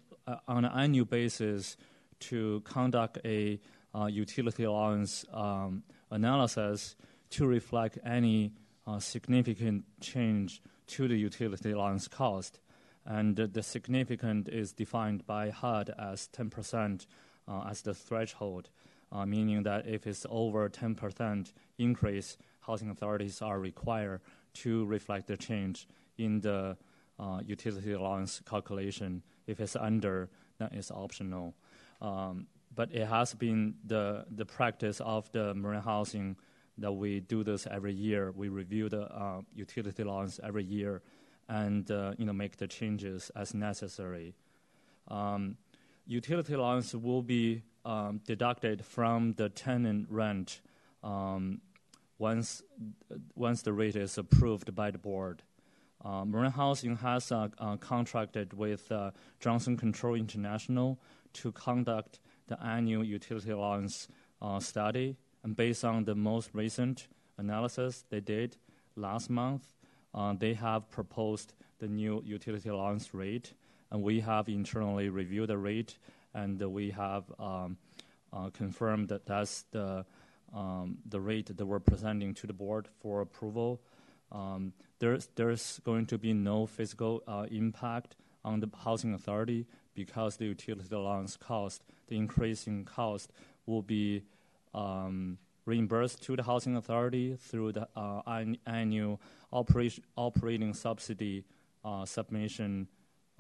on 0.47 0.65
an 0.65 0.71
annual 0.73 1.07
basis 1.07 1.77
to 2.21 2.61
conduct 2.61 3.19
a 3.25 3.59
utility 4.07 4.65
allowance 4.65 5.25
um, 5.33 5.83
analysis 6.11 6.97
to 7.31 7.47
reflect 7.47 7.99
any 8.05 8.53
uh, 8.87 8.99
significant 8.99 9.85
change 10.01 10.63
to 10.87 11.09
the 11.09 11.17
utility 11.17 11.73
allowance 11.73 12.09
cost. 12.09 12.61
And 13.05 13.39
uh, 13.39 13.47
the 13.51 13.63
significant 13.63 14.49
is 14.49 14.73
defined 14.73 15.27
by 15.27 15.51
HUD 15.51 15.91
as 15.99 16.29
10% 16.33 17.07
uh, 17.47 17.65
as 17.69 17.83
the 17.83 17.95
threshold, 17.95 18.71
uh, 19.13 19.27
meaning 19.27 19.63
that 19.63 19.87
if 19.87 20.07
it's 20.07 20.27
over 20.29 20.69
10% 20.69 21.53
increase, 21.79 22.37
housing 22.61 22.91
authorities 22.91 23.41
are 23.43 23.59
required 23.59 24.21
to 24.55 24.85
reflect 24.87 25.27
the 25.27 25.37
change 25.37 25.89
in 26.19 26.41
the 26.41 26.77
uh, 27.19 27.41
utility 27.45 27.93
allowance 27.93 28.43
calculation. 28.49 29.23
If 29.47 29.61
it's 29.61 29.77
under, 29.77 30.29
then 30.59 30.71
it's 30.73 30.91
optional. 30.91 31.55
But 32.79 32.95
it 32.95 33.09
has 33.09 33.35
been 33.35 33.75
the, 33.85 34.25
the 34.31 34.47
practice 34.47 35.01
of 35.01 35.29
the 35.33 35.53
Marin 35.53 35.83
Housing 35.83 36.37
that 36.79 36.93
we 36.93 37.19
do 37.19 37.43
this 37.43 37.67
every 37.69 37.93
year. 37.93 38.31
We 38.31 38.51
review 38.51 38.89
the 38.89 39.03
uh, 39.13 39.41
utility 39.53 40.05
allowance 40.05 40.39
every 40.45 40.63
year 40.63 41.03
and 41.49 41.91
uh, 41.91 42.13
you 42.17 42.25
know 42.25 42.33
make 42.33 42.57
the 42.57 42.69
changes 42.69 43.33
as 43.35 43.53
necessary. 43.53 44.37
Um, 45.09 45.57
utility 46.07 46.55
allowance 46.55 46.95
will 46.95 47.21
be 47.21 47.65
um, 47.85 48.21
deducted 48.25 48.85
from 48.85 49.33
the 49.33 49.49
tenant 49.49 50.07
rent 50.09 50.61
um, 51.03 51.61
once 52.17 52.63
once 53.35 53.63
the 53.63 53.73
rate 53.73 53.97
is 53.97 54.19
approved 54.19 54.73
by 54.77 54.93
the 54.93 54.99
board. 54.99 55.43
Uh, 56.05 56.25
Marin 56.25 56.53
Housing 56.53 56.95
has 56.99 57.33
uh, 57.33 57.49
uh, 57.59 57.77
contracted 57.79 58.53
with 58.53 58.93
uh, 58.93 59.11
Johnson 59.41 59.77
Control 59.77 60.15
International 60.15 61.01
to 61.33 61.51
conduct 61.51 62.21
the 62.49 62.63
annual 62.63 63.05
utility 63.05 63.51
allowance 63.51 64.09
uh, 64.43 64.61
study, 64.61 65.17
and 65.43 65.57
based 65.57 65.85
on 65.85 66.05
the 66.05 66.15
most 66.15 66.51
recent 66.53 67.09
analysis 67.37 68.05
they 68.11 68.21
did 68.21 68.57
last 68.97 69.31
month, 69.31 69.75
uh, 70.15 70.35
they 70.39 70.55
have 70.55 70.91
proposed 70.91 71.55
the 71.79 71.87
new 71.87 72.23
utility 72.25 72.69
allowance 72.69 73.15
rate, 73.15 73.53
and 73.91 74.03
we 74.03 74.21
have 74.21 74.49
internally 74.49 75.09
reviewed 75.09 75.49
the 75.49 75.59
rate, 75.59 75.99
and 76.35 76.61
we 76.61 76.91
have 76.91 77.25
um, 77.39 77.77
uh, 78.33 78.51
confirmed 78.51 79.09
that 79.09 79.27
that's 79.27 79.63
the 79.71 80.05
um, 80.55 80.97
the 81.07 81.21
rate 81.21 81.55
that 81.55 81.67
we're 81.67 81.79
presenting 81.79 82.33
to 82.35 82.47
the 82.47 82.53
board 82.53 82.89
for 83.01 83.21
approval. 83.21 83.81
Um, 84.33 84.73
there's 84.99 85.29
there's 85.35 85.81
going 85.85 86.07
to 86.07 86.19
be 86.19 86.33
no 86.33 86.67
physical 86.67 87.23
uh, 87.27 87.47
impact 87.51 88.17
on 88.45 88.61
the 88.61 88.71
housing 88.85 89.15
authority 89.15 89.67
because 89.99 90.37
the 90.37 90.45
utility 90.45 90.95
allowance 90.95 91.37
cost, 91.37 91.83
the 92.07 92.17
increasing 92.17 92.85
cost, 92.85 93.33
will 93.67 93.83
be 93.83 94.23
um, 94.73 95.39
reimbursed 95.67 96.23
to 96.23 96.37
the 96.37 96.43
housing 96.45 96.77
authority 96.77 97.37
through 97.37 97.73
the 97.73 97.89
uh, 97.97 98.45
annual 98.67 99.21
operation, 99.53 100.05
operating 100.17 100.73
subsidy 100.73 101.45
uh, 101.85 102.05
submission 102.05 102.87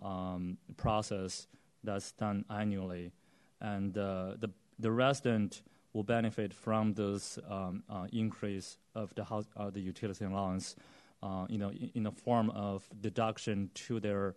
um, 0.03 0.59
process 0.77 1.47
that's 1.85 2.11
done 2.11 2.45
annually, 2.51 3.13
and 3.61 3.97
uh, 3.97 4.35
the 4.41 4.51
the 4.81 4.91
resident 4.91 5.63
will 5.93 6.03
benefit 6.03 6.53
from 6.53 6.93
this 6.95 7.39
um, 7.49 7.85
uh, 7.89 8.07
increase 8.13 8.79
of 8.97 9.15
the 9.15 9.25
house, 9.25 9.47
uh, 9.57 9.71
the 9.71 9.81
utility 9.81 10.25
allowance, 10.25 10.75
uh, 11.23 11.47
you 11.49 11.59
know, 11.59 11.71
in, 11.71 11.91
in 11.95 12.03
the 12.03 12.13
form 12.13 12.51
of 12.51 12.89
deduction 13.01 13.71
to 13.75 14.01
their 14.01 14.35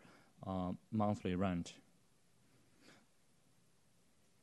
monthly 0.92 1.36
rent. 1.36 1.74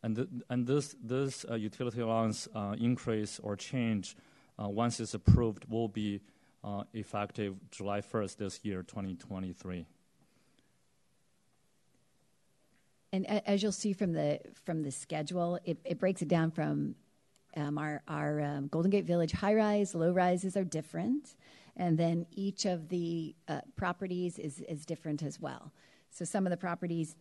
And, 0.03 0.17
th- 0.17 0.29
and 0.49 0.67
this, 0.67 0.95
this 1.03 1.45
uh, 1.51 1.55
utility 1.55 2.01
allowance 2.01 2.49
uh, 2.55 2.77
increase 2.79 3.41
or 3.41 3.57
change, 3.57 4.17
uh, 4.59 4.69
once 4.69 5.01
it's 5.01 5.15
approved, 5.15 5.65
will 5.69 5.89
be 5.89 6.21
uh, 6.63 6.85
effective 6.93 7.57
July 7.71 8.01
1st 8.01 8.37
this 8.37 8.61
year, 8.63 8.83
2023. 8.83 9.87
And 13.13 13.27
as 13.27 13.63
you'll 13.63 13.73
see 13.73 13.95
from 13.95 14.13
the 14.13 14.41
from 14.67 14.83
the 14.83 14.91
schedule, 14.91 15.59
it, 15.65 15.79
it 15.85 15.99
breaks 15.99 16.21
it 16.21 16.29
down 16.29 16.51
from 16.51 16.95
um, 17.57 17.79
our 17.79 18.03
our 18.07 18.43
um, 18.43 18.69
Golden 18.69 18.91
Gate 18.91 19.07
Village 19.07 19.33
high 19.33 19.55
rise, 19.55 19.95
low 19.95 20.13
rises 20.13 20.59
are 20.59 20.65
different, 20.65 21.35
and 21.75 21.97
then 21.97 22.27
each 22.33 22.67
of 22.67 22.91
the 22.91 23.35
uh, 23.49 23.63
properties 23.77 24.39
is 24.39 24.61
is 24.61 24.85
different 24.85 25.23
as 25.23 25.41
well. 25.41 25.73
So 26.11 26.27
some 26.27 26.47
of 26.47 26.51
the 26.51 26.59
properties 26.59 27.17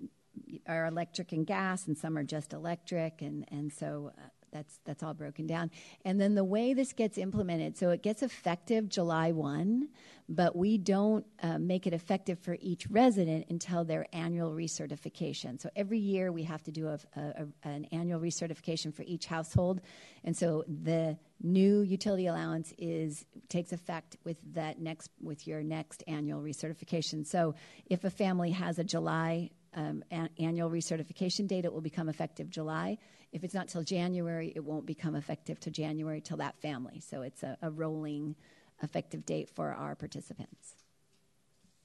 are 0.68 0.86
electric 0.86 1.32
and 1.32 1.46
gas, 1.46 1.88
and 1.88 1.98
some 1.98 2.18
are 2.18 2.24
just 2.24 2.54
electric, 2.54 3.22
and 3.22 3.46
and 3.52 3.72
so 3.72 4.12
uh, 4.18 4.22
that's 4.52 4.80
that's 4.86 5.04
all 5.04 5.14
broken 5.14 5.48
down. 5.48 5.72
And 6.06 6.20
then 6.20 6.36
the 6.36 6.44
way 6.44 6.74
this 6.74 6.94
gets 6.94 7.18
implemented, 7.18 7.78
so 7.78 7.90
it 7.90 8.02
gets 8.02 8.24
effective 8.24 8.90
July 8.90 9.32
one, 9.32 9.90
but 10.30 10.56
we 10.56 10.78
don't 10.78 11.26
uh, 11.44 11.58
make 11.58 11.88
it 11.88 11.94
effective 11.94 12.40
for 12.40 12.58
each 12.62 12.88
resident 12.90 13.46
until 13.50 13.84
their 13.84 14.06
annual 14.14 14.52
recertification. 14.52 15.62
So 15.62 15.70
every 15.76 16.00
year 16.00 16.32
we 16.32 16.44
have 16.44 16.64
to 16.64 16.72
do 16.72 16.88
a, 16.88 17.00
a, 17.16 17.48
an 17.64 17.86
annual 17.92 18.20
recertification 18.20 18.94
for 18.94 19.04
each 19.04 19.26
household, 19.26 19.82
and 20.24 20.36
so 20.36 20.64
the 20.68 21.18
new 21.42 21.82
utility 21.82 22.26
allowance 22.26 22.74
is 22.78 23.26
takes 23.50 23.72
effect 23.72 24.18
with 24.24 24.38
that 24.54 24.80
next 24.80 25.12
with 25.22 25.46
your 25.48 25.62
next 25.62 26.04
annual 26.08 26.42
recertification. 26.42 27.26
So 27.26 27.54
if 27.90 28.04
a 28.04 28.10
family 28.10 28.52
has 28.52 28.80
a 28.80 28.84
July 28.84 29.52
um, 29.78 30.04
an 30.10 30.30
annual 30.40 30.70
recertification 30.72 31.48
date, 31.48 31.64
it 31.64 31.72
will 31.72 31.82
become 31.82 32.10
effective 32.10 32.50
July. 32.50 32.98
If 33.32 33.44
it's 33.44 33.54
not 33.54 33.68
till 33.68 33.84
January, 33.84 34.52
it 34.56 34.64
won't 34.64 34.88
become 34.88 35.16
effective 35.16 35.60
to 35.62 35.72
January 35.72 36.20
till 36.20 36.38
that 36.38 36.60
family. 36.60 37.00
So 37.00 37.22
it's 37.22 37.44
a, 37.44 37.58
a 37.62 37.70
rolling 37.70 38.36
effective 38.82 39.24
date 39.26 39.50
for 39.50 39.72
our 39.72 39.96
participants. 39.96 40.74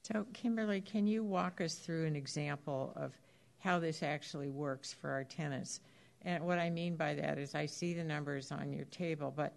So, 0.02 0.26
Kimberly, 0.32 0.80
can 0.80 1.06
you 1.06 1.22
walk 1.22 1.60
us 1.60 1.74
through 1.74 2.06
an 2.06 2.16
example 2.16 2.92
of 2.96 3.12
how 3.58 3.78
this 3.78 4.02
actually 4.02 4.48
works 4.48 4.92
for 4.92 5.10
our 5.10 5.24
tenants? 5.24 5.80
And 6.22 6.44
what 6.44 6.58
I 6.58 6.70
mean 6.70 6.96
by 6.96 7.14
that 7.14 7.38
is 7.38 7.54
I 7.54 7.66
see 7.66 7.92
the 7.92 8.04
numbers 8.04 8.50
on 8.50 8.72
your 8.72 8.86
table, 8.86 9.32
but 9.34 9.52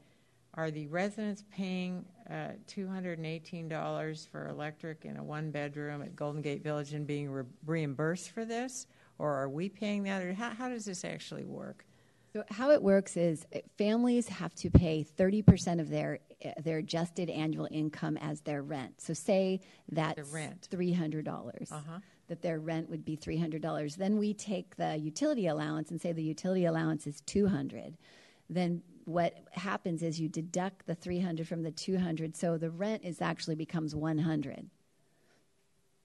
are 0.55 0.71
the 0.71 0.87
residents 0.87 1.43
paying 1.51 2.05
uh, 2.29 2.51
$218 2.67 4.29
for 4.29 4.47
electric 4.47 5.05
in 5.05 5.17
a 5.17 5.23
one 5.23 5.51
bedroom 5.51 6.01
at 6.01 6.15
Golden 6.15 6.41
Gate 6.41 6.63
Village 6.63 6.93
and 6.93 7.05
being 7.05 7.29
re- 7.29 7.43
reimbursed 7.65 8.31
for 8.31 8.45
this? 8.45 8.87
Or 9.17 9.33
are 9.33 9.49
we 9.49 9.69
paying 9.69 10.03
that? 10.03 10.21
Or 10.21 10.33
how, 10.33 10.49
how 10.51 10.69
does 10.69 10.85
this 10.85 11.05
actually 11.05 11.45
work? 11.45 11.85
So 12.33 12.43
how 12.49 12.71
it 12.71 12.81
works 12.81 13.15
is 13.15 13.45
uh, 13.55 13.59
families 13.77 14.27
have 14.27 14.53
to 14.55 14.69
pay 14.69 15.05
30% 15.17 15.79
of 15.79 15.89
their 15.89 16.19
uh, 16.43 16.49
their 16.61 16.79
adjusted 16.79 17.29
annual 17.29 17.67
income 17.71 18.17
as 18.17 18.41
their 18.41 18.61
rent. 18.61 18.99
So 18.99 19.13
say 19.13 19.61
that 19.93 20.19
rent. 20.33 20.67
$300. 20.69 21.71
Uh-huh. 21.71 21.99
That 22.27 22.41
their 22.41 22.59
rent 22.59 22.89
would 22.89 23.05
be 23.05 23.15
$300. 23.15 23.95
Then 23.95 24.17
we 24.17 24.33
take 24.33 24.75
the 24.75 24.97
utility 24.97 25.47
allowance 25.47 25.91
and 25.91 26.01
say 26.01 26.11
the 26.11 26.23
utility 26.23 26.65
allowance 26.65 27.07
is 27.07 27.21
200. 27.21 27.97
Then 28.49 28.81
what 29.05 29.35
happens 29.51 30.01
is 30.03 30.19
you 30.19 30.27
deduct 30.27 30.85
the 30.87 30.95
300 30.95 31.47
from 31.47 31.63
the 31.63 31.71
200 31.71 32.35
so 32.35 32.57
the 32.57 32.69
rent 32.69 33.03
is 33.03 33.21
actually 33.21 33.55
becomes 33.55 33.95
100 33.95 34.69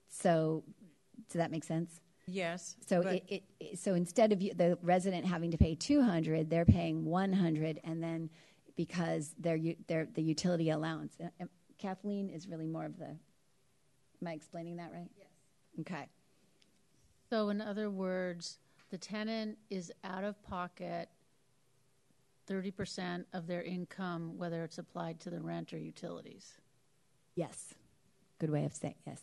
so 0.07 0.63
does 1.29 1.39
that 1.39 1.51
make 1.51 1.63
sense? 1.63 2.01
Yes. 2.27 2.75
so 2.85 3.01
it, 3.01 3.23
it, 3.27 3.43
it 3.59 3.79
so 3.79 3.93
instead 3.93 4.31
of 4.31 4.41
you, 4.41 4.53
the 4.53 4.77
resident 4.81 5.25
having 5.25 5.51
to 5.51 5.57
pay 5.57 5.75
200 5.75 6.49
they're 6.49 6.65
paying 6.65 7.03
100 7.05 7.79
and 7.83 8.01
then 8.01 8.29
because 8.77 9.33
their 9.37 9.55
u- 9.55 9.75
their 9.87 10.07
the 10.13 10.21
utility 10.21 10.69
allowance 10.69 11.17
Uh, 11.19 11.27
um, 11.41 11.49
kathleen 11.77 12.29
is 12.29 12.47
really 12.47 12.67
more 12.67 12.85
of 12.85 12.97
the 12.97 13.07
am 14.21 14.27
i 14.27 14.33
explaining 14.33 14.77
that 14.77 14.91
right? 14.93 15.09
Yes. 15.17 15.27
Okay. 15.79 16.07
So, 17.29 17.47
in 17.47 17.61
other 17.61 17.89
words, 17.89 18.59
the 18.89 18.97
tenant 18.97 19.57
is 19.69 19.89
out 20.03 20.25
of 20.25 20.41
pocket 20.43 21.07
30% 22.47 23.25
of 23.33 23.47
their 23.47 23.61
income, 23.63 24.37
whether 24.37 24.63
it's 24.63 24.77
applied 24.77 25.19
to 25.21 25.29
the 25.29 25.39
rent 25.39 25.73
or 25.73 25.77
utilities. 25.77 26.59
yes 27.35 27.73
good 28.39 28.49
way 28.49 28.65
of 28.65 28.73
saying 28.73 28.95
yes 29.05 29.21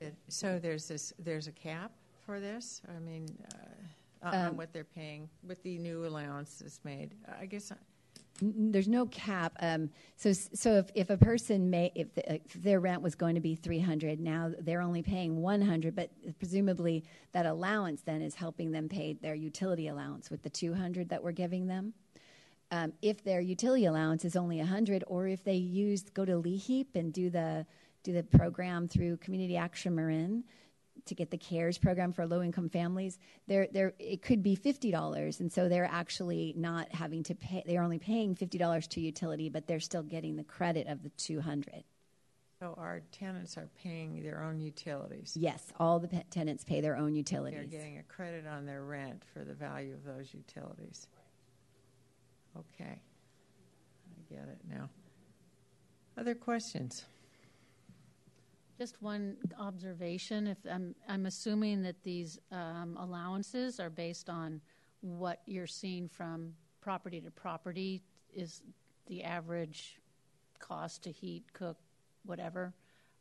It- 0.00 0.14
So 0.28 0.58
there's 0.58 0.86
this, 0.88 1.12
there's 1.18 1.46
a 1.46 1.52
cap 1.52 1.92
for 2.26 2.38
this? 2.40 2.82
I 2.88 2.98
mean, 3.00 3.26
uh, 4.22 4.26
on 4.28 4.34
Um, 4.48 4.56
what 4.56 4.72
they're 4.72 4.84
paying 4.84 5.28
with 5.42 5.62
the 5.62 5.78
new 5.78 6.06
allowance 6.06 6.58
that's 6.58 6.84
made? 6.84 7.14
I 7.40 7.46
guess, 7.46 7.72
I- 7.72 7.76
N- 8.40 8.70
There's 8.72 8.88
no 8.88 9.06
cap. 9.06 9.56
Um, 9.60 9.90
so, 10.16 10.32
so 10.32 10.76
if, 10.78 10.90
if 10.94 11.10
a 11.10 11.16
person 11.16 11.68
may, 11.70 11.92
if, 11.94 12.14
the, 12.14 12.34
if 12.34 12.52
their 12.54 12.80
rent 12.80 13.02
was 13.02 13.14
going 13.14 13.34
to 13.34 13.40
be 13.40 13.54
300, 13.54 14.18
now 14.20 14.52
they're 14.58 14.80
only 14.82 15.02
paying 15.02 15.40
100, 15.42 15.94
but 15.94 16.10
presumably 16.38 17.04
that 17.32 17.46
allowance 17.46 18.02
then 18.02 18.22
is 18.22 18.34
helping 18.34 18.70
them 18.72 18.88
pay 18.88 19.12
their 19.14 19.34
utility 19.34 19.88
allowance 19.88 20.30
with 20.30 20.42
the 20.42 20.50
200 20.50 21.08
that 21.10 21.22
we're 21.22 21.32
giving 21.32 21.66
them. 21.66 21.92
Um, 22.72 22.94
if 23.02 23.22
their 23.22 23.42
utility 23.42 23.84
allowance 23.84 24.24
is 24.24 24.34
only 24.34 24.56
100, 24.56 25.04
or 25.06 25.28
if 25.28 25.44
they 25.44 25.56
use 25.56 26.02
go 26.14 26.24
to 26.24 26.32
LIHEAP 26.32 26.96
and 26.96 27.12
do 27.12 27.28
the 27.28 27.66
do 28.02 28.12
the 28.12 28.22
program 28.24 28.88
through 28.88 29.18
Community 29.18 29.56
Action 29.56 29.94
Marin, 29.94 30.42
to 31.04 31.14
get 31.14 31.30
the 31.30 31.36
CARES 31.36 31.78
program 31.78 32.12
for 32.12 32.26
low 32.26 32.42
income 32.42 32.70
families, 32.70 33.18
there 33.46 33.68
there 33.70 33.92
it 33.98 34.22
could 34.22 34.42
be 34.42 34.54
fifty 34.54 34.90
dollars, 34.90 35.40
and 35.40 35.52
so 35.52 35.68
they're 35.68 35.88
actually 35.90 36.54
not 36.56 36.90
having 36.94 37.22
to 37.24 37.34
pay. 37.34 37.62
They're 37.66 37.82
only 37.82 37.98
paying 37.98 38.34
fifty 38.34 38.56
dollars 38.56 38.86
to 38.88 39.00
utility, 39.00 39.50
but 39.50 39.66
they're 39.66 39.80
still 39.80 40.02
getting 40.02 40.36
the 40.36 40.44
credit 40.44 40.86
of 40.86 41.02
the 41.02 41.10
two 41.10 41.42
hundred. 41.42 41.84
so 42.58 42.74
our 42.78 43.02
tenants 43.12 43.58
are 43.58 43.68
paying 43.82 44.22
their 44.22 44.42
own 44.42 44.60
utilities? 44.60 45.36
Yes, 45.38 45.62
all 45.78 45.98
the 45.98 46.08
tenants 46.30 46.64
pay 46.64 46.80
their 46.80 46.96
own 46.96 47.14
utilities. 47.14 47.58
They're 47.58 47.80
getting 47.80 47.98
a 47.98 48.02
credit 48.04 48.46
on 48.46 48.64
their 48.64 48.82
rent 48.82 49.24
for 49.34 49.44
the 49.44 49.54
value 49.54 49.92
of 49.92 50.04
those 50.04 50.32
utilities. 50.32 51.06
Okay. 52.56 53.00
I 53.00 54.34
get 54.34 54.48
it 54.48 54.60
now. 54.68 54.88
Other 56.18 56.34
questions? 56.34 57.04
Just 58.78 59.00
one 59.00 59.36
observation. 59.58 60.46
If 60.46 60.58
I'm, 60.70 60.94
I'm 61.08 61.26
assuming 61.26 61.82
that 61.82 62.02
these 62.02 62.38
um, 62.50 62.96
allowances 62.98 63.80
are 63.80 63.90
based 63.90 64.28
on 64.28 64.60
what 65.00 65.40
you're 65.46 65.66
seeing 65.66 66.08
from 66.08 66.52
property 66.80 67.20
to 67.20 67.30
property 67.30 68.02
is 68.34 68.62
the 69.06 69.22
average 69.22 70.00
cost 70.58 71.02
to 71.04 71.10
heat, 71.10 71.44
cook, 71.52 71.76
whatever, 72.24 72.72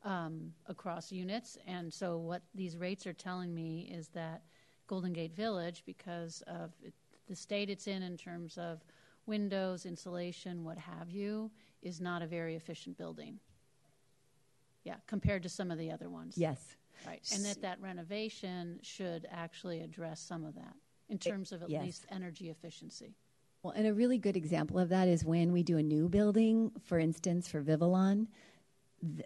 um, 0.04 0.52
across 0.68 1.12
units. 1.12 1.58
And 1.68 1.94
so 1.94 2.18
what 2.18 2.42
these 2.56 2.78
rates 2.78 3.06
are 3.06 3.14
telling 3.14 3.54
me 3.54 3.92
is 3.94 4.08
that 4.10 4.44
Golden 4.88 5.14
Gate 5.14 5.36
Village, 5.36 5.84
because 5.86 6.44
of 6.48 6.72
it, 6.84 6.94
the 7.28 7.36
state 7.36 7.70
it's 7.70 7.88
in 7.88 8.04
in 8.04 8.18
terms 8.18 8.58
of 8.58 8.84
windows, 9.26 9.86
insulation, 9.86 10.64
what 10.64 10.78
have 10.78 11.10
you, 11.10 11.52
is 11.82 12.02
not 12.02 12.22
a 12.22 12.28
very 12.28 12.56
efficient 12.56 12.98
building. 12.98 13.40
Yeah, 14.84 14.96
compared 15.08 15.44
to 15.44 15.50
some 15.50 15.70
of 15.70 15.78
the 15.78 15.92
other 15.92 16.10
ones. 16.10 16.38
Yes. 16.38 16.76
Right, 17.06 17.22
and 17.34 17.46
that 17.46 17.62
that 17.62 17.82
renovation 17.82 18.80
should 18.84 19.28
actually 19.32 19.82
address 19.82 20.20
some 20.20 20.44
of 20.44 20.56
that 20.56 20.76
in 21.10 21.18
terms 21.18 21.52
of 21.52 21.64
at 21.64 21.70
yes. 21.70 21.84
least 21.84 22.06
energy 22.12 22.50
efficiency. 22.50 23.16
Well, 23.64 23.74
and 23.74 23.86
a 23.86 23.94
really 23.94 24.18
good 24.18 24.36
example 24.36 24.80
of 24.80 24.90
that 24.90 25.08
is 25.08 25.24
when 25.24 25.52
we 25.52 25.62
do 25.62 25.78
a 25.78 25.84
new 25.84 26.10
building, 26.10 26.72
for 26.84 26.98
instance, 26.98 27.48
for 27.48 27.62
Vivalon, 27.62 28.28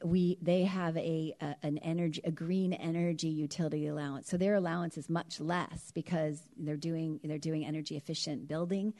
we 0.04 0.38
they 0.42 0.64
have 0.64 0.96
a, 0.98 1.36
a 1.42 1.56
an 1.64 1.78
energy 1.80 2.22
a 2.24 2.32
green 2.32 2.74
energy 2.74 3.28
utility 3.28 3.88
allowance. 3.88 4.30
So 4.30 4.38
their 4.38 4.56
allowance 4.56 4.98
is 4.98 5.10
much 5.10 5.40
less 5.40 5.92
because 5.94 6.42
they're 6.58 6.78
doing 6.78 7.20
they're 7.24 7.38
doing 7.38 7.66
energy 7.66 7.98
efficient 7.98 8.48
building. 8.48 8.94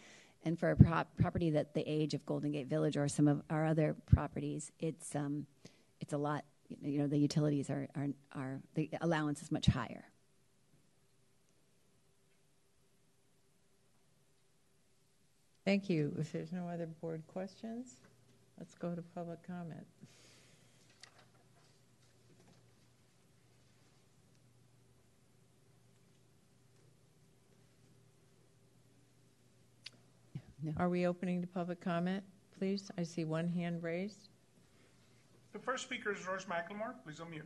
And 0.46 0.60
for 0.60 0.70
a 0.70 0.76
prop, 0.76 1.08
property 1.18 1.50
that 1.52 1.74
the 1.74 1.84
age 1.88 2.14
of 2.14 2.24
Golden 2.26 2.52
Gate 2.52 2.68
Village 2.68 2.98
or 2.98 3.08
some 3.08 3.28
of 3.28 3.42
our 3.50 3.66
other 3.66 3.96
properties, 4.06 4.72
it's 4.80 5.16
um, 5.16 5.48
it's 6.00 6.14
a 6.14 6.18
lot. 6.18 6.46
You 6.82 7.00
know, 7.00 7.08
the 7.08 7.18
utilities 7.18 7.70
are 7.72 7.88
are, 7.96 8.08
are 8.34 8.60
the 8.76 8.90
allowance 9.02 9.42
is 9.42 9.52
much 9.52 9.66
higher. 9.66 10.06
Thank 15.66 15.90
you. 15.90 16.16
If 16.20 16.32
there's 16.32 16.52
no 16.52 16.68
other 16.68 16.86
board 16.86 17.24
questions, 17.26 17.96
let's 18.60 18.76
go 18.76 18.94
to 18.94 19.02
public 19.02 19.40
comment. 19.48 19.88
Are 30.78 30.90
we 30.90 31.06
opening 31.06 31.42
to 31.42 31.48
public 31.48 31.80
comment, 31.80 32.24
please? 32.58 32.90
I 32.98 33.04
see 33.04 33.24
one 33.26 33.48
hand 33.48 33.84
raised. 33.84 34.30
The 35.54 35.60
first 35.60 35.84
speaker 35.84 36.12
is 36.12 36.24
George 36.24 36.46
McLemore. 36.48 36.94
Please 37.04 37.20
unmute. 37.20 37.44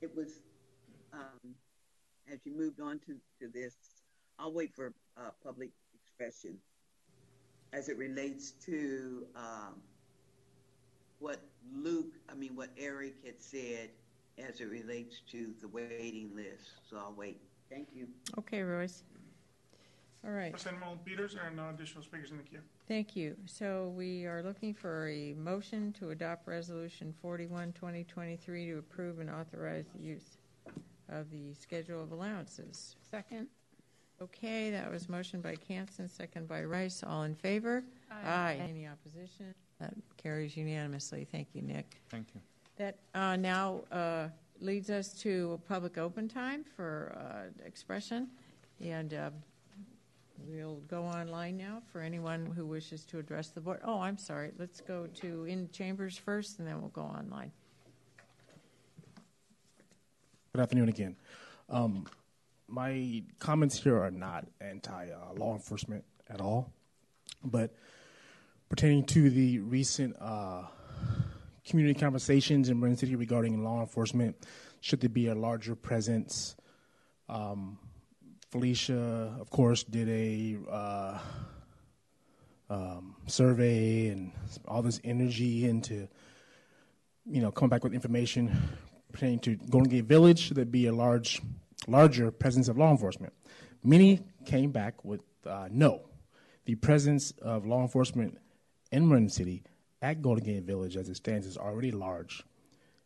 It 0.00 0.14
was, 0.16 0.28
um, 1.12 1.54
as 2.32 2.38
you 2.44 2.56
moved 2.56 2.80
on 2.80 3.00
to, 3.00 3.16
to 3.40 3.48
this, 3.52 3.74
I'll 4.38 4.52
wait 4.52 4.74
for 4.74 4.92
uh, 5.16 5.30
public 5.44 5.70
expression 5.94 6.56
as 7.72 7.88
it 7.88 7.98
relates 7.98 8.52
to 8.66 9.26
um, 9.36 9.74
what 11.18 11.40
Luke, 11.74 12.14
I 12.30 12.34
mean, 12.34 12.54
what 12.54 12.70
Eric 12.78 13.16
had 13.24 13.40
said 13.40 13.90
as 14.46 14.60
it 14.60 14.68
relates 14.70 15.20
to 15.30 15.52
the 15.60 15.68
waiting 15.68 16.30
list. 16.34 16.70
So 16.88 16.96
I'll 16.96 17.14
wait. 17.16 17.40
Thank 17.70 17.88
you. 17.94 18.08
Okay, 18.38 18.62
Royce. 18.62 19.02
All 20.24 20.32
right. 20.32 20.50
President 20.50 20.80
Moulton 20.80 20.98
Peters, 21.04 21.34
there 21.34 21.44
are 21.44 21.50
no 21.50 21.68
additional 21.70 22.02
speakers 22.02 22.30
in 22.30 22.38
the 22.38 22.42
queue. 22.42 22.60
Thank 22.88 23.14
you. 23.14 23.36
So 23.46 23.92
we 23.96 24.26
are 24.26 24.42
looking 24.42 24.74
for 24.74 25.08
a 25.08 25.34
motion 25.34 25.92
to 25.94 26.10
adopt 26.10 26.48
Resolution 26.48 27.14
41, 27.22 27.72
2023 27.72 28.66
to 28.66 28.78
approve 28.78 29.20
and 29.20 29.30
authorize 29.30 29.86
the 29.94 30.02
use 30.02 30.38
of 31.08 31.30
the 31.30 31.54
schedule 31.54 32.02
of 32.02 32.12
allowances. 32.12 32.96
Second. 33.10 33.48
Okay, 34.20 34.70
that 34.72 34.90
was 34.90 35.08
motion 35.08 35.40
by 35.40 35.54
Canson, 35.54 36.10
second 36.10 36.48
by 36.48 36.64
Rice. 36.64 37.04
All 37.06 37.22
in 37.22 37.36
favor? 37.36 37.84
Aye. 38.10 38.58
Any 38.68 38.88
opposition? 38.88 39.54
That 39.78 39.94
carries 40.16 40.56
unanimously. 40.56 41.28
Thank 41.30 41.48
you, 41.52 41.62
Nick. 41.62 41.98
Thank 42.10 42.26
you. 42.34 42.40
That 42.78 42.96
uh, 43.12 43.34
now 43.34 43.80
uh, 43.90 44.28
leads 44.60 44.88
us 44.88 45.12
to 45.22 45.52
a 45.54 45.58
public 45.68 45.98
open 45.98 46.28
time 46.28 46.64
for 46.76 47.12
uh, 47.18 47.66
expression. 47.66 48.28
And 48.80 49.12
uh, 49.12 49.30
we'll 50.46 50.80
go 50.88 51.02
online 51.02 51.56
now 51.56 51.82
for 51.92 52.00
anyone 52.00 52.46
who 52.46 52.64
wishes 52.64 53.04
to 53.06 53.18
address 53.18 53.48
the 53.48 53.60
board. 53.60 53.80
Oh, 53.84 54.00
I'm 54.00 54.16
sorry. 54.16 54.52
Let's 54.58 54.80
go 54.80 55.08
to 55.14 55.44
in 55.44 55.68
chambers 55.70 56.16
first, 56.16 56.60
and 56.60 56.68
then 56.68 56.80
we'll 56.80 56.90
go 56.90 57.02
online. 57.02 57.50
Good 60.52 60.62
afternoon 60.62 60.88
again. 60.88 61.16
Um, 61.68 62.06
my 62.68 63.24
comments 63.40 63.82
here 63.82 64.00
are 64.00 64.12
not 64.12 64.46
anti 64.60 65.10
uh, 65.10 65.34
law 65.34 65.54
enforcement 65.54 66.04
at 66.30 66.40
all, 66.40 66.72
but 67.42 67.74
pertaining 68.68 69.04
to 69.06 69.30
the 69.30 69.58
recent 69.58 70.14
uh, 70.20 70.62
community 71.68 71.98
conversations 71.98 72.68
in 72.68 72.80
Marin 72.80 72.96
City 72.96 73.14
regarding 73.14 73.62
law 73.62 73.80
enforcement, 73.80 74.36
should 74.80 75.00
there 75.00 75.10
be 75.10 75.28
a 75.28 75.34
larger 75.34 75.74
presence? 75.74 76.56
Um, 77.28 77.78
Felicia, 78.50 79.36
of 79.38 79.50
course, 79.50 79.84
did 79.84 80.08
a 80.08 80.56
uh, 80.70 81.18
um, 82.70 83.16
survey 83.26 84.08
and 84.08 84.32
all 84.66 84.80
this 84.80 85.00
energy 85.04 85.66
into, 85.66 86.08
you 87.26 87.42
know, 87.42 87.50
come 87.50 87.68
back 87.68 87.84
with 87.84 87.92
information 87.92 88.56
pertaining 89.12 89.38
to 89.40 89.56
Golden 89.56 89.90
Gate 89.90 90.04
Village. 90.04 90.38
Should 90.38 90.56
there 90.56 90.64
be 90.64 90.86
a 90.86 90.92
large, 90.92 91.42
larger 91.86 92.30
presence 92.30 92.68
of 92.68 92.78
law 92.78 92.90
enforcement? 92.90 93.34
Many 93.84 94.20
came 94.46 94.70
back 94.70 95.04
with 95.04 95.20
uh, 95.46 95.68
no. 95.70 96.02
The 96.64 96.74
presence 96.76 97.32
of 97.42 97.66
law 97.66 97.82
enforcement 97.82 98.38
in 98.90 99.08
Marin 99.08 99.28
City 99.28 99.62
at 100.00 100.22
Golden 100.22 100.44
Gate 100.44 100.62
Village, 100.62 100.96
as 100.96 101.08
it 101.08 101.16
stands, 101.16 101.46
is 101.46 101.56
already 101.56 101.90
large. 101.90 102.44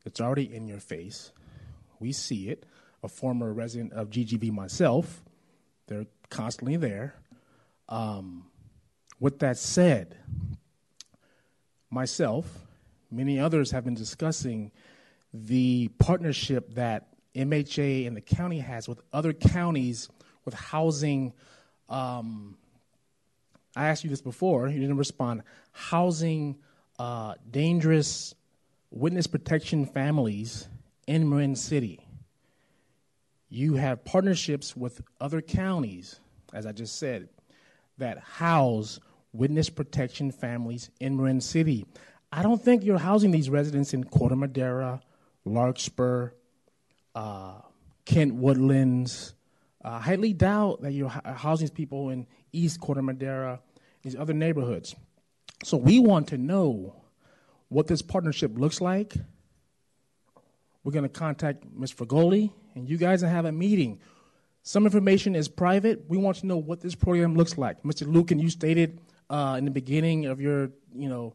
It's 0.04 0.20
already 0.20 0.54
in 0.54 0.66
your 0.66 0.80
face. 0.80 1.32
We 2.00 2.12
see 2.12 2.48
it. 2.48 2.66
A 3.02 3.08
former 3.08 3.52
resident 3.52 3.92
of 3.94 4.10
GGV 4.10 4.52
myself, 4.52 5.24
they're 5.88 6.06
constantly 6.30 6.76
there. 6.76 7.14
Um, 7.88 8.44
with 9.18 9.40
that 9.40 9.58
said, 9.58 10.16
myself, 11.90 12.46
many 13.10 13.40
others 13.40 13.72
have 13.72 13.84
been 13.84 13.94
discussing 13.94 14.70
the 15.34 15.88
partnership 15.98 16.74
that 16.74 17.08
MHA 17.34 18.06
and 18.06 18.16
the 18.16 18.20
county 18.20 18.58
has 18.60 18.88
with 18.88 19.00
other 19.12 19.32
counties 19.32 20.08
with 20.44 20.54
housing. 20.54 21.32
Um, 21.88 22.56
I 23.74 23.88
asked 23.88 24.04
you 24.04 24.10
this 24.10 24.22
before, 24.22 24.68
you 24.68 24.80
didn't 24.80 24.98
respond. 24.98 25.42
Housing 25.72 26.58
uh, 26.98 27.34
dangerous 27.50 28.34
witness 28.90 29.26
protection 29.26 29.86
families 29.86 30.68
in 31.06 31.28
Marin 31.28 31.56
City. 31.56 32.06
You 33.48 33.74
have 33.74 34.04
partnerships 34.04 34.76
with 34.76 35.02
other 35.20 35.42
counties, 35.42 36.20
as 36.52 36.66
I 36.66 36.72
just 36.72 36.98
said, 36.98 37.28
that 37.98 38.18
house 38.18 38.98
witness 39.32 39.70
protection 39.70 40.30
families 40.30 40.90
in 41.00 41.16
Marin 41.16 41.40
City. 41.40 41.86
I 42.30 42.42
don't 42.42 42.62
think 42.62 42.84
you're 42.84 42.98
housing 42.98 43.30
these 43.30 43.50
residents 43.50 43.92
in 43.92 44.04
Corte 44.04 44.36
Madera, 44.36 45.00
Larkspur, 45.44 46.30
uh, 47.14 47.54
Kent 48.04 48.34
Woodlands. 48.34 49.34
Uh, 49.84 49.88
I 49.88 50.00
highly 50.00 50.32
doubt 50.32 50.82
that 50.82 50.92
you're 50.92 51.08
housing 51.08 51.66
these 51.66 51.70
people 51.70 52.10
in 52.10 52.26
East 52.52 52.80
Corte 52.80 53.02
Madera, 53.02 53.60
these 54.02 54.16
other 54.16 54.32
neighborhoods. 54.32 54.94
So 55.64 55.76
we 55.76 55.98
want 55.98 56.28
to 56.28 56.38
know 56.38 56.96
what 57.68 57.86
this 57.86 58.02
partnership 58.02 58.58
looks 58.58 58.80
like. 58.80 59.14
We're 60.84 60.92
going 60.92 61.04
to 61.04 61.08
contact 61.08 61.64
Ms. 61.72 61.92
Fragoli, 61.92 62.52
and 62.74 62.88
you 62.88 62.96
guys 62.96 63.22
have 63.22 63.44
a 63.44 63.52
meeting. 63.52 64.00
Some 64.64 64.84
information 64.84 65.36
is 65.36 65.48
private. 65.48 66.04
We 66.08 66.18
want 66.18 66.38
to 66.38 66.46
know 66.46 66.56
what 66.56 66.80
this 66.80 66.94
program 66.94 67.36
looks 67.36 67.56
like. 67.56 67.82
Mr. 67.82 68.12
Lucan, 68.12 68.38
you 68.38 68.50
stated 68.50 69.00
uh, 69.30 69.56
in 69.58 69.64
the 69.64 69.70
beginning 69.70 70.26
of 70.26 70.40
your, 70.40 70.70
you 70.94 71.08
know, 71.08 71.34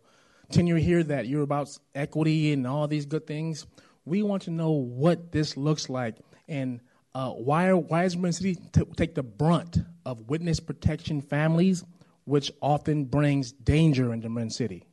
tenure 0.52 0.78
here 0.78 1.04
that 1.04 1.28
you're 1.28 1.44
about 1.44 1.78
equity 1.95 2.54
and 2.54 2.68
all 2.68 2.88
these 2.88 3.06
good 3.06 3.28
things. 3.28 3.66
We 4.06 4.24
want 4.24 4.44
to 4.44 4.52
know 4.52 4.72
what 4.72 5.32
this 5.32 5.58
looks 5.58 5.90
like 5.90 6.16
and 6.48 6.80
uh, 7.14 7.32
why, 7.32 7.74
why 7.74 8.04
is 8.04 8.16
Marin 8.16 8.32
City 8.32 8.56
t- 8.72 8.84
take 8.95 9.16
the 9.16 9.24
brunt 9.24 9.80
of 10.06 10.30
witness 10.30 10.60
protection 10.60 11.20
families, 11.22 11.84
which 12.28 12.52
often 12.62 13.06
brings 13.06 13.54
danger 13.54 14.12
into 14.12 14.28
Marin 14.28 14.49
City? 14.49 14.84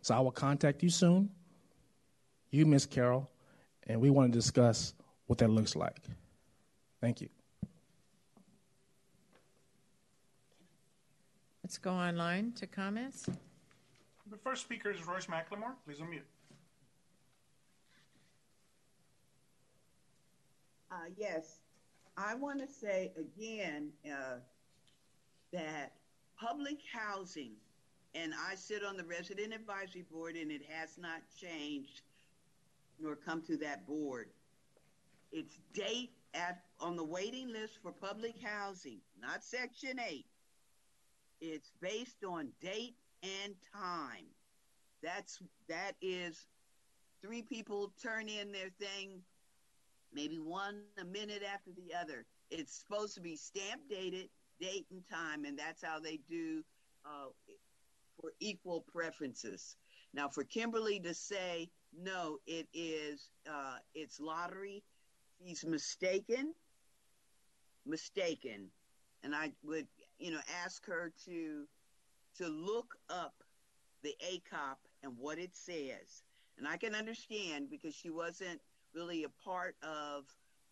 So 0.00 0.14
I 0.14 0.20
will 0.20 0.30
contact 0.30 0.80
you 0.80 0.88
soon, 0.88 1.28
you, 2.52 2.64
Miss 2.64 2.86
Carroll, 2.86 3.28
and 3.88 4.00
we 4.00 4.10
want 4.10 4.32
to 4.32 4.38
discuss 4.38 4.94
what 5.26 5.40
that 5.40 5.50
looks 5.50 5.74
like. 5.74 5.96
Thank 7.00 7.20
you. 7.20 7.28
Let's 11.64 11.78
go 11.78 11.90
online 11.90 12.52
to 12.52 12.68
comments. 12.68 13.26
The 14.30 14.36
first 14.36 14.62
speaker 14.62 14.92
is 14.92 15.04
Royce 15.04 15.26
McLemore. 15.26 15.74
Please 15.84 15.98
unmute. 15.98 16.20
Uh, 20.92 20.94
yes, 21.16 21.58
I 22.16 22.36
want 22.36 22.60
to 22.60 22.72
say 22.72 23.12
again 23.18 23.90
uh, 24.06 24.36
that 25.52 25.92
public 26.38 26.78
housing, 26.92 27.52
and 28.14 28.32
I 28.48 28.54
sit 28.54 28.84
on 28.84 28.96
the 28.96 29.04
resident 29.04 29.54
advisory 29.54 30.04
board, 30.10 30.36
and 30.36 30.50
it 30.50 30.62
has 30.68 30.96
not 30.98 31.22
changed 31.40 32.02
nor 32.98 33.16
come 33.16 33.42
to 33.42 33.56
that 33.58 33.86
board. 33.86 34.28
It's 35.32 35.58
date 35.74 36.12
at 36.34 36.62
on 36.80 36.96
the 36.96 37.04
waiting 37.04 37.52
list 37.52 37.74
for 37.82 37.92
public 37.92 38.34
housing, 38.42 39.00
not 39.20 39.42
Section 39.42 39.98
8. 39.98 40.24
It's 41.40 41.72
based 41.80 42.24
on 42.24 42.48
date 42.60 42.94
and 43.22 43.54
time. 43.74 44.26
That's 45.02 45.42
that 45.68 45.92
is 46.00 46.46
three 47.22 47.42
people 47.42 47.92
turn 48.02 48.28
in 48.28 48.52
their 48.52 48.70
thing, 48.80 49.20
maybe 50.12 50.38
one 50.38 50.82
a 51.00 51.04
minute 51.04 51.42
after 51.42 51.70
the 51.72 51.94
other. 51.94 52.24
It's 52.50 52.72
supposed 52.72 53.14
to 53.14 53.20
be 53.20 53.36
stamp 53.36 53.82
dated, 53.90 54.28
date 54.60 54.86
and 54.90 55.02
time, 55.10 55.44
and 55.44 55.58
that's 55.58 55.82
how 55.82 56.00
they 56.00 56.18
do 56.28 56.62
uh, 57.04 57.28
for 58.20 58.32
equal 58.40 58.84
preferences. 58.92 59.76
Now, 60.14 60.28
for 60.28 60.44
Kimberly 60.44 61.00
to 61.00 61.14
say 61.14 61.68
no, 61.98 62.38
it 62.46 62.66
is 62.72 63.28
uh, 63.50 63.76
it's 63.94 64.20
lottery. 64.20 64.82
He's 65.38 65.64
mistaken, 65.64 66.54
mistaken, 67.84 68.68
and 69.22 69.34
I 69.34 69.52
would 69.64 69.86
you 70.18 70.30
know 70.32 70.40
ask 70.64 70.84
her 70.86 71.12
to 71.26 71.66
to 72.38 72.48
look 72.48 72.96
up 73.08 73.34
the 74.02 74.14
ACOP 74.24 74.76
and 75.02 75.12
what 75.18 75.38
it 75.38 75.54
says. 75.54 76.22
And 76.58 76.66
I 76.66 76.76
can 76.76 76.94
understand 76.94 77.68
because 77.70 77.94
she 77.94 78.10
wasn't 78.10 78.60
really 78.94 79.24
a 79.24 79.28
part 79.44 79.76
of 79.82 80.24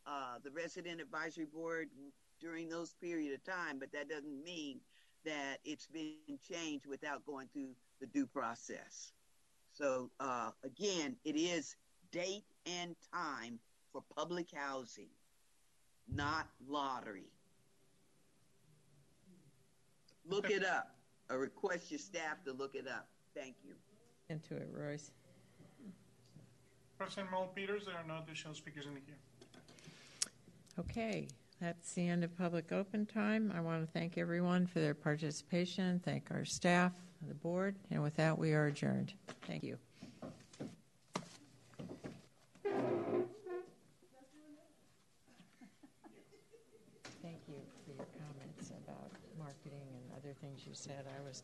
uh, 0.06 0.38
the 0.42 0.50
resident 0.50 1.00
advisory 1.00 1.46
board 1.46 1.88
during 2.44 2.68
those 2.68 2.92
period 3.00 3.32
of 3.32 3.42
time, 3.42 3.78
but 3.78 3.90
that 3.92 4.08
doesn't 4.08 4.44
mean 4.44 4.78
that 5.24 5.58
it's 5.64 5.86
been 5.86 6.38
changed 6.46 6.86
without 6.86 7.24
going 7.24 7.48
through 7.52 7.70
the 8.00 8.06
due 8.06 8.26
process. 8.26 9.12
So 9.72 10.10
uh, 10.20 10.50
again, 10.62 11.16
it 11.24 11.36
is 11.36 11.76
date 12.12 12.44
and 12.66 12.94
time 13.12 13.58
for 13.92 14.02
public 14.14 14.48
housing, 14.54 15.08
not 16.12 16.48
lottery. 16.68 17.30
Look 20.28 20.50
it 20.50 20.64
up. 20.64 20.94
I 21.30 21.34
request 21.34 21.90
your 21.90 21.98
staff 21.98 22.44
to 22.44 22.52
look 22.52 22.74
it 22.74 22.86
up. 22.86 23.08
Thank 23.34 23.56
you. 23.64 23.74
Into 24.28 24.54
it, 24.56 24.68
Royce. 24.70 25.10
President 26.98 27.30
Moulton 27.30 27.50
Peters, 27.54 27.86
there 27.86 27.96
are 27.96 28.04
no 28.06 28.22
additional 28.22 28.54
speakers 28.54 28.86
in 28.86 28.94
the 28.94 29.00
queue. 29.00 29.14
Okay, 30.78 31.28
That's 31.60 31.94
the 31.94 32.08
end 32.08 32.24
of 32.24 32.36
public 32.36 32.72
open 32.72 33.06
time. 33.06 33.52
I 33.56 33.60
want 33.60 33.86
to 33.86 33.90
thank 33.90 34.18
everyone 34.18 34.66
for 34.66 34.80
their 34.80 34.94
participation, 34.94 36.00
thank 36.04 36.30
our 36.30 36.44
staff, 36.44 36.92
the 37.26 37.34
board, 37.34 37.76
and 37.90 38.02
with 38.02 38.14
that, 38.16 38.36
we 38.36 38.52
are 38.52 38.66
adjourned. 38.66 39.14
Thank 39.46 39.62
you. 39.62 39.78
Thank 47.22 47.40
you 47.48 47.54
for 47.86 47.92
your 47.96 48.06
comments 48.18 48.70
about 48.84 49.10
marketing 49.38 49.88
and 49.94 50.18
other 50.18 50.34
things 50.40 50.66
you 50.66 50.74
said. 50.74 51.06
I 51.08 51.26
was 51.26 51.42